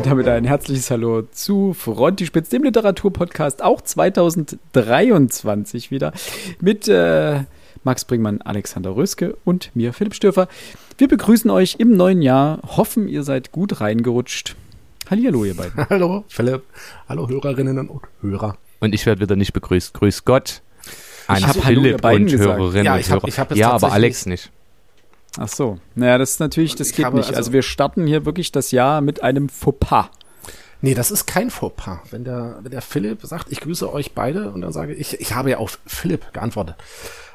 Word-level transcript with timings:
Und 0.00 0.06
damit 0.06 0.28
ein 0.28 0.44
herzliches 0.46 0.90
Hallo 0.90 1.24
zu 1.30 1.74
Frontispitz, 1.74 2.48
dem 2.48 2.62
Literaturpodcast, 2.62 3.62
auch 3.62 3.82
2023 3.82 5.90
wieder, 5.90 6.14
mit 6.58 6.88
äh, 6.88 7.40
Max 7.84 8.06
Bringmann, 8.06 8.40
Alexander 8.40 8.96
Röske 8.96 9.36
und 9.44 9.70
mir, 9.76 9.92
Philipp 9.92 10.14
Stürfer. 10.14 10.48
Wir 10.96 11.06
begrüßen 11.06 11.50
euch 11.50 11.76
im 11.80 11.98
neuen 11.98 12.22
Jahr, 12.22 12.60
hoffen, 12.78 13.08
ihr 13.08 13.24
seid 13.24 13.52
gut 13.52 13.82
reingerutscht. 13.82 14.56
Hallihallo, 15.10 15.44
ihr 15.44 15.54
beiden. 15.54 15.86
Hallo, 15.90 16.24
Philipp. 16.28 16.62
Hallo, 17.06 17.28
Hörerinnen 17.28 17.90
und 17.90 18.00
Hörer. 18.22 18.56
Und 18.80 18.94
ich 18.94 19.04
werde 19.04 19.20
wieder 19.20 19.36
nicht 19.36 19.52
begrüßt. 19.52 19.92
Grüß 19.92 20.24
Gott 20.24 20.62
an 21.26 21.36
Ich 21.40 21.46
hab 21.46 21.62
Hallo, 21.62 21.80
ihr 21.82 21.88
Philipp 21.88 22.00
beiden 22.00 22.24
und 22.24 22.30
gesagt. 22.32 22.58
Hörerinnen 22.58 22.86
Ja, 22.86 22.94
und 22.94 23.00
ich 23.00 23.10
hab- 23.10 23.16
Hörer. 23.20 23.28
ich 23.28 23.38
hab 23.38 23.50
es 23.52 23.58
ja, 23.58 23.70
aber 23.70 23.92
Alex 23.92 24.24
nicht. 24.24 24.50
Ach 25.38 25.48
so. 25.48 25.78
Naja, 25.94 26.18
das 26.18 26.32
ist 26.32 26.40
natürlich, 26.40 26.74
das 26.74 26.92
geht 26.92 27.12
nicht. 27.12 27.28
Also, 27.28 27.36
also- 27.36 27.52
wir 27.52 27.62
starten 27.62 28.06
hier 28.06 28.24
wirklich 28.26 28.52
das 28.52 28.70
Jahr 28.72 29.00
mit 29.00 29.22
einem 29.22 29.48
Fauxpas. 29.48 30.10
Nee, 30.82 30.94
das 30.94 31.10
ist 31.10 31.26
kein 31.26 31.50
Fauxpas. 31.50 31.98
Wenn 32.10 32.24
der, 32.24 32.58
wenn 32.62 32.70
der 32.70 32.80
Philipp 32.80 33.20
sagt, 33.22 33.52
ich 33.52 33.60
grüße 33.60 33.92
euch 33.92 34.12
beide 34.14 34.50
und 34.50 34.62
dann 34.62 34.72
sage 34.72 34.94
ich, 34.94 35.20
ich 35.20 35.34
habe 35.34 35.50
ja 35.50 35.58
auf 35.58 35.78
Philipp 35.86 36.32
geantwortet. 36.32 36.76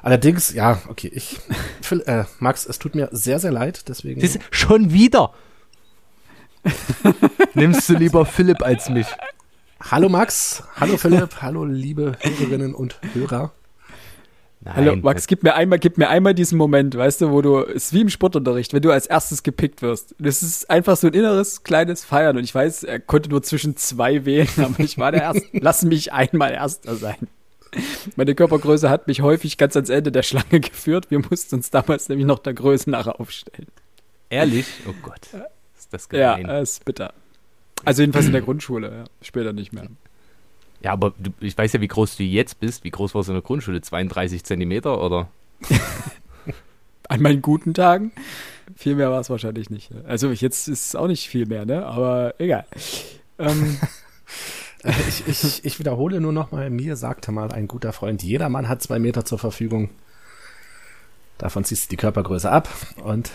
Allerdings, 0.02 0.54
ja, 0.54 0.82
okay, 0.90 1.12
ich, 1.14 1.38
Phil, 1.82 2.02
äh, 2.08 2.26
Max, 2.40 2.66
es 2.66 2.80
tut 2.80 2.96
mir 2.96 3.10
sehr, 3.12 3.40
sehr 3.40 3.52
leid, 3.52 3.88
deswegen. 3.88 4.20
Das 4.22 4.36
ist 4.36 4.42
schon 4.52 4.92
wieder. 4.92 5.32
Nimmst 7.54 7.88
du 7.90 7.94
lieber 7.94 8.26
Philipp 8.26 8.64
als 8.64 8.90
mich? 8.90 9.08
hallo 9.80 10.10
Max, 10.10 10.64
hallo 10.78 10.98
Philipp, 10.98 11.42
hallo 11.44 11.64
liebe 11.66 12.18
Hörerinnen 12.22 12.74
und 12.74 13.00
Hörer. 13.14 13.52
Nein, 14.66 14.76
Hallo, 14.78 14.96
Max, 14.96 15.28
gib 15.28 15.44
mir 15.44 15.54
einmal, 15.54 15.78
gib 15.78 16.00
mir 16.00 16.10
einmal 16.10 16.34
diesen 16.34 16.58
Moment, 16.58 16.96
weißt 16.98 17.22
du, 17.22 17.30
wo 17.32 17.42
du, 17.44 17.60
es 17.60 17.86
ist 17.86 17.94
wie 17.94 18.02
im 18.02 18.10
Sportunterricht, 18.10 18.74
wenn 18.74 18.82
du 18.82 18.90
als 18.92 19.06
erstes 19.06 19.44
gepickt 19.44 19.84
wirst. 19.84 20.16
Das 20.18 20.42
ist 20.42 20.70
einfach 20.72 20.98
so 20.98 21.06
ein 21.06 21.14
inneres, 21.14 21.64
kleines 21.64 22.04
Feiern. 22.04 22.36
Und 22.36 22.44
ich 22.44 22.54
weiß, 22.56 22.84
er 22.84 23.00
konnte 23.00 23.30
nur 23.30 23.44
zwischen 23.44 23.78
zwei 23.78 24.26
wählen, 24.26 24.48
aber 24.58 24.80
ich 24.80 24.98
war 24.98 25.12
der 25.12 25.22
Erste. 25.22 25.44
Lass 25.54 25.84
mich 25.84 26.12
einmal 26.14 26.52
Erster 26.52 26.96
sein. 26.96 27.28
Meine 28.16 28.34
Körpergröße 28.34 28.90
hat 28.90 29.08
mich 29.08 29.22
häufig 29.22 29.58
ganz 29.58 29.76
ans 29.76 29.90
Ende 29.90 30.12
der 30.12 30.24
Schlange 30.24 30.60
geführt. 30.62 31.12
Wir 31.12 31.20
mussten 31.20 31.56
uns 31.56 31.70
damals 31.70 32.10
nämlich 32.10 32.26
noch 32.26 32.40
der 32.40 32.54
Größe 32.56 32.90
nach 32.90 33.06
aufstellen. 33.08 33.68
Ehrlich? 34.30 34.66
Oh 34.90 34.94
Gott. 35.04 35.28
Ist 35.78 35.94
das 35.94 36.08
Ja, 36.12 36.38
gemein. 36.38 36.56
äh, 36.56 36.62
ist 36.64 36.84
bitter. 36.86 37.14
Also 37.84 38.02
jedenfalls 38.02 38.26
in 38.26 38.32
der 38.32 38.42
Grundschule, 38.42 38.88
ja. 38.92 39.04
Später 39.22 39.54
nicht 39.54 39.74
mehr. 39.74 39.88
Ja, 40.86 40.94
aber 40.94 41.16
du, 41.18 41.32
ich 41.40 41.58
weiß 41.58 41.74
ja, 41.74 41.82
wie 41.82 41.88
groß 41.88 42.16
du 42.16 42.24
jetzt 42.24 42.60
bist. 42.60 42.84
Wie 42.84 42.92
groß 42.92 43.16
warst 43.16 43.28
du 43.28 43.32
in 43.32 43.38
der 43.38 43.42
Grundschule? 43.42 43.82
32 43.82 44.44
Zentimeter 44.44 45.02
oder? 45.02 45.30
An 47.10 47.24
meinen 47.24 47.42
guten 47.42 47.74
Tagen. 47.74 48.12
Viel 48.76 48.94
mehr 48.94 49.10
war 49.10 49.20
es 49.20 49.32
wahrscheinlich 49.32 49.72
nicht. 49.72 49.90
Also 50.08 50.30
jetzt 50.30 50.68
ist 50.68 50.88
es 50.88 50.96
auch 50.96 51.08
nicht 51.08 51.28
viel 51.28 51.48
mehr, 51.48 51.66
ne? 51.66 51.88
Aber 51.88 52.36
egal. 52.38 52.66
Ähm, 53.40 53.80
Äh, 54.84 54.94
ich, 55.08 55.28
ich, 55.28 55.66
ich 55.66 55.80
wiederhole 55.80 56.22
nur 56.22 56.32
noch 56.32 56.52
mal, 56.52 56.70
mir 56.70 56.96
sagte 56.96 57.32
mal 57.32 57.52
ein 57.52 57.68
guter 57.68 57.92
Freund, 57.92 58.22
jeder 58.22 58.50
Mann 58.50 58.70
hat 58.70 58.84
zwei 58.84 59.00
Meter 59.00 59.26
zur 59.26 59.40
Verfügung. 59.40 59.90
Davon 61.40 61.64
ziehst 61.64 61.86
du 61.86 61.90
die 61.90 61.98
Körpergröße 61.98 62.52
ab. 62.52 62.70
Und 63.04 63.32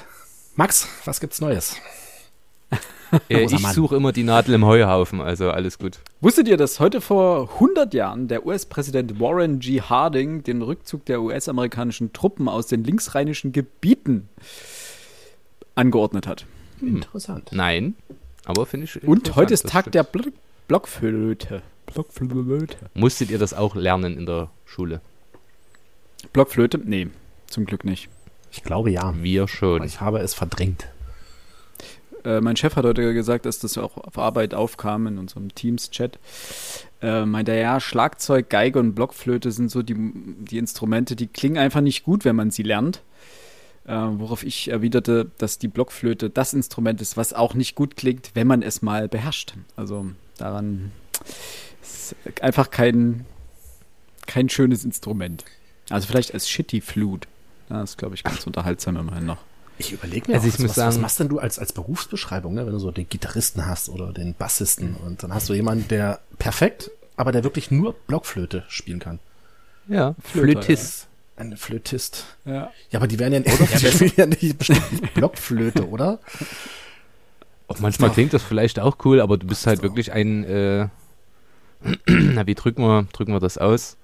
Max, 0.54 0.86
was 1.04 1.18
gibt's 1.18 1.40
Neues? 1.40 1.74
Äh, 3.28 3.44
ich 3.44 3.66
suche 3.68 3.96
immer 3.96 4.12
die 4.12 4.22
Nadel 4.22 4.54
im 4.54 4.64
Heuhaufen, 4.64 5.20
also 5.20 5.50
alles 5.50 5.78
gut. 5.78 5.98
Wusstet 6.20 6.48
ihr, 6.48 6.56
dass 6.56 6.80
heute 6.80 7.00
vor 7.00 7.50
100 7.54 7.94
Jahren 7.94 8.28
der 8.28 8.46
US-Präsident 8.46 9.18
Warren 9.20 9.58
G. 9.58 9.80
Harding 9.80 10.42
den 10.42 10.62
Rückzug 10.62 11.04
der 11.06 11.20
US-amerikanischen 11.20 12.12
Truppen 12.12 12.48
aus 12.48 12.66
den 12.66 12.84
linksrheinischen 12.84 13.52
Gebieten 13.52 14.28
angeordnet 15.74 16.26
hat? 16.26 16.46
Interessant. 16.80 17.50
Nein, 17.52 17.94
aber 18.44 18.66
finde 18.66 18.84
ich. 18.84 19.02
Und 19.02 19.36
heute 19.36 19.54
ist 19.54 19.68
Tag 19.68 19.84
stimmt. 19.84 19.94
der 19.94 20.04
Bl 20.04 20.32
Blockflöte. 20.68 21.62
Blockflöte. 21.86 22.76
Musstet 22.94 23.30
ihr 23.30 23.38
das 23.38 23.54
auch 23.54 23.74
lernen 23.74 24.16
in 24.16 24.26
der 24.26 24.50
Schule? 24.64 25.00
Blockflöte? 26.32 26.78
Nee, 26.78 27.08
zum 27.46 27.64
Glück 27.64 27.84
nicht. 27.84 28.08
Ich 28.52 28.62
glaube 28.62 28.90
ja. 28.90 29.14
Wir 29.20 29.48
schon. 29.48 29.82
Ich 29.82 30.00
habe 30.00 30.20
es 30.20 30.34
verdrängt. 30.34 30.88
Äh, 32.24 32.40
mein 32.40 32.56
Chef 32.56 32.76
hat 32.76 32.84
heute 32.84 33.14
gesagt, 33.14 33.46
dass 33.46 33.58
das 33.58 33.78
auch 33.78 33.96
auf 33.96 34.18
Arbeit 34.18 34.54
aufkam 34.54 35.06
in 35.06 35.18
unserem 35.18 35.54
Teams-Chat. 35.54 36.18
Äh, 37.02 37.24
meinte 37.24 37.52
er, 37.52 37.60
ja, 37.60 37.80
Schlagzeug, 37.80 38.50
Geige 38.50 38.78
und 38.78 38.94
Blockflöte 38.94 39.50
sind 39.52 39.70
so 39.70 39.82
die, 39.82 39.96
die 39.96 40.58
Instrumente, 40.58 41.16
die 41.16 41.26
klingen 41.26 41.58
einfach 41.58 41.80
nicht 41.80 42.04
gut, 42.04 42.24
wenn 42.24 42.36
man 42.36 42.50
sie 42.50 42.62
lernt. 42.62 43.02
Äh, 43.86 43.94
worauf 43.94 44.44
ich 44.44 44.68
erwiderte, 44.68 45.30
dass 45.38 45.58
die 45.58 45.68
Blockflöte 45.68 46.28
das 46.30 46.52
Instrument 46.52 47.00
ist, 47.00 47.16
was 47.16 47.32
auch 47.32 47.54
nicht 47.54 47.74
gut 47.74 47.96
klingt, 47.96 48.30
wenn 48.34 48.46
man 48.46 48.62
es 48.62 48.82
mal 48.82 49.08
beherrscht. 49.08 49.54
Also 49.76 50.10
daran 50.36 50.92
ist 51.82 52.14
einfach 52.42 52.70
kein, 52.70 53.24
kein 54.26 54.48
schönes 54.48 54.84
Instrument. 54.84 55.44
Also 55.88 56.06
vielleicht 56.06 56.34
als 56.34 56.48
Shitty 56.48 56.80
Flute. 56.82 57.26
Das 57.68 57.90
ist, 57.90 57.98
glaube 57.98 58.14
ich, 58.14 58.24
ganz 58.24 58.46
unterhaltsam 58.46 58.96
immerhin 58.96 59.26
noch. 59.26 59.38
Ich 59.80 59.92
überlege 59.92 60.30
mir, 60.30 60.34
Also 60.36 60.44
auch, 60.44 60.48
ich 60.48 60.54
was, 60.54 60.60
muss 60.60 60.70
was, 60.70 60.76
was 60.76 60.94
sagen- 60.94 61.02
machst 61.02 61.20
denn 61.20 61.28
du 61.28 61.38
als, 61.38 61.58
als 61.58 61.72
Berufsbeschreibung, 61.72 62.54
ne? 62.54 62.66
wenn 62.66 62.72
du 62.72 62.78
so 62.78 62.90
den 62.90 63.08
Gitarristen 63.08 63.66
hast 63.66 63.88
oder 63.88 64.12
den 64.12 64.34
Bassisten 64.34 64.94
und 64.96 65.22
dann 65.22 65.32
hast 65.34 65.48
du 65.48 65.54
jemanden, 65.54 65.88
der 65.88 66.20
perfekt, 66.38 66.90
aber 67.16 67.32
der 67.32 67.44
wirklich 67.44 67.70
nur 67.70 67.94
Blockflöte 68.06 68.64
spielen 68.68 68.98
kann. 68.98 69.18
Ja, 69.88 70.14
Flöter, 70.22 70.62
Flötist. 70.62 71.06
Ein 71.36 71.56
Flötist. 71.56 72.26
Ja. 72.44 72.70
Ja, 72.90 72.98
aber 72.98 73.06
die 73.08 73.18
werden 73.18 73.32
ja, 73.32 73.40
die 73.80 73.86
spielen 73.90 74.12
ja 74.16 74.26
nicht 74.26 74.58
bestimmt 74.58 74.92
nicht 75.00 75.14
Blockflöte, 75.14 75.88
oder? 75.88 76.18
Auch 77.66 77.78
manchmal 77.78 78.10
klingt 78.10 78.32
das 78.34 78.42
vielleicht 78.42 78.78
auch 78.78 78.98
cool, 79.04 79.20
aber 79.20 79.38
du 79.38 79.46
bist 79.46 79.66
halt 79.66 79.78
so. 79.78 79.82
wirklich 79.84 80.12
ein, 80.12 80.44
äh, 80.44 80.88
na, 82.06 82.46
wie 82.46 82.54
drücken 82.54 82.82
wir, 82.82 83.06
drücken 83.12 83.32
wir 83.32 83.40
das 83.40 83.58
aus? 83.58 83.96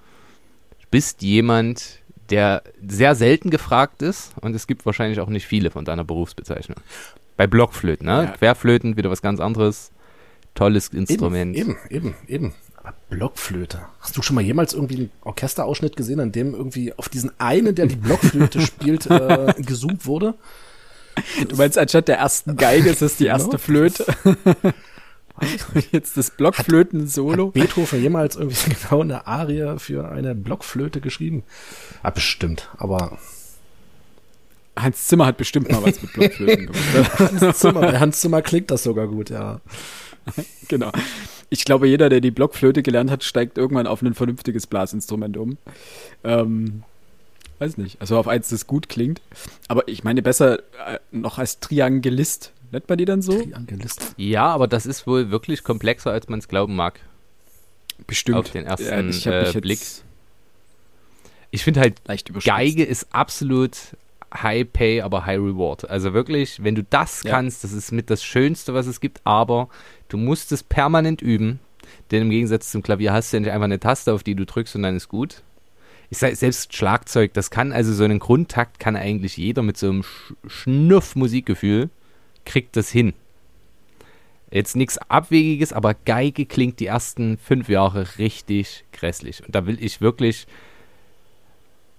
Du 0.81 0.87
bist 0.91 1.23
jemand, 1.23 1.99
der 2.31 2.63
sehr 2.87 3.15
selten 3.15 3.51
gefragt 3.51 4.03
ist 4.03 4.33
und 4.41 4.55
es 4.55 4.67
gibt 4.67 4.85
wahrscheinlich 4.87 5.21
auch 5.21 5.29
nicht 5.29 5.47
viele 5.47 5.71
von 5.71 5.85
deiner 5.85 6.05
Berufsbezeichnung. 6.05 6.79
Bei 7.37 7.47
Blockflöten, 7.47 8.07
ne? 8.07 8.25
Ja. 8.25 8.31
Querflöten, 8.33 8.97
wieder 8.97 9.11
was 9.11 9.23
ganz 9.23 9.41
anderes. 9.41 9.91
Tolles 10.55 10.89
Instrument. 10.89 11.55
Eben, 11.55 11.77
eben, 11.91 12.15
eben. 12.29 12.55
Aber 12.77 12.95
Blockflöte. 13.11 13.81
Hast 14.01 14.17
du 14.17 14.23
schon 14.23 14.37
mal 14.37 14.43
jemals 14.43 14.73
irgendwie 14.73 14.97
einen 14.97 15.11
Orchesterausschnitt 15.23 15.97
gesehen, 15.97 16.19
an 16.21 16.33
dem 16.33 16.55
irgendwie 16.55 16.95
auf 16.95 17.09
diesen 17.11 17.31
einen, 17.39 17.75
der 17.75 17.87
die 17.87 17.97
Blockflöte 17.97 18.61
spielt, 18.67 19.07
äh, 19.07 19.53
gezoomt 19.59 20.07
wurde? 20.07 20.35
Du 21.49 21.57
meinst, 21.57 21.79
anstatt 21.79 22.09
der 22.09 22.19
ersten 22.19 22.57
Geige 22.57 22.91
ist 22.91 23.03
es 23.03 23.17
die 23.17 23.27
erste 23.27 23.51
Genau. 23.51 23.59
Flöte. 23.63 24.07
Jetzt 25.93 26.17
das 26.17 26.31
Blockflöten-Solo. 26.31 27.51
Beethoven 27.51 28.03
jemals 28.03 28.37
irgendwie 28.37 28.75
genau 28.83 29.03
eine 29.03 29.27
Arie 29.27 29.79
für 29.79 30.09
eine 30.11 30.35
Blockflöte 30.35 31.01
geschrieben? 31.01 31.43
Ah, 32.03 32.11
bestimmt, 32.11 32.69
aber 32.79 33.19
Hans 34.77 35.07
Zimmer 35.07 35.27
hat 35.27 35.39
bestimmt 35.39 35.71
mal 35.71 35.83
was 35.83 36.03
mit 36.03 36.13
Blockflöten 36.13 36.67
gemacht. 36.67 37.19
Hans 37.41 37.59
Zimmer, 37.59 38.01
Hans 38.01 38.21
Zimmer 38.21 38.43
klingt 38.43 38.71
das 38.71 38.83
sogar 38.83 39.09
gut, 39.09 39.31
ja. 39.31 39.61
genau. 40.69 40.91
Ich 41.49 41.65
glaube, 41.65 41.87
jeder, 41.89 42.09
der 42.09 42.21
die 42.21 42.31
Blockflöte 42.31 42.83
gelernt 42.83 43.11
hat, 43.11 43.25
steigt 43.25 43.57
irgendwann 43.57 43.87
auf 43.87 44.03
ein 44.03 44.15
vernünftiges 44.15 44.67
Blasinstrument 44.67 45.37
um. 45.37 45.57
Ähm, 46.25 46.83
weiß 47.59 47.79
nicht. 47.79 48.01
Also 48.01 48.19
auf 48.19 48.29
eins, 48.29 48.49
das 48.49 48.67
gut 48.67 48.89
klingt. 48.89 49.23
Aber 49.69 49.87
ich 49.89 50.05
meine, 50.05 50.23
besser 50.23 50.59
äh, 50.59 50.99
noch 51.13 51.39
als 51.39 51.61
Triangelist. 51.61 52.53
Nennt 52.73 52.89
man 52.89 52.99
die 52.99 53.05
dann 53.05 53.23
so? 53.23 53.41
Triangelist. 53.41 54.15
Ja, 54.17 54.47
aber 54.47 54.67
das 54.69 54.87
ist 54.87 55.07
wohl 55.07 55.31
wirklich 55.31 55.65
komplexer, 55.65 56.11
als 56.11 56.29
man 56.29 56.39
es 56.39 56.49
glauben 56.49 56.75
mag. 56.77 57.01
Bestimmt. 58.07 58.39
Auf 58.39 58.51
den 58.51 58.67
ersten, 58.67 59.11
Ja, 59.11 59.43
äh, 59.51 59.61
Blick. 59.61 59.81
Ich 61.51 61.65
finde 61.65 61.81
halt. 61.81 62.01
Geige 62.45 62.85
ist 62.85 63.09
absolut 63.15 63.77
High 64.35 64.71
Pay, 64.71 65.01
aber 65.01 65.25
High 65.25 65.39
Reward. 65.39 65.89
Also 65.89 66.13
wirklich, 66.13 66.63
wenn 66.63 66.75
du 66.75 66.83
das 66.83 67.23
Ja. 67.23 67.31
kannst, 67.31 67.65
das 67.65 67.73
ist 67.73 67.93
mit 67.93 68.11
das 68.11 68.23
Schönste, 68.23 68.75
was 68.75 68.87
es 68.87 69.01
gibt, 69.01 69.21
aber 69.25 69.69
du 70.09 70.17
musst 70.17 70.53
es 70.53 70.63
permanent 70.63 71.23
üben. 71.23 71.61
Denn 72.11 72.23
im 72.23 72.31
Gegensatz 72.31 72.71
zum 72.71 72.83
Klavier 72.83 73.13
hast 73.13 73.33
du 73.33 73.37
ja 73.37 73.41
nicht 73.41 73.51
einfach 73.53 73.65
eine 73.65 73.81
Taste, 73.81 74.13
auf 74.13 74.23
die 74.23 74.35
du 74.35 74.45
drückst 74.45 74.77
und 74.77 74.83
dann 74.83 74.97
ist 74.97 75.09
gut. 75.09 75.43
Ich 76.11 76.19
sag, 76.19 76.37
selbst 76.37 76.75
Schlagzeug, 76.75 77.33
das 77.35 77.51
kann 77.51 77.73
also 77.73 77.93
so 77.93 78.05
einen 78.05 78.19
Grundtakt 78.21 78.79
kann 78.79 78.95
eigentlich 78.95 79.37
jeder 79.37 79.63
mit 79.63 79.77
so 79.77 79.89
einem 79.89 80.03
Sch 80.05 80.35
Schnuff 80.47 81.17
Musikgefühl 81.17 81.91
kriegt 82.47 82.77
das 82.77 82.89
hin. 82.89 83.13
Jetzt 84.51 84.77
nichts 84.77 84.97
Abwegiges, 84.97 85.73
aber 85.73 85.93
Geige 85.93 86.47
klingt 86.47 86.81
die 86.81 86.87
ersten 86.87 87.37
fünf 87.37 87.69
Jahre 87.69 88.07
richtig 88.17 88.85
grässlich. 88.93 89.45
Und 89.45 89.55
da 89.55 89.67
will 89.67 89.83
ich 89.83 90.01
wirklich, 90.01 90.47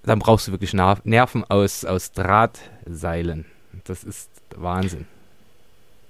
dann 0.02 0.18
brauchst 0.18 0.48
du 0.48 0.52
wirklich 0.52 0.72
Ner- 0.72 1.00
Nerven 1.04 1.44
aus, 1.44 1.84
aus 1.84 2.10
Drahtseilen. 2.12 3.44
Das 3.84 4.02
ist 4.02 4.30
Wahnsinn. 4.56 5.06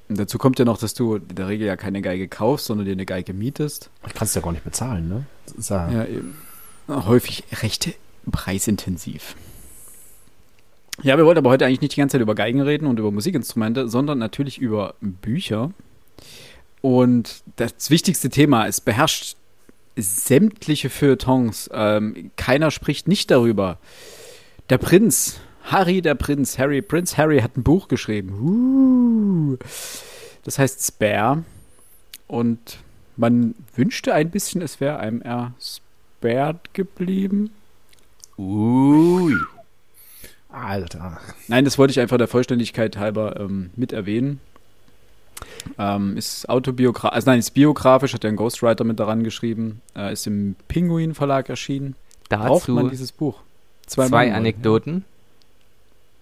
Und 0.08 0.18
dazu 0.18 0.38
kommt 0.38 0.58
ja 0.58 0.64
noch, 0.64 0.78
dass 0.78 0.94
du 0.94 1.16
in 1.16 1.34
der 1.34 1.48
Regel 1.48 1.66
ja 1.66 1.76
keine 1.76 2.00
Geige 2.00 2.28
kaufst, 2.28 2.66
sondern 2.66 2.86
dir 2.86 2.92
eine 2.92 3.04
Geige 3.04 3.34
mietest. 3.34 3.90
Ich 4.06 4.14
kann 4.14 4.24
es 4.24 4.34
ja 4.34 4.40
gar 4.40 4.52
nicht 4.52 4.64
bezahlen, 4.64 5.08
ne? 5.08 5.26
Das 5.54 5.68
ja. 5.68 6.06
Häufig 6.88 7.44
recht 7.62 7.94
preisintensiv. 8.30 9.34
Ja, 11.02 11.16
wir 11.16 11.24
wollten 11.24 11.38
aber 11.38 11.50
heute 11.50 11.64
eigentlich 11.64 11.80
nicht 11.80 11.94
die 11.96 12.00
ganze 12.00 12.14
Zeit 12.14 12.22
über 12.22 12.34
Geigen 12.34 12.60
reden 12.60 12.86
und 12.86 12.98
über 12.98 13.12
Musikinstrumente, 13.12 13.88
sondern 13.88 14.18
natürlich 14.18 14.58
über 14.58 14.94
Bücher. 15.00 15.70
Und 16.80 17.42
das 17.56 17.90
wichtigste 17.90 18.30
Thema, 18.30 18.66
es 18.66 18.80
beherrscht 18.80 19.36
sämtliche 19.96 20.90
Feuilletons. 20.90 21.70
Ähm, 21.72 22.30
keiner 22.36 22.70
spricht 22.70 23.06
nicht 23.06 23.30
darüber. 23.30 23.78
Der 24.70 24.78
Prinz, 24.78 25.40
Harry 25.64 26.02
der 26.02 26.14
Prinz, 26.14 26.58
Harry, 26.58 26.82
Prinz 26.82 27.16
Harry 27.16 27.40
hat 27.40 27.56
ein 27.56 27.62
Buch 27.62 27.88
geschrieben. 27.88 28.32
Uh, 28.40 29.56
das 30.44 30.58
heißt 30.58 30.84
Spare. 30.84 31.44
Und 32.26 32.78
man 33.16 33.54
wünschte 33.74 34.14
ein 34.14 34.30
bisschen, 34.30 34.62
es 34.62 34.80
wäre 34.80 34.98
einem 34.98 35.22
ersperrt 35.22 36.74
geblieben. 36.74 37.50
Ui. 38.36 39.34
Alter. 40.64 41.18
Nein, 41.48 41.64
das 41.64 41.78
wollte 41.78 41.90
ich 41.92 42.00
einfach 42.00 42.18
der 42.18 42.28
Vollständigkeit 42.28 42.96
halber 42.96 43.38
ähm, 43.40 43.70
mit 43.76 43.92
erwähnen. 43.92 44.40
Ähm, 45.78 46.16
ist 46.16 46.48
autobiografisch, 46.48 47.14
also 47.14 47.30
nein, 47.30 47.38
ist 47.38 47.50
biografisch, 47.52 48.12
hat 48.14 48.24
ja 48.24 48.30
ein 48.30 48.36
Ghostwriter 48.36 48.84
mit 48.84 48.98
daran 48.98 49.22
geschrieben, 49.22 49.80
äh, 49.96 50.12
ist 50.12 50.26
im 50.26 50.56
Pinguin 50.66 51.14
Verlag 51.14 51.48
erschienen. 51.48 51.94
Braucht 52.28 52.68
man 52.68 52.76
Dazu 52.84 52.90
dieses 52.90 53.12
Buch? 53.12 53.40
zwei 53.86 54.08
Mann- 54.08 54.32
Anekdoten. 54.32 55.04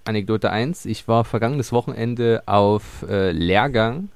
Anekdote 0.04 0.50
1. 0.50 0.84
Ich 0.86 1.08
war 1.08 1.24
vergangenes 1.24 1.72
Wochenende 1.72 2.42
auf 2.46 3.04
äh, 3.08 3.32
Lehrgang 3.32 4.08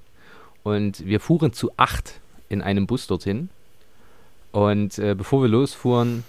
und 0.62 1.04
wir 1.04 1.18
fuhren 1.18 1.52
zu 1.52 1.72
acht 1.76 2.20
in 2.48 2.62
einem 2.62 2.86
Bus 2.86 3.06
dorthin. 3.08 3.48
Und 4.52 4.98
äh, 4.98 5.14
bevor 5.16 5.42
wir 5.42 5.48
losfuhren, 5.48 6.22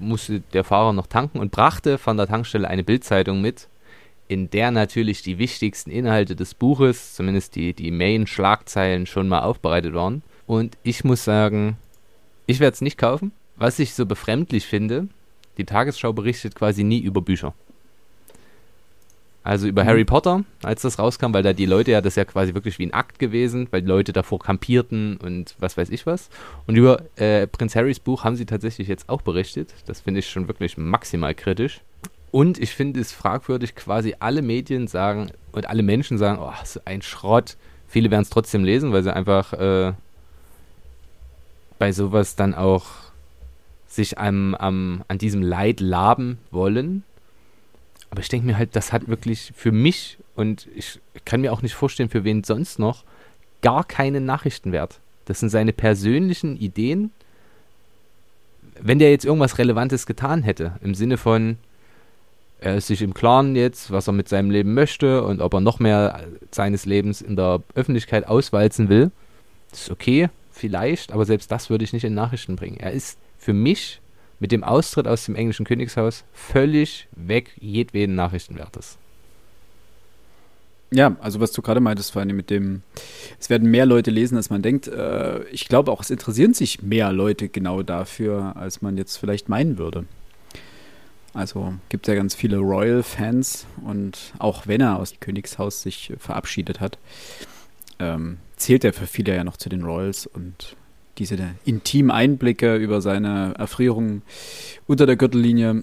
musste 0.00 0.40
der 0.40 0.64
Fahrer 0.64 0.92
noch 0.92 1.06
tanken 1.06 1.38
und 1.38 1.52
brachte 1.52 1.98
von 1.98 2.16
der 2.16 2.26
Tankstelle 2.26 2.68
eine 2.68 2.84
Bildzeitung 2.84 3.40
mit, 3.40 3.68
in 4.28 4.50
der 4.50 4.70
natürlich 4.70 5.22
die 5.22 5.38
wichtigsten 5.38 5.90
Inhalte 5.90 6.34
des 6.34 6.54
Buches, 6.54 7.14
zumindest 7.14 7.54
die, 7.54 7.74
die 7.74 7.90
Main-Schlagzeilen, 7.90 9.06
schon 9.06 9.28
mal 9.28 9.40
aufbereitet 9.40 9.94
waren. 9.94 10.22
Und 10.46 10.76
ich 10.82 11.04
muss 11.04 11.24
sagen, 11.24 11.76
ich 12.46 12.60
werde 12.60 12.74
es 12.74 12.80
nicht 12.80 12.98
kaufen. 12.98 13.32
Was 13.56 13.78
ich 13.78 13.94
so 13.94 14.04
befremdlich 14.04 14.66
finde, 14.66 15.08
die 15.58 15.64
Tagesschau 15.64 16.12
berichtet 16.12 16.54
quasi 16.54 16.84
nie 16.84 17.00
über 17.00 17.22
Bücher. 17.22 17.54
Also 19.46 19.68
über 19.68 19.84
Mhm. 19.84 19.88
Harry 19.88 20.04
Potter, 20.04 20.44
als 20.64 20.82
das 20.82 20.98
rauskam, 20.98 21.32
weil 21.32 21.44
da 21.44 21.52
die 21.52 21.66
Leute 21.66 21.92
ja, 21.92 22.00
das 22.00 22.14
ist 22.14 22.16
ja 22.16 22.24
quasi 22.24 22.52
wirklich 22.52 22.80
wie 22.80 22.86
ein 22.86 22.92
Akt 22.92 23.20
gewesen, 23.20 23.68
weil 23.70 23.80
die 23.82 23.86
Leute 23.86 24.12
davor 24.12 24.40
kampierten 24.40 25.18
und 25.18 25.54
was 25.60 25.76
weiß 25.76 25.90
ich 25.90 26.04
was. 26.04 26.30
Und 26.66 26.74
über 26.74 27.02
äh, 27.14 27.46
Prinz 27.46 27.76
Harrys 27.76 28.00
Buch 28.00 28.24
haben 28.24 28.34
sie 28.34 28.44
tatsächlich 28.44 28.88
jetzt 28.88 29.08
auch 29.08 29.22
berichtet. 29.22 29.72
Das 29.86 30.00
finde 30.00 30.18
ich 30.18 30.28
schon 30.28 30.48
wirklich 30.48 30.76
maximal 30.76 31.32
kritisch. 31.32 31.80
Und 32.32 32.58
ich 32.58 32.74
finde 32.74 32.98
es 32.98 33.12
fragwürdig, 33.12 33.76
quasi 33.76 34.16
alle 34.18 34.42
Medien 34.42 34.88
sagen 34.88 35.30
und 35.52 35.70
alle 35.70 35.84
Menschen 35.84 36.18
sagen, 36.18 36.38
oh, 36.40 36.52
so 36.64 36.80
ein 36.84 37.00
Schrott. 37.00 37.56
Viele 37.86 38.10
werden 38.10 38.22
es 38.22 38.30
trotzdem 38.30 38.64
lesen, 38.64 38.92
weil 38.92 39.04
sie 39.04 39.14
einfach 39.14 39.52
äh, 39.52 39.92
bei 41.78 41.92
sowas 41.92 42.34
dann 42.34 42.52
auch 42.52 42.86
sich 43.86 44.18
am, 44.18 44.56
am, 44.56 45.04
an 45.06 45.18
diesem 45.18 45.40
Leid 45.40 45.78
laben 45.78 46.38
wollen. 46.50 47.04
Aber 48.16 48.22
ich 48.22 48.30
denke 48.30 48.46
mir 48.46 48.56
halt, 48.56 48.74
das 48.74 48.94
hat 48.94 49.08
wirklich 49.08 49.52
für 49.54 49.72
mich 49.72 50.16
und 50.36 50.68
ich 50.74 51.00
kann 51.26 51.42
mir 51.42 51.52
auch 51.52 51.60
nicht 51.60 51.74
vorstellen, 51.74 52.08
für 52.08 52.24
wen 52.24 52.44
sonst 52.44 52.78
noch, 52.78 53.04
gar 53.60 53.84
keinen 53.84 54.24
Nachrichtenwert. 54.24 55.00
Das 55.26 55.40
sind 55.40 55.50
seine 55.50 55.74
persönlichen 55.74 56.56
Ideen. 56.56 57.10
Wenn 58.80 58.98
der 58.98 59.10
jetzt 59.10 59.26
irgendwas 59.26 59.58
Relevantes 59.58 60.06
getan 60.06 60.42
hätte, 60.42 60.78
im 60.80 60.94
Sinne 60.94 61.18
von, 61.18 61.58
er 62.58 62.76
ist 62.76 62.86
sich 62.86 63.02
im 63.02 63.12
Klaren 63.12 63.54
jetzt, 63.54 63.90
was 63.90 64.06
er 64.06 64.14
mit 64.14 64.30
seinem 64.30 64.50
Leben 64.50 64.72
möchte 64.72 65.22
und 65.22 65.42
ob 65.42 65.52
er 65.52 65.60
noch 65.60 65.78
mehr 65.78 66.26
seines 66.50 66.86
Lebens 66.86 67.20
in 67.20 67.36
der 67.36 67.60
Öffentlichkeit 67.74 68.26
auswalzen 68.26 68.88
will, 68.88 69.10
ist 69.70 69.90
okay, 69.90 70.30
vielleicht, 70.52 71.12
aber 71.12 71.26
selbst 71.26 71.50
das 71.50 71.68
würde 71.68 71.84
ich 71.84 71.92
nicht 71.92 72.04
in 72.04 72.14
Nachrichten 72.14 72.56
bringen. 72.56 72.78
Er 72.80 72.92
ist 72.92 73.18
für 73.36 73.52
mich 73.52 74.00
mit 74.38 74.52
dem 74.52 74.64
Austritt 74.64 75.08
aus 75.08 75.24
dem 75.24 75.34
englischen 75.34 75.66
Königshaus 75.66 76.24
völlig 76.32 77.08
weg 77.12 77.52
jedweden 77.58 78.14
Nachrichtenwertes. 78.14 78.98
Ja, 80.92 81.16
also 81.20 81.40
was 81.40 81.50
du 81.52 81.62
gerade 81.62 81.80
meintest, 81.80 82.12
vor 82.12 82.22
allem 82.22 82.36
mit 82.36 82.48
dem, 82.48 82.82
es 83.40 83.50
werden 83.50 83.70
mehr 83.70 83.86
Leute 83.86 84.10
lesen, 84.10 84.36
als 84.36 84.50
man 84.50 84.62
denkt. 84.62 84.86
Äh, 84.86 85.42
ich 85.48 85.68
glaube 85.68 85.90
auch, 85.90 86.00
es 86.00 86.10
interessieren 86.10 86.54
sich 86.54 86.80
mehr 86.82 87.12
Leute 87.12 87.48
genau 87.48 87.82
dafür, 87.82 88.56
als 88.56 88.82
man 88.82 88.96
jetzt 88.96 89.16
vielleicht 89.16 89.48
meinen 89.48 89.78
würde. 89.78 90.04
Also 91.34 91.74
gibt 91.88 92.06
ja 92.06 92.14
ganz 92.14 92.34
viele 92.34 92.58
Royal-Fans 92.58 93.66
und 93.84 94.32
auch 94.38 94.66
wenn 94.66 94.80
er 94.80 94.98
aus 94.98 95.10
dem 95.10 95.20
Königshaus 95.20 95.82
sich 95.82 96.12
verabschiedet 96.18 96.80
hat, 96.80 96.98
ähm, 97.98 98.38
zählt 98.56 98.84
er 98.84 98.92
für 98.92 99.06
viele 99.06 99.34
ja 99.34 99.44
noch 99.44 99.56
zu 99.56 99.68
den 99.68 99.82
Royals 99.82 100.26
und 100.26 100.76
diese 101.18 101.36
intimen 101.64 102.10
Einblicke 102.10 102.76
über 102.76 103.00
seine 103.00 103.54
Erfrierung 103.58 104.22
unter 104.86 105.06
der 105.06 105.16
Gürtellinie 105.16 105.82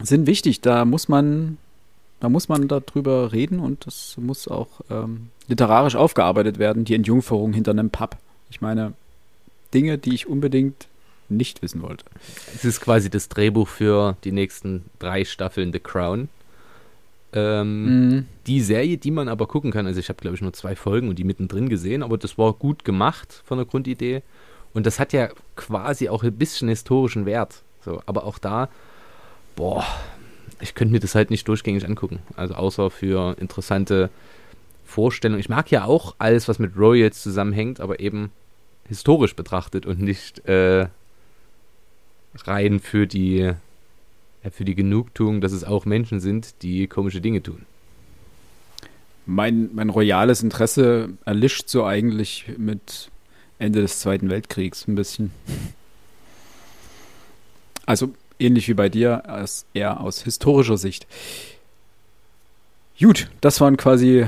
sind 0.00 0.26
wichtig. 0.26 0.60
Da 0.60 0.84
muss 0.84 1.08
man 1.08 1.58
da 2.20 2.28
muss 2.28 2.48
man 2.48 2.66
darüber 2.66 3.32
reden 3.32 3.60
und 3.60 3.86
das 3.86 4.16
muss 4.18 4.48
auch 4.48 4.80
ähm, 4.90 5.28
literarisch 5.46 5.94
aufgearbeitet 5.94 6.58
werden, 6.58 6.84
die 6.84 6.94
Entjungferung 6.94 7.52
hinter 7.52 7.70
einem 7.70 7.90
Pub. 7.90 8.16
Ich 8.50 8.60
meine, 8.60 8.94
Dinge, 9.72 9.98
die 9.98 10.14
ich 10.14 10.26
unbedingt 10.26 10.88
nicht 11.28 11.62
wissen 11.62 11.82
wollte. 11.82 12.04
Es 12.54 12.64
ist 12.64 12.80
quasi 12.80 13.10
das 13.10 13.28
Drehbuch 13.28 13.68
für 13.68 14.16
die 14.24 14.32
nächsten 14.32 14.86
drei 14.98 15.24
Staffeln 15.24 15.72
The 15.72 15.80
Crown. 15.80 16.28
Ähm, 17.32 17.84
Mhm. 18.08 18.26
Die 18.46 18.60
Serie, 18.62 18.96
die 18.96 19.10
man 19.10 19.28
aber 19.28 19.46
gucken 19.46 19.70
kann, 19.70 19.86
also 19.86 20.00
ich 20.00 20.08
habe 20.08 20.20
glaube 20.20 20.34
ich 20.34 20.40
nur 20.42 20.52
zwei 20.54 20.74
Folgen 20.74 21.08
und 21.08 21.18
die 21.18 21.24
mittendrin 21.24 21.68
gesehen, 21.68 22.02
aber 22.02 22.16
das 22.16 22.38
war 22.38 22.54
gut 22.54 22.84
gemacht 22.84 23.42
von 23.44 23.58
der 23.58 23.66
Grundidee 23.66 24.22
und 24.72 24.86
das 24.86 24.98
hat 24.98 25.12
ja 25.12 25.28
quasi 25.56 26.08
auch 26.08 26.22
ein 26.22 26.32
bisschen 26.32 26.68
historischen 26.68 27.26
Wert. 27.26 27.62
So, 27.84 28.02
aber 28.06 28.24
auch 28.24 28.38
da, 28.38 28.68
boah, 29.56 29.84
ich 30.60 30.74
könnte 30.74 30.92
mir 30.92 31.00
das 31.00 31.14
halt 31.14 31.30
nicht 31.30 31.46
durchgängig 31.48 31.86
angucken. 31.86 32.20
Also 32.36 32.54
außer 32.54 32.90
für 32.90 33.36
interessante 33.38 34.10
Vorstellungen. 34.84 35.40
Ich 35.40 35.48
mag 35.48 35.70
ja 35.70 35.84
auch 35.84 36.14
alles, 36.18 36.48
was 36.48 36.58
mit 36.58 36.76
Royals 36.76 37.22
zusammenhängt, 37.22 37.80
aber 37.80 38.00
eben 38.00 38.30
historisch 38.88 39.36
betrachtet 39.36 39.84
und 39.84 40.00
nicht 40.00 40.46
äh, 40.48 40.86
rein 42.44 42.80
für 42.80 43.06
die, 43.06 43.52
für 44.50 44.64
die 44.64 44.74
Genugtuung, 44.74 45.40
dass 45.40 45.52
es 45.52 45.64
auch 45.64 45.84
Menschen 45.84 46.20
sind, 46.20 46.62
die 46.62 46.86
komische 46.86 47.20
Dinge 47.20 47.42
tun. 47.42 47.66
Mein, 49.26 49.70
mein 49.74 49.90
royales 49.90 50.42
Interesse 50.42 51.10
erlischt 51.24 51.68
so 51.68 51.84
eigentlich 51.84 52.46
mit 52.56 53.10
Ende 53.58 53.82
des 53.82 54.00
Zweiten 54.00 54.30
Weltkriegs 54.30 54.86
ein 54.88 54.94
bisschen. 54.94 55.32
Also 57.84 58.14
ähnlich 58.38 58.68
wie 58.68 58.74
bei 58.74 58.88
dir, 58.88 59.28
als 59.28 59.66
eher 59.74 60.00
aus 60.00 60.22
historischer 60.22 60.78
Sicht. 60.78 61.06
Gut, 62.98 63.30
das 63.40 63.60
waren 63.60 63.76
quasi 63.76 64.26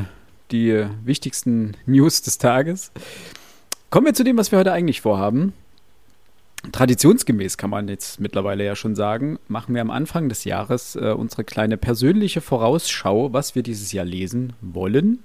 die 0.51 0.87
wichtigsten 1.05 1.77
News 1.87 2.23
des 2.23 2.39
Tages. 2.39 2.93
Kommen 3.91 4.07
wir 4.07 4.15
zu 4.15 4.25
dem, 4.25 4.37
was 4.37 4.53
wir 4.53 4.59
heute 4.59 4.73
eigentlich 4.73 5.01
vorhaben. 5.01 5.53
Traditionsgemäß 6.73 7.57
kann 7.57 7.71
man 7.71 7.89
jetzt 7.89 8.21
mittlerweile 8.21 8.65
ja 8.65 8.77
schon 8.77 8.95
sagen, 8.95 9.39
machen 9.49 9.75
wir 9.75 9.81
am 9.81 9.91
Anfang 9.91 10.29
des 10.29 10.45
Jahres 10.45 10.95
äh, 10.95 11.15
unsere 11.17 11.43
kleine 11.43 11.79
persönliche 11.79 12.41
Vorausschau, 12.41 13.33
was 13.33 13.55
wir 13.55 13.63
dieses 13.63 13.93
Jahr 13.93 14.05
lesen 14.05 14.53
wollen. 14.61 15.21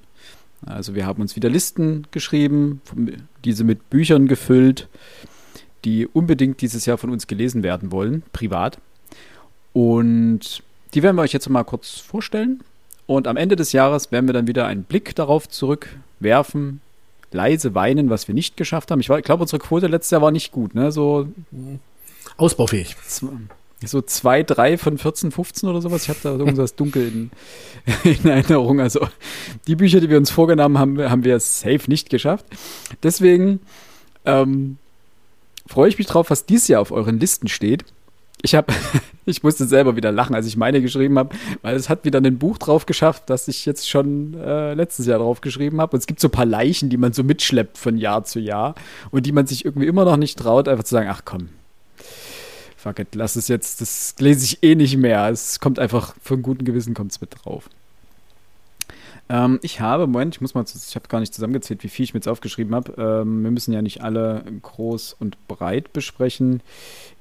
Also 0.66 0.96
wir 0.96 1.06
haben 1.06 1.22
uns 1.22 1.36
wieder 1.36 1.50
Listen 1.50 2.08
geschrieben, 2.12 2.82
diese 3.44 3.64
mit 3.64 3.90
Büchern 3.90 4.28
gefüllt, 4.28 4.88
die 5.84 6.08
unbedingt 6.08 6.62
dieses 6.62 6.86
Jahr 6.86 6.98
von 6.98 7.12
uns 7.12 7.28
gelesen 7.28 7.64
werden 7.64 7.92
wollen, 7.92 8.24
privat. 8.32 8.80
Und 9.74 10.64
die 10.94 11.04
werden 11.04 11.18
wir 11.18 11.22
euch 11.22 11.34
jetzt 11.34 11.50
mal 11.50 11.64
kurz 11.64 12.00
vorstellen. 12.00 12.64
Und 13.06 13.28
am 13.28 13.38
Ende 13.38 13.56
des 13.56 13.74
Jahres 13.74 14.12
werden 14.12 14.28
wir 14.28 14.34
dann 14.34 14.48
wieder 14.48 14.66
einen 14.66 14.84
Blick 14.84 15.14
darauf 15.16 15.48
zurückwerfen, 15.48 16.82
leise 17.36 17.76
weinen, 17.76 18.10
was 18.10 18.28
wir 18.28 18.34
nicht 18.34 18.58
geschafft 18.58 18.90
haben. 18.90 19.00
Ich, 19.00 19.10
ich 19.10 19.24
glaube, 19.24 19.44
unsere 19.44 19.60
Quote 19.60 19.88
letztes 19.88 20.12
Jahr 20.12 20.22
war 20.22 20.32
nicht 20.32 20.52
gut, 20.52 20.74
ne? 20.74 20.92
So, 20.92 21.28
Ausbaufähig. 22.38 22.96
so 23.86 24.02
zwei, 24.02 24.44
drei 24.44 24.78
von 24.78 24.98
14, 24.98 25.32
15 25.32 25.70
oder 25.70 25.82
sowas. 25.82 26.04
Ich 26.04 26.10
habe 26.10 26.20
da 26.24 26.32
irgendwas 26.32 26.76
dunkel 26.76 27.08
in, 27.08 27.32
in 28.04 28.26
Erinnerung. 28.30 28.80
Also 28.80 29.08
die 29.68 29.76
Bücher, 29.76 30.00
die 30.00 30.10
wir 30.10 30.18
uns 30.18 30.32
vorgenommen 30.32 30.78
haben, 30.78 31.02
haben 31.02 31.24
wir 31.24 31.40
safe 31.40 31.82
nicht 31.88 32.10
geschafft. 32.10 32.46
Deswegen 33.04 33.60
ähm, 34.26 34.78
freue 35.68 35.90
ich 35.90 35.98
mich 35.98 36.08
drauf, 36.08 36.30
was 36.30 36.46
dieses 36.46 36.68
Jahr 36.68 36.82
auf 36.82 36.92
euren 36.92 37.20
Listen 37.20 37.48
steht. 37.48 37.86
Ich 38.42 38.56
habe, 38.56 38.74
ich 39.26 39.44
musste 39.44 39.66
selber 39.66 39.96
wieder 39.96 40.12
lachen, 40.12 40.36
als 40.36 40.46
ich 40.46 40.58
meine 40.58 40.82
geschrieben 40.82 41.18
habe, 41.18 41.36
weil 41.62 41.76
es 41.76 41.90
hat 41.90 42.06
wieder 42.06 42.20
ein 42.20 42.38
Buch 42.38 42.58
drauf 42.58 42.86
geschafft, 42.86 43.24
das 43.28 43.48
ich 43.48 43.66
jetzt 43.66 43.90
schon 43.90 44.34
äh, 44.36 44.74
letztes 44.74 45.06
Jahr 45.08 45.20
drauf 45.20 45.42
geschrieben 45.42 45.82
habe. 45.82 45.94
Und 45.94 46.00
es 46.00 46.08
gibt 46.08 46.20
so 46.20 46.28
ein 46.28 46.32
paar 46.32 46.46
Leichen, 46.46 46.90
die 46.90 46.98
man 46.98 47.14
so 47.14 47.24
mitschleppt 47.24 47.78
von 47.78 47.98
Jahr 47.98 48.24
zu 48.24 48.40
Jahr 48.40 48.76
und 49.12 49.26
die 49.26 49.32
man 49.32 49.48
sich 49.48 49.66
irgendwie 49.66 49.88
immer 49.88 50.06
noch 50.06 50.18
nicht 50.18 50.38
traut, 50.38 50.68
einfach 50.68 50.84
zu 50.84 50.96
sagen, 50.96 51.10
ach 51.10 51.22
komm, 51.26 51.50
fuck 52.78 53.00
it, 53.00 53.16
lass 53.16 53.36
es 53.36 53.48
jetzt, 53.48 53.82
das 53.82 54.16
lese 54.20 54.46
ich 54.46 54.64
eh 54.64 54.76
nicht 54.76 54.98
mehr. 54.98 55.28
Es 55.30 55.60
kommt 55.60 55.80
einfach, 55.80 56.16
für 56.22 56.36
einen 56.36 56.44
guten 56.44 56.66
Gewissen 56.66 56.94
kommt 56.94 57.12
es 57.12 57.22
mit 57.22 57.32
drauf. 57.44 57.70
Ähm, 59.28 59.60
ich 59.64 59.80
habe, 59.82 60.08
Moment, 60.08 60.36
ich 60.36 60.42
muss 60.42 60.54
mal, 60.54 60.64
ich 60.64 60.96
habe 60.96 61.08
gar 61.08 61.20
nicht 61.20 61.34
zusammengezählt, 61.34 61.84
wie 61.84 61.90
viel 61.90 62.04
ich 62.04 62.14
mir 62.14 62.20
jetzt 62.20 62.28
aufgeschrieben 62.28 62.76
habe. 62.76 62.94
Ähm, 62.98 63.44
wir 63.44 63.52
müssen 63.52 63.74
ja 63.74 63.82
nicht 63.82 64.04
alle 64.04 64.44
groß 64.62 65.16
und 65.20 65.48
breit 65.48 65.94
besprechen. 65.94 66.62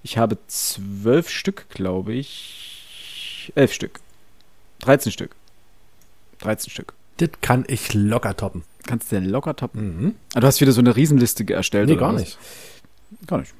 Ich 0.02 0.18
habe 0.18 0.36
zwölf 0.46 1.30
Stück, 1.30 1.68
glaube 1.70 2.12
ich. 2.12 3.52
Elf 3.54 3.72
Stück. 3.72 4.00
13 4.80 5.12
Stück. 5.12 5.34
13 6.40 6.70
Stück. 6.70 6.92
Das 7.16 7.30
kann 7.40 7.64
ich 7.68 7.94
locker 7.94 8.36
toppen. 8.36 8.64
Kannst 8.86 9.10
du 9.10 9.18
locker 9.20 9.56
toppen? 9.56 9.98
Mhm. 9.98 10.14
Ah, 10.34 10.40
du 10.40 10.46
hast 10.46 10.60
wieder 10.60 10.72
so 10.72 10.80
eine 10.80 10.94
Riesenliste 10.94 11.50
erstellt. 11.52 11.86
Nee, 11.86 11.92
oder 11.92 12.00
gar 12.00 12.14
was? 12.14 12.20
nicht. 12.20 12.38
Gar 13.26 13.38
nicht. 13.38 13.54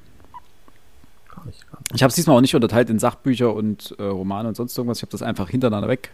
Gar 1.33 1.45
nicht, 1.45 1.71
gar 1.71 1.79
nicht. 1.79 1.95
Ich 1.95 2.03
habe 2.03 2.09
es 2.09 2.15
diesmal 2.15 2.37
auch 2.37 2.41
nicht 2.41 2.53
unterteilt 2.53 2.91
in 2.91 2.99
Sachbücher 2.99 3.53
und 3.53 3.95
äh, 3.97 4.03
Romane 4.03 4.49
und 4.49 4.55
sonst 4.55 4.77
irgendwas. 4.77 4.99
Ich 4.99 5.01
habe 5.01 5.11
das 5.11 5.23
einfach 5.23 5.49
hintereinander 5.49 5.87
weg 5.87 6.11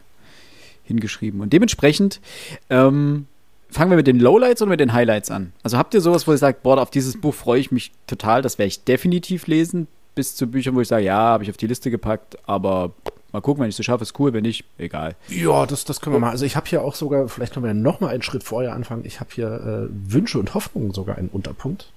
hingeschrieben. 0.92 1.42
Und 1.42 1.54
dementsprechend 1.54 2.22
ähm, 2.70 3.26
fangen 3.70 3.92
wir 3.92 3.98
mit 3.98 4.08
den 4.08 4.20
Lowlights 4.20 4.62
oder 4.62 4.70
mit 4.70 4.80
den 4.80 4.94
Highlights 4.94 5.32
an. 5.32 5.54
Also 5.64 5.78
habt 5.78 5.94
ihr 5.94 6.02
sowas, 6.02 6.28
wo 6.28 6.32
ihr 6.32 6.38
sagt, 6.38 6.64
boah, 6.64 6.78
auf 6.78 6.92
dieses 6.92 7.20
Buch 7.20 7.34
freue 7.34 7.60
ich 7.60 7.72
mich 7.72 7.92
total, 8.08 8.42
das 8.42 8.58
werde 8.58 8.68
ich 8.68 8.84
definitiv 8.84 9.48
lesen, 9.48 9.88
bis 10.14 10.36
zu 10.36 10.48
Büchern, 10.48 10.76
wo 10.76 10.82
ich 10.82 10.88
sage, 10.88 11.06
ja, 11.06 11.18
habe 11.18 11.44
ich 11.44 11.50
auf 11.50 11.58
die 11.58 11.68
Liste 11.68 11.90
gepackt, 11.90 12.38
aber 12.46 12.92
mal 13.32 13.42
gucken, 13.42 13.62
wenn 13.62 13.70
ich 13.70 13.80
es 13.80 13.86
schaffe, 13.86 14.04
ist 14.04 14.20
cool, 14.20 14.34
wenn 14.34 14.44
nicht, 14.44 14.66
egal. 14.78 15.16
Ja, 15.30 15.66
das, 15.66 15.86
das 15.86 16.02
können 16.02 16.16
wir 16.16 16.20
mal. 16.20 16.32
Also 16.32 16.46
ich 16.46 16.56
habe 16.56 16.68
hier 16.68 16.82
auch 16.84 16.96
sogar, 16.96 17.30
vielleicht 17.30 17.54
können 17.54 17.66
wir 17.66 17.74
noch 17.74 18.02
mal 18.02 18.10
einen 18.10 18.22
Schritt 18.22 18.44
vorher 18.44 18.74
anfangen. 18.74 19.06
Ich 19.06 19.20
habe 19.20 19.30
hier 19.34 19.48
äh, 19.48 20.14
Wünsche 20.14 20.38
und 20.38 20.54
Hoffnungen 20.54 20.92
sogar 20.92 21.18
einen 21.18 21.30
Unterpunkt. 21.30 21.92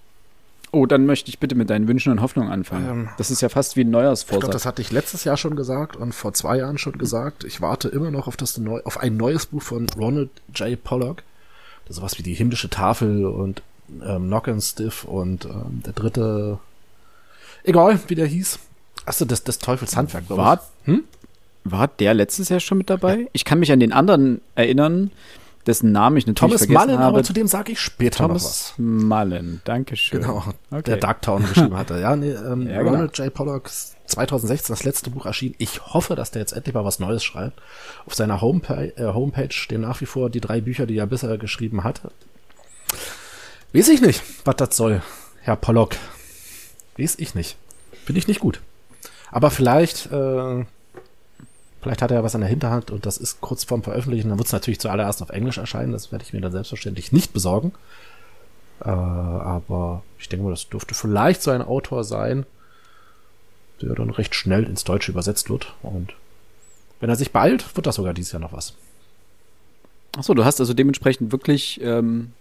Oh, 0.74 0.86
dann 0.86 1.06
möchte 1.06 1.28
ich 1.30 1.38
bitte 1.38 1.54
mit 1.54 1.70
deinen 1.70 1.86
Wünschen 1.88 2.10
und 2.12 2.20
Hoffnungen 2.20 2.50
anfangen. 2.50 2.88
Ähm, 2.90 3.08
das 3.16 3.30
ist 3.30 3.40
ja 3.40 3.48
fast 3.48 3.76
wie 3.76 3.80
ein 3.80 3.86
Ich 3.86 3.90
glaube, 3.92 4.02
Neujahrsvorsatz. 4.04 4.50
das 4.50 4.66
hatte 4.66 4.82
ich 4.82 4.90
letztes 4.92 5.24
Jahr 5.24 5.36
schon 5.36 5.54
gesagt 5.56 5.96
und 5.96 6.12
vor 6.14 6.32
zwei 6.34 6.58
Jahren 6.58 6.78
schon 6.78 6.98
gesagt. 6.98 7.44
Ich 7.44 7.60
warte 7.60 7.88
immer 7.88 8.10
noch 8.10 8.26
auf, 8.28 8.36
das 8.36 8.58
neu, 8.58 8.80
auf 8.84 8.98
ein 8.98 9.16
neues 9.16 9.46
Buch 9.46 9.62
von 9.62 9.86
Ronald 9.96 10.30
J. 10.54 10.82
Pollock. 10.82 11.22
Das 11.84 11.90
ist 11.90 11.96
sowas 11.96 12.18
wie 12.18 12.22
die 12.22 12.34
himmlische 12.34 12.68
Tafel 12.70 13.24
und 13.26 13.62
ähm, 14.04 14.24
Knock 14.26 14.48
and 14.48 14.62
Stiff 14.62 15.04
und 15.04 15.44
ähm, 15.44 15.82
der 15.84 15.92
dritte, 15.92 16.58
egal 17.64 18.00
wie 18.08 18.14
der 18.14 18.26
hieß. 18.26 18.58
Achso, 19.06 19.24
das, 19.26 19.44
das 19.44 19.58
Teufels 19.58 19.96
Handwerk. 19.96 20.26
glaub 20.26 20.38
ich. 20.38 20.44
War, 20.44 20.60
Hm? 20.84 21.04
war 21.64 21.88
der 21.88 22.14
letztes 22.14 22.48
Jahr 22.48 22.60
schon 22.60 22.78
mit 22.78 22.90
dabei? 22.90 23.28
Ich 23.32 23.44
kann 23.44 23.58
mich 23.58 23.70
an 23.72 23.80
den 23.80 23.92
anderen 23.92 24.40
erinnern, 24.54 25.10
dessen 25.66 25.92
Namen 25.92 26.16
ich 26.16 26.26
natürlich 26.26 26.38
Thomas 26.52 26.60
vergessen 26.66 26.86
Mullen, 26.88 26.98
habe. 26.98 27.14
aber 27.16 27.22
zu 27.24 27.32
dem 27.32 27.46
sage 27.46 27.72
ich 27.72 27.80
später 27.80 28.22
noch 28.22 28.28
Thomas 28.28 28.44
was. 28.44 28.74
Mullen, 28.78 29.60
Dankeschön. 29.64 30.20
Genau, 30.20 30.44
Okay. 30.70 30.82
der 30.82 30.96
Darktown 30.98 31.46
geschrieben 31.46 31.76
hatte. 31.76 31.98
Ja, 32.00 32.14
nee, 32.16 32.30
ähm, 32.30 32.66
Ja, 32.68 32.78
genau. 32.78 32.90
Ronald 32.92 33.16
J. 33.18 33.32
Pollock, 33.32 33.70
2016 34.06 34.72
das 34.74 34.84
letzte 34.84 35.10
Buch 35.10 35.24
erschien. 35.26 35.54
Ich 35.58 35.80
hoffe, 35.86 36.14
dass 36.14 36.30
der 36.30 36.40
jetzt 36.40 36.52
endlich 36.52 36.74
mal 36.74 36.84
was 36.84 36.98
Neues 36.98 37.24
schreibt. 37.24 37.60
Auf 38.06 38.14
seiner 38.14 38.40
Homepage, 38.40 38.92
äh, 38.96 39.12
Homepage 39.14 39.52
stehen 39.52 39.80
nach 39.80 40.00
wie 40.00 40.06
vor 40.06 40.28
die 40.30 40.40
drei 40.40 40.60
Bücher, 40.60 40.86
die 40.86 40.98
er 40.98 41.06
bisher 41.06 41.38
geschrieben 41.38 41.84
hatte. 41.84 42.10
Weiß 43.72 43.88
ich 43.88 44.00
nicht, 44.00 44.22
was 44.44 44.56
das 44.56 44.76
soll, 44.76 45.02
Herr 45.40 45.56
Pollock. 45.56 45.96
Weiß 46.98 47.16
ich 47.18 47.34
nicht. 47.34 47.56
Finde 48.04 48.18
ich 48.18 48.28
nicht 48.28 48.40
gut. 48.40 48.60
Aber 49.32 49.50
vielleicht, 49.50 50.12
äh, 50.12 50.64
vielleicht 51.84 52.02
hat 52.02 52.10
er 52.10 52.24
was 52.24 52.34
an 52.34 52.40
der 52.40 52.50
Hinterhand 52.50 52.90
und 52.90 53.06
das 53.06 53.16
ist 53.18 53.40
kurz 53.40 53.62
vorm 53.62 53.84
Veröffentlichen. 53.84 54.30
Dann 54.30 54.38
wird 54.38 54.46
es 54.48 54.52
natürlich 54.52 54.80
zuallererst 54.80 55.22
auf 55.22 55.30
Englisch 55.30 55.58
erscheinen. 55.58 55.92
Das 55.92 56.10
werde 56.10 56.24
ich 56.24 56.32
mir 56.32 56.40
dann 56.40 56.50
selbstverständlich 56.50 57.12
nicht 57.12 57.32
besorgen. 57.32 57.72
Äh, 58.84 58.88
aber 58.88 60.02
ich 60.18 60.28
denke 60.28 60.44
mal, 60.44 60.50
das 60.50 60.68
dürfte 60.68 60.94
vielleicht 60.94 61.42
so 61.42 61.52
ein 61.52 61.62
Autor 61.62 62.02
sein, 62.02 62.44
der 63.80 63.94
dann 63.94 64.10
recht 64.10 64.34
schnell 64.34 64.64
ins 64.64 64.82
Deutsche 64.82 65.12
übersetzt 65.12 65.48
wird. 65.50 65.74
Und 65.82 66.14
wenn 67.00 67.08
er 67.10 67.16
sich 67.16 67.30
beeilt, 67.30 67.76
wird 67.76 67.86
das 67.86 67.94
sogar 67.96 68.14
dieses 68.14 68.32
Jahr 68.32 68.40
noch 68.40 68.52
was. 68.52 68.74
Achso, 70.16 70.34
du 70.34 70.44
hast 70.44 70.60
also 70.60 70.74
dementsprechend 70.74 71.32
wirklich, 71.32 71.80
ähm, 71.82 72.32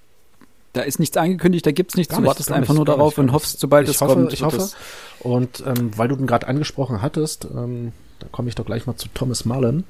da 0.73 0.81
ist 0.81 0.99
nichts 0.99 1.17
angekündigt, 1.17 1.65
da 1.65 1.71
gibt's 1.71 1.95
nichts, 1.95 2.11
Gar 2.11 2.21
du 2.21 2.27
wartest 2.27 2.51
einfach 2.51 2.69
nicht, 2.73 2.77
nur 2.77 2.85
darauf 2.85 3.17
nicht, 3.17 3.19
und 3.19 3.31
hoffst, 3.33 3.59
sobald 3.59 3.87
ich 3.89 3.95
es 3.95 4.01
hoffe, 4.01 4.13
kommt. 4.13 4.33
ich 4.33 4.43
hoffe. 4.43 4.57
es- 4.57 4.75
Und 5.19 5.63
ähm, 5.65 5.91
weil 5.97 6.07
du 6.07 6.15
den 6.15 6.27
gerade 6.27 6.47
angesprochen 6.47 7.01
hattest, 7.01 7.45
ähm, 7.45 7.91
da 8.19 8.27
komme 8.31 8.49
ich 8.49 8.55
doch 8.55 8.65
gleich 8.65 8.85
mal 8.85 8.95
zu 8.95 9.07
Thomas 9.13 9.45
Mullen. 9.45 9.83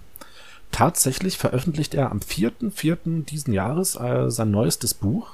Tatsächlich 0.72 1.38
veröffentlicht 1.38 1.94
er 1.94 2.12
am 2.12 2.20
4.4. 2.20 3.26
diesen 3.26 3.54
Jahres 3.54 3.96
äh, 3.96 4.30
sein 4.30 4.52
neuestes 4.52 4.94
Buch. 4.94 5.32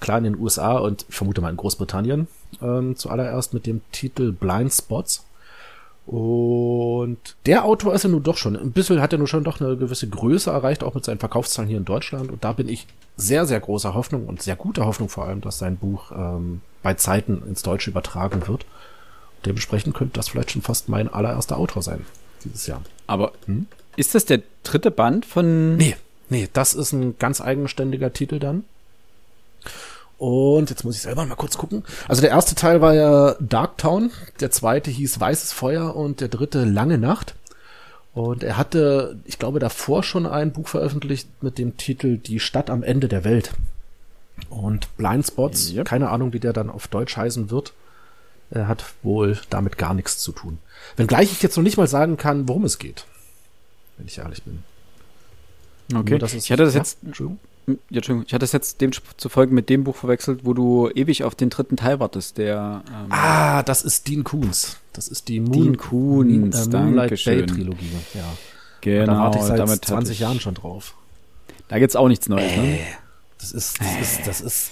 Klar 0.00 0.18
in 0.18 0.24
den 0.24 0.38
USA 0.38 0.78
und 0.78 1.06
ich 1.08 1.14
vermute 1.14 1.40
mal 1.40 1.50
in 1.50 1.56
Großbritannien. 1.56 2.26
Ähm, 2.60 2.96
zuallererst 2.96 3.54
mit 3.54 3.66
dem 3.66 3.80
Titel 3.92 4.32
Blind 4.32 4.72
Spots. 4.72 5.24
Und 6.06 7.18
der 7.46 7.64
Autor 7.64 7.94
ist 7.94 8.02
ja 8.02 8.10
nun 8.10 8.22
doch 8.22 8.36
schon, 8.36 8.56
ein 8.56 8.72
bisschen 8.72 9.00
hat 9.00 9.12
er 9.12 9.18
nun 9.18 9.26
schon 9.26 9.44
doch 9.44 9.60
eine 9.60 9.76
gewisse 9.76 10.08
Größe 10.08 10.50
erreicht, 10.50 10.84
auch 10.84 10.94
mit 10.94 11.04
seinen 11.04 11.18
Verkaufszahlen 11.18 11.68
hier 11.68 11.78
in 11.78 11.86
Deutschland. 11.86 12.30
Und 12.30 12.44
da 12.44 12.52
bin 12.52 12.68
ich 12.68 12.86
sehr, 13.16 13.46
sehr 13.46 13.60
großer 13.60 13.94
Hoffnung 13.94 14.26
und 14.26 14.42
sehr 14.42 14.56
guter 14.56 14.84
Hoffnung 14.84 15.08
vor 15.08 15.24
allem, 15.24 15.40
dass 15.40 15.58
sein 15.58 15.76
Buch 15.76 16.12
ähm, 16.12 16.60
bei 16.82 16.94
Zeiten 16.94 17.42
ins 17.46 17.62
Deutsche 17.62 17.90
übertragen 17.90 18.46
wird. 18.48 18.66
Dementsprechend 19.44 19.94
könnte 19.94 20.14
das 20.14 20.28
vielleicht 20.28 20.50
schon 20.52 20.62
fast 20.62 20.88
mein 20.88 21.12
allererster 21.12 21.56
Autor 21.56 21.82
sein 21.82 22.04
dieses 22.44 22.66
Jahr. 22.66 22.82
Aber 23.06 23.32
ist 23.96 24.14
das 24.14 24.24
der 24.24 24.42
dritte 24.62 24.90
Band 24.90 25.26
von. 25.26 25.76
Nee, 25.76 25.96
nee, 26.28 26.48
das 26.52 26.74
ist 26.74 26.92
ein 26.92 27.18
ganz 27.18 27.40
eigenständiger 27.40 28.12
Titel 28.12 28.38
dann. 28.38 28.64
Und 30.18 30.70
jetzt 30.70 30.84
muss 30.84 30.96
ich 30.96 31.02
selber 31.02 31.26
mal 31.26 31.34
kurz 31.34 31.58
gucken. 31.58 31.84
Also 32.08 32.22
der 32.22 32.30
erste 32.30 32.54
Teil 32.54 32.80
war 32.80 32.94
ja 32.94 33.34
Darktown, 33.40 34.10
der 34.40 34.50
zweite 34.50 34.90
hieß 34.90 35.18
Weißes 35.18 35.52
Feuer 35.52 35.96
und 35.96 36.20
der 36.20 36.28
dritte 36.28 36.64
Lange 36.64 36.98
Nacht. 36.98 37.34
Und 38.14 38.44
er 38.44 38.56
hatte, 38.56 39.16
ich 39.24 39.40
glaube, 39.40 39.58
davor 39.58 40.04
schon 40.04 40.26
ein 40.26 40.52
Buch 40.52 40.68
veröffentlicht 40.68 41.28
mit 41.42 41.58
dem 41.58 41.76
Titel 41.76 42.16
Die 42.16 42.38
Stadt 42.38 42.70
am 42.70 42.84
Ende 42.84 43.08
der 43.08 43.24
Welt. 43.24 43.50
Und 44.50 44.96
Blind 44.96 45.26
Spots, 45.26 45.72
Yep. 45.72 45.86
keine 45.86 46.10
Ahnung, 46.10 46.32
wie 46.32 46.40
der 46.40 46.52
dann 46.52 46.70
auf 46.70 46.86
Deutsch 46.86 47.16
heißen 47.16 47.50
wird, 47.50 47.72
äh, 48.54 48.64
hat 48.64 48.84
wohl 49.02 49.38
damit 49.50 49.78
gar 49.78 49.94
nichts 49.94 50.18
zu 50.18 50.32
tun. 50.32 50.58
Wenngleich 50.96 51.32
ich 51.32 51.42
jetzt 51.42 51.56
noch 51.56 51.62
nicht 51.64 51.76
mal 51.76 51.86
sagen 51.88 52.16
kann, 52.16 52.48
worum 52.48 52.64
es 52.64 52.78
geht. 52.78 53.04
Wenn 53.96 54.06
ich 54.06 54.18
ehrlich 54.18 54.42
bin. 54.42 54.62
Okay. 55.94 56.18
Nur, 56.18 56.32
ich 56.32 56.50
hatte 56.50 56.64
das 56.64 56.74
ja, 56.74 56.80
jetzt. 56.80 56.98
Entschuldigung. 57.04 57.38
Ja, 57.66 57.74
Entschuldigung. 57.96 58.24
Ich 58.26 58.32
hatte 58.34 58.40
das 58.42 58.52
jetzt 58.52 58.80
demzufolge 58.80 59.54
mit 59.54 59.68
dem 59.70 59.84
Buch 59.84 59.96
verwechselt, 59.96 60.40
wo 60.44 60.52
du 60.52 60.90
ewig 60.94 61.24
auf 61.24 61.34
den 61.34 61.50
dritten 61.50 61.76
Teil 61.76 62.00
wartest, 62.00 62.38
der. 62.38 62.82
Ähm, 62.88 63.06
Ah, 63.10 63.62
das 63.62 63.82
ist 63.82 64.08
Dean 64.08 64.24
Koons. 64.24 64.78
Das 64.92 65.08
ist 65.08 65.28
die 65.28 65.40
Moon, 65.40 65.52
Dean 65.52 65.76
Koontz, 65.76 66.66
äh, 66.66 66.70
Moonlight. 66.70 67.24
Bay 67.24 67.46
Trilogie. 67.46 67.90
Ja. 68.14 68.24
genau. 68.80 69.12
da 69.14 69.18
warte 69.20 69.38
ich 69.38 69.44
seit 69.44 69.58
damit 69.58 69.76
hatte 69.76 69.86
20 69.88 70.12
ich- 70.14 70.20
Jahren 70.20 70.40
schon 70.40 70.54
drauf. 70.54 70.94
Da 71.68 71.78
gibt's 71.78 71.96
auch 71.96 72.08
nichts 72.08 72.28
Neues, 72.28 72.54
ne? 72.56 72.78
Das 73.38 73.52
ist, 73.52 73.80
das 73.80 74.00
ist, 74.00 74.26
das 74.26 74.40
ist 74.40 74.70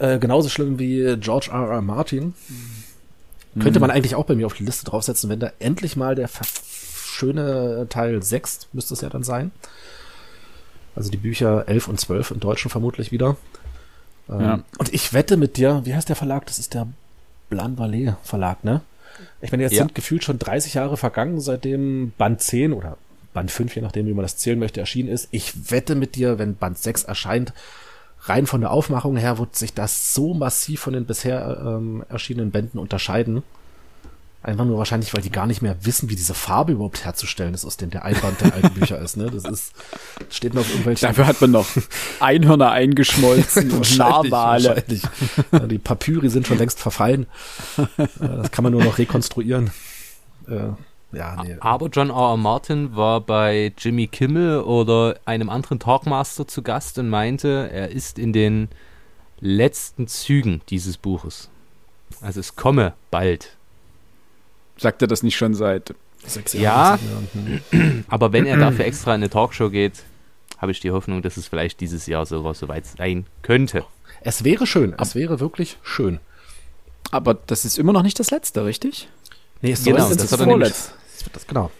äh, 0.00 0.18
genauso 0.18 0.48
schlimm 0.48 0.78
wie 0.78 1.16
George 1.20 1.50
R. 1.52 1.68
R. 1.70 1.82
Martin. 1.82 2.34
Könnte 3.60 3.78
Mhm. 3.78 3.80
man 3.82 3.90
eigentlich 3.90 4.14
auch 4.14 4.24
bei 4.26 4.34
mir 4.34 4.46
auf 4.46 4.54
die 4.54 4.64
Liste 4.64 4.84
draufsetzen, 4.84 5.28
wenn 5.30 5.40
da 5.40 5.50
endlich 5.58 5.96
mal 5.96 6.14
der 6.14 6.28
schöne 6.94 7.86
Teil 7.88 8.22
6 8.22 8.68
müsste 8.72 8.94
es 8.94 9.00
ja 9.00 9.08
dann 9.08 9.22
sein. 9.24 9.50
Also 10.96 11.10
die 11.10 11.16
Bücher 11.16 11.64
11 11.68 11.88
und 11.88 12.00
12 12.00 12.30
im 12.32 12.40
Deutschen 12.40 12.70
vermutlich 12.70 13.12
wieder. 13.12 13.36
Ähm, 14.28 14.40
Ja. 14.40 14.60
Und 14.78 14.92
ich 14.94 15.12
wette 15.12 15.36
mit 15.36 15.56
dir, 15.56 15.82
wie 15.84 15.94
heißt 15.94 16.08
der 16.08 16.16
Verlag? 16.16 16.46
Das 16.46 16.58
ist 16.58 16.74
der 16.74 16.86
Blan 17.48 17.76
Vallée 17.76 18.14
Verlag, 18.22 18.62
ne? 18.64 18.80
Ich 19.40 19.50
meine, 19.50 19.64
jetzt 19.64 19.72
Ja. 19.72 19.78
sind 19.80 19.94
gefühlt 19.94 20.24
schon 20.24 20.38
30 20.38 20.74
Jahre 20.74 20.96
vergangen, 20.96 21.40
seitdem 21.40 22.12
Band 22.16 22.40
10 22.40 22.72
oder 22.72 22.96
Band 23.34 23.50
5, 23.50 23.74
je 23.76 23.82
nachdem, 23.82 24.06
wie 24.06 24.14
man 24.14 24.22
das 24.24 24.36
zählen 24.36 24.58
möchte, 24.58 24.80
erschienen 24.80 25.08
ist. 25.08 25.28
Ich 25.30 25.70
wette 25.70 25.94
mit 25.94 26.14
dir, 26.14 26.38
wenn 26.38 26.56
Band 26.56 26.78
6 26.78 27.04
erscheint, 27.04 27.52
rein 28.22 28.46
von 28.46 28.60
der 28.60 28.70
Aufmachung 28.70 29.16
her 29.16 29.38
wird 29.38 29.56
sich 29.56 29.74
das 29.74 30.14
so 30.14 30.34
massiv 30.34 30.80
von 30.80 30.92
den 30.92 31.06
bisher 31.06 31.62
ähm, 31.64 32.04
erschienenen 32.08 32.50
Bänden 32.50 32.78
unterscheiden. 32.78 33.42
Einfach 34.42 34.64
nur 34.64 34.78
wahrscheinlich, 34.78 35.12
weil 35.12 35.20
die 35.20 35.30
gar 35.30 35.46
nicht 35.46 35.60
mehr 35.60 35.76
wissen, 35.84 36.08
wie 36.08 36.16
diese 36.16 36.32
Farbe 36.32 36.72
überhaupt 36.72 37.04
herzustellen 37.04 37.52
ist, 37.52 37.66
aus 37.66 37.76
dem 37.76 37.90
der 37.90 38.06
Einband 38.06 38.40
der 38.40 38.54
alten 38.54 38.70
Bücher 38.70 38.98
ist. 38.98 39.18
Ne? 39.18 39.30
Das 39.30 39.44
ist, 39.44 39.72
steht 40.30 40.54
noch 40.54 40.62
auf 40.62 40.70
irgendwelchen 40.70 41.08
Dafür 41.08 41.26
hat 41.26 41.42
man 41.42 41.50
noch 41.50 41.66
Einhörner 42.20 42.70
eingeschmolzen 42.70 43.70
und 43.70 43.98
Narwale. 43.98 44.82
Ja, 45.52 45.58
Die 45.60 45.78
Papyri 45.78 46.30
sind 46.30 46.46
schon 46.46 46.56
längst 46.56 46.80
verfallen. 46.80 47.26
Äh, 47.76 48.06
Das 48.18 48.50
kann 48.50 48.62
man 48.62 48.72
nur 48.72 48.82
noch 48.82 48.96
rekonstruieren. 48.96 49.70
Äh, 50.48 50.70
Ja, 51.12 51.42
nee. 51.42 51.56
Aber 51.60 51.88
John 51.88 52.10
R. 52.10 52.14
R. 52.16 52.36
Martin 52.36 52.94
war 52.94 53.20
bei 53.20 53.72
Jimmy 53.76 54.06
Kimmel 54.06 54.60
oder 54.60 55.18
einem 55.24 55.50
anderen 55.50 55.78
Talkmaster 55.80 56.46
zu 56.46 56.62
Gast 56.62 56.98
und 56.98 57.08
meinte, 57.08 57.68
er 57.72 57.88
ist 57.90 58.18
in 58.18 58.32
den 58.32 58.68
letzten 59.40 60.06
Zügen 60.06 60.60
dieses 60.68 60.96
Buches. 60.98 61.48
Also 62.20 62.40
es 62.40 62.54
komme 62.56 62.94
bald. 63.10 63.56
Sagt 64.76 65.02
er 65.02 65.08
das 65.08 65.22
nicht 65.22 65.36
schon 65.36 65.54
seit. 65.54 65.94
Sechs 66.24 66.52
Ja. 66.52 66.60
Jahre, 66.60 66.98
sieben 67.32 67.62
Jahre. 67.72 68.04
Aber 68.08 68.32
wenn 68.32 68.44
er 68.46 68.58
dafür 68.58 68.84
extra 68.84 69.10
in 69.14 69.20
eine 69.22 69.30
Talkshow 69.30 69.70
geht, 69.70 70.02
habe 70.58 70.70
ich 70.72 70.80
die 70.80 70.90
Hoffnung, 70.90 71.22
dass 71.22 71.38
es 71.38 71.48
vielleicht 71.48 71.80
dieses 71.80 72.06
Jahr 72.06 72.26
sogar 72.26 72.52
soweit 72.54 72.84
sein 72.86 73.24
könnte. 73.42 73.84
Es 74.20 74.44
wäre 74.44 74.66
schön. 74.66 74.94
Es 74.98 75.14
wäre 75.14 75.40
wirklich 75.40 75.78
schön. 75.82 76.20
Aber 77.10 77.32
das 77.34 77.64
ist 77.64 77.78
immer 77.78 77.94
noch 77.94 78.02
nicht 78.02 78.18
das 78.20 78.30
letzte, 78.30 78.64
richtig? 78.66 79.08
Nee, 79.62 79.72
es 79.72 79.82
Genau, 79.84 79.98
soll- 80.06 80.16
das 80.16 80.24
es 80.26 80.32
hat 80.32 80.40
nämlich- 81.22 81.32
vorletzt. 81.32 81.34
Das, 81.36 81.46
genau. 81.46 81.70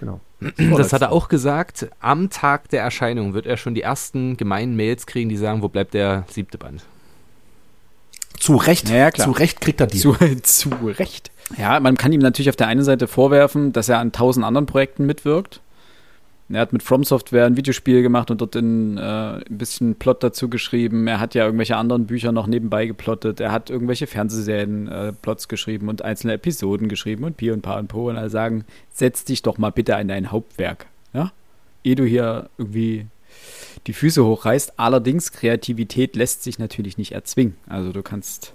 Genau. 0.00 0.20
Das 0.78 0.92
hat 0.94 1.02
er 1.02 1.12
auch 1.12 1.28
gesagt. 1.28 1.88
Am 2.00 2.30
Tag 2.30 2.70
der 2.70 2.82
Erscheinung 2.82 3.34
wird 3.34 3.44
er 3.46 3.58
schon 3.58 3.74
die 3.74 3.82
ersten 3.82 4.38
gemeinen 4.38 4.74
Mails 4.74 5.06
kriegen, 5.06 5.28
die 5.28 5.36
sagen, 5.36 5.60
wo 5.62 5.68
bleibt 5.68 5.92
der 5.92 6.24
siebte 6.30 6.56
Band? 6.56 6.82
Zu 8.38 8.56
Recht, 8.56 8.88
ja, 8.88 9.10
klar. 9.10 9.26
zu 9.26 9.32
Recht 9.32 9.60
kriegt 9.60 9.80
er 9.82 9.86
die. 9.86 9.98
Zu, 9.98 10.14
zu 10.42 10.70
Recht. 10.82 11.30
Ja, 11.58 11.78
man 11.80 11.98
kann 11.98 12.12
ihm 12.12 12.20
natürlich 12.20 12.48
auf 12.48 12.56
der 12.56 12.68
einen 12.68 12.84
Seite 12.84 13.06
vorwerfen, 13.06 13.72
dass 13.74 13.90
er 13.90 13.98
an 13.98 14.12
tausend 14.12 14.46
anderen 14.46 14.64
Projekten 14.64 15.04
mitwirkt. 15.04 15.60
Er 16.52 16.60
hat 16.60 16.72
mit 16.72 16.82
From 16.82 17.04
Software 17.04 17.46
ein 17.46 17.56
Videospiel 17.56 18.02
gemacht 18.02 18.30
und 18.30 18.40
dort 18.40 18.56
in, 18.56 18.98
äh, 18.98 19.00
ein 19.00 19.44
bisschen 19.58 19.94
Plot 19.94 20.24
dazu 20.24 20.50
geschrieben. 20.50 21.06
Er 21.06 21.20
hat 21.20 21.34
ja 21.36 21.44
irgendwelche 21.44 21.76
anderen 21.76 22.06
Bücher 22.06 22.32
noch 22.32 22.48
nebenbei 22.48 22.86
geplottet. 22.86 23.38
Er 23.38 23.52
hat 23.52 23.70
irgendwelche 23.70 24.08
Fernsehserien 24.08 24.88
äh, 24.88 25.12
Plots 25.12 25.46
geschrieben 25.46 25.88
und 25.88 26.02
einzelne 26.02 26.32
Episoden 26.32 26.88
geschrieben 26.88 27.22
und 27.22 27.36
Pi 27.36 27.52
und 27.52 27.62
Pa 27.62 27.78
und 27.78 27.86
Po. 27.86 28.08
Und 28.08 28.16
alle 28.16 28.30
sagen, 28.30 28.64
setz 28.92 29.24
dich 29.24 29.42
doch 29.42 29.58
mal 29.58 29.70
bitte 29.70 29.94
an 29.94 30.08
dein 30.08 30.32
Hauptwerk. 30.32 30.86
Ja? 31.12 31.30
Ehe 31.84 31.94
du 31.94 32.04
hier 32.04 32.50
irgendwie 32.58 33.06
die 33.86 33.92
Füße 33.92 34.24
hochreißt. 34.24 34.78
Allerdings, 34.78 35.30
Kreativität 35.30 36.16
lässt 36.16 36.42
sich 36.42 36.58
natürlich 36.58 36.98
nicht 36.98 37.12
erzwingen. 37.12 37.56
Also 37.68 37.92
du 37.92 38.02
kannst, 38.02 38.54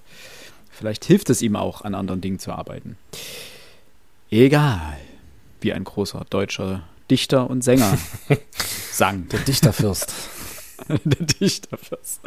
vielleicht 0.70 1.06
hilft 1.06 1.30
es 1.30 1.40
ihm 1.40 1.56
auch, 1.56 1.80
an 1.80 1.94
anderen 1.94 2.20
Dingen 2.20 2.38
zu 2.38 2.52
arbeiten. 2.52 2.98
Egal, 4.30 4.98
wie 5.62 5.72
ein 5.72 5.84
großer 5.84 6.26
deutscher 6.28 6.82
Dichter 7.10 7.48
und 7.48 7.62
Sänger 7.62 7.96
sang. 8.92 9.28
Der 9.28 9.40
Dichterfürst. 9.40 10.12
Der 10.88 11.26
Dichterfürst. 11.26 12.20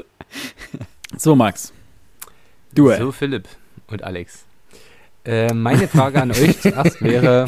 So, 1.18 1.36
Max. 1.36 1.72
Du, 2.74 2.92
So, 2.96 3.12
Philipp 3.12 3.48
und 3.88 4.04
Alex. 4.04 4.46
Äh, 5.26 5.54
meine 5.54 5.88
Frage 5.88 6.22
an 6.22 6.32
euch 6.32 6.60
zuerst 6.62 7.02
wäre, 7.02 7.46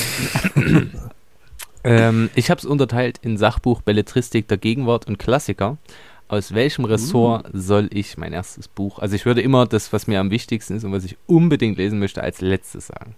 ähm, 1.84 2.30
ich 2.36 2.50
habe 2.50 2.60
es 2.60 2.66
unterteilt 2.66 3.20
in 3.22 3.38
Sachbuch, 3.38 3.82
Belletristik 3.82 4.48
der 4.48 4.58
Gegenwart 4.58 5.08
und 5.08 5.18
Klassiker. 5.18 5.78
Aus 6.28 6.54
welchem 6.54 6.86
Ressort 6.86 7.48
soll 7.52 7.90
ich 7.92 8.18
mein 8.18 8.32
erstes 8.32 8.70
Buch, 8.70 9.00
also 9.00 9.16
ich 9.16 9.26
würde 9.26 9.42
immer 9.42 9.66
das, 9.66 9.92
was 9.92 10.08
mir 10.08 10.20
am 10.22 10.32
wichtigsten 10.32 10.78
ist 10.78 10.86
und 10.86 10.94
was 10.94 11.04
ich 11.04 11.18
unbedingt 11.28 11.78
lesen 11.78 12.00
möchte, 12.00 12.24
als 12.24 12.40
letztes 12.40 12.88
sagen. 12.88 13.16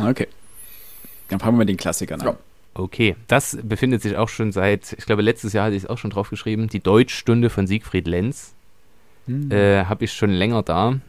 okay. 0.00 0.26
Dann 1.28 1.38
fangen 1.38 1.54
wir 1.54 1.58
mit 1.58 1.68
den 1.68 1.76
Klassikern 1.76 2.20
an. 2.22 2.26
Ja. 2.28 2.36
Okay, 2.78 3.16
das 3.26 3.58
befindet 3.60 4.02
sich 4.02 4.16
auch 4.16 4.28
schon 4.28 4.52
seit, 4.52 4.92
ich 4.92 5.04
glaube, 5.04 5.22
letztes 5.22 5.52
Jahr 5.52 5.66
hatte 5.66 5.74
ich 5.74 5.82
es 5.82 5.90
auch 5.90 5.98
schon 5.98 6.10
drauf 6.10 6.30
geschrieben, 6.30 6.68
die 6.68 6.78
Deutschstunde 6.78 7.50
von 7.50 7.66
Siegfried 7.66 8.06
Lenz. 8.06 8.54
Hm. 9.26 9.50
Äh, 9.50 9.86
habe 9.86 10.04
ich 10.04 10.12
schon 10.12 10.30
länger 10.30 10.62
da. 10.62 11.00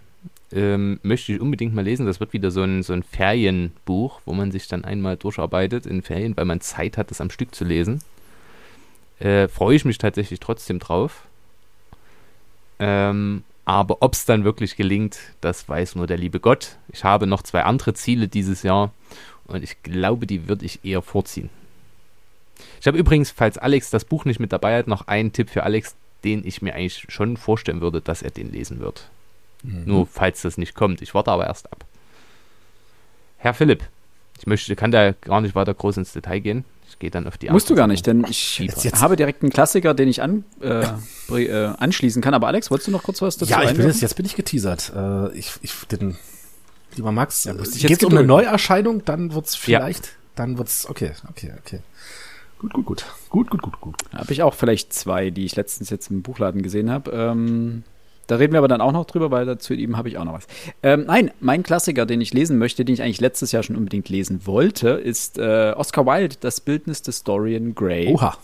Ähm, 0.51 0.99
möchte 1.03 1.31
ich 1.31 1.39
unbedingt 1.39 1.75
mal 1.75 1.83
lesen. 1.83 2.07
Das 2.07 2.19
wird 2.19 2.33
wieder 2.33 2.49
so 2.49 2.63
ein, 2.63 2.81
so 2.81 2.93
ein 2.93 3.03
Ferienbuch, 3.03 4.19
wo 4.25 4.33
man 4.33 4.51
sich 4.51 4.67
dann 4.67 4.83
einmal 4.83 5.15
durcharbeitet 5.15 5.85
in 5.85 6.01
Ferien, 6.01 6.35
weil 6.35 6.45
man 6.45 6.59
Zeit 6.59 6.97
hat, 6.97 7.11
das 7.11 7.21
am 7.21 7.29
Stück 7.29 7.53
zu 7.53 7.65
lesen. 7.65 8.01
Äh, 9.19 9.47
Freue 9.47 9.75
ich 9.75 9.85
mich 9.85 9.99
tatsächlich 9.99 10.39
trotzdem 10.39 10.79
drauf. 10.79 11.27
Ähm, 12.79 13.43
aber 13.65 13.97
ob 13.99 14.13
es 14.13 14.25
dann 14.25 14.43
wirklich 14.43 14.75
gelingt, 14.75 15.19
das 15.39 15.69
weiß 15.69 15.93
nur 15.93 16.07
der 16.07 16.17
liebe 16.17 16.39
Gott. 16.39 16.77
Ich 16.91 17.03
habe 17.03 17.27
noch 17.27 17.43
zwei 17.43 17.61
andere 17.63 17.93
Ziele 17.93 18.27
dieses 18.27 18.63
Jahr 18.63 18.91
und 19.45 19.63
ich 19.63 19.83
glaube, 19.83 20.25
die 20.25 20.47
würde 20.47 20.65
ich 20.65 20.83
eher 20.83 21.03
vorziehen. 21.03 21.51
Ich 22.79 22.87
habe 22.87 22.97
übrigens, 22.97 23.31
falls 23.31 23.57
Alex 23.57 23.89
das 23.89 24.05
Buch 24.05 24.25
nicht 24.25 24.39
mit 24.39 24.51
dabei 24.53 24.77
hat, 24.77 24.87
noch 24.87 25.07
einen 25.07 25.33
Tipp 25.33 25.49
für 25.49 25.63
Alex, 25.63 25.95
den 26.23 26.45
ich 26.45 26.61
mir 26.61 26.75
eigentlich 26.75 27.05
schon 27.09 27.37
vorstellen 27.37 27.81
würde, 27.81 28.01
dass 28.01 28.21
er 28.21 28.31
den 28.31 28.51
lesen 28.51 28.79
wird. 28.79 29.09
Nur 29.63 30.07
falls 30.07 30.41
das 30.43 30.57
nicht 30.57 30.73
kommt. 30.73 31.01
Ich 31.01 31.13
warte 31.13 31.31
aber 31.31 31.45
erst 31.47 31.71
ab. 31.71 31.83
Herr 33.37 33.53
Philipp, 33.53 33.83
ich 34.37 34.47
möchte, 34.47 34.73
kann 34.75 34.91
da 34.91 35.11
gar 35.11 35.41
nicht 35.41 35.55
weiter 35.55 35.73
groß 35.73 35.97
ins 35.97 36.13
Detail 36.13 36.39
gehen. 36.39 36.65
Ich 36.89 36.97
gehe 36.97 37.11
dann 37.11 37.27
auf 37.27 37.37
die 37.37 37.49
Musst 37.49 37.69
du 37.69 37.73
andere 37.73 37.81
gar 37.83 37.87
nicht, 37.87 38.07
denn 38.07 38.25
ich 38.29 38.59
Jetzt- 38.59 38.83
jetzt- 38.83 39.01
habe 39.01 39.15
direkt 39.15 39.43
einen 39.43 39.51
Klassiker, 39.51 39.93
den 39.93 40.07
ich 40.07 40.21
an, 40.21 40.43
äh, 40.61 40.85
äh, 41.29 41.65
anschließen 41.77 42.21
kann. 42.21 42.33
Aber 42.33 42.47
Alex, 42.47 42.71
wolltest 42.71 42.87
du 42.87 42.91
noch 42.91 43.03
kurz 43.03 43.21
was 43.21 43.37
dazu 43.37 43.51
Ja, 43.51 43.63
ich 43.63 43.75
bin 43.75 43.85
jetzt, 43.85 44.01
jetzt 44.01 44.15
bin 44.15 44.25
ich 44.25 44.35
geteasert. 44.35 44.91
Äh, 44.95 45.33
ich, 45.37 45.51
ich, 45.61 45.73
den, 45.91 46.17
lieber 46.95 47.11
Max, 47.11 47.43
Ja, 47.43 47.53
ja, 47.53 47.61
geht 47.63 47.91
es 48.01 48.03
um 48.03 48.17
eine. 48.17 48.25
Neuerscheinung, 48.25 49.03
dann 49.05 49.33
wird's 49.33 49.53
Ja. 49.67 49.79
vielleicht, 49.81 50.13
dann 50.35 50.57
wird's, 50.57 50.89
okay, 50.89 51.11
okay, 51.29 51.53
okay. 51.59 51.79
Gut, 52.59 52.73
gut, 52.73 52.85
gut. 52.85 53.05
Gut, 53.29 53.49
gut, 53.49 53.61
gut, 53.61 53.81
gut. 53.81 53.95
Habe 54.13 54.33
ich 54.33 54.43
auch 54.43 54.53
vielleicht 54.53 54.93
zwei, 54.93 55.29
die 55.29 55.45
ich 55.45 55.55
letztens 55.55 55.89
jetzt 55.89 56.11
im 56.11 56.21
Buchladen 56.21 56.61
gesehen 56.61 56.91
habe. 56.91 57.11
Ähm, 57.11 57.83
da 58.27 58.35
reden 58.35 58.53
wir 58.53 58.59
aber 58.59 58.67
dann 58.67 58.81
auch 58.81 58.91
noch 58.91 59.05
drüber, 59.05 59.31
weil 59.31 59.45
dazu 59.45 59.73
ihm 59.73 59.97
habe 59.97 60.09
ich 60.09 60.17
auch 60.17 60.25
noch 60.25 60.33
was. 60.33 60.45
Ähm, 60.83 61.05
nein, 61.07 61.31
mein 61.39 61.63
Klassiker, 61.63 62.05
den 62.05 62.19
ich 62.21 62.33
lesen 62.33 62.57
möchte, 62.57 62.85
den 62.85 62.93
ich 62.93 63.01
eigentlich 63.01 63.21
letztes 63.21 63.53
Jahr 63.53 63.63
schon 63.63 63.75
unbedingt 63.75 64.09
lesen 64.09 64.45
wollte, 64.45 64.89
ist 64.89 65.39
äh, 65.39 65.73
Oscar 65.75 66.05
Wilde, 66.05 66.35
das 66.39 66.59
Bildnis 66.59 67.01
des 67.01 67.23
Dorian 67.23 67.73
Gray. 67.73 68.13
Oha. 68.13 68.37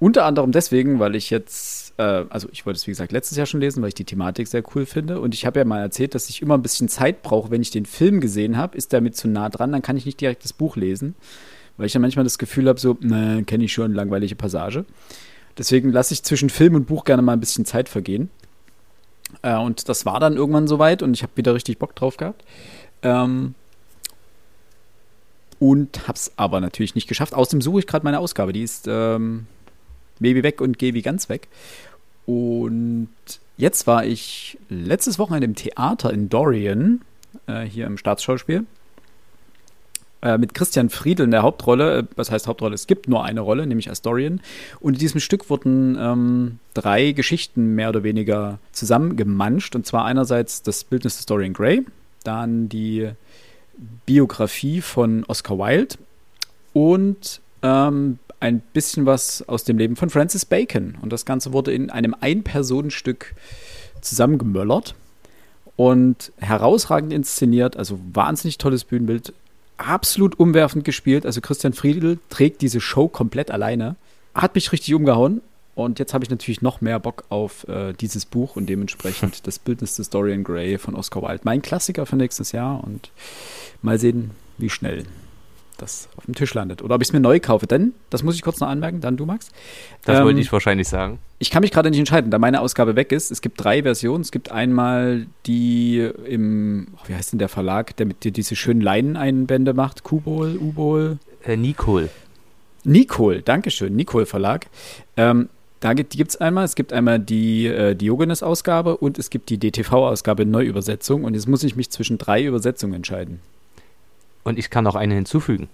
Unter 0.00 0.24
anderem 0.24 0.50
deswegen, 0.50 0.98
weil 0.98 1.14
ich 1.14 1.30
jetzt, 1.30 1.94
äh, 1.98 2.24
also 2.28 2.48
ich 2.50 2.66
wollte 2.66 2.78
es 2.78 2.86
wie 2.86 2.90
gesagt 2.90 3.12
letztes 3.12 3.38
Jahr 3.38 3.46
schon 3.46 3.60
lesen, 3.60 3.82
weil 3.82 3.88
ich 3.88 3.94
die 3.94 4.04
Thematik 4.04 4.48
sehr 4.48 4.64
cool 4.74 4.84
finde. 4.84 5.20
Und 5.20 5.32
ich 5.34 5.46
habe 5.46 5.60
ja 5.60 5.64
mal 5.64 5.80
erzählt, 5.80 6.14
dass 6.14 6.28
ich 6.28 6.42
immer 6.42 6.58
ein 6.58 6.62
bisschen 6.62 6.88
Zeit 6.88 7.22
brauche, 7.22 7.50
wenn 7.50 7.62
ich 7.62 7.70
den 7.70 7.86
Film 7.86 8.20
gesehen 8.20 8.56
habe. 8.56 8.76
Ist 8.76 8.92
der 8.92 9.00
mit 9.00 9.16
zu 9.16 9.28
nah 9.28 9.48
dran, 9.48 9.70
dann 9.70 9.82
kann 9.82 9.96
ich 9.96 10.06
nicht 10.06 10.20
direkt 10.20 10.42
das 10.42 10.52
Buch 10.52 10.76
lesen. 10.76 11.14
Weil 11.80 11.86
ich 11.86 11.94
dann 11.94 12.02
manchmal 12.02 12.24
das 12.24 12.36
Gefühl 12.36 12.68
habe, 12.68 12.78
so, 12.78 12.98
ne, 13.00 13.42
kenne 13.46 13.64
ich 13.64 13.72
schon, 13.72 13.94
langweilige 13.94 14.34
Passage. 14.34 14.84
Deswegen 15.56 15.92
lasse 15.92 16.12
ich 16.12 16.22
zwischen 16.22 16.50
Film 16.50 16.74
und 16.74 16.86
Buch 16.86 17.04
gerne 17.04 17.22
mal 17.22 17.32
ein 17.32 17.40
bisschen 17.40 17.64
Zeit 17.64 17.88
vergehen. 17.88 18.28
Äh, 19.40 19.56
und 19.56 19.88
das 19.88 20.04
war 20.04 20.20
dann 20.20 20.36
irgendwann 20.36 20.68
soweit 20.68 21.02
und 21.02 21.14
ich 21.14 21.22
habe 21.22 21.32
wieder 21.36 21.54
richtig 21.54 21.78
Bock 21.78 21.96
drauf 21.96 22.18
gehabt. 22.18 22.44
Ähm, 23.02 23.54
und 25.58 26.06
hab's 26.06 26.32
aber 26.36 26.60
natürlich 26.60 26.94
nicht 26.94 27.08
geschafft. 27.08 27.32
Außerdem 27.32 27.62
suche 27.62 27.78
ich 27.78 27.86
gerade 27.86 28.04
meine 28.04 28.18
Ausgabe. 28.18 28.52
Die 28.52 28.62
ist 28.62 28.86
ähm, 28.86 29.46
Baby 30.18 30.42
weg 30.42 30.60
und 30.60 30.78
geh 30.78 30.92
wie 30.92 31.00
ganz 31.00 31.30
weg. 31.30 31.48
Und 32.26 33.08
jetzt 33.56 33.86
war 33.86 34.04
ich 34.04 34.58
letztes 34.68 35.18
Wochenende 35.18 35.46
im 35.46 35.54
Theater 35.54 36.12
in 36.12 36.28
Dorian, 36.28 37.00
äh, 37.46 37.62
hier 37.62 37.86
im 37.86 37.96
Staatsschauspiel, 37.96 38.66
äh, 40.22 40.38
mit 40.38 40.54
Christian 40.54 40.90
Friedel 40.90 41.24
in 41.24 41.30
der 41.30 41.42
Hauptrolle. 41.42 41.98
Äh, 41.98 42.04
Was 42.16 42.30
heißt 42.30 42.46
Hauptrolle? 42.46 42.74
Es 42.74 42.86
gibt 42.86 43.08
nur 43.08 43.24
eine 43.24 43.40
Rolle, 43.40 43.66
nämlich 43.66 43.88
als 43.88 44.02
Dorian. 44.02 44.40
Und 44.80 44.94
in 44.94 44.98
diesem 44.98 45.20
Stück 45.20 45.50
wurden 45.50 45.96
ähm, 45.98 46.58
drei 46.74 47.12
Geschichten 47.12 47.74
mehr 47.74 47.88
oder 47.88 48.02
weniger 48.02 48.58
zusammengemanscht. 48.72 49.74
Und 49.74 49.86
zwar 49.86 50.04
einerseits 50.04 50.62
das 50.62 50.84
Bildnis 50.84 51.16
des 51.16 51.26
Dorian 51.26 51.52
Gray, 51.52 51.84
dann 52.24 52.68
die 52.68 53.10
Biografie 54.06 54.80
von 54.80 55.24
Oscar 55.24 55.58
Wilde 55.58 55.96
und 56.72 57.40
ähm, 57.62 58.18
ein 58.40 58.60
bisschen 58.72 59.06
was 59.06 59.46
aus 59.48 59.64
dem 59.64 59.78
Leben 59.78 59.96
von 59.96 60.10
Francis 60.10 60.44
Bacon. 60.44 60.96
Und 61.00 61.12
das 61.12 61.24
Ganze 61.24 61.52
wurde 61.52 61.72
in 61.72 61.90
einem 61.90 62.14
Ein-Personen-Stück 62.18 63.34
zusammengemöllert 64.00 64.94
und 65.76 66.32
herausragend 66.38 67.12
inszeniert, 67.12 67.76
also 67.76 67.98
wahnsinnig 68.12 68.58
tolles 68.58 68.84
Bühnenbild, 68.84 69.32
absolut 69.80 70.38
umwerfend 70.38 70.84
gespielt. 70.84 71.26
Also 71.26 71.40
Christian 71.40 71.72
Friedel 71.72 72.18
trägt 72.28 72.62
diese 72.62 72.80
Show 72.80 73.08
komplett 73.08 73.50
alleine. 73.50 73.96
Hat 74.34 74.54
mich 74.54 74.72
richtig 74.72 74.94
umgehauen. 74.94 75.40
Und 75.74 75.98
jetzt 75.98 76.12
habe 76.12 76.24
ich 76.24 76.30
natürlich 76.30 76.62
noch 76.62 76.80
mehr 76.80 76.98
Bock 76.98 77.24
auf 77.30 77.66
äh, 77.68 77.94
dieses 77.94 78.26
Buch 78.26 78.56
und 78.56 78.66
dementsprechend 78.66 79.46
das 79.46 79.58
Bildnis 79.58 79.96
des 79.96 80.10
Dorian 80.10 80.44
Gray 80.44 80.78
von 80.78 80.94
Oscar 80.94 81.22
Wilde. 81.22 81.40
Mein 81.44 81.62
Klassiker 81.62 82.06
für 82.06 82.16
nächstes 82.16 82.52
Jahr 82.52 82.84
und 82.84 83.10
mal 83.80 83.98
sehen, 83.98 84.32
wie 84.58 84.68
schnell 84.68 85.04
das 85.80 86.08
auf 86.16 86.24
dem 86.24 86.34
Tisch 86.34 86.54
landet. 86.54 86.82
Oder 86.82 86.94
ob 86.94 87.02
ich 87.02 87.08
es 87.08 87.12
mir 87.12 87.20
neu 87.20 87.40
kaufe. 87.40 87.66
Denn, 87.66 87.92
das 88.10 88.22
muss 88.22 88.34
ich 88.34 88.42
kurz 88.42 88.60
noch 88.60 88.68
anmerken, 88.68 89.00
dann 89.00 89.16
du, 89.16 89.26
Max. 89.26 89.50
Das 90.04 90.18
Ähm, 90.18 90.24
wollte 90.24 90.40
ich 90.40 90.52
wahrscheinlich 90.52 90.88
sagen. 90.88 91.18
Ich 91.38 91.50
kann 91.50 91.62
mich 91.62 91.70
gerade 91.70 91.90
nicht 91.90 91.98
entscheiden, 91.98 92.30
da 92.30 92.38
meine 92.38 92.60
Ausgabe 92.60 92.96
weg 92.96 93.12
ist. 93.12 93.30
Es 93.30 93.40
gibt 93.40 93.62
drei 93.62 93.82
Versionen. 93.82 94.22
Es 94.22 94.30
gibt 94.30 94.50
einmal 94.50 95.26
die 95.46 96.10
im, 96.26 96.88
oh, 96.96 97.08
wie 97.08 97.14
heißt 97.14 97.32
denn 97.32 97.38
der 97.38 97.48
Verlag, 97.48 97.96
der 97.96 98.06
mit 98.06 98.24
dir 98.24 98.32
diese 98.32 98.56
schönen 98.56 98.80
Leineneinbände 98.80 99.74
macht? 99.74 100.04
Kubol, 100.04 100.56
Ubol? 100.56 101.18
Äh, 101.44 101.56
Nicole. 101.56 102.10
Nicol, 102.84 103.42
Dankeschön, 103.42 103.94
Nicol 103.94 104.24
Verlag. 104.26 104.66
Ähm, 105.16 105.48
da 105.80 105.94
gibt, 105.94 106.12
die 106.12 106.18
gibt 106.18 106.30
es 106.30 106.36
einmal. 106.36 106.64
Es 106.64 106.74
gibt 106.74 106.92
einmal 106.92 107.18
die 107.18 107.66
äh, 107.66 107.94
Diogenes-Ausgabe 107.94 108.98
und 108.98 109.18
es 109.18 109.30
gibt 109.30 109.48
die 109.48 109.58
DTV-Ausgabe 109.58 110.44
Neuübersetzung. 110.44 111.24
Und 111.24 111.34
jetzt 111.34 111.48
muss 111.48 111.64
ich 111.64 111.74
mich 111.74 111.90
zwischen 111.90 112.18
drei 112.18 112.44
Übersetzungen 112.44 112.94
entscheiden. 112.94 113.40
Und 114.44 114.58
ich 114.58 114.70
kann 114.70 114.84
noch 114.84 114.94
eine 114.94 115.14
hinzufügen. 115.14 115.68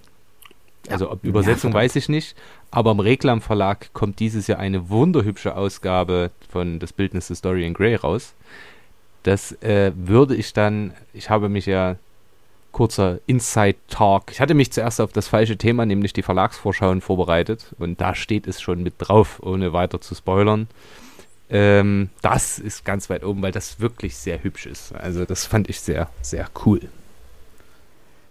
Also 0.89 1.11
ob 1.11 1.25
Übersetzung 1.25 1.73
verdammt. 1.73 1.85
weiß 1.85 1.97
ich 1.97 2.09
nicht, 2.09 2.37
aber 2.71 2.93
im 2.93 3.01
Reklam 3.01 3.41
Verlag 3.41 3.93
kommt 3.93 4.21
dieses 4.21 4.47
Jahr 4.47 4.59
eine 4.59 4.89
wunderhübsche 4.89 5.57
Ausgabe 5.57 6.31
von 6.49 6.79
das 6.79 6.93
Bildnis 6.93 7.29
des 7.29 7.41
Dorian 7.41 7.75
Gray 7.75 7.97
raus. 7.97 8.35
Das 9.23 9.53
äh, 9.63 9.93
würde 9.97 10.37
ich 10.37 10.53
dann, 10.53 10.93
ich 11.13 11.31
habe 11.31 11.49
mich 11.49 11.67
ja 11.67 11.97
kurzer 12.71 13.19
Inside 13.27 13.79
Talk. 13.89 14.31
Ich 14.31 14.41
hatte 14.41 14.55
mich 14.55 14.71
zuerst 14.71 15.01
auf 15.01 15.13
das 15.13 15.29
falsche 15.29 15.57
Thema, 15.57 15.87
nämlich 15.87 16.13
die 16.13 16.23
Verlagsvorschauen 16.23 17.01
vorbereitet 17.01 17.75
und 17.79 18.01
da 18.01 18.15
steht 18.15 18.47
es 18.47 18.61
schon 18.61 18.83
mit 18.83 18.95
drauf, 18.99 19.41
ohne 19.43 19.73
weiter 19.73 20.01
zu 20.01 20.15
spoilern. 20.15 20.69
Ähm, 21.49 22.11
das 22.23 22.59
ist 22.59 22.85
ganz 22.85 23.09
weit 23.09 23.25
oben, 23.25 23.41
weil 23.41 23.53
das 23.53 23.81
wirklich 23.81 24.17
sehr 24.17 24.43
hübsch 24.43 24.67
ist. 24.67 24.95
Also 24.95 25.25
das 25.25 25.47
fand 25.47 25.69
ich 25.69 25.81
sehr, 25.81 26.11
sehr 26.21 26.49
cool. 26.65 26.81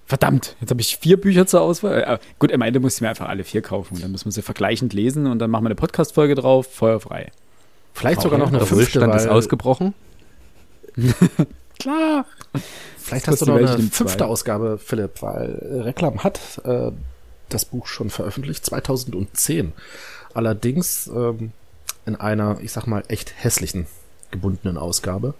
Verdammt, 0.07 0.55
jetzt 0.61 0.69
habe 0.69 0.81
ich 0.81 0.97
vier 0.97 1.19
Bücher 1.19 1.47
zur 1.47 1.61
Auswahl. 1.61 2.03
Äh, 2.03 2.17
gut, 2.37 2.53
am 2.53 2.61
Ende 2.61 2.79
muss 2.79 2.95
ich 2.95 3.01
mir 3.01 3.09
einfach 3.09 3.27
alle 3.27 3.43
vier 3.43 3.61
kaufen. 3.61 3.99
Dann 3.99 4.11
müssen 4.11 4.25
wir 4.25 4.31
sie 4.31 4.43
vergleichend 4.43 4.93
lesen 4.93 5.25
und 5.25 5.39
dann 5.39 5.49
machen 5.49 5.63
wir 5.63 5.69
eine 5.69 5.75
Podcast-Folge 5.75 6.35
drauf, 6.35 6.67
feuerfrei. 6.67 7.31
Vielleicht 7.93 8.21
sogar 8.21 8.37
noch 8.37 8.49
eine 8.49 8.59
Der 8.59 8.67
fünfte, 8.67 8.99
Wohlstand 8.99 9.15
ist 9.15 9.27
ausgebrochen. 9.27 9.93
Klar. 11.79 12.25
vielleicht 12.97 13.27
hast 13.27 13.41
du 13.41 13.45
noch 13.45 13.55
eine 13.55 13.67
fünfte 13.67 14.05
Zweiten. 14.05 14.23
Ausgabe, 14.23 14.77
Philipp, 14.77 15.21
weil 15.21 15.81
Reklam 15.85 16.23
hat 16.23 16.61
äh, 16.65 16.91
das 17.49 17.65
Buch 17.65 17.87
schon 17.87 18.09
veröffentlicht, 18.09 18.65
2010. 18.65 19.73
Allerdings 20.33 21.07
ähm, 21.07 21.51
in 22.05 22.15
einer, 22.15 22.59
ich 22.61 22.71
sag 22.71 22.85
mal, 22.85 23.03
echt 23.07 23.33
hässlichen 23.37 23.87
gebundenen 24.31 24.77
Ausgabe. 24.77 25.33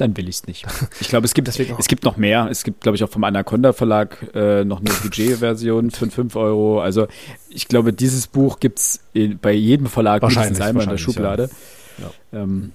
Dann 0.00 0.16
will 0.16 0.30
ich 0.30 0.36
es 0.36 0.46
nicht. 0.46 0.66
Ich 0.98 1.08
glaube, 1.08 1.26
es 1.26 1.34
gibt, 1.34 1.46
es 1.46 1.88
gibt 1.88 2.04
noch 2.04 2.16
mehr. 2.16 2.48
Es 2.50 2.64
gibt, 2.64 2.80
glaube 2.80 2.96
ich, 2.96 3.04
auch 3.04 3.10
vom 3.10 3.22
Anaconda 3.22 3.74
Verlag 3.74 4.16
äh, 4.34 4.64
noch 4.64 4.80
eine 4.80 4.88
Budgetversion 4.88 5.90
für 5.90 6.10
5 6.10 6.36
Euro. 6.36 6.80
Also 6.80 7.06
ich 7.50 7.68
glaube, 7.68 7.92
dieses 7.92 8.26
Buch 8.26 8.60
gibt 8.60 8.78
es 8.78 9.00
bei 9.42 9.52
jedem 9.52 9.88
Verlag 9.88 10.22
Wahrscheinlich, 10.22 10.52
mindestens 10.52 10.66
einmal 10.66 10.84
in 10.84 10.90
der 10.90 10.96
Schublade. 10.96 11.50
Ja. 11.98 12.40
Ähm, 12.40 12.72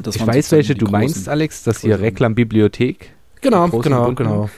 das 0.00 0.14
Ich 0.14 0.24
weiß, 0.24 0.52
welche 0.52 0.76
du 0.76 0.86
meinst, 0.86 1.28
Alex. 1.28 1.64
Das 1.64 1.80
hier. 1.80 1.98
Reklambibliothek. 1.98 3.10
Genau, 3.40 3.68
genau, 3.68 4.02
gebundenen. 4.02 4.32
genau. 4.32 4.50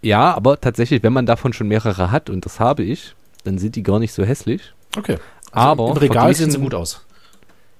Ja, 0.00 0.34
aber 0.34 0.60
tatsächlich, 0.60 1.04
wenn 1.04 1.12
man 1.12 1.26
davon 1.26 1.52
schon 1.52 1.68
mehrere 1.68 2.10
hat, 2.10 2.28
und 2.28 2.44
das 2.44 2.58
habe 2.58 2.82
ich, 2.82 3.14
dann 3.44 3.58
sind 3.58 3.76
die 3.76 3.84
gar 3.84 4.00
nicht 4.00 4.12
so 4.12 4.24
hässlich. 4.24 4.74
Okay. 4.96 5.18
Aber 5.52 5.90
im 5.90 5.96
Regal 5.96 6.34
sehen 6.34 6.50
sie 6.50 6.58
gut 6.58 6.74
aus. 6.74 7.06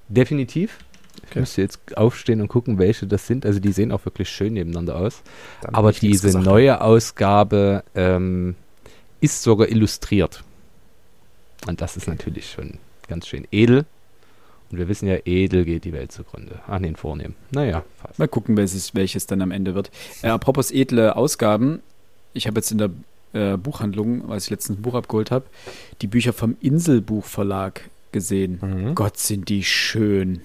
Definitiv. 0.08 0.78
Ich 1.16 1.30
Okay. 1.30 1.40
müsste 1.40 1.62
jetzt 1.62 1.96
aufstehen 1.96 2.40
und 2.42 2.48
gucken, 2.48 2.78
welche 2.78 3.06
das 3.06 3.26
sind. 3.26 3.46
Also 3.46 3.58
die 3.58 3.72
sehen 3.72 3.90
auch 3.90 4.04
wirklich 4.04 4.28
schön 4.28 4.52
nebeneinander 4.52 4.96
aus. 4.96 5.22
Dann 5.62 5.74
Aber 5.74 5.90
ich 5.90 6.00
diese 6.00 6.38
neue 6.38 6.80
Ausgabe 6.82 7.84
ähm, 7.94 8.54
ist 9.20 9.42
sogar 9.42 9.68
illustriert. 9.68 10.42
Und 11.66 11.80
das 11.80 11.96
ist 11.96 12.06
natürlich 12.08 12.50
schon 12.50 12.78
ganz 13.08 13.26
schön 13.28 13.46
edel. 13.50 13.86
Und 14.70 14.78
wir 14.78 14.88
wissen 14.88 15.06
ja, 15.06 15.16
edel 15.24 15.64
geht 15.64 15.84
die 15.84 15.92
Welt 15.92 16.12
zugrunde. 16.12 16.60
An 16.66 16.82
den 16.82 16.96
Vornehmen. 16.96 17.34
Naja, 17.50 17.84
fast. 18.02 18.18
Mal 18.18 18.28
gucken, 18.28 18.56
welches, 18.56 18.94
welches 18.94 19.26
dann 19.26 19.40
am 19.42 19.50
Ende 19.50 19.74
wird. 19.74 19.90
Äh, 20.22 20.28
apropos 20.28 20.70
edle 20.70 21.16
Ausgaben. 21.16 21.80
Ich 22.32 22.46
habe 22.46 22.58
jetzt 22.58 22.72
in 22.72 22.78
der 22.78 22.90
äh, 23.34 23.56
Buchhandlung, 23.56 24.30
als 24.30 24.44
ich 24.44 24.50
letztens 24.50 24.78
ein 24.78 24.82
Buch 24.82 24.94
abgeholt 24.94 25.30
habe, 25.30 25.44
die 26.00 26.06
Bücher 26.06 26.32
vom 26.32 26.56
Inselbuchverlag 26.60 27.82
gesehen. 28.12 28.58
Mhm. 28.62 28.94
Gott, 28.94 29.18
sind 29.18 29.48
die 29.48 29.62
schön. 29.64 30.40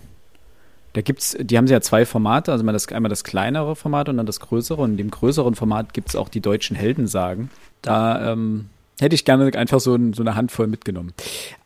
Da 0.97 1.01
gibt's, 1.01 1.38
die 1.39 1.60
haben 1.60 1.67
ja 1.67 1.79
zwei 1.79 2.07
Formate, 2.07 2.51
also 2.51 2.65
das, 2.65 2.88
einmal 2.88 3.12
das 3.12 3.23
kleinere 3.23 3.75
Format 3.75 4.10
und 4.10 4.17
dann 4.17 4.25
das 4.25 4.39
größere. 4.39 4.81
Und 4.81 4.93
in 4.93 4.97
dem 4.97 5.12
größeren 5.12 5.53
Format 5.53 5.93
gibt 5.93 6.10
es 6.10 6.15
auch 6.15 6.27
die 6.27 6.41
deutschen 6.41 6.75
Heldensagen. 6.75 7.51
Da 7.83 8.31
ähm, 8.31 8.69
hätte 8.99 9.13
ich 9.13 9.23
gerne 9.23 9.53
einfach 9.53 9.79
so, 9.79 9.93
ein, 9.93 10.13
so 10.13 10.23
eine 10.23 10.33
Handvoll 10.33 10.65
mitgenommen. 10.65 11.13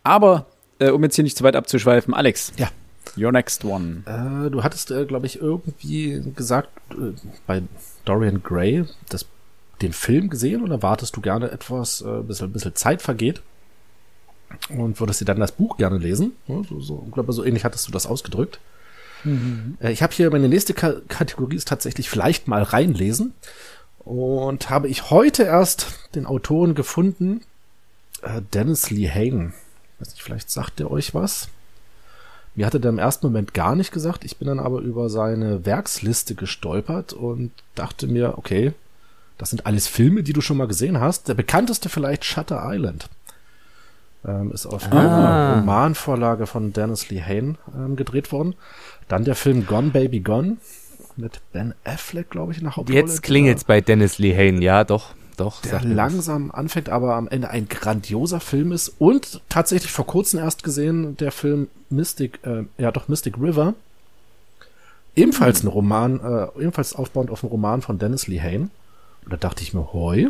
Aber, 0.03 0.47
äh, 0.79 0.89
um 0.89 1.01
jetzt 1.03 1.15
hier 1.15 1.23
nicht 1.23 1.37
zu 1.37 1.45
weit 1.45 1.55
abzuschweifen, 1.55 2.13
Alex. 2.13 2.51
Ja. 2.57 2.71
Your 3.15 3.31
next 3.31 3.63
one. 3.63 4.03
Äh, 4.05 4.49
du 4.49 4.63
hattest, 4.63 4.91
äh, 4.91 5.05
glaube 5.05 5.27
ich, 5.27 5.39
irgendwie 5.39 6.21
gesagt, 6.35 6.67
äh, 6.89 7.13
bei 7.47 7.61
Dorian 8.03 8.43
Gray, 8.43 8.83
das, 9.07 9.27
den 9.81 9.93
Film 9.93 10.29
gesehen 10.29 10.61
oder 10.61 10.81
wartest 10.81 11.15
du 11.15 11.21
gerne 11.21 11.49
etwas, 11.51 12.01
äh, 12.01 12.21
bis 12.21 12.41
ein 12.41 12.51
bisschen 12.51 12.75
Zeit 12.75 13.01
vergeht? 13.01 13.41
Und 14.67 14.99
würdest 14.99 15.21
dir 15.21 15.25
dann 15.25 15.39
das 15.39 15.53
Buch 15.53 15.77
gerne 15.77 15.99
lesen? 15.99 16.33
Ja, 16.47 16.61
so, 16.67 16.81
so, 16.81 17.03
ich 17.07 17.13
glaube, 17.13 17.31
so 17.31 17.45
ähnlich 17.45 17.63
hattest 17.63 17.87
du 17.87 17.93
das 17.93 18.05
ausgedrückt. 18.05 18.59
Äh, 19.81 19.91
ich 19.91 20.03
habe 20.03 20.13
hier 20.13 20.29
meine 20.31 20.49
nächste 20.49 20.73
Ka 20.73 20.95
Kategorie 21.07 21.55
ist 21.55 21.67
tatsächlich 21.67 22.09
vielleicht 22.09 22.47
mal 22.47 22.63
reinlesen. 22.63 23.33
Und 23.99 24.69
habe 24.69 24.87
ich 24.87 25.11
heute 25.11 25.43
erst 25.43 26.09
den 26.15 26.25
Autoren 26.25 26.73
gefunden, 26.73 27.41
äh, 28.23 28.41
Dennis 28.53 28.89
Lee 28.89 29.09
Hagen. 29.09 29.53
Weiß 29.99 30.09
nicht, 30.11 30.23
vielleicht 30.23 30.49
sagt 30.49 30.79
der 30.79 30.89
euch 30.89 31.13
was. 31.13 31.49
Mir 32.55 32.65
hatte 32.65 32.79
der 32.79 32.89
im 32.89 32.99
ersten 32.99 33.27
Moment 33.27 33.53
gar 33.53 33.75
nicht 33.75 33.91
gesagt. 33.91 34.25
Ich 34.25 34.37
bin 34.37 34.47
dann 34.47 34.59
aber 34.59 34.79
über 34.79 35.09
seine 35.09 35.65
Werksliste 35.65 36.35
gestolpert 36.35 37.13
und 37.13 37.51
dachte 37.75 38.07
mir, 38.07 38.37
okay, 38.37 38.73
das 39.37 39.49
sind 39.49 39.65
alles 39.65 39.87
Filme, 39.87 40.23
die 40.23 40.33
du 40.33 40.41
schon 40.41 40.57
mal 40.57 40.67
gesehen 40.67 40.99
hast. 40.99 41.27
Der 41.27 41.33
bekannteste 41.33 41.87
vielleicht 41.89 42.25
Shutter 42.25 42.61
Island. 42.63 43.09
Ähm, 44.25 44.51
ist 44.51 44.67
auf 44.67 44.91
Ah. 44.91 44.99
einer 44.99 45.59
Romanvorlage 45.61 46.45
von 46.45 46.73
Dennis 46.73 47.09
Lee 47.09 47.21
Hain 47.21 47.57
ähm, 47.75 47.95
gedreht 47.95 48.31
worden. 48.31 48.53
Dann 49.07 49.23
der 49.25 49.35
Film 49.35 49.65
Gone 49.65 49.89
Baby 49.89 50.19
Gone 50.19 50.57
mit 51.17 51.41
Ben 51.51 51.73
Affleck, 51.83 52.29
glaube 52.29 52.51
ich, 52.53 52.59
der 52.59 52.75
Hauptrolle. 52.75 52.99
Jetzt 52.99 53.23
klingelt's 53.23 53.63
bei 53.63 53.81
Dennis 53.81 54.19
Lehane. 54.19 54.61
Ja, 54.61 54.83
doch, 54.83 55.13
doch. 55.37 55.61
der 55.63 55.83
langsam 55.83 56.51
anfängt, 56.51 56.89
aber 56.89 57.15
am 57.15 57.27
Ende 57.27 57.49
ein 57.49 57.67
grandioser 57.67 58.39
Film 58.39 58.71
ist 58.71 58.93
und 58.99 59.41
tatsächlich 59.49 59.91
vor 59.91 60.05
kurzem 60.05 60.39
erst 60.39 60.63
gesehen 60.63 61.17
der 61.17 61.31
Film 61.31 61.67
Mystic, 61.89 62.39
äh, 62.45 62.63
ja 62.77 62.91
doch 62.91 63.07
Mystic 63.07 63.37
River, 63.39 63.73
ebenfalls 65.15 65.63
ein 65.63 65.67
Roman, 65.67 66.19
äh, 66.19 66.47
ebenfalls 66.61 66.95
aufbauend 66.95 67.31
auf 67.31 67.43
einen 67.43 67.51
Roman 67.51 67.81
von 67.81 67.97
Dennis 67.99 68.27
Lee 68.27 68.39
Hain. 68.41 68.69
Und 69.25 69.33
da 69.33 69.37
dachte 69.37 69.63
ich 69.63 69.73
mir, 69.73 69.91
hoi. 69.93 70.29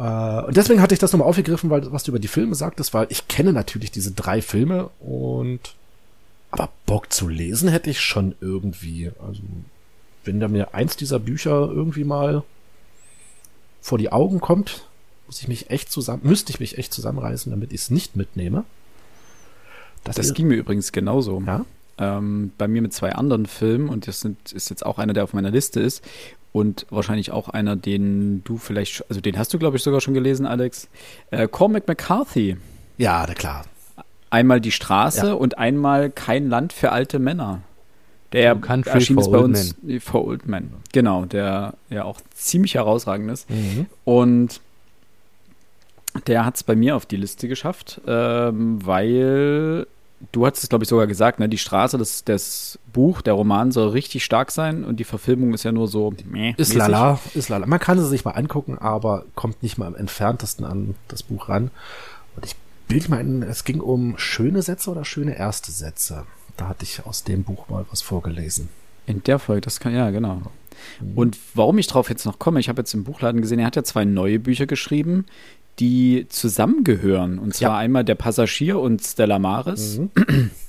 Äh, 0.00 0.46
und 0.46 0.56
deswegen 0.56 0.80
hatte 0.80 0.94
ich 0.94 0.98
das 0.98 1.12
nochmal 1.12 1.28
aufgegriffen, 1.28 1.68
weil 1.68 1.92
was 1.92 2.04
du 2.04 2.10
über 2.10 2.18
die 2.18 2.28
Filme 2.28 2.54
sagtest, 2.54 2.94
weil 2.94 3.06
ich 3.10 3.28
kenne 3.28 3.52
natürlich 3.52 3.90
diese 3.90 4.12
drei 4.12 4.40
Filme 4.40 4.88
und 4.98 5.74
aber 6.50 6.70
Bock 6.86 7.12
zu 7.12 7.28
lesen 7.28 7.68
hätte 7.68 7.90
ich 7.90 8.00
schon 8.00 8.34
irgendwie. 8.40 9.12
Also 9.24 9.42
wenn 10.24 10.40
da 10.40 10.48
mir 10.48 10.74
eins 10.74 10.96
dieser 10.96 11.18
Bücher 11.18 11.68
irgendwie 11.70 12.04
mal 12.04 12.42
vor 13.80 13.98
die 13.98 14.10
Augen 14.10 14.40
kommt, 14.40 14.86
muss 15.26 15.40
ich 15.42 15.48
mich 15.48 15.70
echt 15.70 15.92
zusammen, 15.92 16.22
müsste 16.24 16.50
ich 16.50 16.60
mich 16.60 16.78
echt 16.78 16.92
zusammenreißen, 16.92 17.50
damit 17.50 17.72
ich 17.72 17.82
es 17.82 17.90
nicht 17.90 18.16
mitnehme. 18.16 18.64
Das, 20.02 20.16
Das 20.16 20.34
ging 20.34 20.48
mir 20.48 20.56
übrigens 20.56 20.92
genauso. 20.92 21.42
ja. 21.46 21.64
Ähm, 21.98 22.52
bei 22.56 22.66
mir 22.66 22.80
mit 22.80 22.94
zwei 22.94 23.12
anderen 23.12 23.44
Filmen 23.44 23.90
und 23.90 24.06
das 24.06 24.20
sind, 24.20 24.52
ist 24.52 24.70
jetzt 24.70 24.86
auch 24.86 24.98
einer, 24.98 25.12
der 25.12 25.22
auf 25.22 25.34
meiner 25.34 25.50
Liste 25.50 25.80
ist 25.80 26.02
und 26.52 26.86
wahrscheinlich 26.90 27.30
auch 27.30 27.48
einer, 27.48 27.76
den 27.76 28.42
du 28.44 28.58
vielleicht, 28.58 29.04
also 29.08 29.20
den 29.20 29.38
hast 29.38 29.52
du, 29.54 29.58
glaube 29.58 29.76
ich, 29.76 29.82
sogar 29.82 30.00
schon 30.00 30.14
gelesen, 30.14 30.46
Alex. 30.46 30.88
Äh, 31.30 31.46
Cormac 31.48 31.86
McCarthy. 31.86 32.56
Ja, 32.98 33.24
na 33.26 33.34
klar. 33.34 33.64
Einmal 34.30 34.60
die 34.60 34.72
Straße 34.72 35.28
Ja. 35.28 35.32
und 35.34 35.58
einmal 35.58 36.10
kein 36.10 36.48
Land 36.48 36.72
für 36.72 36.92
alte 36.92 37.18
Männer. 37.18 37.60
Der 38.32 38.54
Country 38.54 38.90
erschien 38.92 39.16
for 39.16 39.22
ist 39.24 39.30
bei 39.32 39.38
Old 39.38 39.44
uns 39.44 39.74
for 40.04 40.24
Old 40.24 40.46
Men. 40.46 40.70
Genau, 40.92 41.24
der 41.24 41.74
ja 41.88 42.04
auch 42.04 42.20
ziemlich 42.32 42.74
herausragend 42.74 43.30
ist. 43.30 43.50
Mhm. 43.50 43.86
Und 44.04 44.60
der 46.26 46.44
hat 46.44 46.56
es 46.56 46.62
bei 46.62 46.76
mir 46.76 46.94
auf 46.96 47.06
die 47.06 47.16
Liste 47.16 47.48
geschafft, 47.48 48.00
ähm, 48.06 48.84
weil 48.84 49.86
du 50.32 50.46
hattest 50.46 50.64
es, 50.64 50.68
glaube 50.68 50.84
ich, 50.84 50.88
sogar 50.88 51.06
gesagt, 51.06 51.38
ne? 51.40 51.48
Die 51.48 51.58
Straße, 51.58 51.98
das, 51.98 52.24
das 52.24 52.78
Buch, 52.92 53.22
der 53.22 53.34
Roman 53.34 53.72
soll 53.72 53.88
richtig 53.88 54.24
stark 54.24 54.50
sein 54.50 54.84
und 54.84 54.98
die 55.00 55.04
Verfilmung 55.04 55.54
ist 55.54 55.62
ja 55.64 55.72
nur 55.72 55.88
so 55.88 56.12
meh, 56.26 56.50
Ist 56.50 56.58
mäßig. 56.70 56.76
lala, 56.76 57.18
ist 57.34 57.48
lala. 57.48 57.66
Man 57.66 57.78
kann 57.80 57.98
es 57.98 58.08
sich 58.08 58.24
mal 58.24 58.32
angucken, 58.32 58.78
aber 58.78 59.24
kommt 59.34 59.62
nicht 59.62 59.78
mal 59.78 59.86
im 59.88 59.94
entferntesten 59.94 60.64
an 60.64 60.94
das 61.08 61.22
Buch 61.22 61.48
ran. 61.48 61.70
Und 62.36 62.44
ich 62.44 62.54
bilde 62.88 63.08
mal 63.10 63.20
ein, 63.20 63.42
es 63.42 63.64
ging 63.64 63.80
um 63.80 64.18
schöne 64.18 64.62
Sätze 64.62 64.90
oder 64.90 65.04
schöne 65.04 65.36
erste 65.36 65.72
Sätze. 65.72 66.24
Da 66.56 66.68
hatte 66.68 66.84
ich 66.84 67.04
aus 67.06 67.24
dem 67.24 67.44
Buch 67.44 67.68
mal 67.68 67.86
was 67.90 68.02
vorgelesen. 68.02 68.68
In 69.06 69.22
der 69.24 69.38
Folge, 69.38 69.62
das 69.62 69.80
kann, 69.80 69.94
ja, 69.94 70.10
genau. 70.10 70.42
Und 71.14 71.36
warum 71.54 71.78
ich 71.78 71.86
drauf 71.86 72.08
jetzt 72.08 72.24
noch 72.24 72.38
komme, 72.38 72.60
ich 72.60 72.68
habe 72.68 72.80
jetzt 72.80 72.94
im 72.94 73.04
Buchladen 73.04 73.40
gesehen, 73.42 73.58
er 73.58 73.66
hat 73.66 73.76
ja 73.76 73.82
zwei 73.84 74.04
neue 74.04 74.38
Bücher 74.38 74.66
geschrieben, 74.66 75.26
die 75.80 76.26
zusammengehören. 76.28 77.38
Und 77.38 77.54
zwar 77.54 77.70
Ja. 77.70 77.76
einmal 77.78 78.04
Der 78.04 78.14
Passagier 78.14 78.78
und 78.78 79.02
Stella 79.02 79.38
Maris. 79.38 79.98
Mhm. 79.98 80.50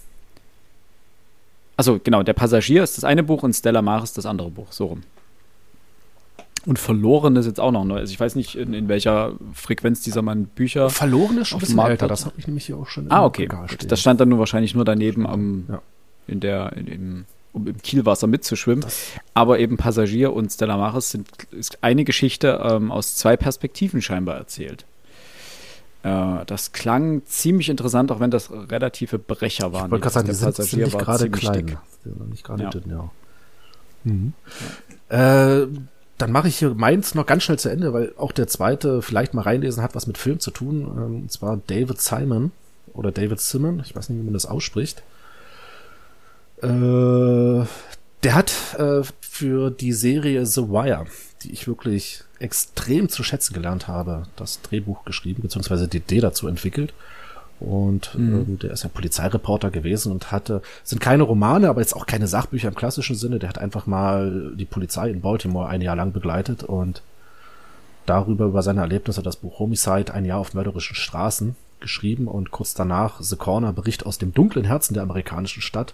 Also 1.77 1.99
genau, 2.03 2.21
Der 2.23 2.33
Passagier 2.33 2.83
ist 2.83 2.97
das 2.97 3.03
eine 3.03 3.23
Buch 3.23 3.43
und 3.43 3.53
Stella 3.53 3.81
Maris 3.81 4.13
das 4.13 4.25
andere 4.25 4.51
Buch, 4.51 4.67
so 4.71 4.85
rum. 4.87 5.01
Und 6.67 6.77
Verloren 6.77 7.35
ist 7.37 7.47
jetzt 7.47 7.59
auch 7.59 7.71
noch 7.71 7.83
neu. 7.85 7.97
Also 7.97 8.11
ich 8.13 8.19
weiß 8.19 8.35
nicht, 8.35 8.53
in, 8.55 8.75
in 8.75 8.87
welcher 8.87 9.33
Frequenz 9.53 10.01
dieser 10.01 10.21
Mann 10.21 10.45
Bücher. 10.45 10.91
Verloren 10.91 11.39
ist 11.39 11.47
schon 11.47 11.57
ein 11.57 11.61
bisschen 11.61 11.79
älter. 11.79 12.07
Das 12.07 12.25
habe 12.25 12.35
ich 12.37 12.45
nämlich 12.45 12.67
hier 12.67 12.77
auch 12.77 12.87
schon 12.87 13.09
Ah, 13.09 13.25
okay. 13.25 13.49
Das 13.87 13.99
stand 13.99 14.19
dann 14.21 14.29
nur 14.29 14.37
wahrscheinlich 14.37 14.75
nur 14.75 14.85
daneben 14.85 15.25
am, 15.25 15.65
Ja. 15.69 15.81
in 16.27 16.39
der, 16.39 16.73
in, 16.73 16.85
im, 16.87 17.25
um 17.51 17.65
im 17.67 17.81
Kielwasser 17.81 18.27
mitzuschwimmen. 18.27 18.85
Aber 19.33 19.57
eben 19.57 19.77
Passagier 19.77 20.33
und 20.33 20.51
Stella 20.51 20.77
Maris 20.77 21.09
sind 21.09 21.27
ist 21.49 21.79
eine 21.83 22.03
Geschichte 22.03 22.61
ähm, 22.63 22.91
aus 22.91 23.15
zwei 23.15 23.35
Perspektiven 23.37 24.03
scheinbar 24.03 24.35
erzählt. 24.37 24.85
Äh, 26.03 26.45
das 26.45 26.71
klang 26.71 27.21
ziemlich 27.25 27.69
interessant, 27.69 28.11
auch 28.11 28.19
wenn 28.19 28.31
das 28.31 28.49
relative 28.51 29.19
Brecher 29.19 29.71
waren. 29.73 29.85
Ich 29.85 29.91
wollte 29.91 30.03
gerade 30.03 30.13
sagen, 30.13 30.27
die 30.27 30.33
sind, 30.33 30.55
sind 30.55 30.79
nicht 30.81 30.93
war 30.93 31.01
gerade 31.01 31.29
klein. 31.29 31.67
dick. 31.67 31.77
Die 32.03 32.09
sind 32.09 32.19
noch 32.19 32.27
nicht 32.27 32.43
gerade 32.43 32.63
Ja. 32.63 32.69
dünn, 32.69 32.89
ja. 32.89 33.11
Mhm. 34.03 34.33
Äh, 35.09 35.67
dann 36.17 36.31
mache 36.31 36.47
ich 36.47 36.57
hier 36.57 36.73
meins 36.73 37.13
noch 37.15 37.25
ganz 37.25 37.43
schnell 37.43 37.59
zu 37.59 37.69
Ende, 37.69 37.93
weil 37.93 38.13
auch 38.17 38.31
der 38.31 38.47
zweite 38.47 39.01
vielleicht 39.01 39.33
mal 39.33 39.41
reinlesen 39.43 39.83
hat 39.83 39.93
was 39.95 40.07
mit 40.07 40.17
Film 40.17 40.39
zu 40.39 40.51
tun. 40.51 40.81
Ähm, 40.95 41.15
und 41.23 41.31
zwar 41.31 41.57
David 41.67 42.01
Simon 42.01 42.51
oder 42.93 43.11
David 43.11 43.39
Simon, 43.39 43.79
ich 43.85 43.95
weiß 43.95 44.09
nicht, 44.09 44.19
wie 44.19 44.23
man 44.23 44.33
das 44.33 44.45
ausspricht. 44.45 45.03
Äh, 46.61 46.67
der 48.23 48.35
hat 48.35 48.51
äh, 48.77 49.01
für 49.21 49.71
die 49.71 49.93
Serie 49.93 50.45
The 50.45 50.63
Wire, 50.69 51.05
die 51.43 51.51
ich 51.51 51.67
wirklich 51.67 52.23
extrem 52.41 53.09
zu 53.09 53.23
schätzen 53.23 53.53
gelernt 53.53 53.87
habe, 53.87 54.23
das 54.35 54.61
Drehbuch 54.61 55.05
geschrieben, 55.05 55.41
beziehungsweise 55.41 55.87
die 55.87 55.97
Idee 55.97 56.19
dazu 56.19 56.47
entwickelt. 56.47 56.93
Und 57.59 58.17
mhm. 58.17 58.55
äh, 58.55 58.57
der 58.57 58.71
ist 58.71 58.83
ja 58.83 58.89
Polizeireporter 58.89 59.69
gewesen 59.69 60.11
und 60.11 60.31
hatte, 60.31 60.63
sind 60.83 60.99
keine 60.99 61.23
Romane, 61.23 61.69
aber 61.69 61.81
jetzt 61.81 61.95
auch 61.95 62.07
keine 62.07 62.27
Sachbücher 62.27 62.67
im 62.67 62.75
klassischen 62.75 63.15
Sinne. 63.15 63.37
Der 63.37 63.49
hat 63.49 63.59
einfach 63.59 63.85
mal 63.85 64.51
die 64.55 64.65
Polizei 64.65 65.09
in 65.11 65.21
Baltimore 65.21 65.69
ein 65.69 65.81
Jahr 65.81 65.95
lang 65.95 66.11
begleitet 66.11 66.63
und 66.63 67.03
darüber, 68.07 68.45
über 68.45 68.63
seine 68.63 68.81
Erlebnisse, 68.81 69.21
das 69.21 69.35
Buch 69.35 69.59
Homicide, 69.59 70.11
ein 70.11 70.25
Jahr 70.25 70.39
auf 70.39 70.55
mörderischen 70.55 70.95
Straßen 70.95 71.55
geschrieben 71.79 72.27
und 72.27 72.51
kurz 72.51 72.73
danach 72.73 73.21
The 73.21 73.35
Corner, 73.35 73.73
Bericht 73.73 74.05
aus 74.05 74.17
dem 74.17 74.33
dunklen 74.33 74.65
Herzen 74.65 74.95
der 74.95 75.03
amerikanischen 75.03 75.61
Stadt, 75.61 75.93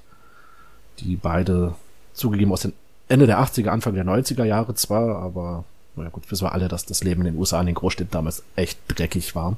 die 0.99 1.17
beide 1.17 1.75
zugegeben 2.13 2.53
aus 2.53 2.61
den 2.61 2.73
Ende 3.09 3.27
der 3.27 3.39
80er, 3.39 3.69
Anfang 3.69 3.93
der 3.93 4.05
90er 4.05 4.43
Jahre 4.45 4.73
zwar, 4.75 5.17
aber 5.17 5.65
naja 5.97 6.09
gut, 6.09 6.29
wissen 6.31 6.45
wir 6.45 6.53
alle, 6.53 6.67
dass 6.67 6.85
das 6.85 7.03
Leben 7.03 7.21
in 7.21 7.33
den 7.33 7.37
USA 7.37 7.59
in 7.59 7.65
den 7.67 7.75
Großstädten 7.75 8.11
damals 8.11 8.43
echt 8.55 8.79
dreckig 8.87 9.35
war. 9.35 9.57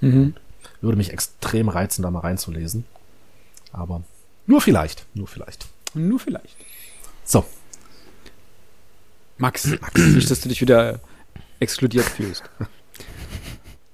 Mhm. 0.00 0.34
Würde 0.80 0.96
mich 0.96 1.12
extrem 1.12 1.68
reizen, 1.68 2.02
da 2.02 2.10
mal 2.10 2.20
reinzulesen. 2.20 2.84
Aber 3.72 4.02
nur 4.46 4.60
vielleicht, 4.60 5.06
nur 5.14 5.26
vielleicht. 5.26 5.66
Nur 5.94 6.18
vielleicht. 6.18 6.56
So. 7.24 7.44
Max, 9.38 9.66
Max 9.66 9.94
nicht, 10.14 10.30
dass 10.30 10.40
du 10.40 10.48
dich 10.48 10.60
wieder 10.60 11.00
exkludiert 11.58 12.06
fühlst. 12.06 12.44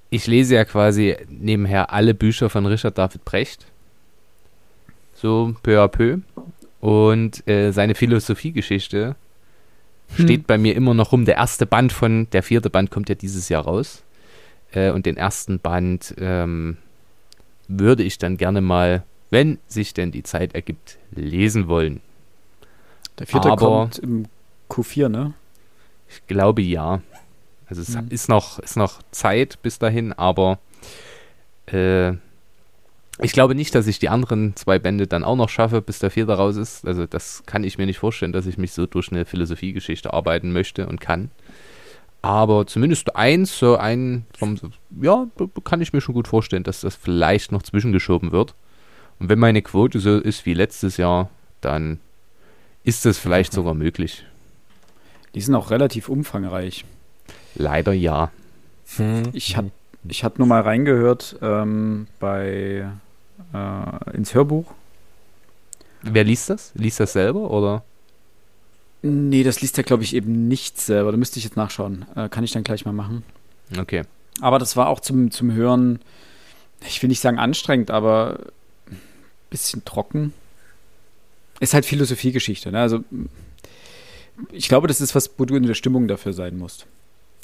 Ich 0.09 0.25
lese 0.25 0.55
ja 0.55 0.63
quasi 0.63 1.17
nebenher 1.27 1.91
alle 1.91 2.13
Bücher 2.13 2.49
von 2.49 2.65
Richard 2.65 2.97
David 2.97 3.25
Brecht. 3.25 3.65
So 5.13 5.53
peu 5.63 5.83
à 5.83 5.89
peu. 5.89 6.19
Und 6.79 7.45
äh, 7.45 7.71
seine 7.71 7.93
Philosophiegeschichte 7.93 9.17
hm. 10.15 10.25
steht 10.25 10.47
bei 10.47 10.57
mir 10.57 10.75
immer 10.75 10.93
noch 10.93 11.11
rum. 11.11 11.25
Der 11.25 11.35
erste 11.35 11.65
Band 11.65 11.91
von, 11.91 12.29
der 12.31 12.43
vierte 12.43 12.69
Band 12.69 12.91
kommt 12.91 13.09
ja 13.09 13.15
dieses 13.15 13.49
Jahr 13.49 13.63
raus. 13.63 14.03
Äh, 14.71 14.91
und 14.91 15.05
den 15.05 15.17
ersten 15.17 15.59
Band 15.59 16.15
ähm, 16.17 16.77
würde 17.67 18.03
ich 18.03 18.17
dann 18.17 18.37
gerne 18.37 18.61
mal, 18.61 19.03
wenn 19.29 19.59
sich 19.67 19.93
denn 19.93 20.11
die 20.11 20.23
Zeit 20.23 20.55
ergibt, 20.55 20.97
lesen 21.11 21.67
wollen. 21.67 22.01
Der 23.19 23.27
vierte 23.27 23.51
Aber, 23.51 23.65
kommt 23.65 23.99
im 23.99 24.25
Q4, 24.69 25.09
ne? 25.09 25.33
Ich 26.09 26.25
glaube 26.27 26.61
ja. 26.61 27.01
Also 27.67 27.81
es 27.81 27.95
hm. 27.95 28.07
ist, 28.09 28.29
noch, 28.29 28.59
ist 28.59 28.77
noch 28.77 29.01
Zeit 29.11 29.61
bis 29.61 29.79
dahin, 29.79 30.13
aber 30.13 30.59
äh, 31.65 32.13
ich 33.19 33.31
glaube 33.31 33.55
nicht, 33.55 33.73
dass 33.73 33.87
ich 33.87 33.99
die 33.99 34.09
anderen 34.09 34.55
zwei 34.55 34.77
Bände 34.79 35.07
dann 35.07 35.23
auch 35.23 35.35
noch 35.35 35.49
schaffe, 35.49 35.81
bis 35.81 35.99
der 35.99 36.11
vierte 36.11 36.33
raus 36.33 36.55
ist. 36.55 36.85
Also 36.85 37.05
das 37.05 37.43
kann 37.45 37.63
ich 37.63 37.77
mir 37.77 37.85
nicht 37.85 37.99
vorstellen, 37.99 38.31
dass 38.31 38.45
ich 38.45 38.57
mich 38.57 38.73
so 38.73 38.85
durch 38.85 39.11
eine 39.11 39.25
Philosophiegeschichte 39.25 40.13
arbeiten 40.13 40.51
möchte 40.51 40.87
und 40.87 41.01
kann. 41.01 41.31
Aber 42.21 42.67
zumindest 42.67 43.15
eins, 43.15 43.57
so 43.57 43.77
ein, 43.77 44.25
vom, 44.37 44.57
ja, 45.01 45.27
kann 45.63 45.81
ich 45.81 45.93
mir 45.93 46.01
schon 46.01 46.15
gut 46.15 46.27
vorstellen, 46.27 46.63
dass 46.63 46.81
das 46.81 46.95
vielleicht 46.95 47.51
noch 47.51 47.63
zwischengeschoben 47.63 48.31
wird. 48.31 48.53
Und 49.19 49.29
wenn 49.29 49.39
meine 49.39 49.61
Quote 49.61 49.99
so 49.99 50.17
ist 50.17 50.45
wie 50.45 50.53
letztes 50.53 50.97
Jahr, 50.97 51.29
dann 51.61 51.99
ist 52.83 53.05
das 53.05 53.17
vielleicht 53.17 53.53
sogar 53.53 53.73
möglich. 53.73 54.25
Die 55.33 55.41
sind 55.41 55.55
auch 55.55 55.71
relativ 55.71 56.09
umfangreich. 56.09 56.85
Leider 57.55 57.93
ja. 57.93 58.31
Hm. 58.95 59.23
Ich 59.33 59.57
hatte 59.57 59.71
ich 60.09 60.23
hab 60.23 60.39
nur 60.39 60.47
mal 60.47 60.61
reingehört 60.61 61.37
ähm, 61.41 62.07
bei 62.19 62.87
äh, 63.53 64.15
ins 64.15 64.33
Hörbuch. 64.33 64.65
Wer 66.01 66.23
liest 66.23 66.49
das? 66.49 66.71
Liest 66.75 66.99
das 66.99 67.13
selber 67.13 67.51
oder? 67.51 67.83
Nee, 69.01 69.43
das 69.43 69.61
liest 69.61 69.77
er, 69.77 69.83
glaube 69.83 70.03
ich, 70.03 70.15
eben 70.15 70.47
nicht 70.47 70.79
selber. 70.79 71.11
Da 71.11 71.17
müsste 71.17 71.37
ich 71.39 71.45
jetzt 71.45 71.57
nachschauen. 71.57 72.05
Äh, 72.15 72.29
kann 72.29 72.43
ich 72.43 72.51
dann 72.51 72.63
gleich 72.63 72.85
mal 72.85 72.93
machen. 72.93 73.23
Okay. 73.77 74.03
Aber 74.41 74.59
das 74.59 74.75
war 74.75 74.87
auch 74.87 74.99
zum, 74.99 75.31
zum 75.31 75.51
Hören, 75.51 75.99
ich 76.87 77.01
will 77.01 77.07
nicht 77.07 77.19
sagen 77.19 77.39
anstrengend, 77.39 77.91
aber 77.91 78.39
ein 78.89 78.99
bisschen 79.49 79.83
trocken. 79.85 80.33
Ist 81.59 81.73
halt 81.73 81.85
Philosophiegeschichte, 81.85 82.71
ne? 82.71 82.79
Also, 82.81 83.03
ich 84.51 84.67
glaube, 84.67 84.87
das 84.87 85.01
ist 85.01 85.15
was, 85.15 85.31
wo 85.37 85.45
du 85.45 85.55
in 85.55 85.63
der 85.63 85.73
Stimmung 85.73 86.07
dafür 86.07 86.33
sein 86.33 86.57
musst. 86.57 86.85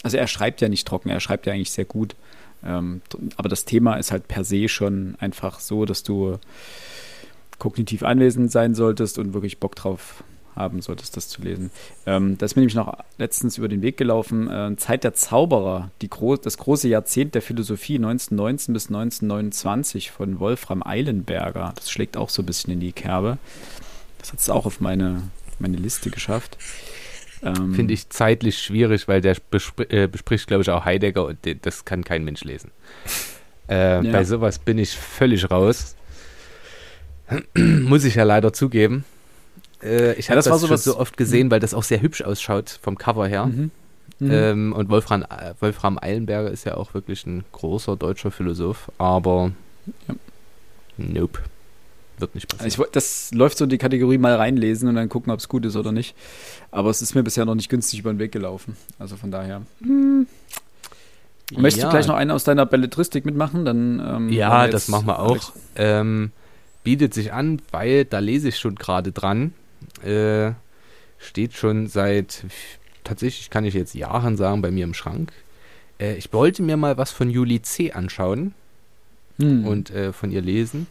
Also, 0.03 0.17
er 0.17 0.27
schreibt 0.27 0.61
ja 0.61 0.69
nicht 0.69 0.87
trocken, 0.87 1.09
er 1.09 1.19
schreibt 1.19 1.47
ja 1.47 1.53
eigentlich 1.53 1.71
sehr 1.71 1.85
gut. 1.85 2.15
Ähm, 2.65 3.01
aber 3.37 3.49
das 3.49 3.65
Thema 3.65 3.95
ist 3.95 4.11
halt 4.11 4.27
per 4.27 4.43
se 4.43 4.67
schon 4.67 5.15
einfach 5.19 5.59
so, 5.59 5.85
dass 5.85 6.03
du 6.03 6.37
kognitiv 7.59 8.03
anwesend 8.03 8.51
sein 8.51 8.75
solltest 8.75 9.17
und 9.17 9.33
wirklich 9.33 9.59
Bock 9.59 9.75
drauf 9.75 10.23
haben 10.55 10.81
solltest, 10.81 11.17
das 11.17 11.29
zu 11.29 11.41
lesen. 11.41 11.71
Ähm, 12.05 12.37
da 12.37 12.45
ist 12.45 12.55
mir 12.55 12.61
nämlich 12.61 12.75
noch 12.75 12.97
letztens 13.17 13.57
über 13.57 13.67
den 13.67 13.81
Weg 13.81 13.97
gelaufen, 13.97 14.49
äh, 14.49 14.75
Zeit 14.77 15.03
der 15.03 15.13
Zauberer, 15.13 15.89
gro 16.09 16.35
das 16.35 16.57
große 16.57 16.87
Jahrzehnt 16.87 17.35
der 17.35 17.41
Philosophie 17.41 17.95
1919 17.95 18.73
bis 18.73 18.87
1929 18.87 20.11
von 20.11 20.39
Wolfram 20.39 20.83
Eilenberger. 20.85 21.73
Das 21.75 21.89
schlägt 21.89 22.17
auch 22.17 22.29
so 22.29 22.41
ein 22.41 22.45
bisschen 22.45 22.73
in 22.73 22.79
die 22.79 22.91
Kerbe. 22.91 23.37
Das 24.19 24.31
hat 24.31 24.39
es 24.39 24.49
auch 24.49 24.65
auf 24.65 24.79
meine, 24.79 25.23
meine 25.59 25.77
Liste 25.77 26.09
geschafft. 26.09 26.57
Ähm, 27.43 27.73
Finde 27.73 27.93
ich 27.93 28.09
zeitlich 28.09 28.57
schwierig, 28.57 29.07
weil 29.07 29.21
der 29.21 29.35
bespr 29.49 29.91
äh, 29.91 30.07
bespricht, 30.07 30.47
glaube 30.47 30.63
ich, 30.63 30.69
auch 30.69 30.85
Heidegger 30.85 31.25
und 31.25 31.37
das 31.61 31.85
kann 31.85 32.03
kein 32.03 32.23
Mensch 32.23 32.43
lesen. 32.43 32.71
Äh, 33.69 34.05
ja. 34.05 34.11
Bei 34.11 34.23
sowas 34.23 34.59
bin 34.59 34.77
ich 34.77 34.91
völlig 34.95 35.49
raus. 35.49 35.95
Muss 37.55 38.03
ich 38.03 38.15
ja 38.15 38.23
leider 38.23 38.53
zugeben. 38.53 39.05
Äh, 39.81 40.13
ich 40.13 40.27
ja, 40.27 40.31
habe 40.31 40.41
das, 40.41 40.45
das 40.45 40.61
so, 40.61 40.93
so 40.93 40.99
oft 40.99 41.17
gesehen, 41.17 41.47
mhm. 41.47 41.51
weil 41.51 41.59
das 41.59 41.73
auch 41.73 41.83
sehr 41.83 42.01
hübsch 42.01 42.21
ausschaut 42.21 42.79
vom 42.81 42.97
Cover 42.97 43.27
her. 43.27 43.47
Mhm. 43.47 43.71
Mhm. 44.19 44.31
Ähm, 44.31 44.73
und 44.73 44.89
Wolfram, 44.89 45.23
äh, 45.23 45.53
Wolfram 45.59 45.97
Eilenberger 46.01 46.51
ist 46.51 46.65
ja 46.65 46.75
auch 46.75 46.93
wirklich 46.93 47.25
ein 47.25 47.43
großer 47.51 47.95
deutscher 47.97 48.31
Philosoph, 48.31 48.91
aber 48.97 49.51
ja. 50.07 50.15
nope. 50.97 51.39
Wird 52.23 52.35
nicht 52.35 52.47
passieren. 52.47 52.85
Ich, 52.85 52.91
das 52.93 53.31
läuft 53.33 53.57
so 53.57 53.65
in 53.65 53.69
die 53.69 53.77
Kategorie 53.77 54.17
mal 54.17 54.35
reinlesen 54.35 54.87
und 54.87 54.95
dann 54.95 55.09
gucken, 55.09 55.29
ob 55.33 55.39
es 55.39 55.49
gut 55.49 55.65
ist 55.65 55.75
oder 55.75 55.91
nicht. 55.91 56.15
Aber 56.71 56.89
es 56.89 57.01
ist 57.01 57.15
mir 57.15 57.23
bisher 57.23 57.43
noch 57.43 57.55
nicht 57.55 57.67
günstig 57.67 57.99
über 57.99 58.13
den 58.13 58.19
Weg 58.19 58.31
gelaufen. 58.31 58.77
Also 58.97 59.17
von 59.17 59.29
daher. 59.29 59.63
Hm. 59.81 60.25
Möchtest 61.51 61.83
ja. 61.83 61.89
du 61.89 61.91
gleich 61.91 62.07
noch 62.07 62.15
einen 62.15 62.31
aus 62.31 62.45
deiner 62.45 62.65
Belletristik 62.65 63.25
mitmachen? 63.25 63.65
Dann, 63.65 63.99
ähm, 63.99 64.29
ja, 64.29 64.69
das 64.69 64.87
machen 64.87 65.05
wir 65.05 65.19
auch. 65.19 65.51
Ähm, 65.75 66.31
bietet 66.85 67.13
sich 67.13 67.33
an, 67.33 67.61
weil 67.71 68.05
da 68.05 68.19
lese 68.19 68.47
ich 68.47 68.57
schon 68.57 68.75
gerade 68.75 69.11
dran. 69.11 69.53
Äh, 70.01 70.51
steht 71.17 71.53
schon 71.53 71.87
seit, 71.87 72.45
tatsächlich 73.03 73.49
kann 73.49 73.65
ich 73.65 73.73
jetzt 73.73 73.95
Jahren 73.95 74.37
sagen, 74.37 74.61
bei 74.61 74.71
mir 74.71 74.85
im 74.85 74.93
Schrank. 74.93 75.33
Äh, 75.99 76.15
ich 76.15 76.31
wollte 76.31 76.63
mir 76.63 76.77
mal 76.77 76.97
was 76.97 77.11
von 77.11 77.29
Julie 77.29 77.61
C. 77.61 77.91
anschauen 77.91 78.53
hm. 79.39 79.67
und 79.67 79.91
äh, 79.91 80.13
von 80.13 80.31
ihr 80.31 80.41
lesen. 80.41 80.87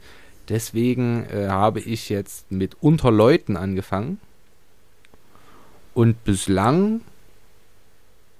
Deswegen 0.48 1.24
äh, 1.26 1.48
habe 1.48 1.80
ich 1.80 2.08
jetzt 2.08 2.50
mit 2.50 2.76
Unterleuten 2.82 3.56
angefangen. 3.56 4.18
Und 5.94 6.24
bislang 6.24 7.02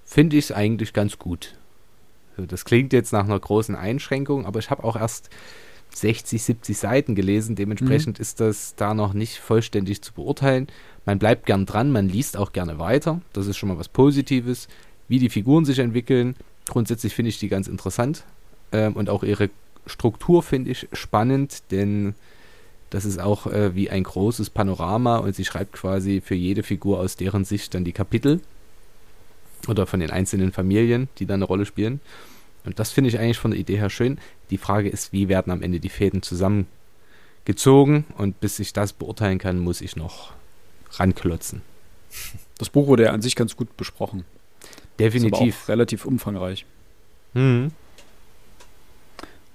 finde 0.05 0.37
ich 0.37 0.47
es 0.47 0.53
eigentlich 0.53 0.93
ganz 0.93 1.19
gut. 1.19 1.55
Das 2.37 2.65
klingt 2.65 2.93
jetzt 2.93 3.13
nach 3.13 3.25
einer 3.25 3.39
großen 3.39 3.75
Einschränkung, 3.75 4.47
aber 4.47 4.59
ich 4.59 4.71
habe 4.71 4.85
auch 4.85 4.97
erst 4.97 5.29
60, 5.95 6.43
70 6.43 6.79
Seiten 6.79 7.15
gelesen. 7.15 7.57
Dementsprechend 7.57 8.19
mhm. 8.19 8.23
ist 8.23 8.41
das 8.41 8.75
da 8.75 8.95
noch 8.95 9.13
nicht 9.13 9.39
vollständig 9.39 10.03
zu 10.03 10.13
beurteilen. 10.13 10.69
Man 11.05 11.19
bleibt 11.19 11.47
gern 11.47 11.67
dran, 11.67 11.91
man 11.91 12.09
liest 12.09 12.37
auch 12.37 12.53
gerne 12.53 12.79
weiter. 12.79 13.21
Das 13.33 13.47
ist 13.47 13.59
schon 13.59 13.69
mal 13.69 13.79
was 13.79 13.89
Positives. 13.89 14.69
Wie 15.09 15.19
die 15.19 15.29
Figuren 15.29 15.65
sich 15.65 15.79
entwickeln, 15.79 16.37
grundsätzlich 16.67 17.15
finde 17.15 17.29
ich 17.29 17.39
die 17.39 17.49
ganz 17.49 17.69
interessant. 17.69 18.25
Ähm, 18.73 18.95
und 18.95 19.11
auch 19.11 19.23
ihre 19.23 19.51
Struktur 19.87 20.43
finde 20.43 20.71
ich 20.71 20.89
spannend, 20.93 21.71
denn 21.71 22.15
das 22.91 23.05
ist 23.05 23.21
auch 23.21 23.47
äh, 23.47 23.75
wie 23.75 23.91
ein 23.91 24.03
großes 24.03 24.51
Panorama 24.51 25.17
und 25.17 25.35
sie 25.35 25.45
schreibt 25.45 25.73
quasi 25.73 26.21
für 26.21 26.35
jede 26.35 26.63
Figur 26.63 26.99
aus 26.99 27.17
deren 27.17 27.45
Sicht 27.45 27.75
dann 27.75 27.85
die 27.85 27.93
Kapitel 27.93 28.41
oder 29.67 29.87
von 29.87 30.01
den 30.01 30.11
einzelnen 30.11 30.53
Familien, 30.53 31.09
die 31.19 31.27
da 31.27 31.35
eine 31.35 31.45
Rolle 31.45 31.65
spielen. 31.65 32.01
Und 32.65 32.79
das 32.79 32.93
finde 32.93 33.09
ich 33.09 33.19
eigentlich 33.19 33.39
von 33.39 33.53
der 33.53 33.61
Idee 33.61 33.77
her 33.77 33.91
schön. 33.91 34.19
Die 34.51 34.59
Frage 34.59 34.89
ist, 34.89 35.13
wie 35.13 35.29
werden 35.29 35.51
am 35.51 35.63
Ende 35.63 35.81
die 35.81 35.89
Fäden 35.89 36.23
zusammengezogen 36.23 38.05
und 38.19 38.41
bis 38.41 38.59
ich 38.59 38.73
das 38.73 38.93
beurteilen 38.93 39.39
kann, 39.39 39.59
muss 39.59 39.81
ich 39.81 39.97
noch 39.97 40.33
ranklotzen. 40.93 41.63
Das 42.59 42.69
Buch 42.71 42.87
wurde 42.87 43.05
ja 43.05 43.13
an 43.13 43.23
sich 43.23 43.37
ganz 43.37 43.57
gut 43.57 43.77
besprochen. 43.77 44.25
Definitiv. 44.99 45.69
relativ 45.69 46.05
umfangreich. 46.05 46.67
Mhm. 47.35 47.73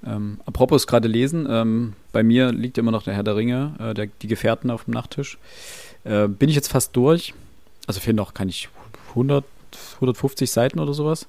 Ähm, 0.06 0.40
apropos 0.46 0.88
gerade 0.88 1.08
lesen, 1.08 1.48
ähm, 1.50 1.94
bei 2.12 2.24
mir 2.24 2.52
liegt 2.52 2.78
immer 2.78 2.92
noch 2.92 3.04
der 3.04 3.14
Herr 3.16 3.24
der 3.24 3.36
Ringe, 3.36 3.74
äh, 3.80 3.94
der, 3.94 4.08
die 4.22 4.28
Gefährten 4.28 4.70
auf 4.70 4.86
dem 4.86 4.94
Nachttisch. 4.94 5.38
Äh, 6.04 6.28
bin 6.28 6.50
ich 6.50 6.56
jetzt 6.56 6.70
fast 6.70 6.96
durch. 6.96 7.34
Also 7.88 8.00
fehlen 8.00 8.18
noch, 8.18 8.34
kann 8.34 8.50
ich 8.50 8.70
100, 9.10 9.44
150 9.96 10.52
Seiten 10.52 10.80
oder 10.80 10.94
sowas. 10.94 11.28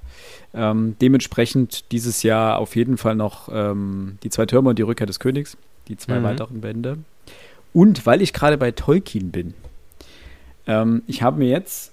Ähm, 0.54 0.96
dementsprechend 1.00 1.90
dieses 1.92 2.22
Jahr 2.22 2.58
auf 2.58 2.76
jeden 2.76 2.98
Fall 2.98 3.14
noch 3.14 3.48
ähm, 3.50 4.18
die 4.22 4.30
zwei 4.30 4.46
Türme 4.46 4.70
und 4.70 4.78
die 4.78 4.82
Rückkehr 4.82 5.06
des 5.06 5.20
Königs, 5.20 5.56
die 5.88 5.96
zwei 5.96 6.18
mhm. 6.18 6.24
weiteren 6.24 6.60
Bände. 6.60 6.98
Und 7.72 8.06
weil 8.06 8.22
ich 8.22 8.32
gerade 8.32 8.58
bei 8.58 8.70
Tolkien 8.72 9.30
bin, 9.30 9.54
Ähm, 10.68 11.02
ich 11.06 11.22
habe 11.22 11.38
mir 11.38 11.48
jetzt, 11.48 11.92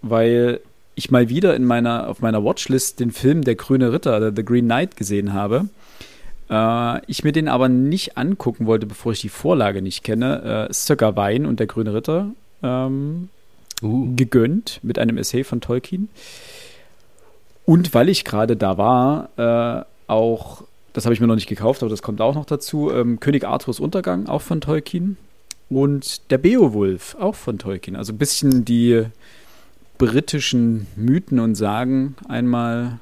weil 0.00 0.60
ich 0.94 1.10
mal 1.10 1.28
wieder 1.28 1.54
in 1.54 1.64
meiner, 1.64 2.08
auf 2.08 2.20
meiner 2.20 2.42
Watchlist 2.42 3.00
den 3.00 3.10
Film 3.10 3.42
Der 3.42 3.56
grüne 3.56 3.92
Ritter, 3.92 4.32
The 4.34 4.44
Green 4.44 4.64
Knight, 4.64 4.96
gesehen 4.96 5.32
habe, 5.34 5.68
äh, 6.50 7.04
ich 7.06 7.24
mir 7.24 7.32
den 7.32 7.48
aber 7.48 7.68
nicht 7.68 8.16
angucken 8.16 8.66
wollte, 8.66 8.86
bevor 8.86 9.12
ich 9.12 9.20
die 9.20 9.28
Vorlage 9.28 9.82
nicht 9.82 10.02
kenne, 10.04 10.68
äh, 10.68 10.72
Sir 10.72 10.98
Wein 11.16 11.46
und 11.46 11.60
Der 11.60 11.66
grüne 11.66 11.94
Ritter 11.94 12.30
ähm, 12.62 13.28
uh. 13.82 14.14
gegönnt 14.16 14.80
mit 14.82 14.98
einem 14.98 15.18
Essay 15.18 15.44
von 15.44 15.60
Tolkien. 15.60 16.08
Und 17.64 17.92
weil 17.92 18.08
ich 18.08 18.24
gerade 18.24 18.56
da 18.56 18.78
war, 18.78 19.28
äh, 19.36 19.84
auch, 20.06 20.64
das 20.94 21.04
habe 21.04 21.14
ich 21.14 21.20
mir 21.20 21.26
noch 21.26 21.34
nicht 21.34 21.48
gekauft, 21.48 21.82
aber 21.82 21.90
das 21.90 22.00
kommt 22.02 22.20
auch 22.20 22.34
noch 22.34 22.46
dazu, 22.46 22.90
ähm, 22.90 23.20
König 23.20 23.44
Arthurs 23.46 23.78
Untergang, 23.78 24.26
auch 24.26 24.42
von 24.42 24.60
Tolkien. 24.60 25.18
Und 25.68 26.30
der 26.30 26.38
Beowulf, 26.38 27.14
auch 27.20 27.34
von 27.34 27.58
Tolkien. 27.58 27.94
Also 27.94 28.14
ein 28.14 28.18
bisschen 28.18 28.64
die 28.64 29.04
britischen 29.98 30.86
Mythen 30.96 31.40
und 31.40 31.56
Sagen 31.56 32.16
einmal 32.26 33.00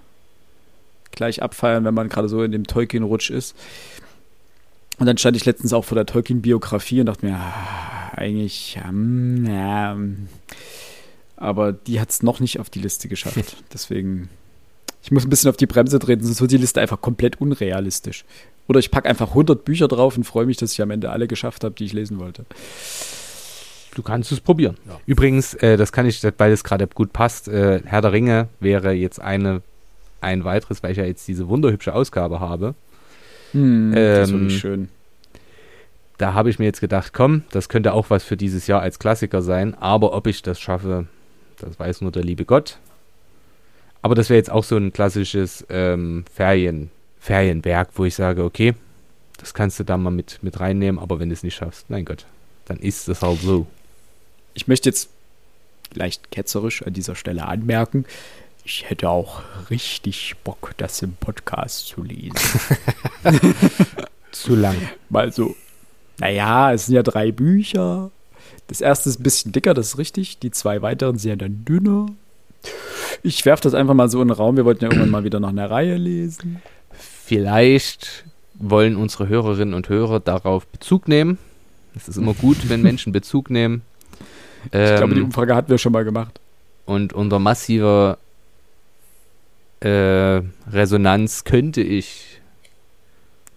gleich 1.16 1.42
abfeiern, 1.42 1.84
wenn 1.84 1.94
man 1.94 2.08
gerade 2.08 2.28
so 2.28 2.42
in 2.42 2.52
dem 2.52 2.66
Tolkien-Rutsch 2.66 3.30
ist. 3.30 3.56
Und 4.98 5.06
dann 5.06 5.18
stand 5.18 5.36
ich 5.36 5.44
letztens 5.44 5.72
auch 5.72 5.84
vor 5.84 5.96
der 5.96 6.06
Tolkien-Biografie 6.06 7.00
und 7.00 7.06
dachte 7.06 7.26
mir, 7.26 7.36
ah, 7.36 8.12
eigentlich, 8.14 8.78
ähm, 8.86 9.44
ja, 9.46 9.96
aber 11.36 11.72
die 11.72 12.00
hat 12.00 12.10
es 12.10 12.22
noch 12.22 12.40
nicht 12.40 12.60
auf 12.60 12.70
die 12.70 12.80
Liste 12.80 13.08
geschafft. 13.08 13.56
Deswegen 13.72 14.30
ich 15.06 15.12
muss 15.12 15.24
ein 15.24 15.30
bisschen 15.30 15.50
auf 15.50 15.56
die 15.56 15.66
Bremse 15.66 16.00
treten, 16.00 16.24
sonst 16.24 16.40
wird 16.40 16.50
die 16.50 16.56
Liste 16.56 16.80
einfach 16.80 17.00
komplett 17.00 17.40
unrealistisch. 17.40 18.24
Oder 18.66 18.80
ich 18.80 18.90
packe 18.90 19.08
einfach 19.08 19.28
100 19.28 19.64
Bücher 19.64 19.86
drauf 19.86 20.16
und 20.16 20.24
freue 20.24 20.46
mich, 20.46 20.56
dass 20.56 20.72
ich 20.72 20.82
am 20.82 20.90
Ende 20.90 21.10
alle 21.10 21.28
geschafft 21.28 21.62
habe, 21.62 21.76
die 21.76 21.84
ich 21.84 21.92
lesen 21.92 22.18
wollte. 22.18 22.44
Du 23.94 24.02
kannst 24.02 24.32
es 24.32 24.40
probieren. 24.40 24.76
Ja. 24.84 24.98
Übrigens, 25.06 25.54
äh, 25.54 25.76
das 25.76 25.92
kann 25.92 26.06
ich, 26.06 26.20
weil 26.38 26.50
es 26.50 26.64
gerade 26.64 26.88
gut 26.88 27.12
passt, 27.12 27.46
äh, 27.46 27.82
Herr 27.84 28.00
der 28.00 28.10
Ringe 28.10 28.48
wäre 28.58 28.94
jetzt 28.94 29.20
eine, 29.20 29.62
ein 30.26 30.44
weiteres, 30.44 30.82
weil 30.82 30.92
ich 30.92 30.98
ja 30.98 31.04
jetzt 31.04 31.26
diese 31.28 31.48
wunderhübsche 31.48 31.94
Ausgabe 31.94 32.40
habe. 32.40 32.74
Hm, 33.52 33.92
ähm, 33.94 33.94
das 33.94 34.28
ist 34.28 34.34
wirklich 34.34 34.58
schön. 34.58 34.88
Da 36.18 36.34
habe 36.34 36.50
ich 36.50 36.58
mir 36.58 36.64
jetzt 36.64 36.80
gedacht, 36.80 37.12
komm, 37.12 37.44
das 37.50 37.68
könnte 37.68 37.92
auch 37.92 38.10
was 38.10 38.24
für 38.24 38.36
dieses 38.36 38.66
Jahr 38.66 38.80
als 38.80 38.98
Klassiker 38.98 39.42
sein, 39.42 39.74
aber 39.74 40.14
ob 40.14 40.26
ich 40.26 40.42
das 40.42 40.58
schaffe, 40.58 41.06
das 41.58 41.78
weiß 41.78 42.00
nur 42.00 42.10
der 42.10 42.24
liebe 42.24 42.44
Gott. 42.44 42.78
Aber 44.02 44.14
das 44.14 44.30
wäre 44.30 44.38
jetzt 44.38 44.50
auch 44.50 44.64
so 44.64 44.76
ein 44.76 44.92
klassisches 44.92 45.66
ähm, 45.68 46.24
Ferien, 46.32 46.90
Ferienwerk, 47.18 47.90
wo 47.94 48.04
ich 48.04 48.14
sage, 48.14 48.44
okay, 48.44 48.74
das 49.38 49.52
kannst 49.52 49.78
du 49.78 49.84
da 49.84 49.96
mal 49.96 50.10
mit, 50.10 50.38
mit 50.42 50.58
reinnehmen, 50.58 50.98
aber 50.98 51.18
wenn 51.18 51.28
du 51.28 51.34
es 51.34 51.42
nicht 51.42 51.56
schaffst, 51.56 51.90
mein 51.90 52.04
Gott, 52.04 52.24
dann 52.64 52.78
ist 52.78 53.08
es 53.08 53.22
halt 53.22 53.40
so. 53.40 53.66
Ich 54.54 54.68
möchte 54.68 54.88
jetzt 54.88 55.10
leicht 55.92 56.30
ketzerisch 56.30 56.82
an 56.82 56.94
dieser 56.94 57.14
Stelle 57.14 57.46
anmerken, 57.46 58.06
ich 58.66 58.90
hätte 58.90 59.08
auch 59.08 59.42
richtig 59.70 60.34
Bock, 60.42 60.72
das 60.76 61.00
im 61.00 61.12
Podcast 61.12 61.86
zu 61.86 62.02
lesen. 62.02 62.34
zu 64.32 64.56
lang. 64.56 64.76
Mal 65.08 65.32
so. 65.32 65.54
Naja, 66.18 66.72
es 66.72 66.86
sind 66.86 66.96
ja 66.96 67.04
drei 67.04 67.30
Bücher. 67.30 68.10
Das 68.66 68.80
erste 68.80 69.08
ist 69.08 69.20
ein 69.20 69.22
bisschen 69.22 69.52
dicker, 69.52 69.72
das 69.72 69.90
ist 69.90 69.98
richtig. 69.98 70.40
Die 70.40 70.50
zwei 70.50 70.82
weiteren 70.82 71.16
sind 71.16 71.28
ja 71.28 71.36
dann 71.36 71.64
dünner. 71.64 72.06
Ich 73.22 73.46
werfe 73.46 73.62
das 73.62 73.74
einfach 73.74 73.94
mal 73.94 74.08
so 74.08 74.20
in 74.20 74.28
den 74.28 74.36
Raum. 74.36 74.56
Wir 74.56 74.64
wollten 74.64 74.82
ja 74.82 74.90
irgendwann 74.90 75.10
mal 75.10 75.24
wieder 75.24 75.38
noch 75.38 75.50
eine 75.50 75.70
Reihe 75.70 75.96
lesen. 75.96 76.60
Vielleicht 76.90 78.24
wollen 78.54 78.96
unsere 78.96 79.28
Hörerinnen 79.28 79.74
und 79.74 79.88
Hörer 79.88 80.18
darauf 80.18 80.66
Bezug 80.66 81.06
nehmen. 81.06 81.38
Es 81.94 82.08
ist 82.08 82.16
immer 82.16 82.34
gut, 82.34 82.68
wenn 82.68 82.82
Menschen 82.82 83.12
Bezug 83.12 83.48
nehmen. 83.48 83.82
Ich 84.66 84.70
ähm, 84.72 84.96
glaube, 84.96 85.14
die 85.14 85.20
ähm, 85.20 85.26
Umfrage 85.26 85.54
hatten 85.54 85.70
wir 85.70 85.78
schon 85.78 85.92
mal 85.92 86.04
gemacht. 86.04 86.40
Und 86.84 87.12
unter 87.12 87.38
massiver 87.38 88.18
äh, 89.80 90.42
Resonanz 90.70 91.44
könnte 91.44 91.82
ich 91.82 92.40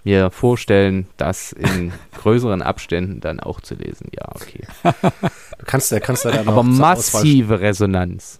mir 0.03 0.31
vorstellen, 0.31 1.07
das 1.17 1.51
in 1.51 1.91
größeren 2.21 2.61
Abständen 2.61 3.19
dann 3.19 3.39
auch 3.39 3.61
zu 3.61 3.75
lesen. 3.75 4.07
Ja, 4.15 4.29
okay. 4.33 4.65
Du 4.83 5.65
kannst 5.65 5.91
ja, 5.91 5.99
kannst 5.99 6.25
ja 6.25 6.31
dann 6.31 6.47
Aber 6.47 6.63
massive 6.63 7.59
Resonanz. 7.59 8.39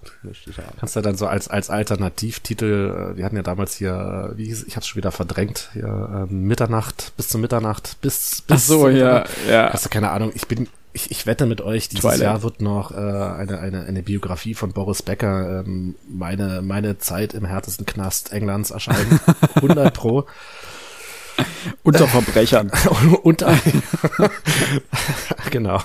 Kannst 0.80 0.96
du 0.96 1.02
dann 1.02 1.16
so 1.16 1.28
als, 1.28 1.48
als 1.48 1.70
Alternativtitel, 1.70 3.12
äh, 3.14 3.18
wir 3.18 3.26
hatten 3.26 3.36
ja 3.36 3.44
damals 3.44 3.76
hier, 3.76 4.32
äh, 4.34 4.38
wie 4.38 4.46
hieß, 4.46 4.64
ich 4.64 4.76
hab's 4.76 4.88
schon 4.88 4.98
wieder 4.98 5.12
verdrängt, 5.12 5.70
hier, 5.74 6.28
äh, 6.30 6.34
Mitternacht, 6.34 7.14
bis 7.18 7.28
zur 7.28 7.42
Mitternacht, 7.42 7.98
bis, 8.02 8.42
bis 8.42 8.58
Ach 8.58 8.60
so, 8.60 8.90
ja, 8.90 9.26
ja. 9.50 9.72
Hast 9.72 9.86
du 9.86 9.90
keine 9.90 10.12
Ahnung, 10.12 10.32
ich 10.34 10.48
bin, 10.48 10.68
ich, 10.94 11.12
ich 11.12 11.26
wette 11.26 11.46
mit 11.46 11.62
euch, 11.62 11.90
dieses 11.90 12.02
Twilight. 12.02 12.22
Jahr 12.22 12.44
wird 12.44 12.62
noch 12.62 12.92
äh, 12.92 12.96
eine, 12.96 13.60
eine, 13.60 13.86
eine 13.86 14.04
Biografie 14.04 14.54
von 14.54 14.72
Boris 14.72 15.04
Becker, 15.04 15.64
ähm, 15.66 15.96
meine, 16.10 16.62
meine 16.62 16.98
Zeit 16.98 17.34
im 17.34 17.46
härtesten 17.46 17.86
Knast 17.86 18.32
Englands 18.32 18.72
erscheinen. 18.72 19.20
100 19.56 19.94
pro. 19.94 20.26
Unter 21.84 22.08
Verbrechern. 22.08 22.72
unter, 23.24 23.58
genau. 25.52 25.80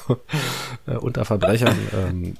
Äh, 0.86 0.96
unter 0.96 1.24
Verbrechern 1.24 1.76
ähm, 1.92 2.36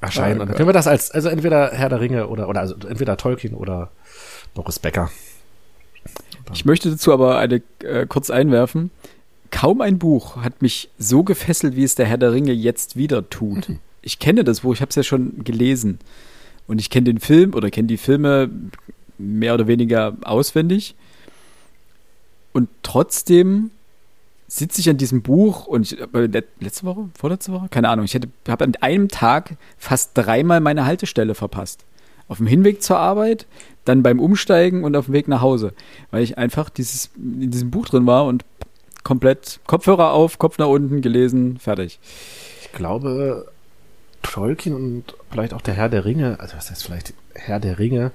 erscheinen. 0.00 0.40
Oh, 0.40 0.44
dann 0.44 0.54
können 0.54 0.68
wir 0.68 0.74
das 0.74 0.86
als, 0.86 1.10
also 1.10 1.28
entweder 1.28 1.70
Herr 1.70 1.88
der 1.88 2.00
Ringe 2.00 2.26
oder, 2.26 2.48
oder 2.48 2.60
also 2.60 2.74
entweder 2.86 3.16
Tolkien 3.16 3.54
oder 3.54 3.90
Boris 4.54 4.78
Becker. 4.78 5.10
Ich 6.52 6.64
möchte 6.64 6.90
dazu 6.90 7.12
aber 7.12 7.38
eine 7.38 7.62
äh, 7.82 8.06
kurz 8.06 8.28
einwerfen. 8.28 8.90
Kaum 9.52 9.80
ein 9.82 9.98
Buch 9.98 10.38
hat 10.38 10.62
mich 10.62 10.88
so 10.98 11.22
gefesselt, 11.22 11.76
wie 11.76 11.84
es 11.84 11.94
der 11.94 12.06
Herr 12.06 12.18
der 12.18 12.32
Ringe 12.32 12.52
jetzt 12.52 12.96
wieder 12.96 13.28
tut. 13.30 13.68
Mhm. 13.68 13.78
Ich 14.00 14.18
kenne 14.18 14.42
das 14.42 14.60
Buch, 14.60 14.72
ich 14.72 14.80
habe 14.80 14.88
es 14.88 14.96
ja 14.96 15.04
schon 15.04 15.44
gelesen. 15.44 16.00
Und 16.66 16.80
ich 16.80 16.90
kenne 16.90 17.04
den 17.04 17.20
Film 17.20 17.54
oder 17.54 17.70
kenne 17.70 17.86
die 17.86 17.98
Filme 17.98 18.50
mehr 19.18 19.54
oder 19.54 19.66
weniger 19.66 20.16
auswendig. 20.22 20.96
Und 22.52 22.70
trotzdem 22.82 23.70
sitze 24.48 24.80
ich 24.80 24.88
an 24.88 24.96
diesem 24.96 25.22
Buch 25.22 25.66
und 25.66 25.92
ich, 25.92 26.00
äh, 26.00 26.42
letzte 26.60 26.84
Woche, 26.84 27.10
vorletzte 27.16 27.52
Woche, 27.52 27.68
keine 27.68 27.90
Ahnung, 27.90 28.06
ich 28.06 28.14
habe 28.48 28.64
an 28.64 28.74
einem 28.80 29.08
Tag 29.08 29.56
fast 29.78 30.12
dreimal 30.14 30.60
meine 30.60 30.86
Haltestelle 30.86 31.34
verpasst. 31.34 31.84
Auf 32.26 32.38
dem 32.38 32.46
Hinweg 32.46 32.82
zur 32.82 32.98
Arbeit, 32.98 33.46
dann 33.84 34.02
beim 34.02 34.18
Umsteigen 34.18 34.84
und 34.84 34.96
auf 34.96 35.06
dem 35.06 35.14
Weg 35.14 35.28
nach 35.28 35.42
Hause, 35.42 35.74
weil 36.10 36.22
ich 36.22 36.38
einfach 36.38 36.70
dieses, 36.70 37.10
in 37.16 37.50
diesem 37.50 37.70
Buch 37.70 37.86
drin 37.86 38.06
war 38.06 38.24
und 38.24 38.44
komplett 39.02 39.60
Kopfhörer 39.66 40.12
auf, 40.12 40.38
Kopf 40.38 40.58
nach 40.58 40.68
unten, 40.68 41.02
gelesen, 41.02 41.58
fertig. 41.58 41.98
Ich 42.62 42.72
glaube, 42.72 43.50
Tolkien 44.22 44.74
und 44.74 45.14
vielleicht 45.30 45.54
auch 45.54 45.60
der 45.60 45.74
Herr 45.74 45.88
der 45.88 46.04
Ringe, 46.04 46.38
also 46.40 46.56
was 46.56 46.70
heißt 46.70 46.84
vielleicht 46.84 47.14
Herr 47.34 47.60
der 47.60 47.78
Ringe, 47.78 48.12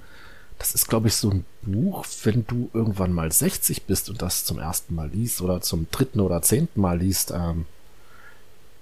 das 0.60 0.74
ist, 0.74 0.88
glaube 0.88 1.08
ich, 1.08 1.16
so 1.16 1.30
ein 1.30 1.46
Buch, 1.62 2.06
wenn 2.24 2.46
du 2.48 2.70
irgendwann 2.74 3.14
mal 3.14 3.32
60 3.32 3.84
bist 3.84 4.10
und 4.10 4.22
das 4.22 4.44
zum 4.44 4.58
ersten 4.58 4.96
Mal 4.96 5.10
liest 5.10 5.42
oder 5.42 5.62
zum 5.62 5.88
dritten 5.92 6.20
oder 6.20 6.42
zehnten 6.42 6.82
Mal 6.82 7.00
liest. 7.00 7.32
Ähm, 7.32 7.66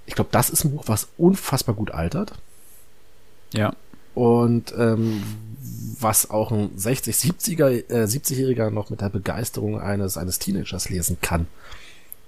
ich 0.05 0.15
glaube, 0.15 0.29
das 0.31 0.49
ist 0.49 0.63
ein 0.63 0.71
Buch, 0.71 0.83
was 0.87 1.09
unfassbar 1.17 1.75
gut 1.75 1.91
altert. 1.91 2.33
Ja. 3.53 3.75
Und 4.13 4.73
ähm, 4.77 5.21
was 5.99 6.29
auch 6.29 6.51
ein 6.51 6.71
60, 6.77 7.15
70er, 7.15 7.89
äh, 7.89 8.03
70-Jähriger 8.05 8.69
noch 8.69 8.89
mit 8.89 9.01
der 9.01 9.09
Begeisterung 9.09 9.79
eines, 9.79 10.17
eines 10.17 10.39
Teenagers 10.39 10.89
lesen 10.89 11.17
kann. 11.21 11.47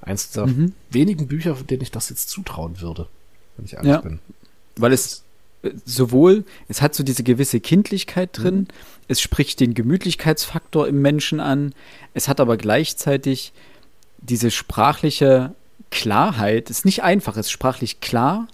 Eins 0.08 0.32
der 0.32 0.48
mhm. 0.48 0.74
wenigen 0.89 1.28
Bücher, 1.28 1.54
denen 1.56 1.82
ich 1.82 1.91
das 1.91 2.10
jetzt 2.10 2.30
zutrauen 2.30 2.82
würde, 2.82 3.08
wenn 3.56 3.65
ich 3.65 3.74
ehrlich 3.74 3.91
ja. 3.91 4.02
bin. 4.02 4.20
Weil 4.76 4.93
es 4.93 5.24
sowohl, 5.86 6.46
es 6.67 6.82
hat 6.82 6.96
so 6.96 7.04
diese 7.04 7.24
gewisse 7.24 7.60
Kindlichkeit 7.60 8.30
drin, 8.34 8.56
mhm. 8.56 8.67
es 9.08 9.22
spricht 9.22 9.60
den 9.60 9.74
Gemütlichkeitsfaktor 9.74 10.88
im 10.88 11.02
Menschen 11.02 11.39
an, 11.39 11.74
es 12.13 12.28
hat 12.28 12.39
aber 12.39 12.58
gleichzeitig 12.58 13.54
diese 14.19 14.52
sprachliche 14.52 15.54
Klarheit, 15.92 16.69
es 16.69 16.79
ist 16.79 16.86
nicht 16.86 17.04
einfach, 17.04 17.38
es 17.38 17.48
ist 17.48 17.52
sprachlich 17.52 18.02
klar, 18.02 18.48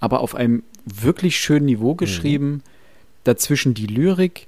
aber 0.00 0.20
auf 0.20 0.34
einem 0.34 0.62
wirklich 0.84 1.38
schönen 1.38 1.66
Niveau 1.66 1.94
geschrieben, 1.94 2.50
mhm. 2.50 2.62
dazwischen 3.24 3.74
die 3.74 3.86
Lyrik, 3.86 4.46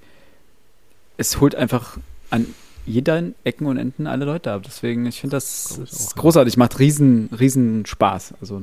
es 1.16 1.40
holt 1.40 1.54
einfach 1.54 1.98
an 2.30 2.46
jeder 2.86 3.22
Ecken 3.44 3.66
und 3.66 3.78
Enden 3.78 4.06
alle 4.06 4.24
Leute 4.24 4.52
ab. 4.52 4.62
Deswegen, 4.64 5.06
ich 5.06 5.20
finde 5.20 5.36
das, 5.36 5.78
das 5.80 6.14
großartig, 6.14 6.56
macht 6.56 6.78
riesen, 6.78 7.30
riesen 7.38 7.86
Spaß. 7.86 8.34
Also 8.40 8.62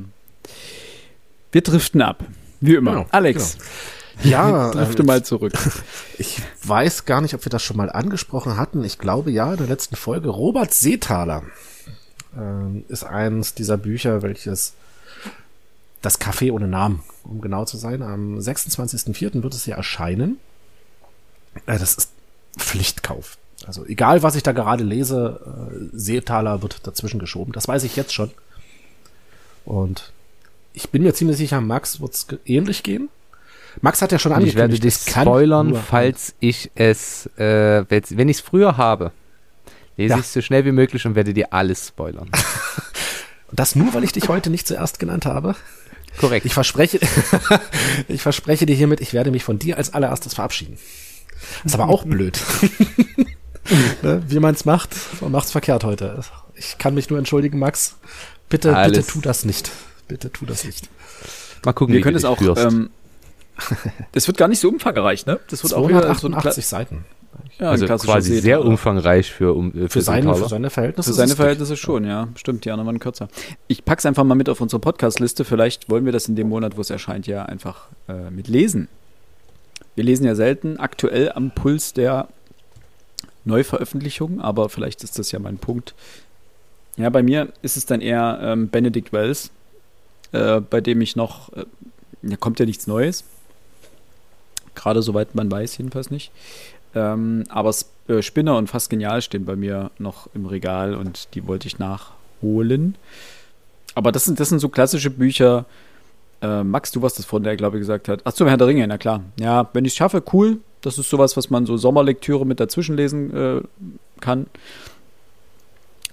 wir 1.52 1.62
driften 1.62 2.02
ab. 2.02 2.24
Wie 2.60 2.76
immer. 2.76 2.92
Genau, 2.92 3.06
Alex. 3.12 3.58
Genau. 3.58 3.66
Ja, 4.24 4.70
drifte 4.70 5.02
äh, 5.02 5.06
mal 5.06 5.24
zurück. 5.24 5.54
Ich 6.20 6.40
weiß 6.64 7.06
gar 7.06 7.22
nicht, 7.22 7.34
ob 7.34 7.44
wir 7.44 7.50
das 7.50 7.64
schon 7.64 7.78
mal 7.78 7.90
angesprochen 7.90 8.56
hatten. 8.56 8.84
Ich 8.84 9.00
glaube 9.00 9.32
ja, 9.32 9.54
in 9.54 9.58
der 9.58 9.66
letzten 9.66 9.96
Folge. 9.96 10.30
Robert 10.30 10.72
Seethaler 10.74 11.42
äh, 12.38 12.80
ist 12.90 13.04
eines 13.04 13.56
dieser 13.56 13.78
Bücher, 13.78 14.22
welches 14.22 14.74
das 16.04 16.20
Café 16.20 16.52
ohne 16.52 16.68
Namen, 16.68 17.04
um 17.24 17.42
genau 17.42 17.66
zu 17.66 17.78
sein. 17.78 18.04
Am 18.04 18.38
26.04. 18.38 19.42
wird 19.42 19.54
es 19.56 19.66
ja 19.66 19.78
erscheinen. 19.78 20.38
Äh, 21.66 21.80
das 21.80 21.96
ist 21.96 22.12
Pflichtkauf. 22.60 23.38
Also 23.68 23.86
egal, 23.86 24.24
was 24.24 24.36
ich 24.36 24.44
da 24.44 24.52
gerade 24.52 24.84
lese, 24.84 25.40
äh, 25.46 25.90
Seetaler 25.98 26.62
wird 26.62 26.86
dazwischen 26.88 27.20
geschoben. 27.20 27.54
Das 27.54 27.68
weiß 27.68 27.84
ich 27.84 27.96
jetzt 27.96 28.14
schon. 28.14 28.32
Und 29.66 30.12
ich 30.74 30.90
bin 30.90 31.04
mir 31.04 31.14
ziemlich 31.14 31.38
sicher, 31.38 31.62
Max 31.62 32.02
wird 32.02 32.14
es 32.14 32.28
ähnlich 32.46 32.84
gehen. 32.84 33.10
Max 33.82 34.02
hat 34.02 34.12
ja 34.12 34.20
schon 34.20 34.32
Und 34.34 34.42
ich 34.42 34.56
werde 34.56 34.74
angekündigt, 34.74 35.06
dich 35.08 35.14
spoilern, 35.14 35.76
falls 35.76 36.34
ich 36.40 36.72
es, 36.76 37.28
äh, 37.38 37.86
wenn 37.90 38.30
ich 38.30 38.38
es 38.38 38.42
früher 38.42 38.78
habe, 38.78 39.12
lese 39.96 40.12
Ja. 40.14 40.18
ich 40.20 40.26
es 40.26 40.34
so 40.34 40.42
schnell 40.42 40.66
wie 40.66 40.72
möglich 40.72 41.06
und 41.06 41.16
werde 41.16 41.34
dir 41.34 41.54
alles 41.54 41.88
spoilern. 41.90 42.30
Und 43.48 43.60
das 43.60 43.76
nur, 43.76 43.94
weil 43.94 44.04
ich 44.04 44.12
dich 44.12 44.28
heute 44.28 44.50
nicht 44.50 44.68
zuerst 44.68 45.00
genannt 45.00 45.26
habe. 45.26 45.56
Korrekt. 46.18 46.46
Ich 46.46 46.54
verspreche, 46.54 47.00
ich 48.10 48.22
verspreche 48.22 48.66
dir 48.66 48.76
hiermit, 48.76 49.00
ich 49.00 49.14
werde 49.14 49.32
mich 49.32 49.44
von 49.46 49.58
dir 49.60 49.78
als 49.78 49.94
allererstes 49.94 50.34
verabschieden. 50.34 50.78
Ist 51.64 51.74
aber 51.76 51.88
auch 51.88 52.04
blöd. 52.06 52.40
ne? 54.02 54.22
Wie 54.28 54.40
man 54.40 54.56
es 54.56 54.66
macht, 54.66 54.96
man 55.22 55.32
macht's 55.32 55.52
verkehrt 55.52 55.84
heute. 55.84 56.22
Ich 56.56 56.78
kann 56.78 56.94
mich 56.94 57.10
nur 57.10 57.20
entschuldigen, 57.20 57.60
Max. 57.60 57.96
Bitte, 58.50 58.76
Alles. 58.76 58.98
bitte 58.98 59.12
tu 59.12 59.22
das 59.22 59.46
nicht. 59.46 59.72
Bitte 60.08 60.32
tu 60.32 60.46
das 60.46 60.64
nicht. 60.64 60.90
Mal 61.64 61.74
gucken, 61.74 61.94
Wir 61.94 62.00
wie 62.00 62.04
können 62.04 62.18
es 62.18 62.26
auch. 62.26 62.38
führst. 62.38 62.64
Ähm, 62.66 62.90
das 64.12 64.28
wird 64.28 64.38
gar 64.38 64.48
nicht 64.48 64.60
so 64.60 64.70
umfangreich, 64.70 65.26
ne? 65.26 65.40
Das 65.50 65.64
wird 65.64 65.74
auch 65.74 65.88
wieder 65.88 66.02
so 66.02 66.28
288 66.30 66.66
Seiten. 66.66 67.06
Ja, 67.60 67.70
also 67.70 67.86
quasi 67.86 68.34
sehr 68.34 68.42
Seetaler. 68.58 68.66
umfangreich 68.66 69.32
für, 69.32 69.54
um, 69.56 69.70
äh, 69.76 69.88
Für 69.88 70.02
seine, 70.02 70.24
Seetaler. 70.24 70.44
für 70.44 70.50
seine 70.50 70.70
Verhältnisse. 70.70 71.10
Für 71.12 71.14
seine 71.14 71.32
es 71.32 71.36
Verhältnisse 71.36 71.78
schon, 71.78 72.06
ja. 72.06 72.28
Stimmt, 72.36 72.66
die 72.66 72.72
anderen 72.72 72.88
waren 72.88 73.00
kürzer. 73.00 73.28
Ich 73.68 73.86
pack's 73.86 74.06
einfach 74.06 74.24
mal 74.24 74.36
mit 74.36 74.50
auf 74.50 74.62
unsere 74.62 74.80
Podcast-Liste. 74.80 75.46
Vielleicht 75.46 75.90
wollen 75.90 76.06
wir 76.06 76.12
das 76.12 76.28
in 76.28 76.36
dem 76.36 76.50
Monat, 76.50 76.76
wo 76.76 76.82
es 76.82 76.90
erscheint, 76.90 77.28
ja 77.28 77.46
einfach 77.46 77.88
äh, 78.10 78.32
mit 78.32 78.48
lesen. 78.48 78.88
Wir 79.96 80.04
lesen 80.04 80.26
ja 80.26 80.36
selten 80.36 80.78
aktuell 80.78 81.32
am 81.34 81.52
Puls 81.52 81.94
der 81.94 82.28
Neuveröffentlichung, 83.46 84.42
aber 84.42 84.70
vielleicht 84.70 85.04
ist 85.04 85.18
das 85.20 85.32
ja 85.32 85.40
mein 85.40 85.58
Punkt. 85.58 85.94
Ja, 86.98 87.10
bei 87.10 87.24
mir 87.24 87.52
ist 87.62 87.78
es 87.78 87.86
dann 87.86 88.02
eher 88.02 88.40
ähm, 88.42 88.70
Benedict 88.70 89.14
Wells, 89.14 89.52
äh, 90.32 90.60
bei 90.60 90.82
dem 90.82 91.02
ich 91.02 91.16
noch, 91.16 91.52
äh, 91.54 91.66
ja, 92.24 92.38
kommt 92.38 92.60
ja 92.60 92.66
nichts 92.66 92.88
Neues. 92.88 93.24
Gerade 94.76 95.02
soweit 95.02 95.36
man 95.36 95.52
weiß, 95.52 95.78
jedenfalls 95.78 96.12
nicht. 96.12 96.32
Ähm, 96.94 97.46
aber 97.50 97.74
äh, 98.08 98.22
Spinner 98.22 98.58
und 98.58 98.68
Fast 98.68 98.90
Genial 98.90 99.22
stehen 99.22 99.46
bei 99.46 99.56
mir 99.56 99.92
noch 99.98 100.28
im 100.34 100.46
Regal 100.46 100.94
und 100.94 101.34
die 101.34 101.48
wollte 101.48 101.68
ich 101.68 101.80
nachholen. 101.80 102.96
Aber 103.96 104.12
das 104.12 104.26
sind, 104.26 104.40
das 104.40 104.50
sind 104.50 104.60
so 104.60 104.70
klassische 104.70 105.10
Bücher. 105.10 105.60
Äh, 105.60 105.91
Max, 106.42 106.92
du 106.92 107.02
warst 107.02 107.20
das 107.20 107.26
von 107.26 107.44
der, 107.44 107.56
glaube 107.56 107.78
ich, 107.78 107.82
gesagt 107.82 108.08
hat. 108.08 108.22
Ach 108.24 108.32
so, 108.32 108.48
Herr 108.48 108.58
der 108.58 108.68
Ringe, 108.68 108.88
na 108.88 108.98
klar. 108.98 109.22
Ja, 109.40 109.70
wenn 109.74 109.86
ich 109.86 109.94
es 109.94 109.98
schaffe, 109.98 110.24
cool. 110.34 110.58
Das 110.82 110.98
ist 110.98 111.10
sowas, 111.10 111.38
was 111.38 111.50
man 111.52 111.68
so 111.68 111.78
Sommerlektüre 111.78 112.46
mit 112.46 112.60
dazwischen 112.60 112.98
lesen 112.98 113.36
äh, 113.36 113.62
kann. 114.20 114.48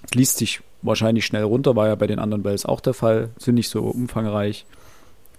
Es 0.03 0.13
liest 0.13 0.37
sich 0.37 0.61
wahrscheinlich 0.83 1.25
schnell 1.25 1.43
runter, 1.43 1.75
war 1.75 1.87
ja 1.87 1.95
bei 1.95 2.07
den 2.07 2.19
anderen 2.19 2.43
Bells 2.43 2.65
auch 2.65 2.79
der 2.79 2.93
Fall. 2.93 3.29
Sind 3.37 3.55
nicht 3.55 3.69
so 3.69 3.81
umfangreich. 3.81 4.65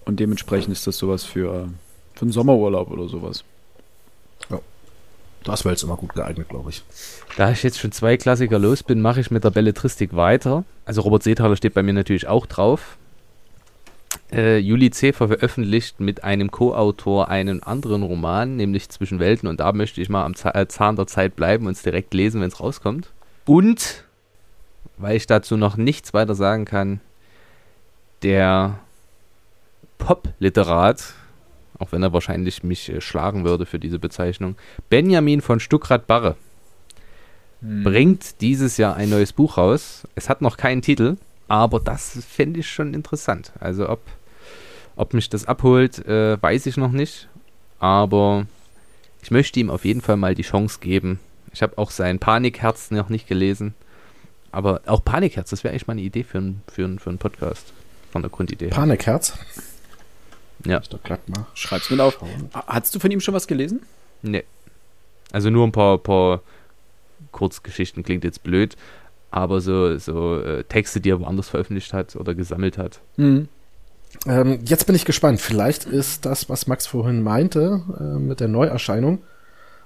Und 0.05 0.19
dementsprechend 0.19 0.73
ist 0.73 0.87
das 0.87 0.99
sowas 0.99 1.25
für, 1.25 1.69
für 2.15 2.23
einen 2.23 2.33
Sommerurlaub 2.33 2.91
oder 2.91 3.09
sowas. 3.09 3.45
Das 5.45 5.65
wäre 5.65 5.73
jetzt 5.73 5.83
immer 5.83 5.97
gut 5.97 6.15
geeignet, 6.15 6.49
glaube 6.49 6.71
ich. 6.71 6.83
Da 7.37 7.51
ich 7.51 7.63
jetzt 7.63 7.79
schon 7.79 7.93
zwei 7.93 8.17
Klassiker 8.17 8.59
los 8.59 8.83
bin, 8.83 9.01
mache 9.01 9.21
ich 9.21 9.31
mit 9.31 9.45
der 9.45 9.51
Belletristik 9.51 10.15
weiter. 10.15 10.65
Also 10.85 11.01
Robert 11.01 11.23
Seethaler 11.23 11.57
steht 11.57 11.75
bei 11.75 11.83
mir 11.83 11.95
natürlich 11.95 12.27
auch 12.27 12.47
drauf. 12.47 12.99
Äh, 14.33 14.59
Juli 14.59 14.91
Zefer 14.91 15.29
veröffentlicht 15.29 16.01
mit 16.01 16.23
einem 16.23 16.51
Co-Autor 16.51 17.29
einen 17.29 17.63
anderen 17.63 18.03
Roman, 18.03 18.57
nämlich 18.57 18.89
Zwischen 18.89 19.19
Welten. 19.19 19.49
Und 19.49 19.61
da 19.61 19.73
möchte 19.73 20.01
ich 20.01 20.09
mal 20.09 20.25
am 20.25 20.35
äh, 20.45 20.67
Zahn 20.69 20.97
der 20.97 21.07
Zeit 21.07 21.37
bleiben 21.37 21.67
und 21.67 21.73
es 21.73 21.83
direkt 21.83 22.15
lesen, 22.15 22.41
wenn 22.41 22.49
es 22.49 22.61
rauskommt. 22.61 23.11
Und, 23.47 24.05
weil 24.99 25.17
ich 25.17 25.27
dazu 25.27 25.57
noch 25.57 25.77
nichts 25.77 26.15
weiter 26.15 26.35
sagen 26.35 26.65
kann, 26.65 27.01
der 28.23 28.79
Pop-Literat, 29.99 31.15
auch 31.79 31.93
wenn 31.93 32.03
er 32.03 32.13
wahrscheinlich 32.13 32.63
mich 32.63 32.89
äh, 32.89 33.01
schlagen 33.01 33.45
würde 33.45 33.67
für 33.67 33.79
diese 33.79 33.99
Bezeichnung, 33.99 34.57
Benjamin 34.89 35.41
von 35.41 35.61
Stuckrad-Barre 35.61 36.37
bringt 37.61 38.41
dieses 38.41 38.77
Jahr 38.77 38.97
ein 38.97 39.11
neues 39.11 39.33
Buch 39.33 39.59
raus. 39.59 40.07
Es 40.15 40.29
hat 40.29 40.41
noch 40.41 40.57
keinen 40.57 40.83
Titel, 40.83 41.17
aber 41.49 41.81
das 41.81 42.25
fände 42.25 42.61
ich 42.61 42.71
schon 42.71 42.95
interessant. 42.95 43.53
Also 43.61 43.89
ob, 43.89 44.01
ob 45.01 45.15
mich 45.15 45.31
das 45.31 45.47
abholt, 45.47 46.07
äh, 46.07 46.41
weiß 46.41 46.67
ich 46.67 46.77
noch 46.77 46.93
nicht. 46.93 47.29
Aber 47.79 48.47
ich 49.23 49.31
möchte 49.31 49.59
ihm 49.59 49.71
auf 49.71 49.87
jeden 49.87 50.03
Fall 50.03 50.19
mal 50.19 50.35
die 50.35 50.43
Chance 50.43 50.79
geben. 50.81 51.19
Ich 51.53 51.63
habe 51.63 51.79
auch 51.79 51.91
sein 51.91 52.19
Panikherz 52.19 52.91
noch 52.91 53.09
nicht 53.09 53.27
gelesen. 53.27 53.75
Aber 54.53 54.83
auch 54.85 55.03
Panikherz, 55.03 55.51
das 55.51 55.65
wäre 55.65 55.73
eigentlich 55.73 55.87
mal 55.87 55.93
eine 55.93 56.03
Idee 56.03 56.23
für, 56.23 56.39
ein, 56.39 56.63
für, 56.71 56.85
ein, 56.85 56.99
für 56.99 57.09
einen 57.09 57.19
Podcast. 57.19 57.73
Von 58.13 58.23
der 58.23 58.31
Grundidee. 58.31 58.67
her. 58.67 58.75
Panikherz. 58.75 59.39
Ja. 60.67 60.81
Ich 60.81 60.89
doch 60.91 61.03
glatt 61.03 61.27
mal. 61.29 61.47
Schreib's 61.55 61.89
mit 61.89 62.01
auf. 62.01 62.19
Hast 62.53 62.95
du 62.95 62.99
von 62.99 63.11
ihm 63.11 63.21
schon 63.21 63.33
was 63.33 63.47
gelesen? 63.47 63.81
Nee. 64.21 64.45
Also 65.33 65.49
nur 65.49 65.67
ein 65.67 65.73
paar, 65.73 65.97
paar 65.97 66.43
Kurzgeschichten, 67.33 68.03
klingt 68.03 68.25
jetzt 68.25 68.43
blöd, 68.43 68.77
aber 69.31 69.61
so, 69.61 69.97
so 69.97 70.41
äh, 70.41 70.65
Texte, 70.65 71.01
die 71.01 71.11
er 71.11 71.21
woanders 71.21 71.49
veröffentlicht 71.49 71.95
hat 71.95 72.17
oder 72.17 72.35
gesammelt 72.35 72.77
hat. 72.77 73.01
Mhm. 73.17 73.49
Ähm, 74.27 74.61
jetzt 74.65 74.87
bin 74.87 74.95
ich 74.95 75.05
gespannt. 75.05 75.41
Vielleicht 75.41 75.85
ist 75.85 76.27
das, 76.27 76.49
was 76.49 76.67
Max 76.67 76.87
vorhin 76.87 77.23
meinte, 77.23 77.83
äh, 77.99 78.19
mit 78.19 78.41
der 78.41 78.49
Neuerscheinung. 78.49 79.19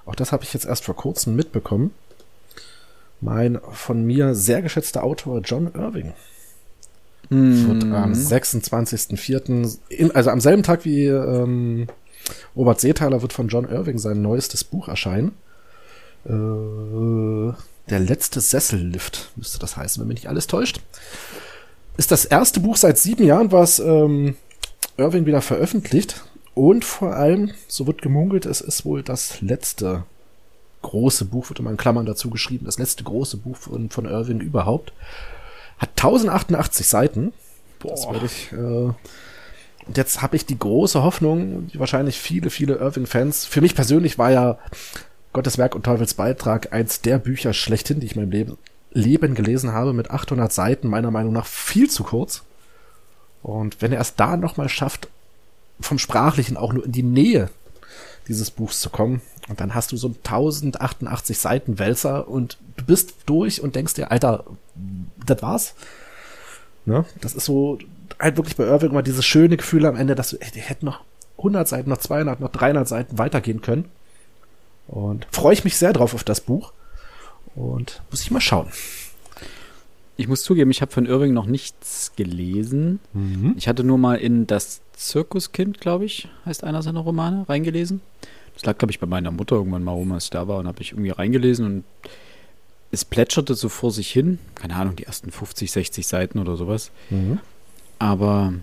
Auch 0.06 0.14
das 0.14 0.32
habe 0.32 0.44
ich 0.44 0.52
jetzt 0.54 0.66
erst 0.66 0.84
vor 0.84 0.96
kurzem 0.96 1.36
mitbekommen. 1.36 1.92
Mein 3.20 3.58
von 3.72 4.04
mir 4.04 4.34
sehr 4.34 4.60
geschätzter 4.60 5.02
Autor 5.04 5.40
John 5.40 5.70
Irving 5.74 6.12
wird 7.30 7.84
am 7.84 8.12
26.04., 8.12 9.78
in- 9.88 10.10
also 10.14 10.28
am 10.30 10.40
selben 10.40 10.62
Tag 10.62 10.84
wie 10.84 11.06
ähm, 11.06 11.86
Robert 12.54 12.80
Seethaler, 12.80 13.22
wird 13.22 13.32
von 13.32 13.48
John 13.48 13.64
Irving 13.68 13.98
sein 13.98 14.20
neuestes 14.20 14.62
Buch 14.62 14.88
erscheinen. 14.88 15.32
Äh, 16.26 17.54
der 17.90 18.00
letzte 18.00 18.40
Sessellift 18.40 19.32
müsste 19.36 19.58
das 19.58 19.76
heißen, 19.76 20.00
wenn 20.00 20.08
mich 20.08 20.16
nicht 20.16 20.28
alles 20.28 20.46
täuscht. 20.46 20.80
Ist 21.96 22.10
das 22.10 22.24
erste 22.24 22.60
Buch 22.60 22.76
seit 22.76 22.98
sieben 22.98 23.24
Jahren, 23.24 23.52
was 23.52 23.78
ähm, 23.78 24.36
Irving 24.96 25.26
wieder 25.26 25.42
veröffentlicht. 25.42 26.24
Und 26.54 26.84
vor 26.84 27.14
allem, 27.14 27.52
so 27.66 27.86
wird 27.86 28.02
gemunkelt, 28.02 28.46
es 28.46 28.60
ist 28.60 28.84
wohl 28.84 29.02
das 29.02 29.40
letzte 29.40 30.04
große 30.82 31.24
Buch, 31.24 31.48
wird 31.48 31.58
immer 31.58 31.70
in 31.70 31.76
Klammern 31.76 32.06
dazu 32.06 32.30
geschrieben, 32.30 32.66
das 32.66 32.78
letzte 32.78 33.04
große 33.04 33.38
Buch 33.38 33.56
von, 33.56 33.90
von 33.90 34.04
Irving 34.04 34.40
überhaupt. 34.40 34.92
Hat 35.78 35.90
1088 35.90 36.86
Seiten. 36.86 37.32
Das 37.80 38.06
werde 38.06 38.26
ich. 38.26 38.52
Äh, 38.52 38.92
und 39.86 39.96
jetzt 39.96 40.22
habe 40.22 40.36
ich 40.36 40.46
die 40.46 40.58
große 40.58 41.02
Hoffnung, 41.02 41.66
die 41.68 41.78
wahrscheinlich 41.78 42.18
viele, 42.18 42.50
viele 42.50 42.76
Irving-Fans. 42.76 43.44
Für 43.44 43.60
mich 43.60 43.74
persönlich 43.74 44.18
war 44.18 44.30
ja 44.30 44.58
Gottes 45.32 45.58
Werk 45.58 45.74
und 45.74 45.84
Teufels 45.84 46.14
Beitrag 46.14 46.72
eins 46.72 47.00
der 47.02 47.18
Bücher 47.18 47.52
schlechthin, 47.52 48.00
die 48.00 48.06
ich 48.06 48.14
in 48.14 48.22
meinem 48.22 48.30
Leben, 48.30 48.56
Leben 48.94 49.34
gelesen 49.34 49.72
habe, 49.72 49.92
mit 49.92 50.10
800 50.10 50.52
Seiten, 50.52 50.88
meiner 50.88 51.10
Meinung 51.10 51.32
nach 51.32 51.46
viel 51.46 51.90
zu 51.90 52.04
kurz. 52.04 52.42
Und 53.42 53.82
wenn 53.82 53.92
er 53.92 54.00
es 54.00 54.14
da 54.14 54.36
nochmal 54.36 54.68
schafft, 54.68 55.08
vom 55.80 55.98
Sprachlichen 55.98 56.56
auch 56.56 56.72
nur 56.72 56.86
in 56.86 56.92
die 56.92 57.02
Nähe 57.02 57.50
dieses 58.28 58.50
Buchs 58.50 58.80
zu 58.80 58.88
kommen, 58.88 59.20
und 59.48 59.60
dann 59.60 59.74
hast 59.74 59.92
du 59.92 59.96
so 59.96 60.08
ein 60.08 60.16
1088 60.24 61.38
Seiten 61.38 61.78
Wälzer 61.78 62.28
und 62.28 62.56
du 62.76 62.84
bist 62.84 63.14
durch 63.26 63.60
und 63.60 63.76
denkst 63.76 63.94
dir, 63.94 64.10
Alter, 64.10 64.44
das 65.26 65.42
war's. 65.42 65.74
Ne? 66.86 67.04
Das 67.20 67.34
ist 67.34 67.44
so 67.44 67.78
halt 68.18 68.36
wirklich 68.36 68.56
bei 68.56 68.64
Irving 68.64 68.90
immer 68.90 69.02
dieses 69.02 69.26
schöne 69.26 69.56
Gefühl 69.56 69.84
am 69.86 69.96
Ende, 69.96 70.14
dass 70.14 70.30
du, 70.30 70.36
ey, 70.38 70.50
die 70.54 70.60
hätten 70.60 70.86
noch 70.86 71.00
100 71.38 71.68
Seiten, 71.68 71.90
noch 71.90 71.98
200, 71.98 72.40
noch 72.40 72.50
300 72.50 72.88
Seiten 72.88 73.18
weitergehen 73.18 73.60
können. 73.60 73.86
Und 74.86 75.26
freue 75.30 75.54
ich 75.54 75.64
mich 75.64 75.76
sehr 75.76 75.92
drauf 75.92 76.14
auf 76.14 76.24
das 76.24 76.40
Buch. 76.40 76.72
Und 77.54 78.02
muss 78.10 78.22
ich 78.22 78.30
mal 78.30 78.40
schauen. 78.40 78.68
Ich 80.16 80.28
muss 80.28 80.42
zugeben, 80.42 80.70
ich 80.70 80.80
habe 80.80 80.92
von 80.92 81.06
Irving 81.06 81.32
noch 81.32 81.46
nichts 81.46 82.12
gelesen. 82.16 83.00
Ich 83.56 83.66
hatte 83.68 83.82
nur 83.82 83.98
mal 83.98 84.16
in 84.16 84.46
Das 84.46 84.80
Zirkuskind, 84.92 85.80
glaube 85.80 86.04
ich, 86.04 86.28
heißt 86.46 86.62
einer 86.62 86.82
seiner 86.82 87.00
Romane, 87.00 87.48
reingelesen. 87.48 88.00
Das 88.54 88.64
lag, 88.64 88.78
glaube 88.78 88.92
ich, 88.92 89.00
bei 89.00 89.06
meiner 89.06 89.32
Mutter 89.32 89.56
irgendwann 89.56 89.82
mal 89.82 89.92
rum, 89.92 90.12
als 90.12 90.24
ich 90.24 90.30
da 90.30 90.46
war 90.46 90.58
und 90.58 90.68
habe 90.68 90.80
ich 90.80 90.92
irgendwie 90.92 91.10
reingelesen 91.10 91.66
und 91.66 91.84
es 92.92 93.04
plätscherte 93.04 93.54
so 93.54 93.68
vor 93.68 93.90
sich 93.90 94.10
hin. 94.10 94.38
Keine 94.54 94.76
Ahnung, 94.76 94.94
die 94.94 95.04
ersten 95.04 95.32
50, 95.32 95.72
60 95.72 96.06
Seiten 96.06 96.38
oder 96.38 96.56
sowas. 96.56 96.92
Mhm. 97.10 97.40
Aber 97.98 98.54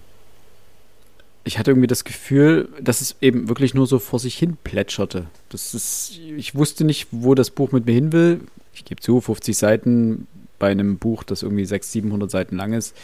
ich 1.44 1.60
hatte 1.60 1.72
irgendwie 1.72 1.88
das 1.88 2.06
Gefühl, 2.06 2.70
dass 2.80 3.02
es 3.02 3.18
eben 3.20 3.50
wirklich 3.50 3.74
nur 3.74 3.88
so 3.88 4.00
vor 4.00 4.20
sich 4.20 4.38
hin 4.38 4.58
plätscherte. 4.64 5.26
Das 5.50 5.74
ist, 5.74 6.18
ich 6.38 6.56
wusste 6.56 6.86
nicht, 6.86 7.08
wo 7.12 7.36
das 7.36 7.50
Buch 7.50 7.74
mit 7.74 7.86
mir 7.86 7.94
hin 7.94 8.14
will. 8.14 8.40
Ich 8.74 8.86
gebe 8.86 9.02
zu, 9.02 9.20
50 9.22 9.58
Seiten 9.58 10.28
bei 10.60 10.70
einem 10.72 10.98
Buch, 10.98 11.24
das 11.24 11.44
irgendwie 11.44 11.66
600, 11.66 11.92
700 11.92 12.32
Seiten 12.32 12.56
lang 12.58 12.74
ist, 12.74 12.96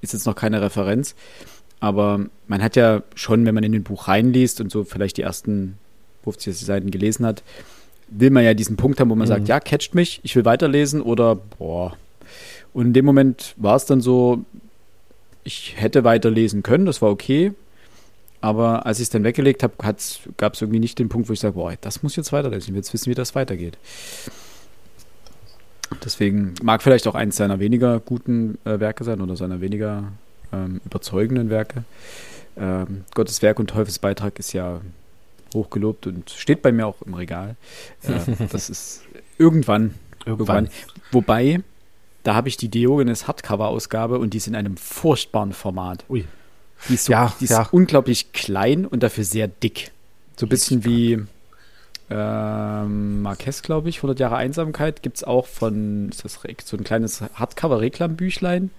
ist 0.00 0.12
jetzt 0.12 0.26
noch 0.26 0.34
keine 0.34 0.60
Referenz. 0.62 1.14
Aber 1.80 2.26
man 2.46 2.62
hat 2.62 2.76
ja 2.76 3.02
schon, 3.14 3.44
wenn 3.44 3.54
man 3.54 3.64
in 3.64 3.74
ein 3.74 3.82
Buch 3.82 4.08
reinliest 4.08 4.60
und 4.60 4.70
so 4.70 4.84
vielleicht 4.84 5.16
die 5.16 5.22
ersten 5.22 5.76
50 6.24 6.56
Seiten 6.56 6.90
gelesen 6.90 7.26
hat, 7.26 7.42
will 8.08 8.30
man 8.30 8.44
ja 8.44 8.54
diesen 8.54 8.76
Punkt 8.76 9.00
haben, 9.00 9.10
wo 9.10 9.14
man 9.14 9.26
Mhm. 9.26 9.30
sagt, 9.30 9.48
ja, 9.48 9.58
catcht 9.60 9.94
mich, 9.94 10.20
ich 10.22 10.36
will 10.36 10.44
weiterlesen 10.44 11.00
oder 11.02 11.34
boah. 11.34 11.96
Und 12.72 12.86
in 12.86 12.92
dem 12.92 13.04
Moment 13.04 13.54
war 13.56 13.76
es 13.76 13.84
dann 13.84 14.00
so, 14.00 14.44
ich 15.44 15.74
hätte 15.76 16.04
weiterlesen 16.04 16.62
können, 16.62 16.86
das 16.86 17.02
war 17.02 17.10
okay. 17.10 17.52
Aber 18.40 18.86
als 18.86 18.98
ich 18.98 19.04
es 19.04 19.10
dann 19.10 19.24
weggelegt 19.24 19.62
habe, 19.62 19.74
gab 20.36 20.54
es 20.54 20.60
irgendwie 20.60 20.80
nicht 20.80 20.98
den 20.98 21.08
Punkt, 21.08 21.28
wo 21.28 21.32
ich 21.32 21.40
sage, 21.40 21.54
boah, 21.54 21.74
das 21.80 22.02
muss 22.02 22.16
jetzt 22.16 22.32
weiterlesen. 22.32 22.68
Ich 22.68 22.72
will 22.72 22.76
jetzt 22.78 22.92
wissen, 22.92 23.10
wie 23.10 23.14
das 23.14 23.34
weitergeht. 23.34 23.76
Deswegen 26.04 26.54
mag 26.62 26.82
vielleicht 26.82 27.06
auch 27.06 27.14
eins 27.14 27.36
seiner 27.36 27.60
weniger 27.60 28.00
guten 28.00 28.58
äh, 28.64 28.80
Werke 28.80 29.04
sein 29.04 29.20
oder 29.20 29.36
seiner 29.36 29.60
weniger 29.60 30.04
ähm, 30.52 30.80
überzeugenden 30.84 31.50
Werke. 31.50 31.84
Ähm, 32.56 33.04
Gottes 33.14 33.42
Werk 33.42 33.58
und 33.58 33.68
Teufels 33.68 33.98
Beitrag 33.98 34.38
ist 34.38 34.52
ja 34.52 34.80
hochgelobt 35.54 36.06
und 36.06 36.30
steht 36.30 36.62
bei 36.62 36.72
mir 36.72 36.86
auch 36.86 37.02
im 37.02 37.14
Regal. 37.14 37.56
Äh, 38.02 38.46
das 38.50 38.70
ist 38.70 39.02
irgendwann, 39.38 39.94
irgendwann. 40.26 40.64
irgendwann. 40.64 40.68
Wobei, 41.10 41.60
da 42.22 42.34
habe 42.34 42.48
ich 42.48 42.56
die 42.56 42.68
Diogenes 42.68 43.26
Hardcover-Ausgabe 43.26 44.18
und 44.18 44.34
die 44.34 44.38
ist 44.38 44.46
in 44.46 44.54
einem 44.54 44.76
furchtbaren 44.76 45.52
Format. 45.52 46.04
Ui. 46.08 46.24
Die 46.88 46.94
ist, 46.94 47.04
so, 47.04 47.12
ja, 47.12 47.32
die 47.38 47.44
ist 47.44 47.50
ja. 47.50 47.68
unglaublich 47.70 48.32
klein 48.32 48.86
und 48.86 49.02
dafür 49.02 49.24
sehr 49.24 49.46
dick. 49.46 49.92
So 50.36 50.46
ein 50.46 50.48
bisschen 50.48 50.84
wie 50.84 51.22
ähm, 52.12 53.22
Marquez, 53.22 53.62
glaube 53.62 53.88
ich, 53.88 53.98
100 53.98 54.20
Jahre 54.20 54.36
Einsamkeit. 54.36 55.02
Gibt 55.02 55.16
es 55.16 55.24
auch 55.24 55.46
von, 55.46 56.10
ist 56.10 56.24
das 56.24 56.40
so 56.64 56.76
ein 56.76 56.84
kleines 56.84 57.22
Hardcover-Reklambüchlein. 57.34 58.70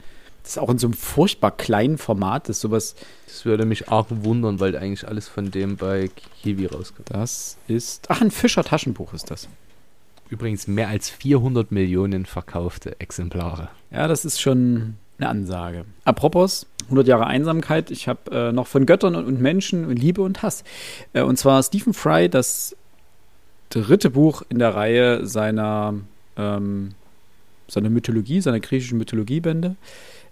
Das 0.43 0.51
ist 0.51 0.57
auch 0.57 0.69
in 0.69 0.77
so 0.77 0.87
einem 0.87 0.93
furchtbar 0.93 1.51
kleinen 1.51 1.97
Format. 1.97 2.49
Das 2.49 2.57
ist 2.57 2.61
sowas. 2.61 2.95
Das 3.27 3.45
würde 3.45 3.65
mich 3.65 3.89
arg 3.89 4.07
wundern, 4.09 4.59
weil 4.59 4.75
eigentlich 4.75 5.07
alles 5.07 5.27
von 5.27 5.51
dem 5.51 5.77
bei 5.77 6.09
Kiwi 6.41 6.67
rauskommt. 6.67 7.09
Das 7.11 7.57
ist. 7.67 8.05
Ach, 8.09 8.21
ein 8.21 8.29
Fischer-Taschenbuch 8.29 9.13
ist 9.13 9.31
das. 9.31 9.47
Übrigens 10.29 10.67
mehr 10.67 10.89
als 10.89 11.09
400 11.09 11.71
Millionen 11.71 12.25
verkaufte 12.25 12.99
Exemplare. 12.99 13.69
Ja, 13.91 14.07
das 14.07 14.25
ist 14.25 14.41
schon 14.41 14.95
eine 15.17 15.29
Ansage. 15.29 15.85
Apropos 16.03 16.65
100 16.85 17.07
Jahre 17.07 17.27
Einsamkeit. 17.27 17.91
Ich 17.91 18.07
habe 18.07 18.31
äh, 18.31 18.51
noch 18.51 18.67
von 18.67 18.85
Göttern 18.85 19.15
und, 19.15 19.39
Menschen 19.39 19.85
und 19.85 19.97
Liebe 19.97 20.21
und 20.21 20.43
Hass. 20.43 20.63
Äh, 21.13 21.21
und 21.21 21.37
zwar 21.37 21.63
Stephen 21.63 21.93
Fry, 21.93 22.29
das 22.29 22.75
dritte 23.73 24.09
Buch 24.09 24.43
in 24.49 24.59
der 24.59 24.75
Reihe 24.75 25.25
seiner, 25.25 25.95
ähm, 26.37 26.91
seiner 27.67 27.89
Mythologie, 27.89 28.39
seiner 28.41 28.59
griechischen 28.59 28.97
Mythologiebände. 28.97 29.75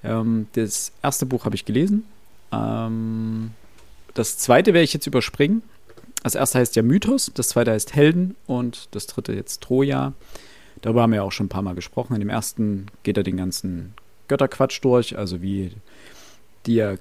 Ähm, 0.04 0.48
das 0.54 0.92
erste 1.02 1.26
Buch 1.26 1.46
habe 1.46 1.56
ich 1.56 1.66
gelesen. 1.66 2.06
Ähm, 2.52 3.52
das 4.14 4.38
zweite 4.38 4.74
werde 4.74 4.84
ich 4.84 4.94
jetzt 4.94 5.08
überspringen. 5.08 5.64
Das 6.24 6.36
erste 6.36 6.60
heißt 6.60 6.76
ja 6.76 6.84
Mythos, 6.84 7.32
das 7.34 7.50
zweite 7.50 7.72
heißt 7.72 7.96
Helden 7.96 8.36
und 8.46 8.90
das 8.92 9.08
dritte 9.08 9.34
jetzt 9.34 9.62
Troja. 9.62 10.14
Darüber 10.82 11.02
haben 11.02 11.12
wir 11.12 11.18
ja 11.18 11.24
auch 11.24 11.32
schon 11.32 11.48
ein 11.48 11.50
paar 11.50 11.64
Mal 11.64 11.76
gesprochen. 11.76 12.14
In 12.14 12.20
dem 12.20 12.30
ersten 12.30 12.88
geht 13.04 13.18
er 13.18 13.24
den 13.24 13.38
ganzen 13.38 13.94
Götterquatsch 14.28 14.80
durch, 14.84 15.18
also 15.18 15.42
wie 15.42 15.72
die, 16.68 16.96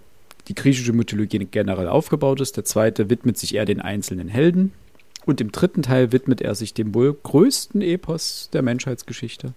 die 0.48 0.54
griechische 0.54 0.92
Mythologie 0.92 1.46
generell 1.50 1.88
aufgebaut 1.88 2.40
ist. 2.40 2.56
Der 2.56 2.64
zweite 2.64 3.10
widmet 3.10 3.36
sich 3.36 3.54
eher 3.54 3.66
den 3.66 3.80
einzelnen 3.80 4.28
Helden. 4.28 4.72
Und 5.26 5.40
im 5.40 5.52
dritten 5.52 5.82
Teil 5.82 6.12
widmet 6.12 6.40
er 6.40 6.54
sich 6.54 6.74
dem 6.74 6.94
wohl 6.94 7.14
größten 7.14 7.82
Epos 7.82 8.48
der 8.52 8.62
Menschheitsgeschichte, 8.62 9.52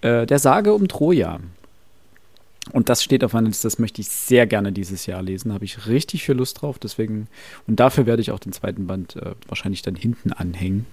äh, 0.00 0.26
der 0.26 0.38
Sage 0.38 0.72
um 0.72 0.88
Troja. 0.88 1.40
Und 2.72 2.88
das 2.88 3.04
steht 3.04 3.22
auf 3.22 3.32
meiner 3.32 3.48
Liste, 3.48 3.66
das 3.66 3.78
möchte 3.78 4.00
ich 4.00 4.08
sehr 4.08 4.46
gerne 4.46 4.72
dieses 4.72 5.06
Jahr 5.06 5.22
lesen. 5.22 5.50
Da 5.50 5.54
habe 5.54 5.64
ich 5.64 5.86
richtig 5.86 6.24
viel 6.24 6.34
Lust 6.34 6.62
drauf. 6.62 6.78
Deswegen, 6.78 7.28
und 7.66 7.78
dafür 7.78 8.06
werde 8.06 8.22
ich 8.22 8.32
auch 8.32 8.40
den 8.40 8.52
zweiten 8.52 8.86
Band 8.86 9.16
äh, 9.16 9.34
wahrscheinlich 9.46 9.82
dann 9.82 9.94
hinten 9.94 10.32
anhängen. 10.32 10.86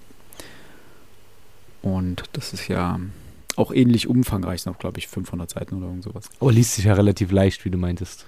Und 1.82 2.22
das 2.32 2.52
ist 2.52 2.68
ja 2.68 3.00
auch 3.56 3.72
ähnlich 3.72 4.08
umfangreich, 4.08 4.66
noch 4.66 4.78
glaube 4.78 4.98
ich 4.98 5.08
500 5.08 5.50
Seiten 5.50 5.76
oder 5.76 5.86
irgend 5.86 6.04
sowas. 6.04 6.30
Aber 6.40 6.52
liest 6.52 6.74
sich 6.74 6.86
ja 6.86 6.94
relativ 6.94 7.30
leicht, 7.30 7.64
wie 7.64 7.70
du 7.70 7.78
meintest. 7.78 8.26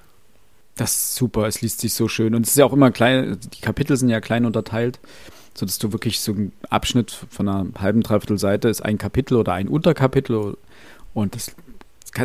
Das 0.76 0.92
ist 0.92 1.14
super, 1.14 1.46
es 1.46 1.62
liest 1.62 1.80
sich 1.80 1.94
so 1.94 2.06
schön. 2.06 2.34
Und 2.34 2.42
es 2.42 2.50
ist 2.50 2.58
ja 2.58 2.66
auch 2.66 2.72
immer 2.72 2.90
klein, 2.90 3.38
die 3.54 3.60
Kapitel 3.60 3.96
sind 3.96 4.10
ja 4.10 4.20
klein 4.20 4.44
unterteilt, 4.44 5.00
sodass 5.56 5.78
du 5.78 5.92
wirklich 5.92 6.20
so 6.20 6.32
ein 6.32 6.52
Abschnitt 6.70 7.10
von 7.30 7.48
einer 7.48 7.66
halben, 7.78 8.02
dreiviertel 8.02 8.38
Seite 8.38 8.68
ist 8.68 8.82
ein 8.84 8.98
Kapitel 8.98 9.36
oder 9.36 9.52
ein 9.52 9.68
Unterkapitel. 9.68 10.56
Und 11.14 11.34
das 11.34 11.54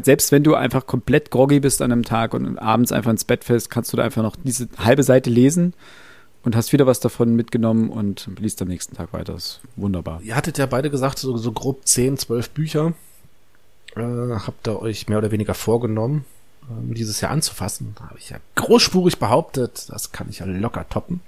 selbst 0.04 0.32
wenn 0.32 0.44
du 0.44 0.56
einfach 0.56 0.86
komplett 0.86 1.32
groggy 1.32 1.60
bist 1.60 1.82
an 1.82 1.92
einem 1.92 2.04
Tag 2.04 2.34
und 2.34 2.58
abends 2.58 2.92
einfach 2.94 3.12
ins 3.12 3.26
Bett 3.26 3.44
fällst, 3.44 3.70
kannst 3.70 3.92
du 3.92 3.98
da 3.98 4.04
einfach 4.04 4.24
noch 4.24 4.38
diese 4.42 4.70
halbe 4.78 5.04
Seite 5.04 5.30
lesen 5.30 5.74
und 6.44 6.56
hast 6.56 6.72
wieder 6.72 6.88
was 6.88 7.00
davon 7.00 7.36
mitgenommen 7.36 7.90
und 7.90 8.30
liest 8.40 8.62
am 8.62 8.70
nächsten 8.70 8.96
Tag 8.96 9.12
weiter. 9.14 9.34
Das 9.34 9.44
ist 9.44 9.60
wunderbar. 9.76 10.22
Ihr 10.24 10.36
hattet 10.36 10.58
ja 10.58 10.66
beide 10.66 10.90
gesagt, 10.90 11.20
so, 11.20 11.36
so 11.38 11.52
grob 11.52 11.86
10, 11.86 12.18
12 12.18 12.50
Bücher 12.52 12.94
äh, 13.96 14.02
habt 14.02 14.68
ihr 14.68 14.82
euch 14.82 15.10
mehr 15.10 15.18
oder 15.18 15.32
weniger 15.32 15.54
vorgenommen, 15.54 16.26
äh, 16.64 16.94
dieses 16.94 17.22
Jahr 17.22 17.32
anzufassen. 17.32 17.96
Da 17.98 18.10
habe 18.10 18.20
ich 18.20 18.30
ja 18.30 18.38
großspurig 18.56 19.20
behauptet, 19.20 19.88
das 19.90 20.12
kann 20.12 20.30
ich 20.30 20.40
ja 20.40 20.46
locker 20.46 20.88
toppen. 20.88 21.22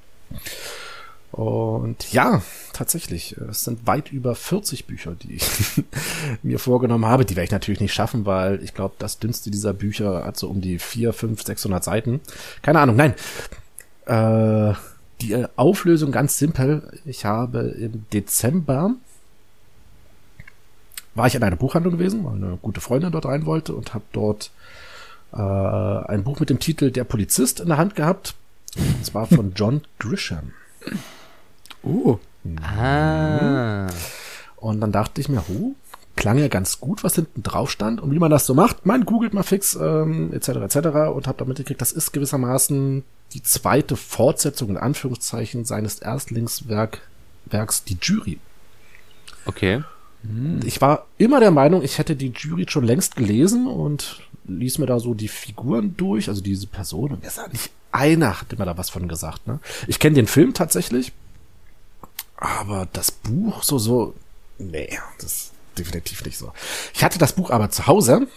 Und 1.34 2.14
ja, 2.14 2.44
tatsächlich, 2.74 3.36
es 3.50 3.64
sind 3.64 3.88
weit 3.88 4.12
über 4.12 4.36
40 4.36 4.86
Bücher, 4.86 5.16
die 5.16 5.38
ich 5.38 5.50
mir 6.44 6.60
vorgenommen 6.60 7.08
habe. 7.08 7.26
Die 7.26 7.36
werde 7.36 7.46
ich 7.46 7.52
natürlich 7.52 7.82
nicht 7.82 7.94
schaffen, 7.94 8.28
weil 8.28 8.64
ich 8.64 8.76
glaube, 8.76 8.94
das 9.00 9.18
dünnste 9.18 9.50
dieser 9.50 9.74
Bücher 9.74 10.26
hat 10.26 10.38
so 10.38 10.48
um 10.48 10.62
die 10.62 10.78
4, 10.78 11.12
5, 11.12 11.42
600 11.42 11.84
Seiten. 11.84 12.22
Keine 12.62 12.80
Ahnung, 12.82 12.98
nein. 12.98 13.16
Äh, 14.06 14.76
die 15.22 15.44
Auflösung 15.56 16.12
ganz 16.12 16.38
simpel. 16.38 17.00
Ich 17.04 17.26
habe 17.26 17.62
im 17.62 18.06
Dezember 18.14 18.92
war 21.16 21.26
ich 21.26 21.34
in 21.34 21.42
einer 21.42 21.56
Buchhandlung 21.56 21.98
gewesen, 21.98 22.24
weil 22.26 22.36
eine 22.36 22.58
gute 22.62 22.80
Freundin 22.80 23.12
dort 23.12 23.26
rein 23.26 23.48
wollte 23.48 23.74
und 23.74 23.96
habe 23.96 24.06
dort 24.12 24.52
äh, 25.32 25.38
ein 25.38 26.24
Buch 26.24 26.40
mit 26.40 26.52
dem 26.52 26.60
Titel 26.60 26.92
Der 26.92 27.06
Polizist 27.06 27.60
in 27.60 27.70
der 27.70 27.78
Hand 27.78 27.96
gehabt. 27.96 28.36
Und 28.76 29.04
zwar 29.04 29.26
von 29.26 29.54
John 29.56 29.82
Grisham. 29.98 30.52
Oh. 31.84 32.18
Ah. 32.62 33.88
Und 34.58 34.82
dann 34.82 34.92
dachte 34.92 35.22
ich 35.22 35.30
mir, 35.30 35.44
huh, 35.48 35.76
klang 36.16 36.38
ja 36.38 36.48
ganz 36.48 36.80
gut, 36.80 37.04
was 37.04 37.16
hinten 37.16 37.44
drauf 37.44 37.72
stand. 37.72 38.02
Und 38.02 38.12
wie 38.12 38.20
man 38.20 38.32
das 38.32 38.46
so 38.46 38.54
macht, 38.54 38.86
man 38.86 39.06
googelt 39.06 39.34
mal 39.34 39.44
fix, 39.44 39.76
ähm, 39.76 40.34
etc., 40.34 40.50
etc. 40.50 40.78
und 41.14 41.28
habe 41.28 41.38
damit 41.38 41.58
gekriegt, 41.58 41.82
das 41.82 41.92
ist 41.92 42.12
gewissermaßen 42.14 43.04
die 43.34 43.44
zweite 43.44 43.96
Fortsetzung, 43.96 44.70
in 44.70 44.78
Anführungszeichen, 44.78 45.66
seines 45.66 46.00
Erstlingswerks, 46.00 47.84
die 47.88 47.98
Jury. 48.02 48.40
Okay. 49.46 49.84
Ich 50.64 50.80
war 50.80 51.08
immer 51.18 51.42
der 51.42 51.52
Meinung, 51.52 51.84
ich 51.84 51.98
hätte 51.98 52.16
die 52.16 52.32
Jury 52.32 52.66
schon 52.70 52.86
längst 52.86 53.18
gelesen 53.18 53.68
und 53.68 54.22
ließ 54.46 54.78
mir 54.78 54.86
da 54.86 55.00
so 55.00 55.14
die 55.14 55.28
Figuren 55.28 55.96
durch, 55.98 56.30
also 56.30 56.42
diese 56.42 56.68
Person. 56.68 57.12
Und 57.12 57.22
mir 57.22 57.28
ist 57.28 57.42
nicht 57.52 57.72
einer, 57.92 58.40
hat 58.40 58.54
immer 58.54 58.66
da 58.66 58.78
was 58.78 58.90
von 58.90 59.08
gesagt. 59.08 59.48
Ne? 59.48 59.60
Ich 59.88 60.00
kenne 60.00 60.16
den 60.16 60.28
Film 60.28 60.54
tatsächlich, 60.54 61.12
aber 62.44 62.88
das 62.92 63.12
Buch 63.12 63.64
so, 63.64 63.80
so, 63.80 64.14
nee, 64.58 65.00
das 65.18 65.26
ist 65.26 65.52
definitiv 65.78 66.26
nicht 66.26 66.38
so. 66.38 66.52
Ich 66.94 67.04
hatte 67.04 67.18
das 67.18 67.34
Buch 67.34 67.52
aber 67.52 67.70
zu 67.70 67.88
Hause. 67.88 68.28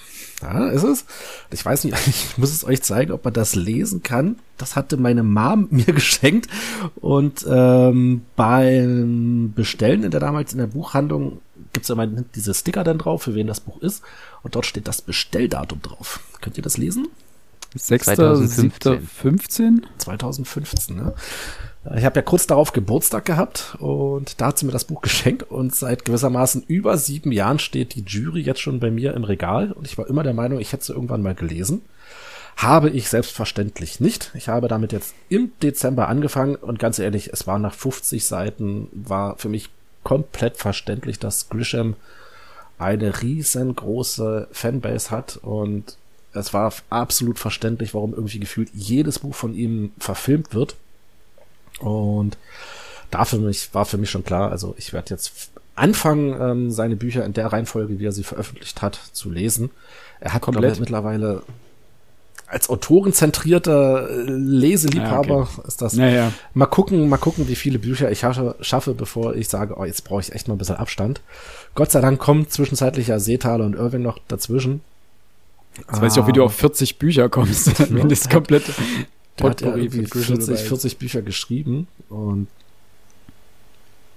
Da 0.40 0.68
ist 0.68 0.82
es. 0.82 1.06
Ich 1.50 1.64
weiß 1.64 1.84
nicht, 1.84 1.96
ich 2.06 2.36
muss 2.38 2.52
es 2.52 2.64
euch 2.64 2.82
zeigen, 2.82 3.12
ob 3.12 3.24
man 3.24 3.34
das 3.34 3.56
lesen 3.56 4.02
kann. 4.02 4.38
Das 4.58 4.76
hatte 4.76 4.96
meine 4.96 5.22
Mom 5.22 5.68
mir 5.70 5.86
geschenkt. 5.86 6.48
Und 6.96 7.44
ähm, 7.48 8.22
beim 8.36 9.52
Bestellen 9.54 10.04
in 10.04 10.10
der 10.10 10.20
damals 10.20 10.52
in 10.52 10.58
der 10.58 10.68
Buchhandlung 10.68 11.40
gibt's 11.72 11.90
immer 11.90 12.06
diese 12.06 12.54
Sticker 12.54 12.84
dann 12.84 12.98
drauf, 12.98 13.24
für 13.24 13.34
wen 13.34 13.48
das 13.48 13.60
Buch 13.60 13.80
ist. 13.80 14.02
Und 14.42 14.54
dort 14.54 14.66
steht 14.66 14.86
das 14.86 15.02
Bestelldatum 15.02 15.82
drauf. 15.82 16.20
Könnt 16.40 16.56
ihr 16.56 16.62
das 16.62 16.76
lesen? 16.76 17.08
6.7.15? 17.76 19.82
2015, 19.98 20.96
ne? 20.96 21.14
Ich 21.94 22.04
habe 22.04 22.16
ja 22.16 22.22
kurz 22.22 22.46
darauf 22.46 22.72
Geburtstag 22.72 23.24
gehabt 23.26 23.76
und 23.78 24.40
da 24.40 24.46
hat 24.46 24.58
sie 24.58 24.66
mir 24.66 24.72
das 24.72 24.86
Buch 24.86 25.00
geschenkt 25.02 25.44
und 25.44 25.74
seit 25.74 26.04
gewissermaßen 26.04 26.64
über 26.66 26.98
sieben 26.98 27.30
Jahren 27.32 27.58
steht 27.58 27.94
die 27.94 28.04
Jury 28.04 28.40
jetzt 28.40 28.60
schon 28.60 28.80
bei 28.80 28.90
mir 28.90 29.14
im 29.14 29.24
Regal 29.24 29.72
und 29.72 29.86
ich 29.86 29.96
war 29.96 30.08
immer 30.08 30.22
der 30.22 30.34
Meinung, 30.34 30.58
ich 30.58 30.72
hätte 30.72 30.84
sie 30.84 30.92
irgendwann 30.92 31.22
mal 31.22 31.34
gelesen. 31.34 31.82
Habe 32.56 32.88
ich 32.88 33.10
selbstverständlich 33.10 34.00
nicht. 34.00 34.30
Ich 34.34 34.48
habe 34.48 34.66
damit 34.66 34.92
jetzt 34.92 35.14
im 35.28 35.52
Dezember 35.62 36.08
angefangen 36.08 36.56
und 36.56 36.78
ganz 36.78 36.98
ehrlich, 36.98 37.30
es 37.32 37.46
war 37.46 37.58
nach 37.58 37.74
50 37.74 38.24
Seiten, 38.24 38.88
war 38.92 39.36
für 39.36 39.50
mich 39.50 39.68
komplett 40.02 40.56
verständlich, 40.56 41.18
dass 41.18 41.50
Grisham 41.50 41.96
eine 42.78 43.22
riesengroße 43.22 44.48
Fanbase 44.52 45.10
hat 45.10 45.38
und 45.42 45.98
es 46.32 46.52
war 46.52 46.72
absolut 46.90 47.38
verständlich, 47.38 47.94
warum 47.94 48.14
irgendwie 48.14 48.38
gefühlt 48.38 48.70
jedes 48.74 49.18
Buch 49.18 49.34
von 49.34 49.54
ihm 49.54 49.92
verfilmt 49.98 50.54
wird. 50.54 50.76
Und 51.80 52.36
da 53.10 53.24
für 53.24 53.38
mich, 53.38 53.72
war 53.74 53.84
für 53.84 53.98
mich 53.98 54.10
schon 54.10 54.24
klar, 54.24 54.50
also 54.50 54.74
ich 54.78 54.92
werde 54.92 55.10
jetzt 55.10 55.50
anfangen, 55.74 56.40
ähm, 56.40 56.70
seine 56.70 56.96
Bücher 56.96 57.24
in 57.24 57.34
der 57.34 57.52
Reihenfolge, 57.52 57.98
wie 57.98 58.06
er 58.06 58.12
sie 58.12 58.24
veröffentlicht 58.24 58.82
hat, 58.82 58.98
zu 59.12 59.30
lesen. 59.30 59.70
Er 60.20 60.32
hat 60.32 60.42
komplett 60.42 60.80
mittlerweile 60.80 61.42
als 62.48 62.70
autorenzentrierter 62.70 64.08
äh, 64.08 64.22
Leseliebhaber 64.22 65.28
ja, 65.28 65.40
okay. 65.42 65.62
ist 65.66 65.82
das. 65.82 65.96
Ja, 65.96 66.08
ja. 66.08 66.32
Mal 66.54 66.66
gucken, 66.66 67.08
mal 67.08 67.16
gucken, 67.16 67.48
wie 67.48 67.56
viele 67.56 67.78
Bücher 67.78 68.10
ich 68.10 68.20
schaffe, 68.20 68.94
bevor 68.94 69.34
ich 69.34 69.48
sage, 69.48 69.74
oh, 69.76 69.84
jetzt 69.84 70.04
brauche 70.04 70.20
ich 70.20 70.32
echt 70.32 70.48
mal 70.48 70.54
ein 70.54 70.58
bisschen 70.58 70.76
Abstand. 70.76 71.20
Gott 71.74 71.90
sei 71.90 72.00
Dank 72.00 72.20
kommt 72.20 72.52
zwischenzeitlich 72.52 73.08
ja 73.08 73.18
Seetaler 73.18 73.64
und 73.64 73.74
Irving 73.74 74.02
noch 74.02 74.18
dazwischen. 74.28 74.80
Jetzt 75.76 76.00
weiß 76.00 76.14
ich 76.14 76.22
auch, 76.22 76.26
wie 76.26 76.32
du 76.32 76.42
Ah. 76.42 76.46
auf 76.46 76.54
40 76.54 76.98
Bücher 76.98 77.28
kommst. 77.28 77.90
Wenn 77.94 78.08
das 78.08 78.30
komplett 78.30 78.64
Der 79.38 79.50
hat 79.50 79.60
ja 79.60 79.76
irgendwie 79.76 80.06
von 80.06 80.10
Grisham 80.10 80.36
40, 80.36 80.46
dabei 80.46 80.60
ist. 80.60 80.68
40 80.68 80.98
Bücher 80.98 81.22
geschrieben 81.22 81.86
und 82.08 82.48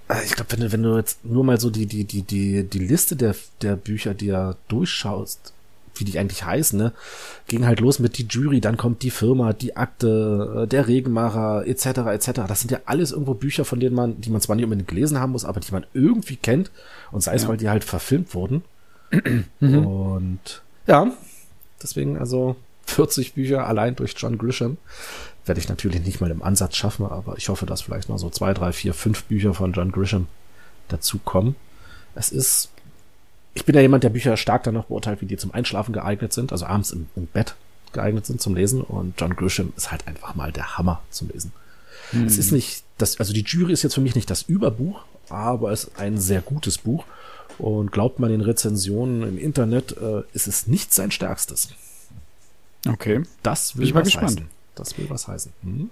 äh, 0.10 0.24
ich 0.26 0.32
glaube, 0.36 0.52
wenn 0.52 0.60
du, 0.62 0.72
wenn 0.72 0.84
du 0.84 0.98
jetzt 0.98 1.24
nur 1.26 1.44
mal 1.44 1.60
so 1.60 1.70
die, 1.70 1.86
die, 1.86 2.04
die, 2.04 2.22
die, 2.24 2.64
die 2.64 2.80
Liste 2.80 3.16
der, 3.16 3.36
der 3.62 3.76
Bücher, 3.76 4.14
die 4.14 4.30
er 4.30 4.56
durchschaust, 4.68 5.54
wie 5.96 6.06
die 6.06 6.18
eigentlich 6.18 6.46
heißen, 6.46 6.80
ne, 6.80 6.94
ging 7.48 7.66
halt 7.66 7.82
los 7.82 8.00
mit 8.00 8.18
die 8.18 8.26
Jury, 8.30 8.62
dann 8.62 8.78
kommt 8.78 9.04
die 9.04 9.10
Firma, 9.10 9.52
die 9.52 9.76
Akte, 9.76 10.64
äh, 10.64 10.68
der 10.68 10.88
Regenmacher, 10.88 11.68
etc., 11.68 11.86
etc. 11.86 12.32
Das 12.48 12.62
sind 12.62 12.72
ja 12.72 12.80
alles 12.86 13.12
irgendwo 13.12 13.34
Bücher, 13.34 13.66
von 13.66 13.80
denen 13.80 13.96
man, 13.96 14.22
die 14.22 14.30
man 14.30 14.40
zwar 14.40 14.56
nicht 14.56 14.64
unbedingt 14.64 14.88
gelesen 14.88 15.20
haben 15.20 15.34
muss, 15.34 15.44
aber 15.46 15.60
die 15.60 15.72
man 15.72 15.86
irgendwie 15.94 16.38
kennt 16.38 16.72
und 17.12 17.22
sei 17.22 17.36
es, 17.36 17.44
Ja. 17.44 17.50
weil 17.50 17.58
die 17.58 17.70
halt 17.70 17.84
verfilmt 17.84 18.34
wurden. 18.34 18.64
Mhm. 19.60 19.86
Und 19.86 20.62
ja, 20.88 21.12
deswegen 21.84 22.18
also 22.18 22.56
40 22.90 23.34
Bücher 23.34 23.68
allein 23.68 23.96
durch 23.96 24.14
John 24.18 24.38
Grisham. 24.38 24.78
Werde 25.46 25.62
ich 25.62 25.70
natürlich 25.70 26.02
nicht 26.02 26.22
mal 26.22 26.32
im 26.32 26.44
Ansatz 26.44 26.76
schaffen, 26.76 27.06
aber 27.06 27.38
ich 27.38 27.50
hoffe, 27.50 27.66
dass 27.66 27.82
vielleicht 27.82 28.10
noch 28.10 28.20
so 28.20 28.30
zwei, 28.30 28.54
drei, 28.54 28.72
vier, 28.72 28.94
fünf 28.94 29.24
Bücher 29.24 29.54
von 29.54 29.74
John 29.74 29.92
Grisham 29.92 30.28
dazukommen. 30.90 31.56
Es 32.16 32.32
ist, 32.32 32.70
ich 33.54 33.66
bin 33.66 33.76
ja 33.76 33.82
jemand, 33.82 34.04
der 34.04 34.10
Bücher 34.10 34.38
stark 34.38 34.64
danach 34.64 34.86
beurteilt, 34.86 35.22
wie 35.22 35.26
die 35.26 35.38
zum 35.38 35.54
Einschlafen 35.54 35.94
geeignet 35.94 36.34
sind, 36.34 36.52
also 36.52 36.66
abends 36.66 36.92
im, 36.92 37.08
im 37.16 37.26
Bett 37.28 37.56
geeignet 37.94 38.26
sind 38.26 38.40
zum 38.42 38.56
Lesen 38.56 38.82
und 38.82 39.20
John 39.20 39.36
Grisham 39.36 39.74
ist 39.76 39.92
halt 39.92 40.08
einfach 40.08 40.36
mal 40.36 40.52
der 40.52 40.78
Hammer 40.78 41.02
zum 41.10 41.30
Lesen. 41.30 41.52
Es 42.26 42.38
ist 42.38 42.52
nicht 42.52 42.84
das, 42.98 43.20
also 43.20 43.34
die 43.34 43.44
Jury 43.44 43.74
ist 43.74 43.84
jetzt 43.84 43.96
für 43.96 44.02
mich 44.02 44.16
nicht 44.16 44.30
das 44.30 44.44
Überbuch, 44.44 45.02
aber 45.30 45.72
es 45.72 45.86
ist 45.86 46.00
ein 46.00 46.18
sehr 46.18 46.42
gutes 46.42 46.80
Buch. 46.80 47.06
Und 47.58 47.92
glaubt 47.92 48.20
man 48.20 48.32
den 48.32 48.42
Rezensionen 48.42 49.24
im 49.24 49.38
Internet, 49.38 49.96
äh, 49.98 50.22
ist 50.34 50.48
es 50.48 50.68
nicht 50.68 50.94
sein 50.94 51.12
stärkstes. 51.12 51.70
Okay. 52.88 53.24
Das 53.44 53.76
will 53.76 53.82
Bin 53.82 53.88
ich 53.88 53.94
mal 53.94 54.02
was 54.02 54.06
gespannt. 54.08 54.32
heißen. 54.32 54.50
Das 54.76 54.98
will 54.98 55.10
was 55.10 55.28
heißen. 55.28 55.52
Mhm. 55.62 55.90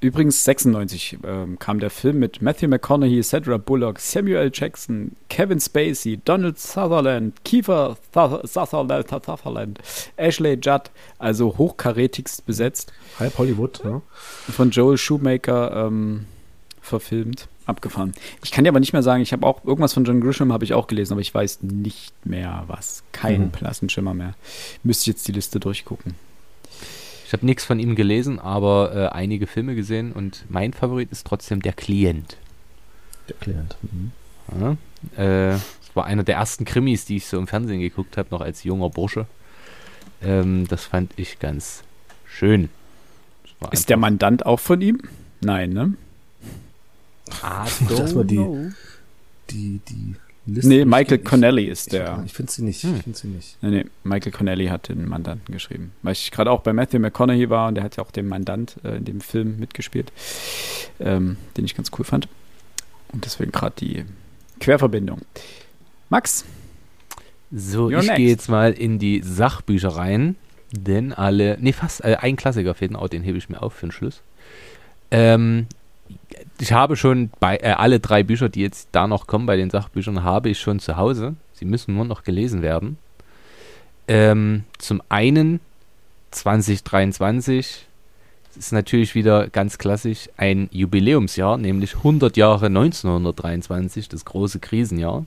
Übrigens 0.00 0.44
96 0.44 1.18
ähm, 1.24 1.58
kam 1.58 1.80
der 1.80 1.88
Film 1.88 2.18
mit 2.18 2.42
Matthew 2.42 2.68
McConaughey, 2.68 3.22
Sandra 3.22 3.56
Bullock, 3.56 3.98
Samuel. 3.98 4.50
Jackson, 4.52 5.16
Kevin 5.30 5.58
Spacey, 5.58 6.18
Donald 6.22 6.58
Sutherland, 6.58 7.42
Kiefer 7.44 7.96
Sutherland, 8.12 9.08
Sutherland, 9.08 9.78
Ashley 10.16 10.58
Judd, 10.62 10.90
also 11.18 11.56
hochkarätigst 11.56 12.44
besetzt, 12.44 12.92
Halb 13.18 13.38
Hollywood. 13.38 13.82
Ne? 13.84 14.02
von 14.50 14.70
Joel 14.70 14.98
Shoemaker 14.98 15.86
ähm, 15.86 16.26
verfilmt, 16.82 17.48
abgefahren. 17.66 18.14
Ich 18.44 18.50
kann 18.52 18.64
dir 18.64 18.70
aber 18.70 18.80
nicht 18.80 18.92
mehr 18.92 19.02
sagen, 19.02 19.22
ich 19.22 19.32
habe 19.32 19.46
auch 19.46 19.64
irgendwas 19.64 19.92
von 19.92 20.04
John 20.04 20.20
Grisham 20.20 20.52
habe 20.52 20.64
ich 20.64 20.72
auch 20.74 20.86
gelesen, 20.86 21.12
aber 21.12 21.20
ich 21.20 21.34
weiß 21.34 21.62
nicht 21.62 22.12
mehr 22.24 22.64
was. 22.68 23.02
Kein 23.12 23.42
Mhm. 23.46 23.50
blassen 23.50 23.88
Schimmer 23.88 24.14
mehr. 24.14 24.34
Müsste 24.84 25.02
ich 25.02 25.06
jetzt 25.16 25.28
die 25.28 25.32
Liste 25.32 25.58
durchgucken. 25.60 26.14
Ich 27.26 27.32
habe 27.32 27.44
nichts 27.44 27.64
von 27.64 27.80
ihm 27.80 27.96
gelesen, 27.96 28.38
aber 28.38 28.94
äh, 28.94 29.06
einige 29.08 29.46
Filme 29.48 29.74
gesehen 29.74 30.12
und 30.12 30.44
mein 30.48 30.72
Favorit 30.72 31.10
ist 31.10 31.26
trotzdem 31.26 31.60
Der 31.60 31.72
Klient. 31.72 32.36
Der 33.28 33.36
Klient. 33.36 33.76
Mhm. 33.82 34.12
Ja, 34.60 34.72
äh, 35.16 35.50
das 35.54 35.94
war 35.96 36.04
einer 36.04 36.22
der 36.22 36.36
ersten 36.36 36.64
Krimis, 36.64 37.04
die 37.04 37.16
ich 37.16 37.26
so 37.26 37.36
im 37.38 37.48
Fernsehen 37.48 37.80
geguckt 37.80 38.16
habe, 38.16 38.28
noch 38.30 38.40
als 38.42 38.62
junger 38.62 38.90
Bursche. 38.90 39.26
Ähm, 40.22 40.68
das 40.68 40.84
fand 40.84 41.12
ich 41.16 41.40
ganz 41.40 41.82
schön. 42.26 42.68
Ist 43.72 43.88
der 43.88 43.96
Mandant 43.96 44.46
auch 44.46 44.60
von 44.60 44.80
ihm? 44.80 45.00
Nein, 45.40 45.70
ne? 45.70 45.94
Ah, 47.42 47.66
Lass 47.90 48.14
mal 48.14 48.24
die-. 48.24 48.70
Die, 49.50 49.80
die 49.88 50.14
Liste. 50.46 50.68
Nee, 50.68 50.84
Michael 50.84 51.18
ich- 51.18 51.24
Connelly 51.24 51.64
ist 51.66 51.86
Ich, 51.88 51.90
der. 51.92 52.22
ich 52.26 52.32
finde 52.32 52.52
sie 52.52 52.62
nicht. 52.62 52.82
Hm. 52.82 52.96
Ich 52.96 53.02
finde 53.02 53.18
sie 53.18 53.28
nicht. 53.28 53.56
Nee, 53.62 53.70
nee, 53.70 53.84
Michael 54.04 54.32
Connelly 54.32 54.66
hat 54.66 54.88
den 54.88 55.08
Mandanten 55.08 55.52
geschrieben. 55.52 55.92
Weil 56.02 56.12
ich 56.12 56.30
gerade 56.30 56.50
auch 56.50 56.60
bei 56.62 56.72
Matthew 56.72 56.98
McConaughey 57.00 57.48
war 57.50 57.68
und 57.68 57.74
der 57.74 57.84
hat 57.84 57.96
ja 57.96 58.02
auch 58.04 58.10
den 58.10 58.28
Mandant 58.28 58.76
äh, 58.84 58.96
in 58.96 59.04
dem 59.04 59.20
Film 59.20 59.58
mitgespielt, 59.58 60.12
ähm, 61.00 61.36
den 61.56 61.64
ich 61.64 61.74
ganz 61.74 61.90
cool 61.98 62.04
fand. 62.04 62.28
Und 63.12 63.24
deswegen 63.24 63.50
gerade 63.52 63.74
die 63.78 64.04
Querverbindung. 64.60 65.20
Max, 66.10 66.44
So, 67.52 67.88
You're 67.88 68.02
ich 68.02 68.14
gehe 68.14 68.28
jetzt 68.28 68.48
mal 68.48 68.72
in 68.72 68.98
die 68.98 69.22
Sachbücher 69.22 69.90
rein, 69.90 70.36
denn 70.72 71.12
alle, 71.12 71.56
nee, 71.60 71.72
fast, 71.72 72.04
äh, 72.04 72.16
ein 72.20 72.36
Klassiker 72.36 72.74
fehlt 72.74 72.90
noch, 72.92 73.08
den 73.08 73.22
hebe 73.22 73.38
ich 73.38 73.48
mir 73.48 73.62
auf 73.62 73.74
für 73.74 73.86
den 73.86 73.92
Schluss. 73.92 74.22
Ähm, 75.10 75.66
ich 76.60 76.72
habe 76.72 76.96
schon 76.96 77.30
bei, 77.40 77.56
äh, 77.58 77.72
alle 77.72 78.00
drei 78.00 78.22
Bücher, 78.22 78.48
die 78.48 78.60
jetzt 78.60 78.88
da 78.92 79.06
noch 79.06 79.26
kommen 79.26 79.46
bei 79.46 79.56
den 79.56 79.70
Sachbüchern, 79.70 80.22
habe 80.22 80.50
ich 80.50 80.60
schon 80.60 80.78
zu 80.78 80.96
Hause. 80.96 81.36
Sie 81.52 81.64
müssen 81.64 81.94
nur 81.94 82.04
noch 82.04 82.24
gelesen 82.24 82.62
werden. 82.62 82.98
Ähm, 84.08 84.64
zum 84.78 85.02
einen 85.08 85.60
2023 86.30 87.86
ist 88.56 88.72
natürlich 88.72 89.14
wieder 89.14 89.48
ganz 89.48 89.78
klassisch 89.78 90.28
ein 90.36 90.68
Jubiläumsjahr, 90.72 91.58
nämlich 91.58 91.96
100 91.96 92.36
Jahre 92.36 92.66
1923, 92.66 94.08
das 94.08 94.24
große 94.24 94.60
Krisenjahr. 94.60 95.24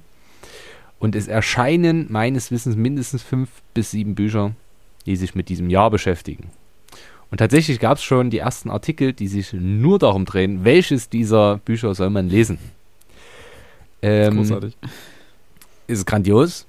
Und 1.00 1.16
es 1.16 1.28
erscheinen 1.28 2.08
meines 2.10 2.52
Wissens 2.52 2.76
mindestens 2.76 3.24
fünf 3.24 3.50
bis 3.74 3.92
sieben 3.92 4.16
Bücher, 4.16 4.52
die 5.06 5.16
sich 5.16 5.36
mit 5.36 5.50
diesem 5.50 5.70
Jahr 5.70 5.90
beschäftigen. 5.92 6.50
Und 7.32 7.38
tatsächlich 7.38 7.80
gab 7.80 7.98
es 7.98 8.04
schon 8.04 8.30
die 8.30 8.40
ersten 8.40 8.70
Artikel, 8.70 9.14
die 9.14 9.28
sich 9.28 9.54
nur 9.54 10.00
darum 10.00 10.26
drehen, 10.26 10.64
welches 10.64 11.10
dieser 11.10 11.58
Bücher 11.58 11.94
soll 11.94 12.10
man 12.10 12.28
lesen. 12.28 12.58
Ähm, 14.02 14.38
großartig. 14.38 14.78
ist 15.88 16.06
grandios. 16.06 16.66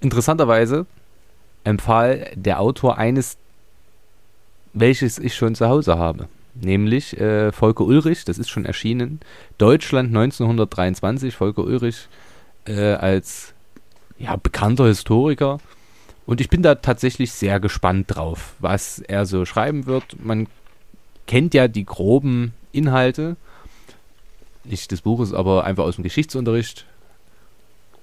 Interessanterweise 0.00 0.86
empfahl 1.64 2.30
der 2.34 2.60
Autor 2.60 2.98
eines, 2.98 3.36
welches 4.72 5.18
ich 5.18 5.34
schon 5.34 5.54
zu 5.54 5.68
Hause 5.68 5.98
habe. 5.98 6.28
Nämlich 6.54 7.18
äh, 7.20 7.52
Volker 7.52 7.84
Ulrich, 7.84 8.24
das 8.24 8.38
ist 8.38 8.48
schon 8.48 8.64
erschienen. 8.64 9.20
Deutschland 9.58 10.08
1923, 10.08 11.36
Volker 11.36 11.62
Ulrich 11.62 12.08
äh, 12.66 12.94
als 12.94 13.54
ja, 14.18 14.34
bekannter 14.36 14.86
Historiker. 14.86 15.58
Und 16.28 16.42
ich 16.42 16.50
bin 16.50 16.62
da 16.62 16.74
tatsächlich 16.74 17.32
sehr 17.32 17.58
gespannt 17.58 18.14
drauf, 18.14 18.54
was 18.58 18.98
er 18.98 19.24
so 19.24 19.46
schreiben 19.46 19.86
wird. 19.86 20.22
Man 20.22 20.46
kennt 21.26 21.54
ja 21.54 21.68
die 21.68 21.86
groben 21.86 22.52
Inhalte, 22.70 23.38
nicht 24.62 24.90
des 24.90 25.00
Buches, 25.00 25.32
aber 25.32 25.64
einfach 25.64 25.84
aus 25.84 25.94
dem 25.94 26.04
Geschichtsunterricht. 26.04 26.84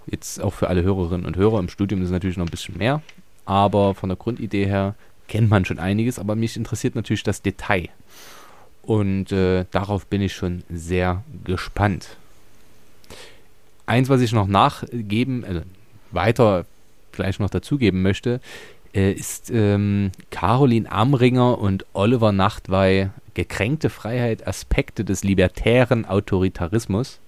Jetzt 0.08 0.42
auch 0.42 0.56
für 0.56 0.70
alle 0.70 0.82
Hörerinnen 0.82 1.28
und 1.28 1.36
Hörer 1.36 1.60
im 1.60 1.70
Studium 1.70 2.02
ist 2.02 2.08
es 2.08 2.12
natürlich 2.12 2.36
noch 2.36 2.48
ein 2.48 2.50
bisschen 2.50 2.80
mehr. 2.80 3.04
Aber 3.46 3.94
von 3.94 4.10
der 4.10 4.18
Grundidee 4.18 4.66
her 4.66 4.96
kennt 5.28 5.52
man 5.52 5.64
schon 5.64 5.78
einiges. 5.78 6.18
Aber 6.18 6.36
mich 6.36 6.58
interessiert 6.58 6.96
natürlich 6.96 7.22
das 7.22 7.44
Detail. 7.44 7.90
Und 8.82 9.32
äh, 9.32 9.66
darauf 9.70 10.08
bin 10.08 10.24
ich 10.24 10.34
schon 10.34 10.64
sehr 10.68 11.22
gespannt. 11.44 12.18
Eins, 13.86 14.10
was 14.10 14.22
ich 14.22 14.32
noch 14.32 14.48
nachgeben, 14.48 15.46
also 15.46 15.62
weiter 16.10 16.66
vielleicht 17.16 17.40
noch 17.40 17.50
dazugeben 17.50 18.02
möchte, 18.02 18.40
äh, 18.94 19.12
ist 19.12 19.52
ähm, 19.54 20.12
Caroline 20.32 20.92
Amringer 20.92 21.58
und 21.60 21.86
Oliver 21.94 22.32
Nachtwey 22.32 23.10
Gekränkte 23.34 23.90
Freiheit, 23.90 24.48
Aspekte 24.48 25.04
des 25.04 25.26
libertären 25.26 26.06
Autoritarismus. 26.06 27.20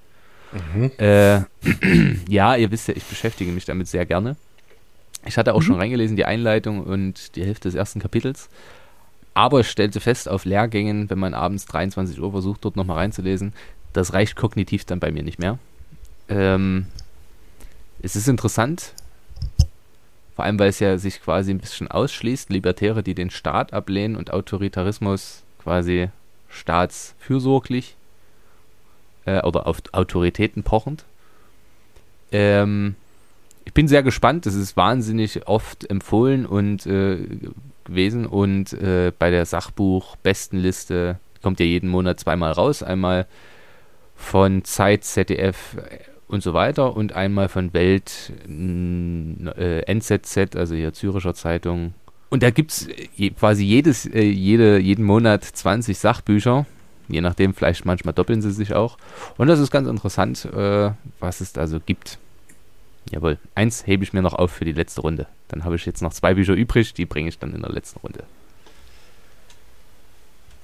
Mhm. 0.54 0.92
Äh, 0.98 1.42
ja, 2.30 2.56
ihr 2.56 2.72
wisst 2.72 2.88
ja, 2.88 2.96
ich 2.96 3.04
beschäftige 3.04 3.52
mich 3.52 3.66
damit 3.66 3.88
sehr 3.88 4.06
gerne. 4.06 4.38
Ich 5.26 5.38
hatte 5.38 5.54
auch 5.54 5.62
schon 5.62 5.76
reingelesen, 5.76 6.16
die 6.16 6.24
Einleitung 6.24 6.82
und 6.82 7.36
die 7.36 7.44
Hälfte 7.44 7.68
des 7.68 7.76
ersten 7.76 8.00
Kapitels. 8.00 8.50
Aber 9.34 9.60
ich 9.60 9.70
stellte 9.70 10.00
fest, 10.00 10.30
auf 10.30 10.46
Lehrgängen, 10.46 11.10
wenn 11.10 11.20
man 11.20 11.34
abends 11.34 11.66
23 11.66 12.20
Uhr 12.22 12.32
versucht, 12.32 12.64
dort 12.64 12.78
nochmal 12.78 12.98
reinzulesen, 12.98 13.54
das 13.92 14.14
reicht 14.14 14.38
kognitiv 14.38 14.86
dann 14.86 15.00
bei 15.00 15.12
mir 15.12 15.24
nicht 15.24 15.40
mehr. 15.40 15.60
Ähm, 16.30 16.88
es 18.02 18.16
ist 18.16 18.30
interessant, 18.30 18.94
vor 20.38 20.46
allem 20.46 20.60
weil 20.60 20.70
es 20.70 20.80
ja 20.80 21.00
sich 21.00 21.20
quasi 21.20 21.50
ein 21.50 21.58
bisschen 21.58 21.88
ausschließt, 21.88 22.52
Libertäre, 22.52 23.02
die 23.02 23.16
den 23.16 23.32
Staat 23.32 23.74
ablehnen 23.74 24.16
und 24.16 24.32
Autoritarismus 24.32 25.42
quasi 25.58 26.10
staatsfürsorglich 26.48 27.96
äh, 29.26 29.42
oder 29.42 29.66
auf 29.66 29.82
Autoritäten 29.94 30.62
pochend. 30.62 31.06
Ähm, 32.32 32.94
ich 33.66 33.74
bin 33.74 33.88
sehr 33.88 34.04
gespannt. 34.04 34.46
Es 34.46 34.54
ist 34.54 34.78
wahnsinnig 34.78 35.48
oft 35.48 35.90
empfohlen 35.90 36.46
und 36.46 36.86
äh, 36.86 37.18
gewesen 37.86 38.28
und 38.28 38.74
äh, 38.74 39.12
bei 39.18 39.32
der 39.32 39.48
Sachbuch-Bestenliste 39.48 41.18
kommt 41.42 41.60
ja 41.60 41.66
jeden 41.66 41.90
Monat 41.90 42.20
zweimal 42.20 42.52
raus. 42.52 42.84
Einmal 42.84 43.26
von 44.16 44.64
Zeit, 44.66 45.04
ZDF 45.04 45.78
und 46.28 46.44
so 46.44 46.54
weiter 46.54 46.96
und 46.96 47.14
einmal 47.14 47.50
von 47.50 47.74
Welt, 47.74 48.34
äh, 48.48 49.80
NZZ, 49.82 50.56
also 50.56 50.76
hier 50.76 50.94
Züricher 50.94 51.34
Zeitung. 51.34 51.94
Und 52.30 52.44
da 52.44 52.50
gibt 52.50 52.72
es 52.72 52.90
je, 53.16 53.30
quasi 53.30 53.64
jedes, 53.64 54.06
äh, 54.06 54.22
jede, 54.22 54.78
jeden 54.80 55.06
Monat 55.06 55.44
20 55.44 55.98
Sachbücher. 55.98 56.66
Je 57.08 57.22
nachdem, 57.22 57.54
vielleicht 57.54 57.86
manchmal 57.86 58.14
doppeln 58.14 58.42
sie 58.42 58.52
sich 58.52 58.74
auch. 58.74 58.98
Und 59.38 59.48
das 59.48 59.60
ist 59.60 59.72
ganz 59.72 59.88
interessant, 59.88 60.44
äh, 60.46 60.92
was 61.20 61.40
es 61.40 61.54
da 61.54 61.68
so 61.68 61.80
gibt. 61.80 62.20
Jawohl. 63.12 63.38
Eins 63.56 63.88
hebe 63.88 64.04
ich 64.04 64.12
mir 64.12 64.22
noch 64.22 64.34
auf 64.34 64.52
für 64.52 64.66
die 64.66 64.74
letzte 64.74 65.02
Runde. 65.02 65.28
Dann 65.48 65.64
habe 65.64 65.78
ich 65.78 65.86
jetzt 65.86 66.02
noch 66.02 66.12
zwei 66.12 66.34
Bücher 66.34 66.54
übrig, 66.54 66.94
die 66.94 67.06
bringe 67.06 67.30
ich 67.30 67.40
dann 67.40 67.54
in 67.54 67.62
der 67.62 67.72
letzten 67.72 68.00
Runde. 68.00 68.24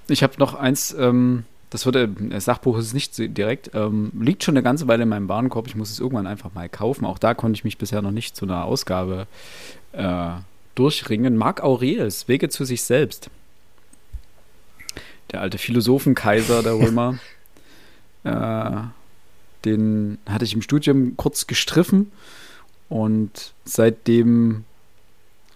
Ich 0.10 0.22
habe 0.22 0.34
noch 0.38 0.54
eins, 0.54 0.94
ähm, 1.00 1.46
das 1.74 1.88
wird, 1.88 2.12
das 2.30 2.46
Sachbuch 2.46 2.78
ist 2.78 2.94
nicht 2.94 3.18
direkt, 3.18 3.72
ähm, 3.74 4.12
liegt 4.20 4.44
schon 4.44 4.54
eine 4.54 4.62
ganze 4.62 4.88
Weile 4.88 5.04
in 5.04 5.10
meinem 5.10 5.28
Warenkorb. 5.28 5.66
Ich 5.66 5.76
muss 5.76 5.90
es 5.90 6.00
irgendwann 6.00 6.28
einfach 6.28 6.54
mal 6.54 6.70
kaufen. 6.70 7.04
Auch 7.04 7.18
da 7.18 7.34
konnte 7.34 7.58
ich 7.58 7.64
mich 7.64 7.80
bisher 7.80 8.04
noch 8.04 8.12
nicht 8.12 8.36
zu 8.36 8.46
einer 8.46 8.64
Ausgabe 8.66 9.26
äh, 9.94 10.30
durchringen. 10.76 11.36
Marc 11.36 11.64
Aurelius, 11.64 12.28
Wege 12.28 12.50
zu 12.50 12.64
sich 12.64 12.84
selbst. 12.84 13.32
Der 15.32 15.42
alte 15.42 15.58
Philosophenkaiser 15.58 16.62
der 16.62 16.74
Römer. 16.80 17.18
äh, 18.24 18.82
den 19.66 20.20
hatte 20.30 20.46
ich 20.46 20.54
im 20.54 20.62
Studium 20.62 21.18
kurz 21.18 21.48
gestriffen 21.48 22.12
und 22.88 23.54
seitdem 23.66 24.64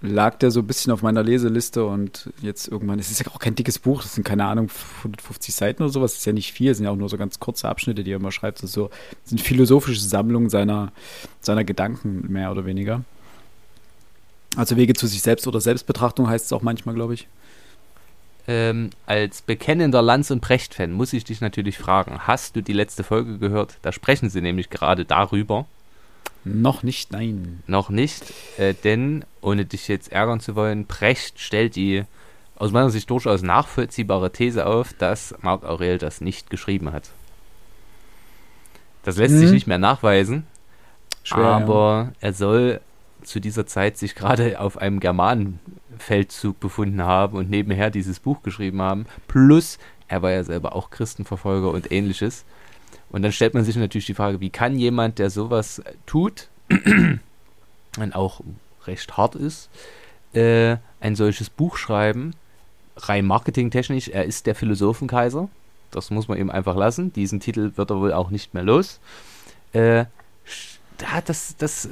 lag 0.01 0.37
der 0.37 0.51
so 0.51 0.59
ein 0.59 0.67
bisschen 0.67 0.91
auf 0.91 1.01
meiner 1.01 1.23
Leseliste 1.23 1.85
und 1.85 2.29
jetzt 2.41 2.67
irgendwann, 2.67 2.99
es 2.99 3.09
ist 3.09 3.19
ja 3.19 3.31
auch 3.31 3.39
kein 3.39 3.55
dickes 3.55 3.79
Buch, 3.79 4.03
das 4.03 4.15
sind 4.15 4.23
keine 4.23 4.45
Ahnung, 4.45 4.69
150 4.99 5.55
Seiten 5.55 5.83
oder 5.83 5.91
sowas, 5.91 6.13
ist 6.13 6.25
ja 6.25 6.33
nicht 6.33 6.53
viel, 6.53 6.73
sind 6.75 6.85
ja 6.85 6.91
auch 6.91 6.95
nur 6.95 7.09
so 7.09 7.17
ganz 7.17 7.39
kurze 7.39 7.67
Abschnitte, 7.67 8.03
die 8.03 8.11
er 8.11 8.17
immer 8.17 8.31
schreibt, 8.31 8.61
das, 8.61 8.71
so, 8.71 8.89
sind 9.23 9.41
philosophische 9.41 10.01
Sammlungen 10.01 10.49
seiner, 10.49 10.91
seiner 11.39 11.63
Gedanken, 11.63 12.31
mehr 12.31 12.51
oder 12.51 12.65
weniger. 12.65 13.03
Also 14.55 14.75
Wege 14.75 14.93
zu 14.93 15.07
sich 15.07 15.21
selbst 15.21 15.47
oder 15.47 15.61
Selbstbetrachtung 15.61 16.27
heißt 16.27 16.45
es 16.45 16.53
auch 16.53 16.61
manchmal, 16.61 16.95
glaube 16.95 17.15
ich. 17.15 17.27
Ähm, 18.47 18.91
als 19.05 19.41
bekennender 19.41 20.01
Lanz- 20.01 20.31
und 20.31 20.41
Brecht-Fan 20.41 20.93
muss 20.93 21.11
ich 21.11 21.25
dich 21.25 21.41
natürlich 21.41 21.77
fragen, 21.77 22.19
hast 22.19 22.55
du 22.55 22.63
die 22.63 22.73
letzte 22.73 23.03
Folge 23.03 23.39
gehört? 23.39 23.77
Da 23.81 23.91
sprechen 23.91 24.29
sie 24.29 24.41
nämlich 24.41 24.69
gerade 24.69 25.05
darüber. 25.05 25.65
Noch 26.53 26.83
nicht, 26.83 27.11
nein. 27.11 27.63
Noch 27.67 27.89
nicht, 27.89 28.33
äh, 28.57 28.73
denn, 28.73 29.25
ohne 29.41 29.65
dich 29.65 29.87
jetzt 29.87 30.11
ärgern 30.11 30.39
zu 30.39 30.55
wollen, 30.55 30.85
Brecht 30.85 31.39
stellt 31.39 31.75
die 31.75 32.03
aus 32.55 32.71
meiner 32.71 32.89
Sicht 32.89 33.09
durchaus 33.09 33.41
nachvollziehbare 33.43 34.31
These 34.31 34.65
auf, 34.65 34.93
dass 34.93 35.35
Marc 35.41 35.63
Aurel 35.63 35.97
das 35.97 36.21
nicht 36.21 36.49
geschrieben 36.49 36.91
hat. 36.91 37.11
Das 39.03 39.17
lässt 39.17 39.33
hm. 39.33 39.39
sich 39.39 39.51
nicht 39.51 39.67
mehr 39.67 39.77
nachweisen, 39.77 40.45
Schwer, 41.23 41.45
aber 41.45 42.09
ja. 42.09 42.13
er 42.21 42.33
soll 42.33 42.81
zu 43.23 43.39
dieser 43.39 43.65
Zeit 43.65 43.97
sich 43.97 44.15
gerade 44.15 44.59
auf 44.59 44.77
einem 44.77 44.99
Germanenfeldzug 44.99 46.59
befunden 46.59 47.03
haben 47.03 47.37
und 47.37 47.49
nebenher 47.49 47.89
dieses 47.89 48.19
Buch 48.19 48.41
geschrieben 48.41 48.81
haben. 48.81 49.05
Plus, 49.27 49.77
er 50.07 50.21
war 50.21 50.31
ja 50.31 50.43
selber 50.43 50.75
auch 50.75 50.89
Christenverfolger 50.89 51.69
und 51.69 51.91
ähnliches. 51.91 52.45
Und 53.09 53.21
dann 53.21 53.31
stellt 53.31 53.53
man 53.53 53.63
sich 53.63 53.75
natürlich 53.75 54.05
die 54.05 54.13
Frage, 54.13 54.39
wie 54.39 54.49
kann 54.49 54.77
jemand, 54.77 55.19
der 55.19 55.29
sowas 55.29 55.81
tut 56.05 56.49
und 56.69 58.15
auch 58.15 58.41
recht 58.85 59.17
hart 59.17 59.35
ist, 59.35 59.69
äh, 60.33 60.77
ein 60.99 61.15
solches 61.15 61.49
Buch 61.49 61.77
schreiben, 61.77 62.33
rein 62.97 63.25
marketingtechnisch, 63.25 64.09
er 64.09 64.25
ist 64.25 64.45
der 64.45 64.55
Philosophenkaiser. 64.55 65.49
Das 65.91 66.09
muss 66.09 66.27
man 66.27 66.37
eben 66.37 66.51
einfach 66.51 66.75
lassen. 66.75 67.13
Diesen 67.13 67.39
Titel 67.39 67.71
wird 67.75 67.91
er 67.91 67.99
wohl 67.99 68.11
auch 68.11 68.29
nicht 68.29 68.53
mehr 68.53 68.63
los. 68.63 68.99
Äh, 69.71 70.05
das, 71.25 71.55
das, 71.57 71.87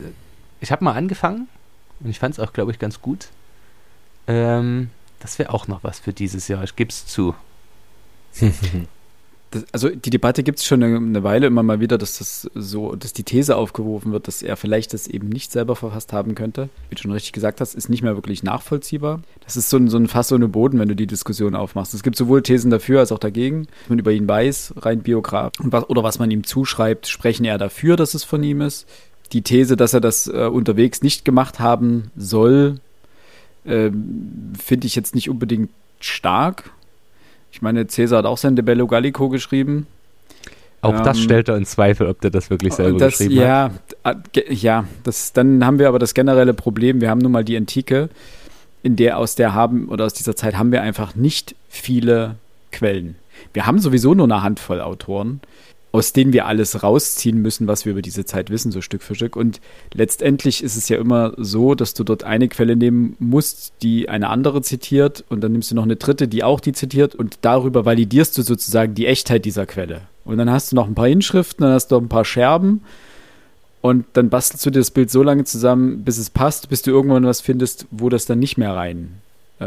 ich 0.59 0.71
habe 0.71 0.83
mal 0.83 0.93
angefangen 0.93 1.47
und 2.01 2.09
ich 2.09 2.19
fand 2.19 2.33
es 2.33 2.39
auch, 2.39 2.51
glaube 2.51 2.71
ich, 2.71 2.79
ganz 2.79 3.01
gut. 3.01 3.29
Ähm, 4.27 4.89
das 5.19 5.39
wäre 5.39 5.53
auch 5.53 5.67
noch 5.67 5.83
was 5.83 5.99
für 5.99 6.13
dieses 6.13 6.47
Jahr. 6.47 6.63
Ich 6.63 6.75
gebe 6.75 6.89
es 6.89 7.05
zu. 7.05 7.35
das, 9.51 9.65
also 9.71 9.89
die 9.89 10.09
Debatte 10.09 10.43
gibt 10.43 10.59
es 10.59 10.65
schon 10.65 10.83
eine, 10.83 10.97
eine, 10.97 11.23
Weile 11.23 11.47
immer 11.47 11.63
mal 11.63 11.79
wieder, 11.79 11.97
dass 11.97 12.17
das 12.17 12.49
so, 12.55 12.95
dass 12.95 13.13
die 13.13 13.23
These 13.23 13.55
aufgeworfen 13.55 14.11
wird, 14.11 14.27
dass 14.27 14.41
er 14.41 14.57
vielleicht 14.57 14.93
das 14.93 15.07
eben 15.07 15.29
nicht 15.29 15.51
selber 15.51 15.75
verfasst 15.75 16.13
haben 16.13 16.35
könnte. 16.35 16.69
Wie 16.89 16.95
du 16.95 17.01
schon 17.01 17.11
richtig 17.11 17.31
gesagt 17.31 17.61
hast, 17.61 17.75
ist 17.75 17.89
nicht 17.89 18.01
mehr 18.01 18.15
wirklich 18.15 18.43
nachvollziehbar. 18.43 19.21
Das 19.43 19.55
ist 19.55 19.69
so 19.69 19.77
ein, 19.77 19.87
so 19.87 19.97
ein 19.97 20.07
Fass 20.07 20.31
ohne 20.31 20.47
Boden, 20.47 20.79
wenn 20.79 20.89
du 20.89 20.95
die 20.95 21.07
Diskussion 21.07 21.55
aufmachst. 21.55 21.93
Es 21.93 22.03
gibt 22.03 22.17
sowohl 22.17 22.41
Thesen 22.41 22.71
dafür 22.71 22.99
als 22.99 23.11
auch 23.11 23.19
dagegen. 23.19 23.67
Was 23.83 23.89
man 23.89 23.99
über 23.99 24.11
ihn 24.11 24.27
weiß, 24.27 24.75
rein 24.77 25.01
biograf, 25.01 25.53
oder 25.59 26.03
was 26.03 26.19
man 26.19 26.31
ihm 26.31 26.43
zuschreibt, 26.43 27.07
sprechen 27.07 27.45
eher 27.45 27.57
dafür, 27.57 27.95
dass 27.95 28.13
es 28.13 28.23
von 28.23 28.43
ihm 28.43 28.61
ist. 28.61 28.87
Die 29.31 29.41
These, 29.41 29.75
dass 29.77 29.93
er 29.93 30.01
das 30.01 30.27
äh, 30.27 30.49
unterwegs 30.51 31.01
nicht 31.01 31.25
gemacht 31.25 31.59
haben 31.59 32.11
soll, 32.15 32.79
äh, 33.63 33.89
finde 34.59 34.87
ich 34.87 34.95
jetzt 34.95 35.15
nicht 35.15 35.29
unbedingt 35.29 35.69
stark 35.99 36.71
ich 37.55 37.61
meine, 37.61 37.87
Cäsar 37.87 38.17
hat 38.17 38.25
auch 38.25 38.37
sein 38.37 38.57
De 38.57 38.65
Bello 38.65 38.85
Gallico 38.85 39.29
geschrieben. 39.29 39.87
Auch 40.81 40.93
ähm, 40.93 41.03
das 41.05 41.17
stellt 41.21 41.47
er 41.47 41.55
in 41.55 41.65
Zweifel, 41.65 42.09
ob 42.09 42.19
der 42.19 42.29
das 42.29 42.49
wirklich 42.49 42.73
selber 42.73 42.99
das, 42.99 43.17
geschrieben 43.17 43.39
ja, 43.39 43.71
hat. 44.03 44.17
Ja, 44.49 44.83
das, 45.03 45.31
dann 45.31 45.65
haben 45.65 45.79
wir 45.79 45.87
aber 45.87 45.97
das 45.97 46.13
generelle 46.13 46.53
Problem, 46.53 46.99
wir 46.99 47.09
haben 47.09 47.19
nun 47.19 47.31
mal 47.31 47.45
die 47.45 47.55
Antike, 47.55 48.09
in 48.83 48.97
der 48.97 49.17
aus 49.17 49.35
der 49.35 49.53
haben 49.53 49.87
oder 49.87 50.03
aus 50.03 50.13
dieser 50.13 50.35
Zeit 50.35 50.57
haben 50.57 50.73
wir 50.73 50.81
einfach 50.81 51.15
nicht 51.15 51.55
viele 51.69 52.35
Quellen. 52.73 53.15
Wir 53.53 53.65
haben 53.65 53.79
sowieso 53.79 54.13
nur 54.13 54.25
eine 54.25 54.43
Handvoll 54.43 54.81
Autoren 54.81 55.39
aus 55.95 56.11
denen 56.11 56.33
wir 56.33 56.45
alles 56.45 56.83
rausziehen 56.83 57.41
müssen, 57.41 57.67
was 57.67 57.85
wir 57.85 57.93
über 57.93 58.01
diese 58.01 58.25
Zeit 58.25 58.49
wissen, 58.49 58.69
so 58.69 58.81
Stück 58.81 59.01
für 59.01 59.15
Stück. 59.15 59.37
Und 59.37 59.61
letztendlich 59.93 60.61
ist 60.61 60.75
es 60.75 60.89
ja 60.89 60.97
immer 60.97 61.31
so, 61.37 61.73
dass 61.73 61.93
du 61.93 62.03
dort 62.03 62.25
eine 62.25 62.49
Quelle 62.49 62.75
nehmen 62.75 63.15
musst, 63.17 63.71
die 63.81 64.09
eine 64.09 64.27
andere 64.27 64.61
zitiert, 64.61 65.23
und 65.29 65.41
dann 65.41 65.53
nimmst 65.53 65.71
du 65.71 65.75
noch 65.75 65.83
eine 65.83 65.95
dritte, 65.95 66.27
die 66.27 66.43
auch 66.43 66.59
die 66.59 66.73
zitiert, 66.73 67.15
und 67.15 67.37
darüber 67.43 67.85
validierst 67.85 68.37
du 68.37 68.41
sozusagen 68.41 68.93
die 68.93 69.05
Echtheit 69.05 69.45
dieser 69.45 69.65
Quelle. 69.65 70.01
Und 70.25 70.37
dann 70.37 70.49
hast 70.49 70.73
du 70.73 70.75
noch 70.75 70.85
ein 70.85 70.95
paar 70.95 71.07
Inschriften, 71.07 71.63
dann 71.63 71.71
hast 71.71 71.87
du 71.87 71.95
noch 71.95 72.01
ein 72.01 72.09
paar 72.09 72.25
Scherben, 72.25 72.81
und 73.79 74.05
dann 74.13 74.29
bastelst 74.29 74.65
du 74.65 74.71
dir 74.71 74.79
das 74.79 74.91
Bild 74.91 75.09
so 75.09 75.23
lange 75.23 75.45
zusammen, 75.45 76.03
bis 76.03 76.17
es 76.17 76.29
passt, 76.29 76.67
bis 76.67 76.81
du 76.81 76.91
irgendwann 76.91 77.23
was 77.23 77.39
findest, 77.39 77.87
wo 77.89 78.09
das 78.09 78.25
dann 78.25 78.39
nicht 78.39 78.57
mehr 78.57 78.75
rein 78.75 79.21
äh, 79.59 79.65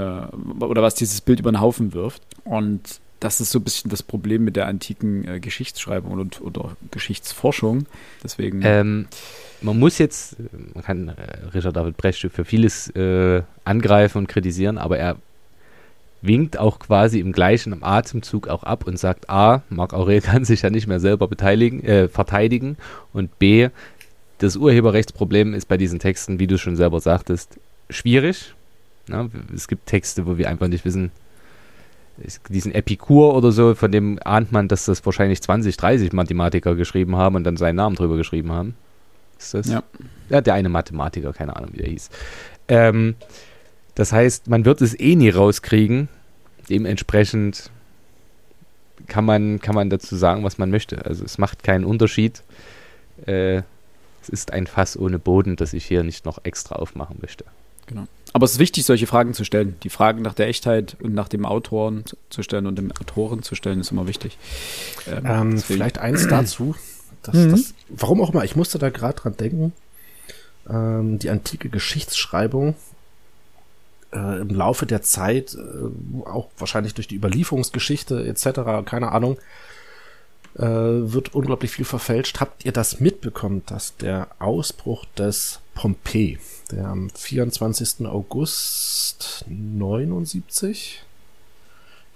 oder 0.61 0.83
was 0.83 0.95
dieses 0.95 1.23
Bild 1.23 1.41
über 1.41 1.53
den 1.53 1.63
Haufen 1.63 1.95
wirft. 1.95 2.21
Und 2.45 3.01
das 3.21 3.41
ist 3.41 3.51
so 3.51 3.59
ein 3.59 3.65
bisschen 3.65 3.91
das 3.91 4.03
Problem 4.03 4.45
mit 4.45 4.57
der 4.57 4.67
antiken 4.67 5.27
äh, 5.27 5.41
Geschichtsschreibung 5.41 6.13
und 6.13 6.41
oder 6.41 6.77
Geschichtsforschung. 6.91 7.87
Deswegen. 8.23 8.61
Ähm, 8.63 9.09
man 9.61 9.79
muss 9.79 9.99
jetzt, 9.99 10.37
man 10.75 10.85
kann 10.85 11.09
äh, 11.09 11.47
Richard 11.53 11.77
David 11.77 11.97
Brecht 11.97 12.21
für 12.21 12.45
vieles 12.45 12.89
äh, 12.91 13.43
angreifen 13.65 14.19
und 14.19 14.29
kritisieren, 14.29 14.79
aber 14.79 14.99
er 14.99 15.17
winkt 16.23 16.59
auch 16.59 16.79
quasi 16.79 17.21
im 17.21 17.33
gleichen 17.33 17.83
Atemzug 17.83 18.49
auch 18.49 18.63
ab 18.63 18.87
und 18.87 18.99
sagt: 18.99 19.29
A, 19.29 19.63
Marc 19.69 19.95
Aurel 19.95 20.21
kann 20.23 20.45
sich 20.45 20.63
ja 20.63 20.71
nicht 20.71 20.87
mehr 20.87 21.01
selber 21.01 21.27
beteiligen, 21.27 21.83
äh, 21.85 22.09
verteidigen 22.09 22.77
und 23.13 23.39
B, 23.39 23.69
das 24.39 24.57
Urheberrechtsproblem 24.57 25.55
ist 25.55 25.67
bei 25.67 25.77
diesen 25.77 25.99
Texten, 25.99 26.39
wie 26.39 26.47
du 26.47 26.59
schon 26.59 26.77
selber 26.77 27.01
sagtest, 27.01 27.59
schwierig. 27.91 28.55
Na, 29.09 29.29
es 29.55 29.69
gibt 29.69 29.87
Texte, 29.87 30.27
wo 30.27 30.39
wir 30.39 30.49
einfach 30.49 30.69
nicht 30.69 30.85
wissen, 30.85 31.11
diesen 32.49 32.75
Epikur 32.75 33.35
oder 33.35 33.53
so, 33.53 33.75
von 33.75 33.93
dem 33.93 34.19
ahnt 34.25 34.53
man, 34.53 34.69
dass 34.69 34.85
das 34.85 35.05
wahrscheinlich 35.05 35.43
20, 35.43 35.77
30 35.77 36.13
Mathematiker 36.13 36.75
geschrieben 36.75 37.17
haben 37.17 37.37
und 37.37 37.45
dann 37.45 37.57
seinen 37.57 37.77
Namen 37.77 37.97
drüber 37.97 38.17
geschrieben 38.17 38.53
haben. 38.53 38.75
Ist 39.39 39.55
das? 39.55 39.69
Ja. 39.69 39.83
Ja, 40.29 40.41
der 40.41 40.55
eine 40.55 40.69
Mathematiker, 40.69 41.33
keine 41.33 41.57
Ahnung, 41.57 41.71
wie 41.73 41.79
der 41.79 41.89
hieß. 41.89 42.11
Ähm, 42.69 43.15
das 43.95 44.13
heißt, 44.13 44.49
man 44.49 44.65
wird 44.65 44.81
es 44.81 44.99
eh 44.99 45.17
nie 45.17 45.31
rauskriegen. 45.31 46.09
Dementsprechend 46.69 47.71
kann 49.07 49.25
man, 49.25 49.61
kann 49.61 49.75
man 49.75 49.91
dazu 49.91 50.17
sagen, 50.17 50.45
was 50.45 50.59
man 50.59 50.71
möchte. 50.71 51.05
Also 51.05 51.25
es 51.25 51.39
macht 51.39 51.63
keinen 51.63 51.85
Unterschied. 51.85 52.43
Äh, 53.27 53.63
es 54.23 54.29
ist 54.29 54.53
ein 54.53 54.67
Fass 54.67 54.97
ohne 54.99 55.19
Boden, 55.19 55.57
das 55.57 55.73
ich 55.73 55.87
hier 55.87 56.03
nicht 56.03 56.27
noch 56.27 56.45
extra 56.45 56.77
aufmachen 56.77 57.19
möchte. 57.21 57.45
Genau. 57.89 58.07
Aber 58.33 58.45
es 58.45 58.53
ist 58.53 58.59
wichtig, 58.59 58.85
solche 58.85 59.07
Fragen 59.07 59.35
zu 59.35 59.45
stellen. 59.45 59.77
Die 59.83 59.89
Fragen 59.89 60.23
nach 60.23 60.35
der 60.35 60.49
Echtheit 60.49 60.97
und 61.03 61.15
nach 61.15 61.29
dem 61.29 61.45
Autoren 61.45 62.05
zu 62.31 62.43
stellen 62.43 62.67
und 62.67 62.77
dem 62.77 62.93
Autoren 62.93 63.43
zu 63.43 63.55
stellen, 63.55 63.81
ist 63.81 63.91
immer 63.91 64.07
wichtig. 64.07 64.39
Ähm, 65.09 65.25
ähm, 65.25 65.59
vielleicht 65.59 65.99
eins 65.99 66.29
dazu. 66.29 66.77
Das, 67.23 67.35
mhm. 67.35 67.51
das, 67.51 67.75
warum 67.89 68.21
auch 68.21 68.33
immer, 68.33 68.45
ich 68.45 68.55
musste 68.55 68.79
da 68.79 68.91
gerade 68.91 69.19
dran 69.19 69.37
denken. 69.37 69.73
Ähm, 70.69 71.19
die 71.19 71.31
antike 71.31 71.69
Geschichtsschreibung 71.71 72.77
äh, 74.13 74.41
im 74.41 74.51
Laufe 74.51 74.87
der 74.87 75.03
Zeit, 75.03 75.55
äh, 75.55 76.29
auch 76.29 76.49
wahrscheinlich 76.59 76.95
durch 76.95 77.09
die 77.09 77.17
Überlieferungsgeschichte 77.17 78.27
etc., 78.27 78.85
keine 78.85 79.13
Ahnung, 79.13 79.39
äh, 80.57 80.63
wird 80.63 81.35
unglaublich 81.35 81.71
viel 81.71 81.85
verfälscht. 81.85 82.41
Habt 82.41 82.65
ihr 82.65 82.73
das 82.73 83.01
mitbekommen, 83.01 83.63
dass 83.67 83.97
der 83.97 84.29
Ausbruch 84.39 85.05
des 85.17 85.61
Pompeii, 85.79 86.39
der 86.73 86.89
am 86.89 87.09
24. 87.09 88.05
August 88.07 89.45
79 89.49 91.05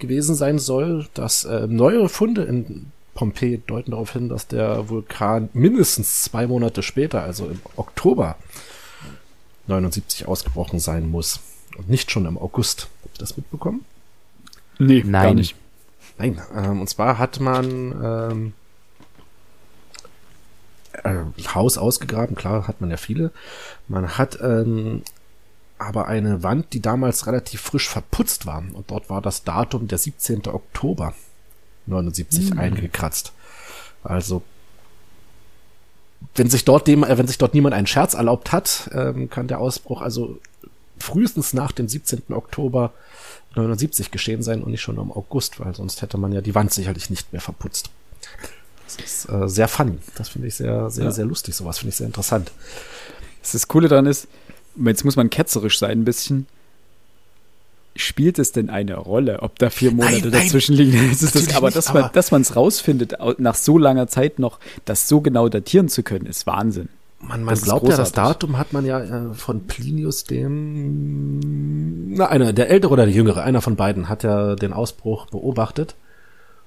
gewesen 0.01 0.35
sein 0.35 0.59
soll, 0.59 1.07
dass 1.15 1.45
äh, 1.45 1.69
neue 1.69 2.09
Funde 2.09 2.43
in 2.43 2.91
Pompeii 3.15 3.63
deuten 3.65 3.93
darauf 3.93 4.15
hin, 4.15 4.29
dass 4.29 4.49
der 4.49 4.89
Vulkan 4.89 5.49
mindestens 5.53 6.23
zwei 6.23 6.49
Monate 6.49 6.83
später, 6.83 7.23
also 7.23 7.47
im 7.47 7.61
Oktober 7.77 8.37
79 9.69 10.27
ausgebrochen 10.27 10.81
sein 10.81 11.09
muss 11.09 11.39
und 11.79 11.89
nicht 11.89 12.11
schon 12.11 12.27
im 12.27 12.39
August. 12.39 12.89
Habt 13.05 13.19
ihr 13.19 13.21
das 13.21 13.37
mitbekommen? 13.37 13.85
Nee, 14.81 15.05
Nein. 15.07 15.23
gar 15.23 15.35
nicht. 15.35 15.55
Nein, 16.19 16.43
ähm, 16.57 16.81
und 16.81 16.89
zwar 16.89 17.19
hat 17.19 17.39
man 17.39 17.95
ähm, 18.03 18.53
äh, 21.05 21.25
Haus 21.55 21.79
ausgegraben, 21.79 22.37
klar, 22.37 22.69
hat 22.69 22.81
man 22.81 22.91
ja 22.91 22.97
viele. 22.97 23.31
Man 23.89 24.19
hat 24.19 24.39
ähm, 24.41 25.03
aber 25.79 26.07
eine 26.07 26.43
Wand, 26.43 26.73
die 26.73 26.81
damals 26.81 27.27
relativ 27.27 27.61
frisch 27.61 27.89
verputzt 27.89 28.47
war. 28.47 28.59
Und 28.59 28.91
dort 28.91 29.11
war 29.11 29.21
das 29.21 29.43
Datum 29.43 29.89
der 29.89 29.99
17. 29.99 30.47
Oktober 30.47 31.15
79 31.87 32.51
hm. 32.51 32.59
eingekratzt. 32.59 33.33
Also 34.05 34.43
wenn 36.35 36.49
sich 36.49 36.65
dort 36.65 36.87
dem, 36.87 37.05
äh, 37.05 37.19
wenn 37.19 37.27
sich 37.27 37.39
dort 37.39 37.55
niemand 37.55 37.75
einen 37.75 37.87
Scherz 37.87 38.15
erlaubt 38.15 38.53
hat, 38.53 38.91
ähm, 38.93 39.29
kann 39.29 39.49
der 39.49 39.59
Ausbruch 39.59 40.03
also 40.03 40.39
frühestens 40.99 41.53
nach 41.53 41.73
dem 41.73 41.89
17. 41.89 42.23
Oktober 42.31 42.93
79 43.57 44.11
geschehen 44.11 44.43
sein 44.43 44.63
und 44.63 44.71
nicht 44.71 44.81
schon 44.81 44.99
im 44.99 45.13
August, 45.13 45.61
weil 45.61 45.75
sonst 45.75 46.01
hätte 46.01 46.17
man 46.17 46.33
ja 46.33 46.41
die 46.41 46.55
Wand 46.55 46.73
sicherlich 46.73 47.11
nicht 47.11 47.33
mehr 47.33 47.43
verputzt. 47.43 47.91
Das 48.97 49.05
ist 49.05 49.29
äh, 49.29 49.49
sehr 49.49 49.69
funny. 49.69 49.99
Das 50.17 50.29
finde 50.29 50.49
ich 50.49 50.55
sehr, 50.55 50.91
sehr, 50.91 51.05
ja. 51.05 51.11
sehr 51.11 51.25
lustig. 51.25 51.55
Sowas 51.55 51.79
finde 51.79 51.91
ich 51.91 51.97
sehr 51.97 52.07
interessant. 52.07 52.51
Das 53.43 53.69
Coole 53.69 53.89
daran 53.89 54.07
ist, 54.07 54.29
jetzt 54.77 55.05
muss 55.05 55.17
man 55.17 55.31
ketzerisch 55.31 55.79
sein 55.79 56.01
ein 56.01 56.05
bisschen. 56.05 56.47
Spielt 57.95 58.39
es 58.39 58.53
denn 58.53 58.71
eine 58.71 58.97
Rolle, 58.97 59.43
ob 59.43 59.59
da 59.59 59.69
vier 59.69 59.91
Monate 59.91 60.29
nein, 60.29 60.31
dazwischen 60.31 60.77
nein, 60.77 60.87
liegen? 60.87 61.11
Das 61.21 61.33
das, 61.33 61.55
aber, 61.55 61.67
nicht, 61.67 61.77
dass 61.77 61.93
man, 61.93 62.11
dass 62.13 62.31
man 62.31 62.43
es 62.43 62.57
rausfindet, 62.57 63.15
nach 63.39 63.55
so 63.55 63.77
langer 63.77 64.09
Zeit 64.09 64.39
noch, 64.39 64.59
das 64.87 65.09
so 65.09 65.21
genau 65.21 65.49
datieren 65.49 65.89
zu 65.89 66.03
können, 66.03 66.25
ist 66.25 66.47
Wahnsinn. 66.47 66.89
Man, 67.21 67.45
man 67.45 67.55
glaubt 67.55 67.87
ja, 67.87 67.97
das 67.97 68.13
Datum 68.13 68.59
hat 68.59 68.73
man 68.73 68.85
ja 68.85 69.01
äh, 69.01 69.35
von 69.35 69.67
Plinius 69.67 70.25
dem, 70.25 71.39
na, 72.15 72.27
einer, 72.27 72.53
der 72.53 72.69
ältere 72.69 72.93
oder 72.93 73.05
der 73.05 73.15
jüngere, 73.15 73.45
einer 73.45 73.61
von 73.61 73.77
beiden 73.77 74.09
hat 74.09 74.25
ja 74.25 74.57
den 74.57 74.73
Ausbruch 74.73 75.27
beobachtet. 75.27 75.95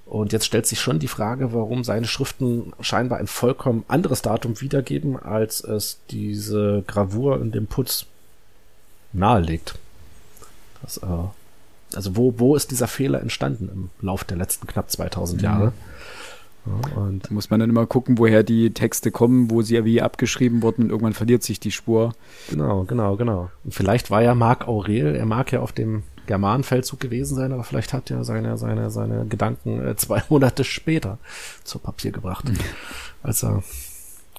Und 0.05 0.33
jetzt 0.33 0.45
stellt 0.45 0.67
sich 0.67 0.79
schon 0.79 0.99
die 0.99 1.07
Frage, 1.07 1.51
warum 1.53 1.83
seine 1.83 2.05
Schriften 2.05 2.73
scheinbar 2.79 3.17
ein 3.17 3.27
vollkommen 3.27 3.83
anderes 3.87 4.21
Datum 4.21 4.61
wiedergeben, 4.61 5.17
als 5.17 5.63
es 5.63 5.99
diese 6.11 6.83
Gravur 6.85 7.41
in 7.41 7.51
dem 7.51 7.65
Putz 7.65 8.05
nahelegt. 9.13 9.75
Das, 10.83 10.97
äh, 10.97 11.05
also 11.95 12.15
wo, 12.15 12.35
wo 12.37 12.55
ist 12.55 12.69
dieser 12.69 12.87
Fehler 12.87 13.21
entstanden 13.21 13.69
im 13.73 13.89
Lauf 14.05 14.23
der 14.23 14.37
letzten 14.37 14.67
knapp 14.67 14.91
2000 14.91 15.41
Jahre? 15.41 15.67
Mhm. 15.67 15.73
Ja, 16.65 16.97
und 16.97 17.25
da 17.25 17.33
muss 17.33 17.49
man 17.49 17.59
dann 17.59 17.69
immer 17.69 17.85
gucken, 17.85 18.17
woher 18.17 18.43
die 18.43 18.73
Texte 18.73 19.11
kommen, 19.11 19.51
wo 19.51 19.61
sie 19.61 19.75
ja 19.75 19.85
wie 19.85 20.01
abgeschrieben 20.01 20.63
wurden. 20.63 20.89
Irgendwann 20.89 21.13
verliert 21.13 21.43
sich 21.43 21.59
die 21.59 21.71
Spur. 21.71 22.13
Genau, 22.49 22.83
genau, 22.83 23.15
genau. 23.17 23.51
Und 23.63 23.73
vielleicht 23.73 24.09
war 24.09 24.23
ja 24.23 24.33
Marc 24.33 24.67
Aurel, 24.67 25.15
er 25.15 25.25
mag 25.27 25.51
ja 25.51 25.59
auf 25.59 25.73
dem 25.73 26.03
Germanenfeldzug 26.25 26.99
gewesen 26.99 27.35
sein, 27.35 27.51
aber 27.51 27.63
vielleicht 27.63 27.93
hat 27.93 28.11
er 28.11 28.23
seine, 28.23 28.57
seine, 28.57 28.89
seine 28.89 29.25
Gedanken 29.25 29.85
äh, 29.85 29.95
zwei 29.95 30.23
Monate 30.29 30.63
später 30.63 31.17
zu 31.63 31.79
Papier 31.79 32.11
gebracht, 32.11 32.49
mhm. 32.49 32.57
als 33.23 33.43
er 33.43 33.63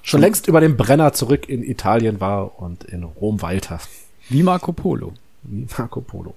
schon 0.03 0.21
längst 0.21 0.49
über 0.49 0.61
den 0.61 0.77
Brenner 0.77 1.13
zurück 1.13 1.49
in 1.49 1.63
Italien 1.63 2.21
war 2.21 2.61
und 2.61 2.85
in 2.85 3.03
Rom 3.05 3.43
weilte. 3.43 3.79
Wie 4.29 4.43
Marco 4.43 4.73
Polo. 4.73 5.13
Wie 5.43 5.67
Marco 5.79 6.01
Polo. 6.01 6.35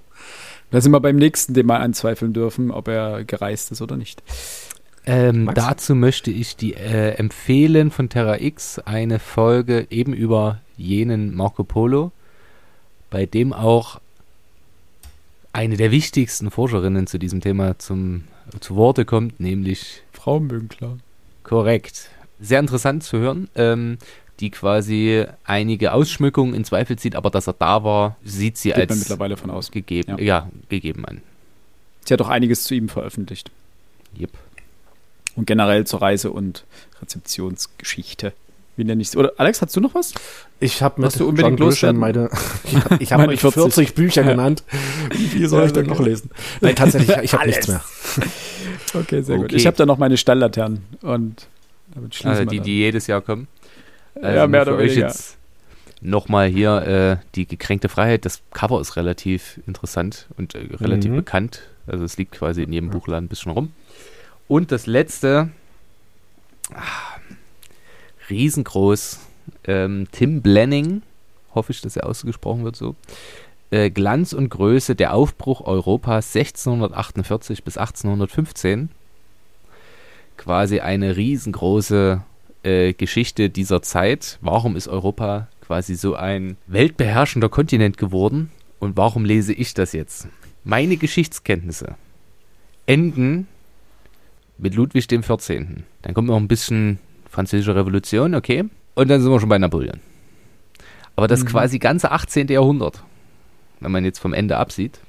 Da 0.72 0.82
sind 0.82 0.92
wir 0.92 1.00
beim 1.00 1.16
nächsten, 1.16 1.54
den 1.54 1.66
wir 1.66 1.80
anzweifeln 1.80 2.34
dürfen, 2.34 2.72
ob 2.72 2.88
er 2.88 3.24
gereist 3.24 3.72
ist 3.72 3.82
oder 3.82 3.98
nicht. 3.98 4.22
Ähm, 5.06 5.50
dazu 5.56 5.96
möchte 5.96 6.30
ich 6.30 6.56
die 6.56 6.76
äh, 6.76 7.16
empfehlen 7.16 7.90
von 7.90 8.10
Terra 8.10 8.40
X 8.40 8.80
eine 8.80 9.18
Folge 9.18 9.88
eben 9.90 10.14
über 10.14 10.60
jenen 10.78 11.36
Marco 11.36 11.64
Polo, 11.64 12.12
bei 13.10 13.26
dem 13.26 13.54
auch 13.54 14.00
eine 15.54 15.78
der 15.78 15.92
wichtigsten 15.92 16.52
Forscherinnen 16.52 17.08
zu 17.08 17.18
diesem 17.18 17.42
Thema 17.42 17.78
zum, 17.80 18.26
zu 18.60 18.76
Worte 18.76 19.06
kommt, 19.06 19.40
nämlich 19.40 20.04
Frau 20.14 20.40
Münkler. 20.40 20.98
Korrekt. 21.44 22.10
Sehr 22.40 22.60
interessant 22.60 23.04
zu 23.04 23.18
hören, 23.18 23.50
ähm, 23.56 23.98
die 24.40 24.52
quasi 24.52 25.26
einige 25.44 25.94
Ausschmückungen 25.94 26.54
in 26.54 26.64
Zweifel 26.64 26.98
zieht, 26.98 27.16
aber 27.16 27.30
dass 27.30 27.48
er 27.48 27.54
da 27.54 27.84
war, 27.84 28.16
sieht 28.24 28.58
sie 28.58 28.70
Geht 28.70 28.90
als 28.90 29.00
mittlerweile 29.00 29.36
von 29.36 29.50
aus. 29.50 29.72
gegeben, 29.72 30.18
ja. 30.18 30.24
ja. 30.24 30.50
gegeben 30.70 31.06
an. 31.06 31.22
Sie 32.06 32.14
hat 32.14 32.22
auch 32.22 32.30
einiges 32.30 32.64
zu 32.64 32.76
ihm 32.76 32.90
veröffentlicht. 32.90 33.52
Yep. 34.20 34.32
Und 35.36 35.46
generell 35.46 35.86
zur 35.86 36.02
Reise- 36.02 36.32
und 36.32 36.66
Rezeptionsgeschichte. 37.02 38.34
Wie 38.80 38.86
nenne 38.86 39.02
ich 39.02 39.10
es? 39.10 39.18
Oder 39.18 39.34
Alex, 39.36 39.62
hast 39.62 39.76
du 39.76 39.82
noch 39.82 39.94
was? 39.94 40.14
Ich 40.62 40.82
habe 40.82 41.02
mit 41.02 41.20
du 41.20 41.28
unbedingt 41.28 41.60
loswerden 41.60 42.00
meine. 42.00 42.30
Ich 43.00 43.12
habe 43.12 43.24
hab 43.24 43.30
euch 43.30 43.42
40, 43.42 43.62
40 43.62 43.94
Bücher 43.94 44.24
genannt. 44.24 44.64
Wie 45.12 45.26
viel 45.26 45.50
soll 45.50 45.60
ja, 45.60 45.66
ich 45.68 45.74
denn 45.74 45.86
noch 45.86 46.00
lesen? 46.00 46.32
Nein, 46.62 46.78
tatsächlich, 46.78 47.18
ich 47.22 47.34
habe 47.34 47.46
nichts 47.46 47.68
mehr. 47.68 47.84
Okay, 48.94 49.22
sehr 49.22 49.36
okay. 49.36 49.48
gut. 49.50 49.54
Ich 49.54 49.68
habe 49.68 49.76
da 49.76 49.86
noch 49.86 49.98
meine 49.98 50.16
Stalllaternen 50.16 50.86
und 51.02 51.48
damit 51.94 52.16
schließen 52.16 52.30
also 52.30 52.46
die, 52.46 52.62
die 52.62 52.78
jedes 52.78 53.08
Jahr 53.08 53.20
kommen. 53.20 53.50
Also 54.16 54.38
ja, 54.38 54.48
mehr 54.48 54.62
oder 54.62 54.78
weniger. 54.78 55.14
Nochmal 56.00 56.48
hier 56.48 57.20
äh, 57.20 57.26
die 57.36 57.48
gekränkte 57.48 57.90
Freiheit. 57.90 58.24
Das 58.24 58.40
Cover 58.52 58.80
ist 58.80 58.96
relativ 58.96 59.60
interessant 59.68 60.28
und 60.38 60.56
äh, 60.56 60.60
relativ 60.78 61.12
mhm. 61.12 61.18
bekannt. 61.18 61.64
Also 61.86 62.06
es 62.06 62.16
liegt 62.16 62.32
quasi 62.32 62.64
in 62.64 62.72
jedem 62.72 62.92
Buchladen 62.92 63.26
ein 63.26 63.28
bisschen 63.28 63.52
rum. 63.52 63.74
Und 64.48 64.72
das 64.72 64.86
letzte, 64.86 65.50
ah, 66.74 67.19
riesengroß, 68.30 69.20
ähm, 69.66 70.08
Tim 70.12 70.42
Blenning, 70.42 71.02
hoffe 71.54 71.72
ich, 71.72 71.82
dass 71.82 71.96
er 71.96 72.06
ausgesprochen 72.06 72.64
wird 72.64 72.76
so. 72.76 72.96
Äh, 73.72 73.90
Glanz 73.90 74.34
und 74.34 74.50
Größe, 74.50 74.96
der 74.96 75.14
Aufbruch 75.14 75.62
Europas 75.62 76.36
1648 76.36 77.64
bis 77.64 77.78
1815. 77.78 78.90
Quasi 80.38 80.80
eine 80.80 81.18
riesengroße 81.18 82.24
äh, 82.64 82.94
Geschichte 82.94 83.50
dieser 83.50 83.82
Zeit. 83.82 84.40
Warum 84.42 84.76
ist 84.76 84.88
Europa 84.88 85.48
quasi 85.62 85.96
so 85.96 86.16
ein 86.16 86.58
weltbeherrschender 86.68 87.50
Kontinent 87.50 87.98
geworden? 87.98 88.52
Und 88.80 88.98
warum 88.98 89.26
lese 89.26 89.54
ich 89.54 89.74
das 89.74 89.92
jetzt? 89.92 90.28
Meine 90.64 90.98
Geschichtskenntnisse 90.98 91.96
enden 92.86 93.48
mit 94.58 94.76
Ludwig 94.76 95.08
dem 95.08 95.24
14. 95.24 95.84
Dann 96.02 96.14
kommt 96.14 96.28
noch 96.28 96.38
ein 96.38 96.48
bisschen 96.48 97.00
Französische 97.30 97.76
Revolution, 97.76 98.36
okay. 98.36 98.66
Und 98.96 99.10
dann 99.10 99.22
sind 99.22 99.32
wir 99.32 99.40
schon 99.40 99.50
bei 99.50 99.58
Napoleon. 99.58 100.00
Aber 101.16 101.28
das 101.28 101.44
mhm. 101.44 101.48
quasi 101.48 101.80
ganze 101.80 102.12
18. 102.12 102.48
Jahrhundert, 102.48 103.04
wenn 103.80 103.92
man 103.92 104.06
jetzt 104.06 104.20
vom 104.20 104.34
Ende 104.34 104.58
absieht, 104.58 105.00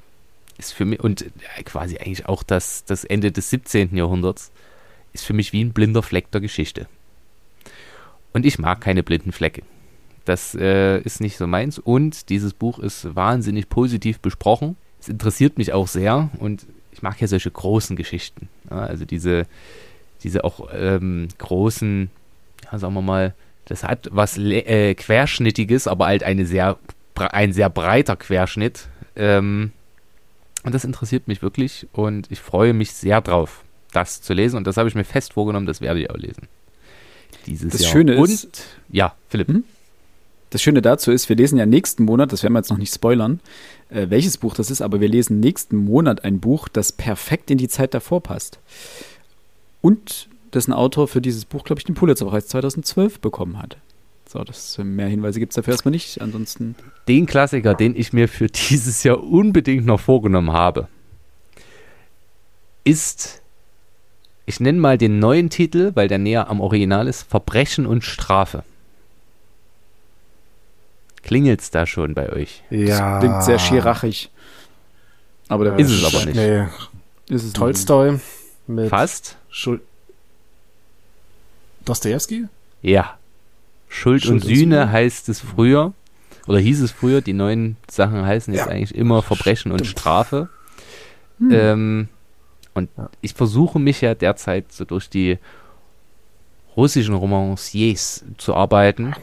ist 0.59 0.73
für 0.73 0.85
mich, 0.85 1.01
und 1.01 1.25
quasi 1.65 1.99
eigentlich 1.99 2.27
auch 2.27 2.43
das, 2.43 2.85
das 2.85 3.05
Ende 3.05 3.33
des 3.33 3.51
17. 3.51 3.97
Jahrhunderts, 3.97 4.53
ist 5.13 5.25
für 5.25 5.33
mich 5.33 5.53
wie 5.53 5.65
ein 5.65 5.73
blinder 5.73 6.03
Fleck 6.03 6.31
der 6.31 6.41
Geschichte. 6.41 6.87
Und 8.33 8.47
ich 8.47 8.59
mag 8.59 8.81
keine 8.81 9.03
blinden 9.03 9.33
Flecke. 9.33 9.63
Das 10.25 10.55
äh, 10.55 11.01
ist 11.01 11.21
nicht 11.21 11.37
so 11.37 11.47
meins. 11.47 11.79
Und 11.79 12.29
dieses 12.29 12.53
Buch 12.53 12.79
ist 12.79 13.17
wahnsinnig 13.17 13.69
positiv 13.69 14.21
besprochen. 14.21 14.77
Es 15.01 15.09
interessiert 15.09 15.59
mich 15.59 15.73
auch 15.73 15.89
sehr 15.89 16.31
und 16.39 16.67
ich 16.93 17.03
mag 17.03 17.21
ja 17.21 17.27
solche 17.27 17.51
großen 17.51 17.97
Geschichten. 17.97 18.49
Ja, 18.71 18.79
also 18.79 19.05
diese, 19.05 19.47
diese 20.23 20.45
auch 20.45 20.69
ähm, 20.73 21.29
großen, 21.39 22.11
ja, 22.71 22.79
sagen 22.79 22.95
wir 22.95 23.03
mal, 23.03 23.35
das 23.67 23.85
hat 23.85 24.09
was 24.11 24.37
äh, 24.37 24.95
Querschnittiges, 24.95 25.87
aber 25.87 26.07
halt 26.07 26.23
eine 26.23 26.47
sehr, 26.47 26.77
ein 27.17 27.53
sehr 27.53 27.71
breiter 27.71 28.17
Querschnitt. 28.17 28.89
Ähm, 29.17 29.73
und 30.65 30.75
das 30.75 30.85
interessiert 30.85 31.29
mich 31.29 31.43
wirklich 31.43 31.87
und 31.93 32.31
ich 32.31 32.41
freue 32.41 32.73
mich 32.75 32.93
sehr 32.93 33.21
drauf, 33.21 33.63
das 33.93 34.21
zu 34.21 34.35
lesen. 34.35 34.57
Und 34.57 34.67
das 34.67 34.77
habe 34.77 34.89
ich 34.89 34.95
mir 34.95 35.05
fest 35.05 35.33
vorgenommen, 35.33 35.67
das 35.67 35.81
werde 35.81 36.01
ich 36.01 36.11
auch 36.11 36.17
lesen. 36.17 36.49
Dieses 37.47 37.73
das 37.73 37.83
Jahr. 37.83 37.93
Schöne 37.93 38.19
und, 38.19 38.29
ist. 38.29 38.67
Ja, 38.91 39.15
Philipp. 39.29 39.49
Hm? 39.49 39.65
Das 40.51 40.61
Schöne 40.61 40.83
dazu 40.83 41.13
ist, 41.13 41.29
wir 41.29 41.37
lesen 41.37 41.59
ja 41.59 41.65
nächsten 41.65 42.05
Monat, 42.05 42.33
das 42.33 42.43
werden 42.43 42.55
wir 42.55 42.59
jetzt 42.59 42.71
noch 42.71 42.77
nicht 42.77 42.93
spoilern, 42.93 43.39
äh, 43.89 44.07
welches 44.11 44.37
Buch 44.37 44.55
das 44.55 44.71
ist, 44.71 44.83
aber 44.83 45.01
wir 45.01 45.09
lesen 45.09 45.39
nächsten 45.39 45.77
Monat 45.77 46.25
ein 46.25 46.41
Buch, 46.41 46.69
das 46.69 46.91
perfekt 46.91 47.53
in 47.53 47.59
die 47.59 47.69
Zeit 47.69 47.95
davor 47.95 48.21
passt. 48.21 48.59
Und 49.81 50.29
dessen 50.53 50.73
Autor 50.73 51.09
für 51.09 51.21
dieses 51.21 51.45
Buch, 51.45 51.65
glaube 51.65 51.81
ich, 51.81 51.85
den 51.85 51.95
Pulitzerpreis 51.95 52.49
2012 52.49 53.21
bekommen 53.21 53.59
hat. 53.59 53.77
So, 54.29 54.45
das, 54.45 54.79
mehr 54.79 55.09
Hinweise 55.09 55.41
gibt 55.41 55.53
es 55.53 55.57
dafür 55.57 55.73
erstmal 55.73 55.91
nicht. 55.91 56.21
Ansonsten. 56.21 56.77
Den 57.09 57.27
Klassiker, 57.27 57.75
den 57.75 57.97
ich 57.97 58.13
mir 58.13 58.29
für 58.29 58.47
dieses 58.71 59.03
Jahr 59.03 59.23
unbedingt 59.23 59.87
noch 59.87 60.01
vorgenommen 60.01 60.53
habe, 60.53 60.89
ist, 62.85 63.43
ich 64.47 64.61
nenne 64.61 64.79
mal 64.79 64.99
den 64.99 65.19
neuen 65.19 65.51
Titel, 65.51 65.93
weil 65.95 66.09
der 66.09 66.19
näher 66.19 66.49
am 66.49 66.61
Original 66.61 67.09
ist, 67.09 67.23
Verbrechen 67.23 67.87
und 67.87 68.05
Strafe. 68.05 68.65
Klingelt 71.23 71.61
es 71.61 71.71
da 71.71 71.87
schon 71.87 72.15
bei 72.15 72.33
euch? 72.33 72.63
Ja. 72.71 73.21
Das 73.21 73.21
klingt 73.21 73.43
sehr 73.43 73.59
schierachig. 73.59 74.31
Aber 75.49 75.65
der 75.65 75.79
ist 75.79 75.91
es 75.91 76.05
aber 76.05 76.25
nicht. 76.25 76.37
Nee. 76.37 76.67
Ist 77.29 77.45
es 77.45 77.53
Tolstoi 77.53 78.19
mit 78.67 78.89
Fast? 78.89 79.37
Schuld. 79.51 79.83
Dostoevsky? 81.85 82.47
Ja. 82.83 83.19
Schuld, 83.89 84.23
Schuld 84.23 84.35
und, 84.35 84.41
Sühne, 84.41 84.57
Sühne 84.57 84.93
heißt 84.93 85.29
es 85.29 85.41
früher. 85.41 85.93
Oder 86.47 86.59
hieß 86.59 86.81
es 86.81 86.91
früher. 86.93 87.21
Die 87.21 87.33
neuen 87.33 87.77
Sachen 87.91 88.25
heißen 88.25 88.55
jetzt 88.55 88.67
ja. 88.67 88.71
eigentlich 88.71 88.95
immer 88.95 89.23
Verbrechen 89.23 89.71
Stimmt. 89.71 89.81
und 89.81 89.87
Strafe. 89.87 90.49
Hm. 91.39 91.51
Ähm, 91.53 92.09
und 92.75 92.91
ja. 92.97 93.11
ich 93.21 93.35
versuche 93.35 93.79
mich 93.79 94.01
ja 94.01 94.15
derzeit 94.15 94.73
so 94.73 94.85
durch 94.85 95.09
die 95.09 95.39
russischen 96.77 97.15
Romanciers 97.15 98.25
zu 98.39 98.55
arbeiten. 98.55 99.15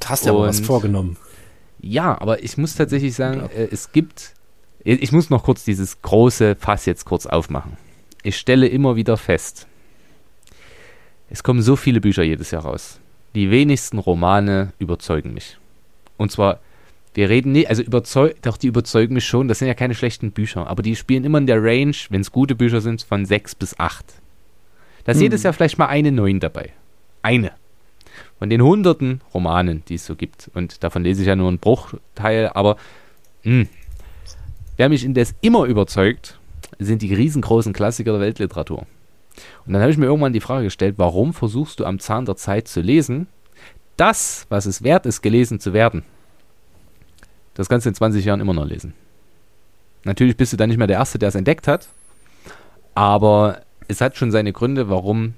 Du 0.00 0.08
hast 0.08 0.26
ja 0.26 0.32
aber 0.32 0.42
was 0.48 0.58
Und- 0.58 0.66
vorgenommen. 0.66 1.16
Ja, 1.80 2.20
aber 2.20 2.44
ich 2.44 2.56
muss 2.58 2.76
tatsächlich 2.76 3.14
sagen, 3.14 3.48
äh, 3.54 3.68
es 3.70 3.90
gibt. 3.90 4.34
Ich 4.84 5.12
muss 5.12 5.30
noch 5.30 5.44
kurz 5.44 5.64
dieses 5.64 6.00
große 6.02 6.56
Fass 6.56 6.86
jetzt 6.86 7.04
kurz 7.04 7.26
aufmachen. 7.26 7.76
Ich 8.22 8.36
stelle 8.36 8.68
immer 8.68 8.96
wieder 8.96 9.16
fest, 9.16 9.66
es 11.28 11.42
kommen 11.42 11.62
so 11.62 11.76
viele 11.76 12.00
Bücher 12.00 12.22
jedes 12.22 12.50
Jahr 12.50 12.62
raus. 12.62 13.00
Die 13.34 13.50
wenigsten 13.50 13.98
Romane 13.98 14.72
überzeugen 14.78 15.32
mich. 15.32 15.56
Und 16.18 16.30
zwar, 16.30 16.60
wir 17.14 17.30
reden 17.30 17.52
nicht, 17.52 17.68
also 17.70 17.82
überzeugt, 17.82 18.44
doch 18.46 18.58
die 18.58 18.66
überzeugen 18.66 19.14
mich 19.14 19.26
schon, 19.26 19.48
das 19.48 19.58
sind 19.58 19.68
ja 19.68 19.74
keine 19.74 19.94
schlechten 19.94 20.30
Bücher, 20.30 20.66
aber 20.66 20.82
die 20.82 20.94
spielen 20.94 21.24
immer 21.24 21.38
in 21.38 21.46
der 21.46 21.62
Range, 21.62 21.96
wenn 22.10 22.20
es 22.20 22.30
gute 22.30 22.54
Bücher 22.54 22.80
sind, 22.80 23.02
von 23.02 23.24
sechs 23.24 23.54
bis 23.54 23.78
acht. 23.80 24.04
Da 25.04 25.12
ist 25.12 25.18
Hm. 25.18 25.22
jedes 25.22 25.42
Jahr 25.42 25.52
vielleicht 25.52 25.78
mal 25.78 25.86
eine 25.86 26.12
neun 26.12 26.38
dabei. 26.38 26.70
Eine. 27.22 27.52
Von 28.38 28.50
den 28.50 28.62
hunderten 28.62 29.20
Romanen, 29.32 29.82
die 29.88 29.94
es 29.94 30.04
so 30.04 30.14
gibt. 30.14 30.50
Und 30.54 30.84
davon 30.84 31.02
lese 31.02 31.22
ich 31.22 31.28
ja 31.28 31.34
nur 31.34 31.48
einen 31.48 31.58
Bruchteil, 31.58 32.50
aber 32.52 32.76
mh. 33.44 33.66
wer 34.76 34.88
mich 34.90 35.04
indes 35.04 35.34
immer 35.40 35.64
überzeugt, 35.64 36.38
sind 36.78 37.02
die 37.02 37.14
riesengroßen 37.14 37.72
Klassiker 37.72 38.12
der 38.12 38.20
Weltliteratur. 38.20 38.86
Und 39.66 39.72
dann 39.72 39.82
habe 39.82 39.90
ich 39.90 39.98
mir 39.98 40.06
irgendwann 40.06 40.32
die 40.32 40.40
Frage 40.40 40.64
gestellt, 40.64 40.94
warum 40.98 41.32
versuchst 41.32 41.80
du 41.80 41.84
am 41.84 41.98
Zahn 41.98 42.24
der 42.24 42.36
Zeit 42.36 42.68
zu 42.68 42.80
lesen, 42.80 43.28
das, 43.96 44.46
was 44.48 44.66
es 44.66 44.82
wert 44.82 45.06
ist, 45.06 45.22
gelesen 45.22 45.60
zu 45.60 45.72
werden, 45.72 46.02
das 47.54 47.68
kannst 47.68 47.86
du 47.86 47.90
in 47.90 47.94
20 47.94 48.24
Jahren 48.24 48.40
immer 48.40 48.54
noch 48.54 48.66
lesen. 48.66 48.94
Natürlich 50.04 50.36
bist 50.36 50.52
du 50.52 50.56
dann 50.56 50.68
nicht 50.68 50.78
mehr 50.78 50.86
der 50.86 50.96
Erste, 50.98 51.18
der 51.18 51.28
es 51.28 51.34
entdeckt 51.34 51.68
hat, 51.68 51.88
aber 52.94 53.62
es 53.88 54.00
hat 54.00 54.16
schon 54.16 54.30
seine 54.30 54.52
Gründe, 54.52 54.88
warum 54.88 55.34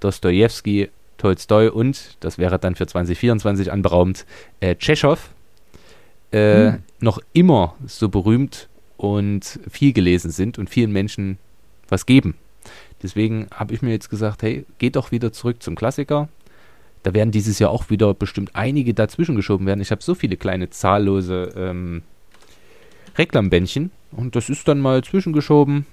Dostoevsky, 0.00 0.90
Tolstoi 1.18 1.68
und, 1.68 2.16
das 2.20 2.38
wäre 2.38 2.58
dann 2.58 2.74
für 2.74 2.86
2024 2.86 3.72
anberaumt, 3.72 4.26
äh, 4.60 4.76
Tschechow 4.76 5.18
äh, 6.30 6.72
Hm. 6.72 6.82
noch 7.00 7.20
immer 7.32 7.74
so 7.86 8.08
berühmt 8.08 8.68
und 8.96 9.58
viel 9.70 9.92
gelesen 9.92 10.30
sind 10.30 10.58
und 10.58 10.70
vielen 10.70 10.92
Menschen 10.92 11.38
was 11.88 12.06
geben. 12.06 12.34
Deswegen 13.02 13.48
habe 13.54 13.74
ich 13.74 13.82
mir 13.82 13.90
jetzt 13.90 14.08
gesagt, 14.08 14.42
hey, 14.42 14.64
geht 14.78 14.96
doch 14.96 15.10
wieder 15.12 15.32
zurück 15.32 15.62
zum 15.62 15.74
Klassiker. 15.74 16.28
Da 17.02 17.12
werden 17.12 17.32
dieses 17.32 17.58
Jahr 17.58 17.70
auch 17.70 17.90
wieder 17.90 18.14
bestimmt 18.14 18.52
einige 18.54 18.94
dazwischen 18.94 19.36
geschoben 19.36 19.66
werden. 19.66 19.82
Ich 19.82 19.90
habe 19.90 20.02
so 20.02 20.14
viele 20.14 20.36
kleine 20.38 20.70
zahllose 20.70 21.52
ähm, 21.54 22.02
Reklambändchen 23.16 23.90
und 24.12 24.34
das 24.36 24.48
ist 24.48 24.66
dann 24.68 24.80
mal 24.80 25.04
zwischengeschoben, 25.04 25.86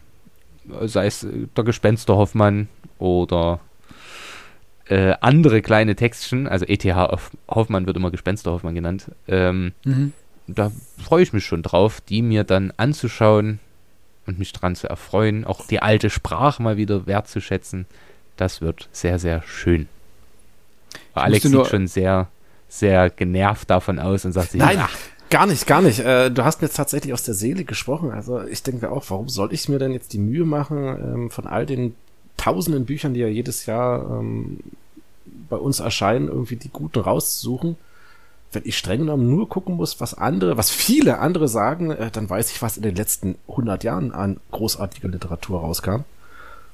sei 0.84 1.06
es 1.08 1.24
äh, 1.24 1.48
der 1.56 1.64
Gespensterhoffmann 1.66 2.68
oder 2.98 3.60
äh, 4.86 5.14
andere 5.22 5.62
kleine 5.62 5.96
Textchen, 5.96 6.48
also 6.48 6.66
ETH 6.66 6.84
Hoff- 6.86 7.32
Hoffmann 7.50 7.86
wird 7.86 7.98
immer 7.98 8.12
Gespensterhoffmann 8.12 8.76
genannt. 8.76 9.12
Ähm, 9.28 9.74
Mhm. 9.84 10.14
Da 10.58 10.72
freue 10.98 11.24
ich 11.24 11.34
mich 11.34 11.46
schon 11.46 11.64
drauf, 11.64 12.02
die 12.02 12.22
mir 12.22 12.44
dann 12.44 12.74
anzuschauen 12.78 13.60
und 14.26 14.40
mich 14.40 14.54
dran 14.54 14.76
zu 14.76 14.88
erfreuen, 14.88 15.46
auch 15.46 15.66
die 15.66 15.82
alte 15.82 16.10
Sprache 16.10 16.62
mal 16.62 16.78
wieder 16.78 17.08
wertzuschätzen. 17.08 17.86
Das 18.38 18.62
wird 18.62 18.90
sehr, 18.92 19.20
sehr 19.20 19.42
schön. 19.44 19.88
Alex 21.14 21.44
sieht 21.44 21.68
schon 21.68 21.88
sehr, 21.88 22.28
sehr 22.70 23.10
genervt 23.10 23.70
davon 23.70 24.00
aus 24.00 24.26
und 24.26 24.32
sagt 24.32 24.52
sich, 24.52 24.60
Nein, 24.60 24.78
ach, 24.80 24.96
gar 25.30 25.46
nicht, 25.48 25.68
gar 25.68 25.82
nicht. 25.82 26.00
Äh, 26.00 26.30
du 26.32 26.44
hast 26.44 26.62
mir 26.62 26.68
jetzt 26.68 26.78
tatsächlich 26.78 27.14
aus 27.14 27.24
der 27.24 27.34
Seele 27.34 27.64
gesprochen. 27.64 28.12
Also 28.12 28.42
ich 28.44 28.64
denke 28.64 28.92
auch, 28.92 29.06
warum 29.10 29.30
soll 29.30 29.54
ich 29.54 29.70
mir 29.70 29.80
denn 29.80 29.92
jetzt 29.92 30.14
die 30.14 30.20
Mühe 30.20 30.46
machen, 30.46 30.78
ähm, 30.78 31.32
von 31.32 31.48
all 31.48 31.66
den 31.66 31.96
tausenden 32.38 32.86
Büchern, 32.86 33.14
die 33.14 33.20
ja 33.20 33.28
jedes 33.28 33.66
Jahr 33.66 34.20
ähm, 34.20 34.60
bei 35.50 35.58
uns 35.58 35.80
erscheinen, 35.80 36.28
irgendwie 36.28 36.56
die 36.56 36.70
guten 36.70 37.00
rauszusuchen? 37.00 37.78
Wenn 38.52 38.64
ich 38.66 38.78
streng 38.78 39.02
genommen 39.02 39.30
nur 39.30 39.48
gucken 39.48 39.76
muss, 39.76 40.02
was 40.02 40.14
andere, 40.14 40.58
was 40.58 40.70
viele 40.70 41.20
andere 41.20 41.48
sagen, 41.48 41.92
äh, 41.92 42.12
dann 42.12 42.30
weiß 42.30 42.52
ich, 42.52 42.62
was 42.62 42.78
in 42.78 42.84
den 42.84 42.96
letzten 42.96 43.36
100 43.48 43.84
Jahren 43.84 44.12
an 44.12 44.40
großartiger 44.52 45.08
Literatur 45.08 45.62
rauskam. 45.62 46.04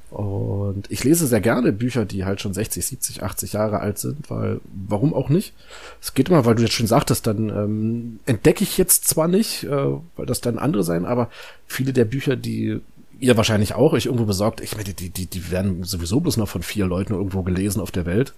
Und 0.09 0.89
ich 0.89 1.03
lese 1.03 1.27
sehr 1.27 1.41
gerne 1.41 1.73
Bücher, 1.73 2.05
die 2.05 2.23
halt 2.23 2.39
schon 2.39 2.53
60, 2.53 2.85
70, 2.85 3.23
80 3.23 3.53
Jahre 3.53 3.79
alt 3.81 3.97
sind, 3.97 4.29
weil 4.29 4.61
warum 4.87 5.13
auch 5.13 5.27
nicht? 5.27 5.53
Es 6.01 6.13
geht 6.13 6.29
immer, 6.29 6.45
weil 6.45 6.55
du 6.55 6.61
jetzt 6.61 6.73
schon 6.73 6.87
sagtest, 6.87 7.27
dann 7.27 7.49
ähm, 7.49 8.19
entdecke 8.25 8.63
ich 8.63 8.77
jetzt 8.77 9.05
zwar 9.07 9.27
nicht, 9.27 9.65
äh, 9.65 9.69
weil 10.15 10.25
das 10.25 10.39
dann 10.39 10.59
andere 10.59 10.83
sein, 10.83 11.05
aber 11.05 11.29
viele 11.67 11.91
der 11.91 12.05
Bücher, 12.05 12.37
die 12.37 12.79
ihr 13.19 13.35
wahrscheinlich 13.35 13.73
auch 13.73 13.93
euch 13.93 14.05
irgendwo 14.05 14.25
besorgt, 14.25 14.61
ich 14.61 14.77
meine, 14.77 14.93
die, 14.93 15.09
die, 15.09 15.25
die 15.25 15.51
werden 15.51 15.83
sowieso 15.83 16.21
bloß 16.21 16.37
noch 16.37 16.47
von 16.47 16.63
vier 16.63 16.85
Leuten 16.85 17.13
irgendwo 17.13 17.43
gelesen 17.43 17.81
auf 17.81 17.91
der 17.91 18.05
Welt. 18.05 18.33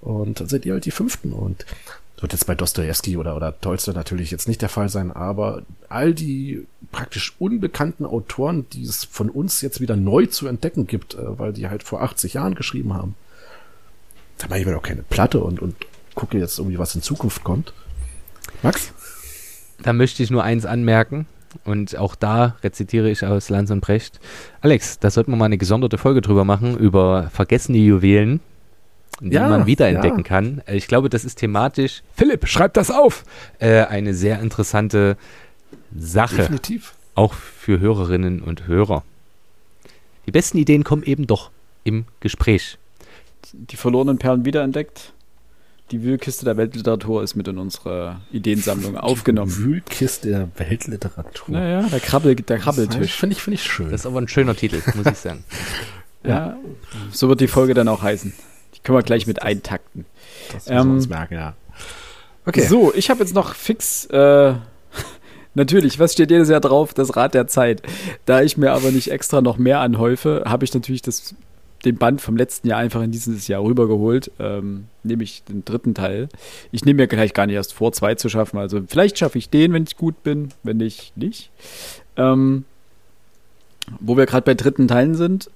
Und 0.00 0.40
dann 0.40 0.48
seid 0.48 0.64
ihr 0.66 0.72
halt 0.74 0.84
die 0.84 0.90
Fünften. 0.90 1.32
Und 1.32 1.64
wird 2.20 2.32
jetzt 2.32 2.46
bei 2.46 2.54
Dostoevsky 2.54 3.16
oder, 3.16 3.34
oder 3.34 3.58
Tolstoi 3.60 3.94
natürlich 3.94 4.30
jetzt 4.30 4.46
nicht 4.46 4.60
der 4.60 4.68
Fall 4.68 4.90
sein, 4.90 5.10
aber 5.10 5.62
all 5.88 6.12
die 6.12 6.66
praktisch 6.92 7.34
unbekannten 7.38 8.04
Autoren, 8.04 8.66
die 8.74 8.84
es 8.84 9.04
von 9.04 9.30
uns 9.30 9.62
jetzt 9.62 9.80
wieder 9.80 9.96
neu 9.96 10.26
zu 10.26 10.46
entdecken 10.46 10.86
gibt, 10.86 11.14
äh, 11.14 11.38
weil 11.38 11.54
die 11.54 11.68
halt 11.68 11.82
vor 11.82 12.02
80 12.02 12.34
Jahren 12.34 12.54
geschrieben 12.54 12.92
haben, 12.92 13.14
da 14.36 14.48
mache 14.48 14.58
ich 14.58 14.66
mir 14.66 14.72
doch 14.72 14.82
keine 14.82 15.02
Platte 15.02 15.40
und, 15.40 15.60
und 15.60 15.76
gucke 16.14 16.38
jetzt 16.38 16.58
irgendwie, 16.58 16.78
was 16.78 16.94
in 16.94 17.00
Zukunft 17.00 17.42
kommt. 17.42 17.72
Max? 18.62 18.92
da 19.82 19.92
möchte 19.92 20.22
ich 20.22 20.30
nur 20.30 20.44
eins 20.44 20.66
anmerken. 20.66 21.26
Und 21.64 21.96
auch 21.96 22.14
da 22.14 22.56
rezitiere 22.62 23.10
ich 23.10 23.24
aus 23.24 23.48
Lanz 23.48 23.70
und 23.70 23.80
Brecht. 23.80 24.20
Alex, 24.60 25.00
da 25.00 25.10
sollten 25.10 25.32
wir 25.32 25.36
mal 25.36 25.46
eine 25.46 25.58
gesonderte 25.58 25.98
Folge 25.98 26.20
drüber 26.20 26.44
machen, 26.44 26.76
über 26.76 27.28
vergessene 27.32 27.78
Juwelen, 27.78 28.38
die 29.20 29.34
Ja, 29.34 29.48
man 29.48 29.66
wiederentdecken 29.66 30.18
ja. 30.18 30.24
kann. 30.24 30.62
Äh, 30.66 30.76
Ich 30.76 30.88
glaube, 30.88 31.08
das 31.10 31.24
ist 31.24 31.36
thematisch, 31.36 32.02
Philipp, 32.16 32.46
schreib 32.48 32.74
das 32.74 32.90
auf, 32.90 33.24
äh, 33.58 33.82
eine 33.84 34.14
sehr 34.14 34.40
interessante 34.40 35.16
Sache. 35.96 36.36
Definitiv. 36.36 36.94
auch 37.14 37.34
für 37.34 37.80
Hörerinnen 37.80 38.40
und 38.42 38.66
Hörer. 38.66 39.02
Die 40.26 40.32
besten 40.32 40.58
Ideen 40.58 40.84
kommen 40.84 41.02
eben 41.02 41.26
doch 41.26 41.50
im 41.84 42.04
Gespräch. 42.20 42.78
Die 43.52 43.76
verlorenen 43.76 44.18
Perlen 44.18 44.44
wiederentdeckt. 44.44 45.12
Die 45.90 46.02
Wühlkiste 46.04 46.44
der 46.44 46.56
Weltliteratur 46.56 47.22
ist 47.24 47.34
mit 47.34 47.48
in 47.48 47.58
unsere 47.58 48.20
Ideensammlung 48.30 48.96
aufgenommen. 48.96 49.52
Wühlkiste 49.56 50.28
der 50.28 50.48
Weltliteratur. 50.56 51.52
Naja, 51.56 51.82
der, 51.82 51.98
Krabbel, 51.98 52.36
der 52.36 52.56
Das 52.58 52.62
Krabbeltisch. 52.64 53.12
Finde 53.14 53.34
ich, 53.34 53.42
finde 53.42 53.54
ich 53.56 53.64
schön. 53.64 53.90
Das 53.90 54.02
ist 54.02 54.06
aber 54.06 54.20
ein 54.20 54.28
schöner 54.28 54.54
Titel, 54.54 54.80
muss 54.94 55.06
ich 55.06 55.18
sagen. 55.18 55.42
Ja, 56.22 56.54
so 57.10 57.28
wird 57.30 57.40
die 57.40 57.48
Folge 57.48 57.72
dann 57.72 57.88
auch 57.88 58.02
heißen. 58.02 58.34
Können 58.82 58.98
wir 58.98 59.02
gleich 59.02 59.26
mit 59.26 59.42
eintakten. 59.42 60.06
das 60.52 60.68
wir 60.68 60.76
ähm, 60.76 60.92
uns 60.92 61.08
merken, 61.08 61.34
ja. 61.34 61.54
Okay. 62.46 62.66
So, 62.66 62.92
ich 62.94 63.10
habe 63.10 63.20
jetzt 63.20 63.34
noch 63.34 63.54
fix, 63.54 64.06
äh, 64.06 64.54
natürlich, 65.54 65.98
was 65.98 66.14
steht 66.14 66.30
jedes 66.30 66.48
Jahr 66.48 66.60
drauf? 66.60 66.94
Das 66.94 67.16
Rad 67.16 67.34
der 67.34 67.46
Zeit. 67.46 67.82
Da 68.24 68.42
ich 68.42 68.56
mir 68.56 68.72
aber 68.72 68.90
nicht 68.90 69.10
extra 69.10 69.40
noch 69.40 69.58
mehr 69.58 69.80
anhäufe, 69.80 70.44
habe 70.46 70.64
ich 70.64 70.72
natürlich 70.72 71.02
das, 71.02 71.34
den 71.84 71.96
Band 71.96 72.20
vom 72.20 72.36
letzten 72.36 72.68
Jahr 72.68 72.78
einfach 72.78 73.02
in 73.02 73.10
dieses 73.10 73.46
Jahr 73.48 73.62
rübergeholt, 73.62 74.30
ähm, 74.38 74.86
nämlich 75.02 75.44
den 75.44 75.64
dritten 75.64 75.94
Teil. 75.94 76.28
Ich 76.72 76.84
nehme 76.84 77.02
mir 77.02 77.06
gleich 77.08 77.34
gar 77.34 77.46
nicht 77.46 77.56
erst 77.56 77.74
vor, 77.74 77.92
zwei 77.92 78.14
zu 78.14 78.28
schaffen. 78.28 78.58
Also 78.58 78.80
vielleicht 78.88 79.18
schaffe 79.18 79.38
ich 79.38 79.50
den, 79.50 79.72
wenn 79.72 79.84
ich 79.84 79.96
gut 79.96 80.22
bin, 80.22 80.48
wenn 80.62 80.78
nicht, 80.78 81.16
nicht. 81.16 81.50
Ähm, 82.16 82.64
wo 83.98 84.16
wir 84.16 84.26
gerade 84.26 84.44
bei 84.44 84.54
dritten 84.54 84.88
Teilen 84.88 85.14
sind, 85.14 85.50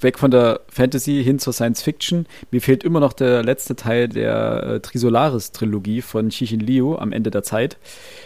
weg 0.00 0.18
von 0.18 0.30
der 0.30 0.60
Fantasy 0.68 1.22
hin 1.22 1.38
zur 1.38 1.52
Science 1.52 1.82
Fiction. 1.82 2.26
Mir 2.50 2.60
fehlt 2.60 2.84
immer 2.84 3.00
noch 3.00 3.12
der 3.12 3.42
letzte 3.42 3.76
Teil 3.76 4.08
der 4.08 4.62
äh, 4.62 4.80
Trisolaris-Trilogie 4.80 6.02
von 6.02 6.30
Chichin 6.30 6.60
Liu 6.60 6.96
am 6.96 7.12
Ende 7.12 7.30
der 7.30 7.42
Zeit. 7.42 7.76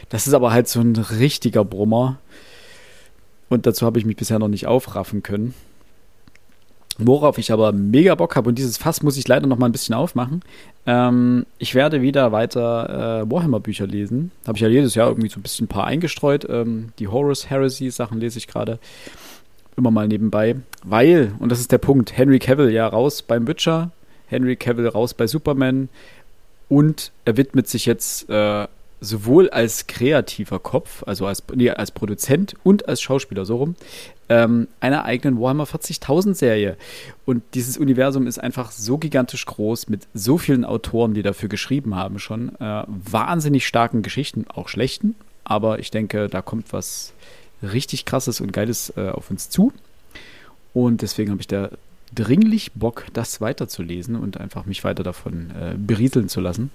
Das 0.08 0.26
ist 0.26 0.34
aber 0.34 0.52
halt 0.52 0.68
so 0.68 0.80
ein 0.80 0.96
richtiger 0.96 1.64
Brummer. 1.64 2.18
Und 3.48 3.66
dazu 3.66 3.86
habe 3.86 3.98
ich 3.98 4.04
mich 4.04 4.16
bisher 4.16 4.38
noch 4.38 4.48
nicht 4.48 4.66
aufraffen 4.66 5.22
können. 5.22 5.54
Worauf 6.96 7.38
ich 7.38 7.50
aber 7.50 7.72
mega 7.72 8.14
Bock 8.14 8.36
habe, 8.36 8.50
und 8.50 8.56
dieses 8.56 8.78
Fass 8.78 9.02
muss 9.02 9.16
ich 9.16 9.26
leider 9.26 9.48
noch 9.48 9.58
mal 9.58 9.66
ein 9.66 9.72
bisschen 9.72 9.96
aufmachen. 9.96 10.42
Ähm, 10.86 11.44
ich 11.58 11.74
werde 11.74 12.02
wieder 12.02 12.30
weiter 12.30 13.22
äh, 13.22 13.30
Warhammer-Bücher 13.30 13.86
lesen. 13.86 14.30
Habe 14.46 14.56
ich 14.56 14.62
ja 14.62 14.68
jedes 14.68 14.94
Jahr 14.94 15.08
irgendwie 15.08 15.28
so 15.28 15.40
ein 15.40 15.42
bisschen 15.42 15.64
ein 15.64 15.68
paar 15.68 15.86
eingestreut. 15.86 16.46
Ähm, 16.48 16.92
die 17.00 17.08
Horus 17.08 17.50
Heresy-Sachen 17.50 18.20
lese 18.20 18.38
ich 18.38 18.46
gerade 18.46 18.78
immer 19.76 19.90
mal 19.90 20.08
nebenbei. 20.08 20.56
Weil, 20.84 21.32
und 21.38 21.50
das 21.50 21.60
ist 21.60 21.72
der 21.72 21.78
Punkt, 21.78 22.16
Henry 22.16 22.38
Cavill 22.38 22.70
ja 22.70 22.86
raus 22.86 23.22
beim 23.22 23.46
Witcher, 23.46 23.90
Henry 24.26 24.56
Cavill 24.56 24.88
raus 24.88 25.14
bei 25.14 25.26
Superman 25.26 25.88
und 26.68 27.12
er 27.24 27.36
widmet 27.36 27.68
sich 27.68 27.86
jetzt 27.86 28.28
äh, 28.30 28.66
sowohl 29.00 29.50
als 29.50 29.86
kreativer 29.86 30.58
Kopf, 30.58 31.02
also 31.06 31.26
als, 31.26 31.42
nee, 31.54 31.70
als 31.70 31.90
Produzent 31.90 32.54
und 32.64 32.88
als 32.88 33.02
Schauspieler, 33.02 33.44
so 33.44 33.56
rum, 33.56 33.76
ähm, 34.28 34.68
einer 34.80 35.04
eigenen 35.04 35.40
Warhammer 35.40 35.64
40.000 35.64 36.34
Serie. 36.34 36.76
Und 37.26 37.42
dieses 37.54 37.76
Universum 37.76 38.26
ist 38.26 38.38
einfach 38.38 38.70
so 38.70 38.98
gigantisch 38.98 39.44
groß 39.46 39.88
mit 39.88 40.06
so 40.14 40.38
vielen 40.38 40.64
Autoren, 40.64 41.14
die 41.14 41.22
dafür 41.22 41.48
geschrieben 41.48 41.94
haben 41.94 42.18
schon. 42.18 42.54
Äh, 42.60 42.84
wahnsinnig 42.86 43.66
starken 43.66 44.02
Geschichten, 44.02 44.46
auch 44.48 44.68
schlechten. 44.68 45.14
Aber 45.44 45.78
ich 45.78 45.90
denke, 45.90 46.28
da 46.28 46.40
kommt 46.40 46.72
was 46.72 47.12
richtig 47.72 48.04
krasses 48.04 48.40
und 48.40 48.52
geiles 48.52 48.92
äh, 48.96 49.08
auf 49.08 49.30
uns 49.30 49.50
zu. 49.50 49.72
Und 50.72 51.02
deswegen 51.02 51.30
habe 51.30 51.40
ich 51.40 51.48
da 51.48 51.70
dringlich 52.14 52.72
Bock, 52.72 53.06
das 53.12 53.40
weiterzulesen 53.40 54.16
und 54.16 54.38
einfach 54.38 54.66
mich 54.66 54.84
weiter 54.84 55.02
davon 55.02 55.50
äh, 55.50 55.74
berieseln 55.76 56.28
zu 56.28 56.40
lassen. 56.40 56.70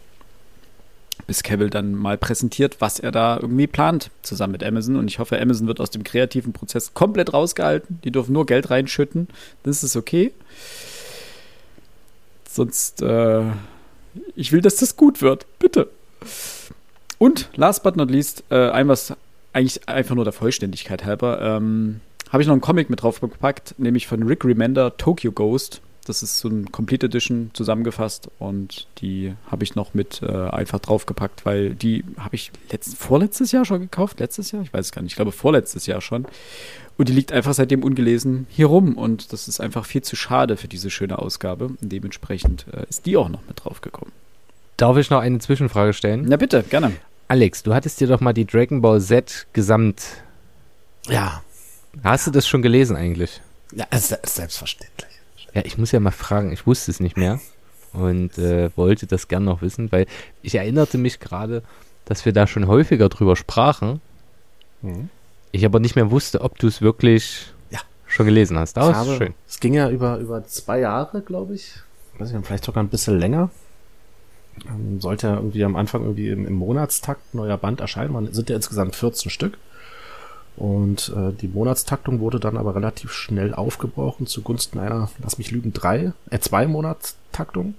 Bis 1.27 1.43
Cavill 1.43 1.69
dann 1.69 1.93
mal 1.93 2.17
präsentiert, 2.17 2.77
was 2.79 2.99
er 2.99 3.11
da 3.11 3.37
irgendwie 3.39 3.67
plant, 3.67 4.09
zusammen 4.21 4.53
mit 4.53 4.63
Amazon. 4.63 4.95
Und 4.95 5.09
ich 5.09 5.19
hoffe, 5.19 5.39
Amazon 5.39 5.67
wird 5.67 5.79
aus 5.79 5.91
dem 5.91 6.03
kreativen 6.03 6.53
Prozess 6.53 6.93
komplett 6.93 7.33
rausgehalten. 7.33 7.99
Die 8.03 8.11
dürfen 8.11 8.33
nur 8.33 8.45
Geld 8.45 8.69
reinschütten. 8.69 9.27
Das 9.63 9.83
ist 9.83 9.95
okay. 9.95 10.31
Sonst, 12.49 13.01
äh, 13.01 13.43
ich 14.35 14.51
will, 14.51 14.61
dass 14.61 14.77
das 14.77 14.95
gut 14.95 15.21
wird. 15.21 15.45
Bitte. 15.59 15.89
Und 17.17 17.49
last 17.55 17.83
but 17.83 17.97
not 17.97 18.09
least, 18.09 18.43
äh, 18.49 18.69
ein 18.69 18.87
was 18.87 19.13
eigentlich 19.53 19.87
einfach 19.87 20.15
nur 20.15 20.23
der 20.23 20.33
Vollständigkeit 20.33 21.05
halber, 21.05 21.41
ähm, 21.41 22.01
habe 22.29 22.43
ich 22.43 22.47
noch 22.47 22.53
einen 22.53 22.61
Comic 22.61 22.89
mit 22.89 23.01
drauf 23.01 23.21
gepackt, 23.21 23.75
nämlich 23.77 24.07
von 24.07 24.23
Rick 24.23 24.45
Remender, 24.45 24.95
Tokyo 24.97 25.31
Ghost. 25.31 25.81
Das 26.05 26.23
ist 26.23 26.39
so 26.39 26.47
ein 26.47 26.71
Complete 26.71 27.05
Edition 27.05 27.51
zusammengefasst 27.53 28.29
und 28.39 28.87
die 28.99 29.35
habe 29.49 29.63
ich 29.63 29.75
noch 29.75 29.93
mit 29.93 30.23
äh, 30.23 30.49
einfach 30.49 30.79
draufgepackt, 30.79 31.45
weil 31.45 31.75
die 31.75 32.03
habe 32.17 32.35
ich 32.35 32.51
letzt, 32.71 32.97
vorletztes 32.97 33.51
Jahr 33.51 33.65
schon 33.65 33.81
gekauft. 33.81 34.19
Letztes 34.19 34.51
Jahr? 34.51 34.63
Ich 34.63 34.73
weiß 34.73 34.87
es 34.87 34.91
gar 34.91 35.01
nicht. 35.03 35.11
Ich 35.11 35.15
glaube 35.17 35.31
vorletztes 35.31 35.85
Jahr 35.85 36.01
schon. 36.01 36.25
Und 36.97 37.09
die 37.09 37.13
liegt 37.13 37.31
einfach 37.31 37.53
seitdem 37.53 37.83
ungelesen 37.83 38.47
hier 38.49 38.65
rum 38.67 38.97
und 38.97 39.31
das 39.33 39.47
ist 39.47 39.61
einfach 39.61 39.85
viel 39.85 40.01
zu 40.01 40.15
schade 40.15 40.57
für 40.57 40.67
diese 40.67 40.89
schöne 40.89 41.19
Ausgabe. 41.19 41.65
Und 41.65 41.77
dementsprechend 41.81 42.65
äh, 42.73 42.85
ist 42.89 43.05
die 43.05 43.15
auch 43.15 43.29
noch 43.29 43.41
mit 43.47 43.63
draufgekommen. 43.63 44.11
Darf 44.77 44.97
ich 44.97 45.09
noch 45.09 45.19
eine 45.19 45.39
Zwischenfrage 45.39 45.93
stellen? 45.93 46.25
Na 46.27 46.37
bitte, 46.37 46.63
gerne. 46.63 46.93
Alex, 47.29 47.61
du 47.63 47.73
hattest 47.75 48.01
dir 48.01 48.07
doch 48.07 48.21
mal 48.21 48.33
die 48.33 48.45
Dragon 48.45 48.81
Ball 48.81 48.99
Z 48.99 49.45
Gesamt. 49.53 50.01
Ja. 51.07 51.43
Hast 52.03 52.25
du 52.27 52.31
das 52.31 52.47
schon 52.47 52.61
gelesen 52.63 52.95
eigentlich? 52.95 53.39
Ja, 53.71 53.85
selbstverständlich. 53.91 55.09
Ja, 55.53 55.61
ich 55.63 55.77
muss 55.77 55.91
ja 55.91 55.99
mal 55.99 56.09
fragen, 56.11 56.51
ich 56.51 56.65
wusste 56.65 56.89
es 56.89 56.99
nicht 56.99 57.17
mehr 57.17 57.39
und 57.93 58.37
äh, 58.39 58.75
wollte 58.75 59.05
das 59.05 59.27
gern 59.27 59.45
noch 59.45 59.61
wissen, 59.61 59.91
weil 59.91 60.07
ich 60.41 60.55
erinnerte 60.55 60.97
mich 60.97 61.19
gerade, 61.19 61.61
dass 62.05 62.25
wir 62.25 62.33
da 62.33 62.47
schon 62.47 62.67
häufiger 62.67 63.09
drüber 63.09 63.35
sprachen. 63.35 64.01
Mhm. 64.81 65.09
Ich 65.51 65.65
aber 65.65 65.79
nicht 65.79 65.95
mehr 65.95 66.09
wusste, 66.09 66.41
ob 66.41 66.57
du 66.57 66.67
es 66.67 66.81
wirklich 66.81 67.53
Ja. 67.69 67.79
schon 68.07 68.25
gelesen 68.25 68.57
hast. 68.57 68.73
Das 68.75 69.07
ist 69.07 69.17
schön. 69.17 69.35
Es 69.47 69.59
ging 69.59 69.75
ja 69.75 69.89
über, 69.91 70.17
über 70.17 70.45
zwei 70.47 70.79
Jahre, 70.79 71.21
glaube 71.21 71.53
ich. 71.55 71.73
Weiß 72.17 72.31
nicht, 72.31 72.45
vielleicht 72.47 72.65
sogar 72.65 72.83
ein 72.83 72.89
bisschen 72.89 73.19
länger. 73.19 73.51
Ähm, 74.67 74.99
sollte 74.99 75.27
ja 75.27 75.35
irgendwie 75.35 75.63
am 75.63 75.75
Anfang 75.75 76.03
irgendwie 76.03 76.29
im, 76.29 76.45
im 76.45 76.55
Monatstakt 76.55 77.33
neuer 77.33 77.57
Band 77.57 77.81
erscheinen. 77.81 78.13
Man 78.13 78.33
sind 78.33 78.49
ja 78.49 78.55
insgesamt 78.55 78.95
14 78.95 79.31
Stück. 79.31 79.57
Und 80.55 81.13
äh, 81.15 81.31
die 81.31 81.47
Monatstaktung 81.47 82.19
wurde 82.19 82.39
dann 82.39 82.57
aber 82.57 82.75
relativ 82.75 83.13
schnell 83.13 83.53
aufgebrochen 83.53 84.27
zugunsten 84.27 84.77
einer, 84.77 85.09
lass 85.23 85.37
mich 85.37 85.51
lügen, 85.51 85.71
drei, 85.71 86.11
äh, 86.29 86.39
zwei 86.39 86.67
Monatstaktung. 86.67 87.75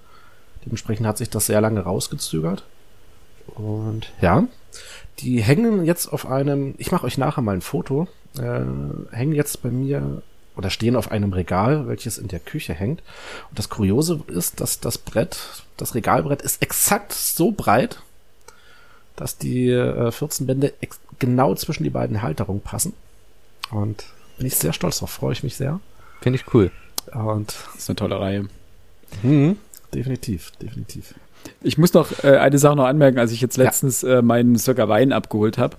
Dementsprechend 0.65 1.07
hat 1.07 1.19
sich 1.19 1.29
das 1.29 1.47
sehr 1.47 1.61
lange 1.61 1.81
rausgezögert. 1.81 2.65
Und 3.55 4.13
ja, 4.23 4.45
die 5.19 5.43
hängen 5.43 5.85
jetzt 5.85 6.07
auf 6.07 6.27
einem, 6.27 6.75
ich 6.79 6.91
mache 6.91 7.07
euch 7.07 7.19
nachher 7.19 7.43
mal 7.43 7.55
ein 7.55 7.61
Foto, 7.61 8.09
äh, 8.39 8.61
hängen 9.11 9.35
jetzt 9.35 9.63
bei 9.63 9.71
mir 9.71 10.23
oder 10.57 10.71
stehen 10.71 10.97
auf 10.97 11.11
einem 11.11 11.33
Regal, 11.33 11.87
welches 11.89 12.19
in 12.19 12.29
der 12.29 12.41
Küche 12.41 12.75
hängt. 12.75 13.01
Und 13.51 13.59
das 13.59 13.69
Kuriose 13.69 14.21
ist, 14.29 14.61
dass 14.61 14.81
das 14.81 14.99
Brett, 14.99 15.39
das 15.77 15.95
Regalbrett 15.95 16.43
ist 16.43 16.63
exakt 16.63 17.13
so 17.13 17.53
breit, 17.53 18.01
dass 19.17 19.37
die 19.39 19.69
äh, 19.71 20.11
14 20.11 20.47
Bände 20.47 20.73
ex- 20.81 20.99
genau 21.19 21.55
zwischen 21.55 21.85
die 21.85 21.91
beiden 21.91 22.23
Halterungen 22.23 22.63
passen. 22.63 22.93
Und 23.71 24.05
bin 24.39 24.47
ich 24.47 24.57
sehr 24.57 24.73
stolz 24.73 24.99
drauf, 24.99 25.11
freue 25.11 25.33
ich 25.33 25.43
mich 25.43 25.57
sehr. 25.57 25.81
Finde 26.21 26.39
ich 26.39 26.55
cool. 26.55 26.71
Und 27.13 27.55
Das 27.75 27.83
ist 27.83 27.91
eine 27.91 27.97
tolle 27.97 28.19
Reihe. 28.21 28.47
hm, 29.23 29.57
definitiv, 29.95 30.51
definitiv. 30.63 31.15
Ich 31.63 31.79
muss 31.79 31.93
noch 31.95 32.23
äh, 32.25 32.37
eine 32.37 32.59
Sache 32.59 32.77
noch 32.77 32.85
anmerken, 32.87 33.19
als 33.19 33.33
ich 33.33 33.41
jetzt 33.41 33.57
Ja. 33.57 33.65
letztens 33.65 34.03
äh, 34.03 34.21
meinen 34.23 34.59
Circa 34.59 34.89
Wein 34.89 35.13
abgeholt 35.13 35.57
habe. 35.59 35.77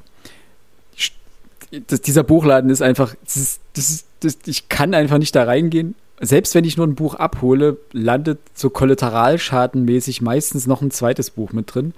Dieser 1.71 2.23
Buchladen 2.23 2.69
ist 2.69 2.81
einfach, 2.81 3.15
das 3.23 3.37
ist, 3.37 3.61
das 3.73 3.89
ist, 3.89 4.05
das, 4.21 4.37
ich 4.45 4.69
kann 4.69 4.93
einfach 4.93 5.17
nicht 5.17 5.35
da 5.35 5.43
reingehen. 5.43 5.95
Selbst 6.19 6.53
wenn 6.53 6.65
ich 6.65 6.77
nur 6.77 6.85
ein 6.85 6.95
Buch 6.95 7.15
abhole, 7.15 7.77
landet 7.91 8.39
so 8.53 8.69
kollateralschadenmäßig 8.69 10.21
meistens 10.21 10.67
noch 10.67 10.81
ein 10.81 10.91
zweites 10.91 11.31
Buch 11.31 11.51
mit 11.51 11.73
drin. 11.73 11.93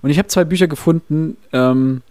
Und 0.00 0.10
ich 0.10 0.18
habe 0.18 0.28
zwei 0.28 0.44
Bücher 0.44 0.68
gefunden, 0.68 1.36
ähm, 1.52 2.02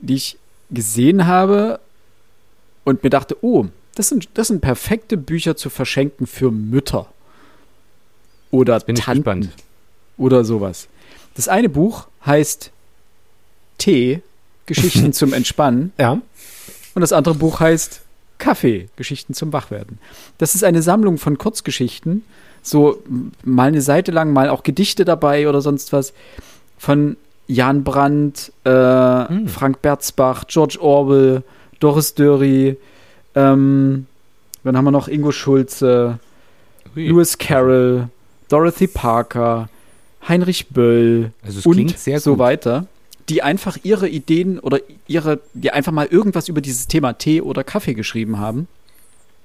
die 0.00 0.14
ich 0.14 0.38
gesehen 0.70 1.26
habe 1.26 1.80
und 2.84 3.02
mir 3.02 3.10
dachte, 3.10 3.36
oh, 3.40 3.66
das 3.94 4.10
sind, 4.10 4.28
das 4.34 4.48
sind 4.48 4.60
perfekte 4.60 5.16
Bücher 5.16 5.56
zu 5.56 5.70
verschenken 5.70 6.26
für 6.26 6.50
Mütter. 6.50 7.06
Oder 8.50 8.78
bin 8.80 8.96
ich 8.96 9.04
Tanten 9.04 9.22
gespannt. 9.40 9.50
oder 10.18 10.44
sowas. 10.44 10.88
Das 11.34 11.48
eine 11.48 11.68
Buch 11.68 12.06
heißt 12.24 12.70
Tee, 13.78 14.22
Geschichten 14.66 15.12
zum 15.14 15.32
Entspannen. 15.32 15.92
Ja, 15.98 16.20
Und 16.94 17.00
das 17.00 17.12
andere 17.12 17.34
Buch 17.34 17.60
heißt 17.60 18.02
Kaffee, 18.38 18.88
Geschichten 18.96 19.34
zum 19.34 19.52
Wachwerden. 19.52 19.98
Das 20.38 20.54
ist 20.54 20.64
eine 20.64 20.82
Sammlung 20.82 21.18
von 21.18 21.38
Kurzgeschichten, 21.38 22.24
so 22.62 23.02
mal 23.44 23.68
eine 23.68 23.82
Seite 23.82 24.12
lang, 24.12 24.32
mal 24.32 24.48
auch 24.48 24.62
Gedichte 24.62 25.04
dabei 25.04 25.48
oder 25.48 25.60
sonst 25.60 25.92
was, 25.92 26.12
von 26.78 27.16
Jan 27.46 27.82
Brandt, 27.84 28.52
äh, 28.64 28.70
Hm. 28.70 29.48
Frank 29.48 29.82
Berzbach, 29.82 30.44
George 30.48 30.78
Orwell, 30.80 31.42
Doris 31.80 32.14
Dörry, 32.14 32.76
ähm, 33.34 34.06
dann 34.64 34.76
haben 34.76 34.84
wir 34.84 34.90
noch 34.90 35.08
Ingo 35.08 35.30
Schulze, 35.32 36.18
Ui. 36.96 37.08
Lewis 37.08 37.38
Carroll, 37.38 38.08
Dorothy 38.48 38.86
Parker, 38.86 39.68
Heinrich 40.28 40.68
Böll 40.68 41.32
Also 41.42 41.60
es 41.60 41.66
und 41.66 42.20
so 42.20 42.32
gut. 42.32 42.38
weiter, 42.40 42.86
die 43.28 43.42
einfach 43.42 43.78
ihre 43.82 44.08
Ideen 44.08 44.58
oder 44.58 44.80
ihre, 45.06 45.40
die 45.54 45.70
einfach 45.70 45.92
mal 45.92 46.06
irgendwas 46.06 46.48
über 46.48 46.60
dieses 46.60 46.86
Thema 46.86 47.14
Tee 47.14 47.40
oder 47.40 47.64
Kaffee 47.64 47.94
geschrieben 47.94 48.38
haben. 48.38 48.68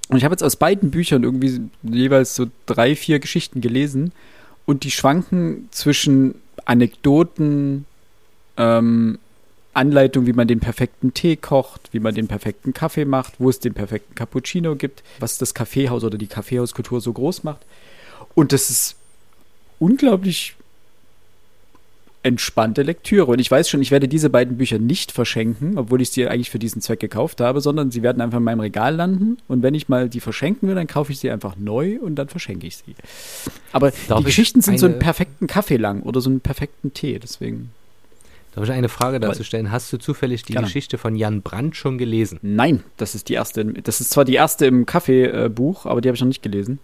Und 0.09 0.17
ich 0.17 0.23
habe 0.23 0.33
jetzt 0.33 0.43
aus 0.43 0.55
beiden 0.55 0.91
Büchern 0.91 1.23
irgendwie 1.23 1.61
jeweils 1.83 2.35
so 2.35 2.47
drei, 2.65 2.95
vier 2.95 3.19
Geschichten 3.19 3.61
gelesen 3.61 4.11
und 4.65 4.83
die 4.83 4.91
schwanken 4.91 5.67
zwischen 5.71 6.35
Anekdoten, 6.65 7.85
ähm, 8.57 9.19
Anleitung, 9.73 10.27
wie 10.27 10.33
man 10.33 10.47
den 10.47 10.59
perfekten 10.59 11.13
Tee 11.13 11.35
kocht, 11.35 11.89
wie 11.91 11.99
man 11.99 12.13
den 12.13 12.27
perfekten 12.27 12.73
Kaffee 12.73 13.05
macht, 13.05 13.33
wo 13.39 13.49
es 13.49 13.59
den 13.59 13.73
perfekten 13.73 14.13
Cappuccino 14.13 14.75
gibt, 14.75 15.03
was 15.19 15.39
das 15.39 15.53
Kaffeehaus 15.53 16.03
oder 16.03 16.17
die 16.17 16.27
Kaffeehauskultur 16.27 17.01
so 17.01 17.11
groß 17.11 17.43
macht. 17.43 17.65
Und 18.35 18.53
das 18.53 18.69
ist 18.69 18.95
unglaublich 19.79 20.55
entspannte 22.23 22.81
Lektüre. 22.83 23.25
Und 23.25 23.39
ich 23.39 23.51
weiß 23.51 23.69
schon, 23.69 23.81
ich 23.81 23.91
werde 23.91 24.07
diese 24.07 24.29
beiden 24.29 24.57
Bücher 24.57 24.79
nicht 24.79 25.11
verschenken, 25.11 25.77
obwohl 25.77 26.01
ich 26.01 26.09
sie 26.09 26.27
eigentlich 26.27 26.49
für 26.49 26.59
diesen 26.59 26.81
Zweck 26.81 26.99
gekauft 27.01 27.41
habe, 27.41 27.59
sondern 27.61 27.91
sie 27.91 28.01
werden 28.01 28.21
einfach 28.21 28.37
in 28.37 28.43
meinem 28.45 28.61
Regal 28.61 28.95
landen. 28.95 29.37
Und 29.47 29.61
wenn 29.61 29.75
ich 29.75 29.89
mal 29.89 30.07
die 30.09 30.21
verschenken 30.21 30.67
will, 30.69 30.75
dann 30.75 30.87
kaufe 30.87 31.11
ich 31.11 31.19
sie 31.19 31.29
einfach 31.29 31.55
neu 31.57 31.99
und 32.01 32.15
dann 32.15 32.29
verschenke 32.29 32.65
ich 32.65 32.77
sie. 32.77 32.95
Aber 33.73 33.91
Darf 34.07 34.17
die 34.19 34.21
ich 34.21 34.25
Geschichten 34.27 34.61
sind 34.61 34.79
so 34.79 34.85
einen 34.85 34.95
eine- 34.95 35.03
perfekten 35.03 35.47
Kaffee 35.47 35.77
lang 35.77 36.01
oder 36.03 36.21
so 36.21 36.29
einen 36.29 36.39
perfekten 36.39 36.93
Tee. 36.93 37.19
Deswegen. 37.19 37.71
Darf 38.55 38.63
ich 38.65 38.71
eine 38.71 38.87
Frage 38.89 39.19
dazu 39.19 39.43
stellen? 39.43 39.71
Hast 39.71 39.91
du 39.91 39.97
zufällig 39.97 40.43
die 40.43 40.53
Gerne. 40.53 40.67
Geschichte 40.67 40.97
von 40.99 41.15
Jan 41.15 41.41
Brandt 41.41 41.75
schon 41.75 41.97
gelesen? 41.97 42.37
Nein, 42.43 42.83
das 42.97 43.15
ist 43.15 43.27
die 43.29 43.33
erste. 43.33 43.65
Das 43.65 43.99
ist 43.99 44.11
zwar 44.11 44.25
die 44.25 44.35
erste 44.35 44.65
im 44.67 44.85
Kaffeebuch, 44.85 45.87
aber 45.87 46.01
die 46.01 46.07
habe 46.07 46.15
ich 46.15 46.21
noch 46.21 46.27
nicht 46.27 46.43
gelesen. 46.43 46.79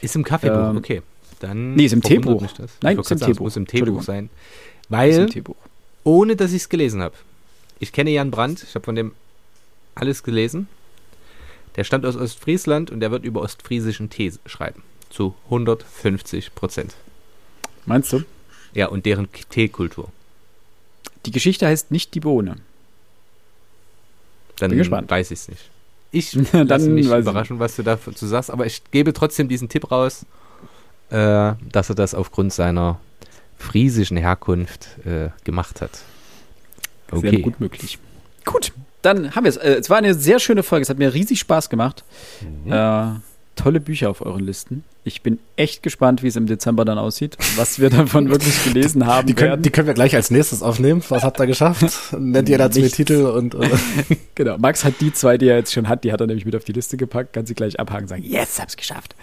Ist 0.00 0.14
im 0.16 0.22
Kaffeebuch, 0.24 0.70
Ähm, 0.70 0.76
okay. 0.76 1.02
Dann 1.42 1.74
nee, 1.74 1.86
ist 1.86 1.92
im 1.92 2.02
Teebuch. 2.02 2.40
mich 2.40 2.52
das. 2.52 2.70
Nein, 2.82 2.96
ist 2.96 3.10
im 3.10 3.18
Teebuch. 3.18 3.40
muss 3.40 3.56
im 3.56 3.66
Teebuch 3.66 4.02
sein. 4.02 4.30
Weil, 4.88 5.28
ohne 6.04 6.36
dass 6.36 6.52
ich 6.52 6.62
es 6.62 6.68
gelesen 6.68 7.02
habe. 7.02 7.16
Ich 7.80 7.92
kenne 7.92 8.10
Jan 8.10 8.30
Brandt, 8.30 8.62
ich 8.62 8.72
habe 8.76 8.84
von 8.84 8.94
dem 8.94 9.10
alles 9.96 10.22
gelesen. 10.22 10.68
Der 11.74 11.82
stammt 11.82 12.06
aus 12.06 12.16
Ostfriesland 12.16 12.92
und 12.92 13.00
der 13.00 13.10
wird 13.10 13.24
über 13.24 13.40
ostfriesischen 13.40 14.08
Tee 14.08 14.32
schreiben. 14.46 14.84
Zu 15.10 15.34
150 15.46 16.54
Prozent. 16.54 16.94
Meinst 17.86 18.12
du? 18.12 18.22
Ja, 18.72 18.86
und 18.86 19.04
deren 19.04 19.28
Teekultur. 19.32 20.12
Die 21.26 21.32
Geschichte 21.32 21.66
heißt 21.66 21.90
nicht 21.90 22.14
die 22.14 22.20
Bohne. 22.20 22.56
Dann 24.58 24.70
Bin 24.70 24.78
gespannt. 24.78 25.10
weiß 25.10 25.32
ich 25.32 25.40
es 25.40 25.48
nicht. 25.48 25.70
Ich 26.12 26.30
Dann 26.52 26.68
lasse 26.68 26.88
mich 26.88 27.08
weiß 27.08 27.24
ich 27.24 27.30
überraschen, 27.30 27.58
was 27.58 27.74
du 27.74 27.82
dazu 27.82 28.26
sagst, 28.26 28.50
aber 28.50 28.64
ich 28.64 28.82
gebe 28.92 29.12
trotzdem 29.12 29.48
diesen 29.48 29.68
Tipp 29.68 29.90
raus, 29.90 30.24
äh, 31.12 31.54
dass 31.70 31.88
er 31.88 31.94
das 31.94 32.14
aufgrund 32.14 32.52
seiner 32.52 32.98
friesischen 33.58 34.16
Herkunft 34.16 34.88
äh, 35.06 35.28
gemacht 35.44 35.80
hat. 35.80 35.90
Sehr 37.10 37.18
Okay. 37.18 37.42
gut 37.42 37.60
möglich. 37.60 37.98
Gut, 38.44 38.72
dann 39.02 39.34
haben 39.36 39.44
wir 39.44 39.50
es. 39.50 39.56
Äh, 39.58 39.74
es 39.74 39.90
war 39.90 39.98
eine 39.98 40.14
sehr 40.14 40.38
schöne 40.40 40.62
Folge. 40.62 40.82
Es 40.82 40.88
hat 40.88 40.98
mir 40.98 41.12
riesig 41.14 41.38
Spaß 41.40 41.68
gemacht. 41.68 42.02
Mhm. 42.64 42.72
Äh, 42.72 43.06
tolle 43.56 43.80
Bücher 43.80 44.10
auf 44.10 44.24
euren 44.24 44.44
Listen. 44.44 44.84
Ich 45.04 45.22
bin 45.22 45.38
echt 45.56 45.82
gespannt, 45.82 46.22
wie 46.22 46.28
es 46.28 46.36
im 46.36 46.46
Dezember 46.46 46.84
dann 46.84 46.96
aussieht, 46.98 47.36
was 47.56 47.80
wir 47.80 47.90
davon 47.90 48.28
wirklich 48.30 48.62
gelesen 48.64 49.04
haben 49.06 49.26
Die 49.26 49.34
können, 49.34 49.50
werden. 49.50 49.62
die 49.62 49.70
können 49.70 49.88
wir 49.88 49.94
gleich 49.94 50.14
als 50.14 50.30
nächstes 50.30 50.62
aufnehmen. 50.62 51.02
Was 51.08 51.24
habt 51.24 51.40
ihr 51.40 51.46
geschafft? 51.46 51.84
Nennt 52.18 52.48
jeder 52.48 52.70
zwei 52.70 52.82
Nichts. 52.82 52.96
Titel 52.96 53.26
und, 53.26 53.56
genau. 54.34 54.58
Max 54.58 54.84
hat 54.84 54.94
die 55.00 55.12
zwei, 55.12 55.38
die 55.38 55.48
er 55.48 55.56
jetzt 55.56 55.72
schon 55.72 55.88
hat, 55.88 56.04
die 56.04 56.12
hat 56.12 56.20
er 56.20 56.26
nämlich 56.28 56.44
mit 56.44 56.54
auf 56.54 56.64
die 56.64 56.72
Liste 56.72 56.96
gepackt. 56.96 57.32
Kann 57.32 57.46
sie 57.46 57.54
gleich 57.54 57.80
abhaken 57.80 58.04
und 58.04 58.08
sagen, 58.08 58.22
yes, 58.22 58.60
hab's 58.60 58.76
geschafft. 58.76 59.16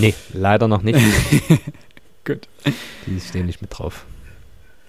Nee, 0.00 0.14
leider 0.34 0.68
noch 0.68 0.82
nicht. 0.82 0.98
Gut. 2.24 2.46
Die 3.06 3.20
stehen 3.20 3.46
nicht 3.46 3.62
mit 3.62 3.76
drauf. 3.76 4.04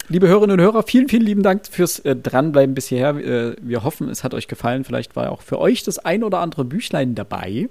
Liebe 0.10 0.28
Hörerinnen 0.28 0.60
und 0.60 0.64
Hörer, 0.64 0.84
vielen, 0.84 1.08
vielen 1.08 1.24
lieben 1.24 1.44
Dank 1.44 1.66
fürs 1.66 2.00
äh, 2.00 2.16
Dranbleiben 2.16 2.76
bis 2.76 2.88
hierher. 2.88 3.16
Äh, 3.16 3.56
wir 3.62 3.84
hoffen, 3.84 4.10
es 4.10 4.24
hat 4.26 4.34
euch 4.34 4.48
gefallen. 4.50 4.84
Vielleicht 4.84 5.16
war 5.16 5.32
auch 5.32 5.42
für 5.42 5.60
euch 5.60 5.84
das 5.84 5.98
ein 6.00 6.24
oder 6.24 6.40
andere 6.40 6.66
Büchlein 6.66 7.16
dabei, 7.16 7.70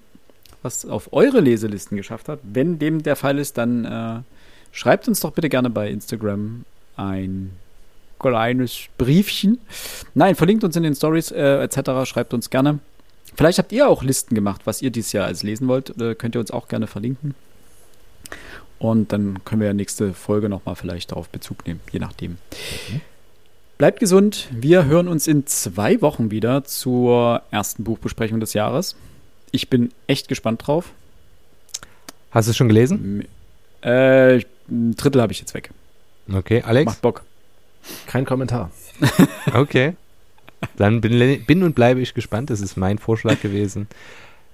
was 0.63 0.87
auf 0.87 1.13
eure 1.13 1.41
Leselisten 1.41 1.97
geschafft 1.97 2.29
hat. 2.29 2.41
Wenn 2.43 2.79
dem 2.79 3.03
der 3.03 3.17
Fall 3.17 3.39
ist, 3.39 3.59
dann 3.59 3.85
äh, 3.85 4.21
schreibt 4.73 5.09
uns 5.09 5.21
doch 5.21 5.33
bitte 5.33 5.49
gerne 5.49 5.71
bei 5.71 5.91
Instagram 5.91 6.65
ein 6.97 7.53
kleines 8.19 8.87
Briefchen. 8.99 9.59
Nein, 10.15 10.35
verlinkt 10.35 10.65
uns 10.65 10.77
in 10.77 10.85
den 10.85 10.95
Stories 10.95 11.31
äh, 11.31 11.63
etc. 11.63 12.09
Schreibt 12.09 12.33
uns 12.35 12.51
gerne. 12.51 12.79
Vielleicht 13.35 13.59
habt 13.59 13.73
ihr 13.73 13.89
auch 13.89 14.03
Listen 14.03 14.35
gemacht, 14.35 14.63
was 14.65 14.83
ihr 14.83 14.91
dieses 14.91 15.13
Jahr 15.13 15.27
als 15.27 15.43
lesen 15.43 15.69
wollt. 15.69 15.99
Äh, 16.01 16.15
könnt 16.15 16.37
ihr 16.37 16.41
uns 16.41 16.51
auch 16.51 16.69
gerne 16.69 16.87
verlinken. 16.87 17.35
Und 18.79 19.13
dann 19.13 19.45
können 19.45 19.61
wir 19.61 19.69
ja 19.69 19.75
nächste 19.75 20.13
Folge 20.13 20.49
nochmal 20.49 20.75
vielleicht 20.75 21.13
darauf 21.13 21.29
Bezug 21.29 21.67
nehmen, 21.67 21.81
je 21.93 22.01
nachdem. 22.01 22.39
Bleibt 23.79 24.01
gesund. 24.01 24.49
Wir 24.51 24.85
hören 24.85 25.09
uns 25.09 25.27
in 25.27 25.47
zwei 25.47 26.01
Wochen 26.03 26.31
wieder 26.31 26.65
zur 26.65 27.43
ersten 27.51 27.85
Buchbesprechung 27.85 28.41
des 28.41 28.55
Jahres. 28.55 28.97
Ich 29.53 29.71
bin 29.71 29.93
echt 30.07 30.29
gespannt 30.29 30.67
drauf. 30.67 30.91
Hast 32.31 32.49
du 32.49 32.51
es 32.51 32.57
schon 32.57 32.69
gelesen? 32.69 33.27
Äh, 33.83 34.41
ein 34.69 34.97
Drittel 34.97 35.21
habe 35.21 35.33
ich 35.33 35.41
jetzt 35.41 35.55
weg. 35.55 35.71
Okay, 36.33 36.63
Alex? 36.63 36.87
Macht 36.87 37.03
Bock. 37.03 37.23
kein 38.07 38.25
Kommentar. 38.25 38.71
Okay. 39.53 39.95
Dann 40.77 41.01
bin, 41.01 41.45
bin 41.45 41.63
und 41.65 41.75
bleibe 41.75 42.01
ich 42.01 42.15
gespannt. 42.15 42.51
Das 42.51 42.61
ist 42.61 42.77
mein 42.77 42.99
Vorschlag 42.99 43.41
gewesen. 43.41 43.89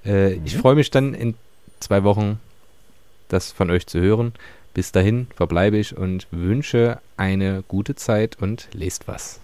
Äh, 0.05 0.35
ich 0.45 0.57
freue 0.57 0.75
mich 0.75 0.91
dann 0.91 1.15
in 1.15 1.35
zwei 1.81 2.03
Wochen, 2.03 2.41
das 3.29 3.53
von 3.53 3.71
euch 3.71 3.87
zu 3.87 4.01
hören. 4.01 4.33
Bis 4.75 4.91
dahin 4.91 5.27
verbleibe 5.37 5.77
ich 5.77 5.97
und 5.97 6.27
wünsche 6.31 7.01
eine 7.17 7.63
gute 7.69 7.95
Zeit 7.95 8.39
und 8.41 8.69
lest 8.73 9.07
was. 9.07 9.39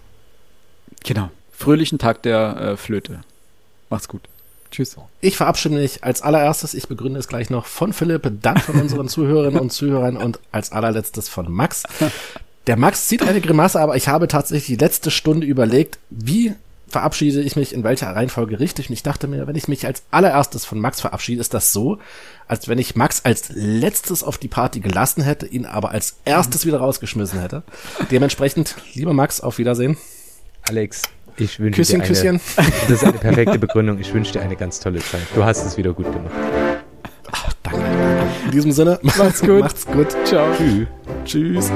Genau. 1.04 1.30
Fröhlichen 1.52 1.98
Tag 1.98 2.22
der 2.22 2.56
äh, 2.56 2.76
Flöte. 2.76 3.20
Macht's 3.90 4.08
gut. 4.08 4.22
Tschüss. 4.74 4.96
Ich 5.20 5.36
verabschiede 5.36 5.76
mich 5.76 6.02
als 6.02 6.22
allererstes, 6.22 6.74
ich 6.74 6.88
begründe 6.88 7.20
es 7.20 7.28
gleich 7.28 7.48
noch 7.48 7.66
von 7.66 7.92
Philipp, 7.92 8.28
dann 8.42 8.58
von 8.58 8.80
unseren 8.80 9.08
Zuhörerinnen 9.08 9.60
und 9.60 9.72
Zuhörern 9.72 10.16
und 10.16 10.40
als 10.50 10.72
allerletztes 10.72 11.28
von 11.28 11.50
Max. 11.52 11.84
Der 12.66 12.76
Max 12.76 13.06
zieht 13.06 13.22
eine 13.22 13.40
Grimasse, 13.40 13.80
aber 13.80 13.94
ich 13.96 14.08
habe 14.08 14.26
tatsächlich 14.26 14.78
die 14.78 14.84
letzte 14.84 15.12
Stunde 15.12 15.46
überlegt, 15.46 15.98
wie 16.10 16.54
verabschiede 16.88 17.40
ich 17.40 17.54
mich 17.54 17.72
in 17.72 17.84
welcher 17.84 18.14
Reihenfolge 18.14 18.58
richtig. 18.58 18.88
Und 18.88 18.94
ich 18.94 19.02
dachte 19.02 19.28
mir, 19.28 19.46
wenn 19.46 19.56
ich 19.56 19.68
mich 19.68 19.86
als 19.86 20.02
allererstes 20.10 20.64
von 20.64 20.80
Max 20.80 21.00
verabschiede, 21.00 21.40
ist 21.40 21.54
das 21.54 21.72
so, 21.72 21.98
als 22.48 22.68
wenn 22.68 22.78
ich 22.78 22.96
Max 22.96 23.24
als 23.24 23.50
letztes 23.54 24.24
auf 24.24 24.38
die 24.38 24.48
Party 24.48 24.80
gelassen 24.80 25.22
hätte, 25.22 25.46
ihn 25.46 25.66
aber 25.66 25.90
als 25.92 26.16
erstes 26.24 26.66
wieder 26.66 26.78
rausgeschmissen 26.78 27.40
hätte. 27.40 27.62
Dementsprechend, 28.10 28.76
lieber 28.94 29.12
Max, 29.12 29.40
auf 29.40 29.58
Wiedersehen. 29.58 29.96
Alex, 30.62 31.02
ich 31.36 31.58
wünsche 31.60 31.80
Küsschen, 31.80 32.00
dir 32.00 32.04
eine, 32.04 32.38
Küsschen. 32.38 32.40
Das 32.88 32.90
ist 32.90 33.04
eine 33.04 33.18
perfekte 33.18 33.58
Begründung. 33.58 33.98
Ich 33.98 34.12
wünsche 34.12 34.32
dir 34.32 34.42
eine 34.42 34.56
ganz 34.56 34.80
tolle 34.80 35.00
Zeit. 35.00 35.22
Du 35.34 35.44
hast 35.44 35.64
es 35.64 35.76
wieder 35.76 35.92
gut 35.92 36.06
gemacht. 36.12 36.32
Danke. 37.62 37.80
In 38.44 38.50
diesem 38.50 38.72
Sinne, 38.72 38.98
Macht's 39.02 39.40
gut. 39.40 39.60
Macht's 39.60 39.86
gut. 39.86 40.14
Ciao. 40.24 40.46
Tschüss. 40.56 40.86
Tschüss. 41.24 41.70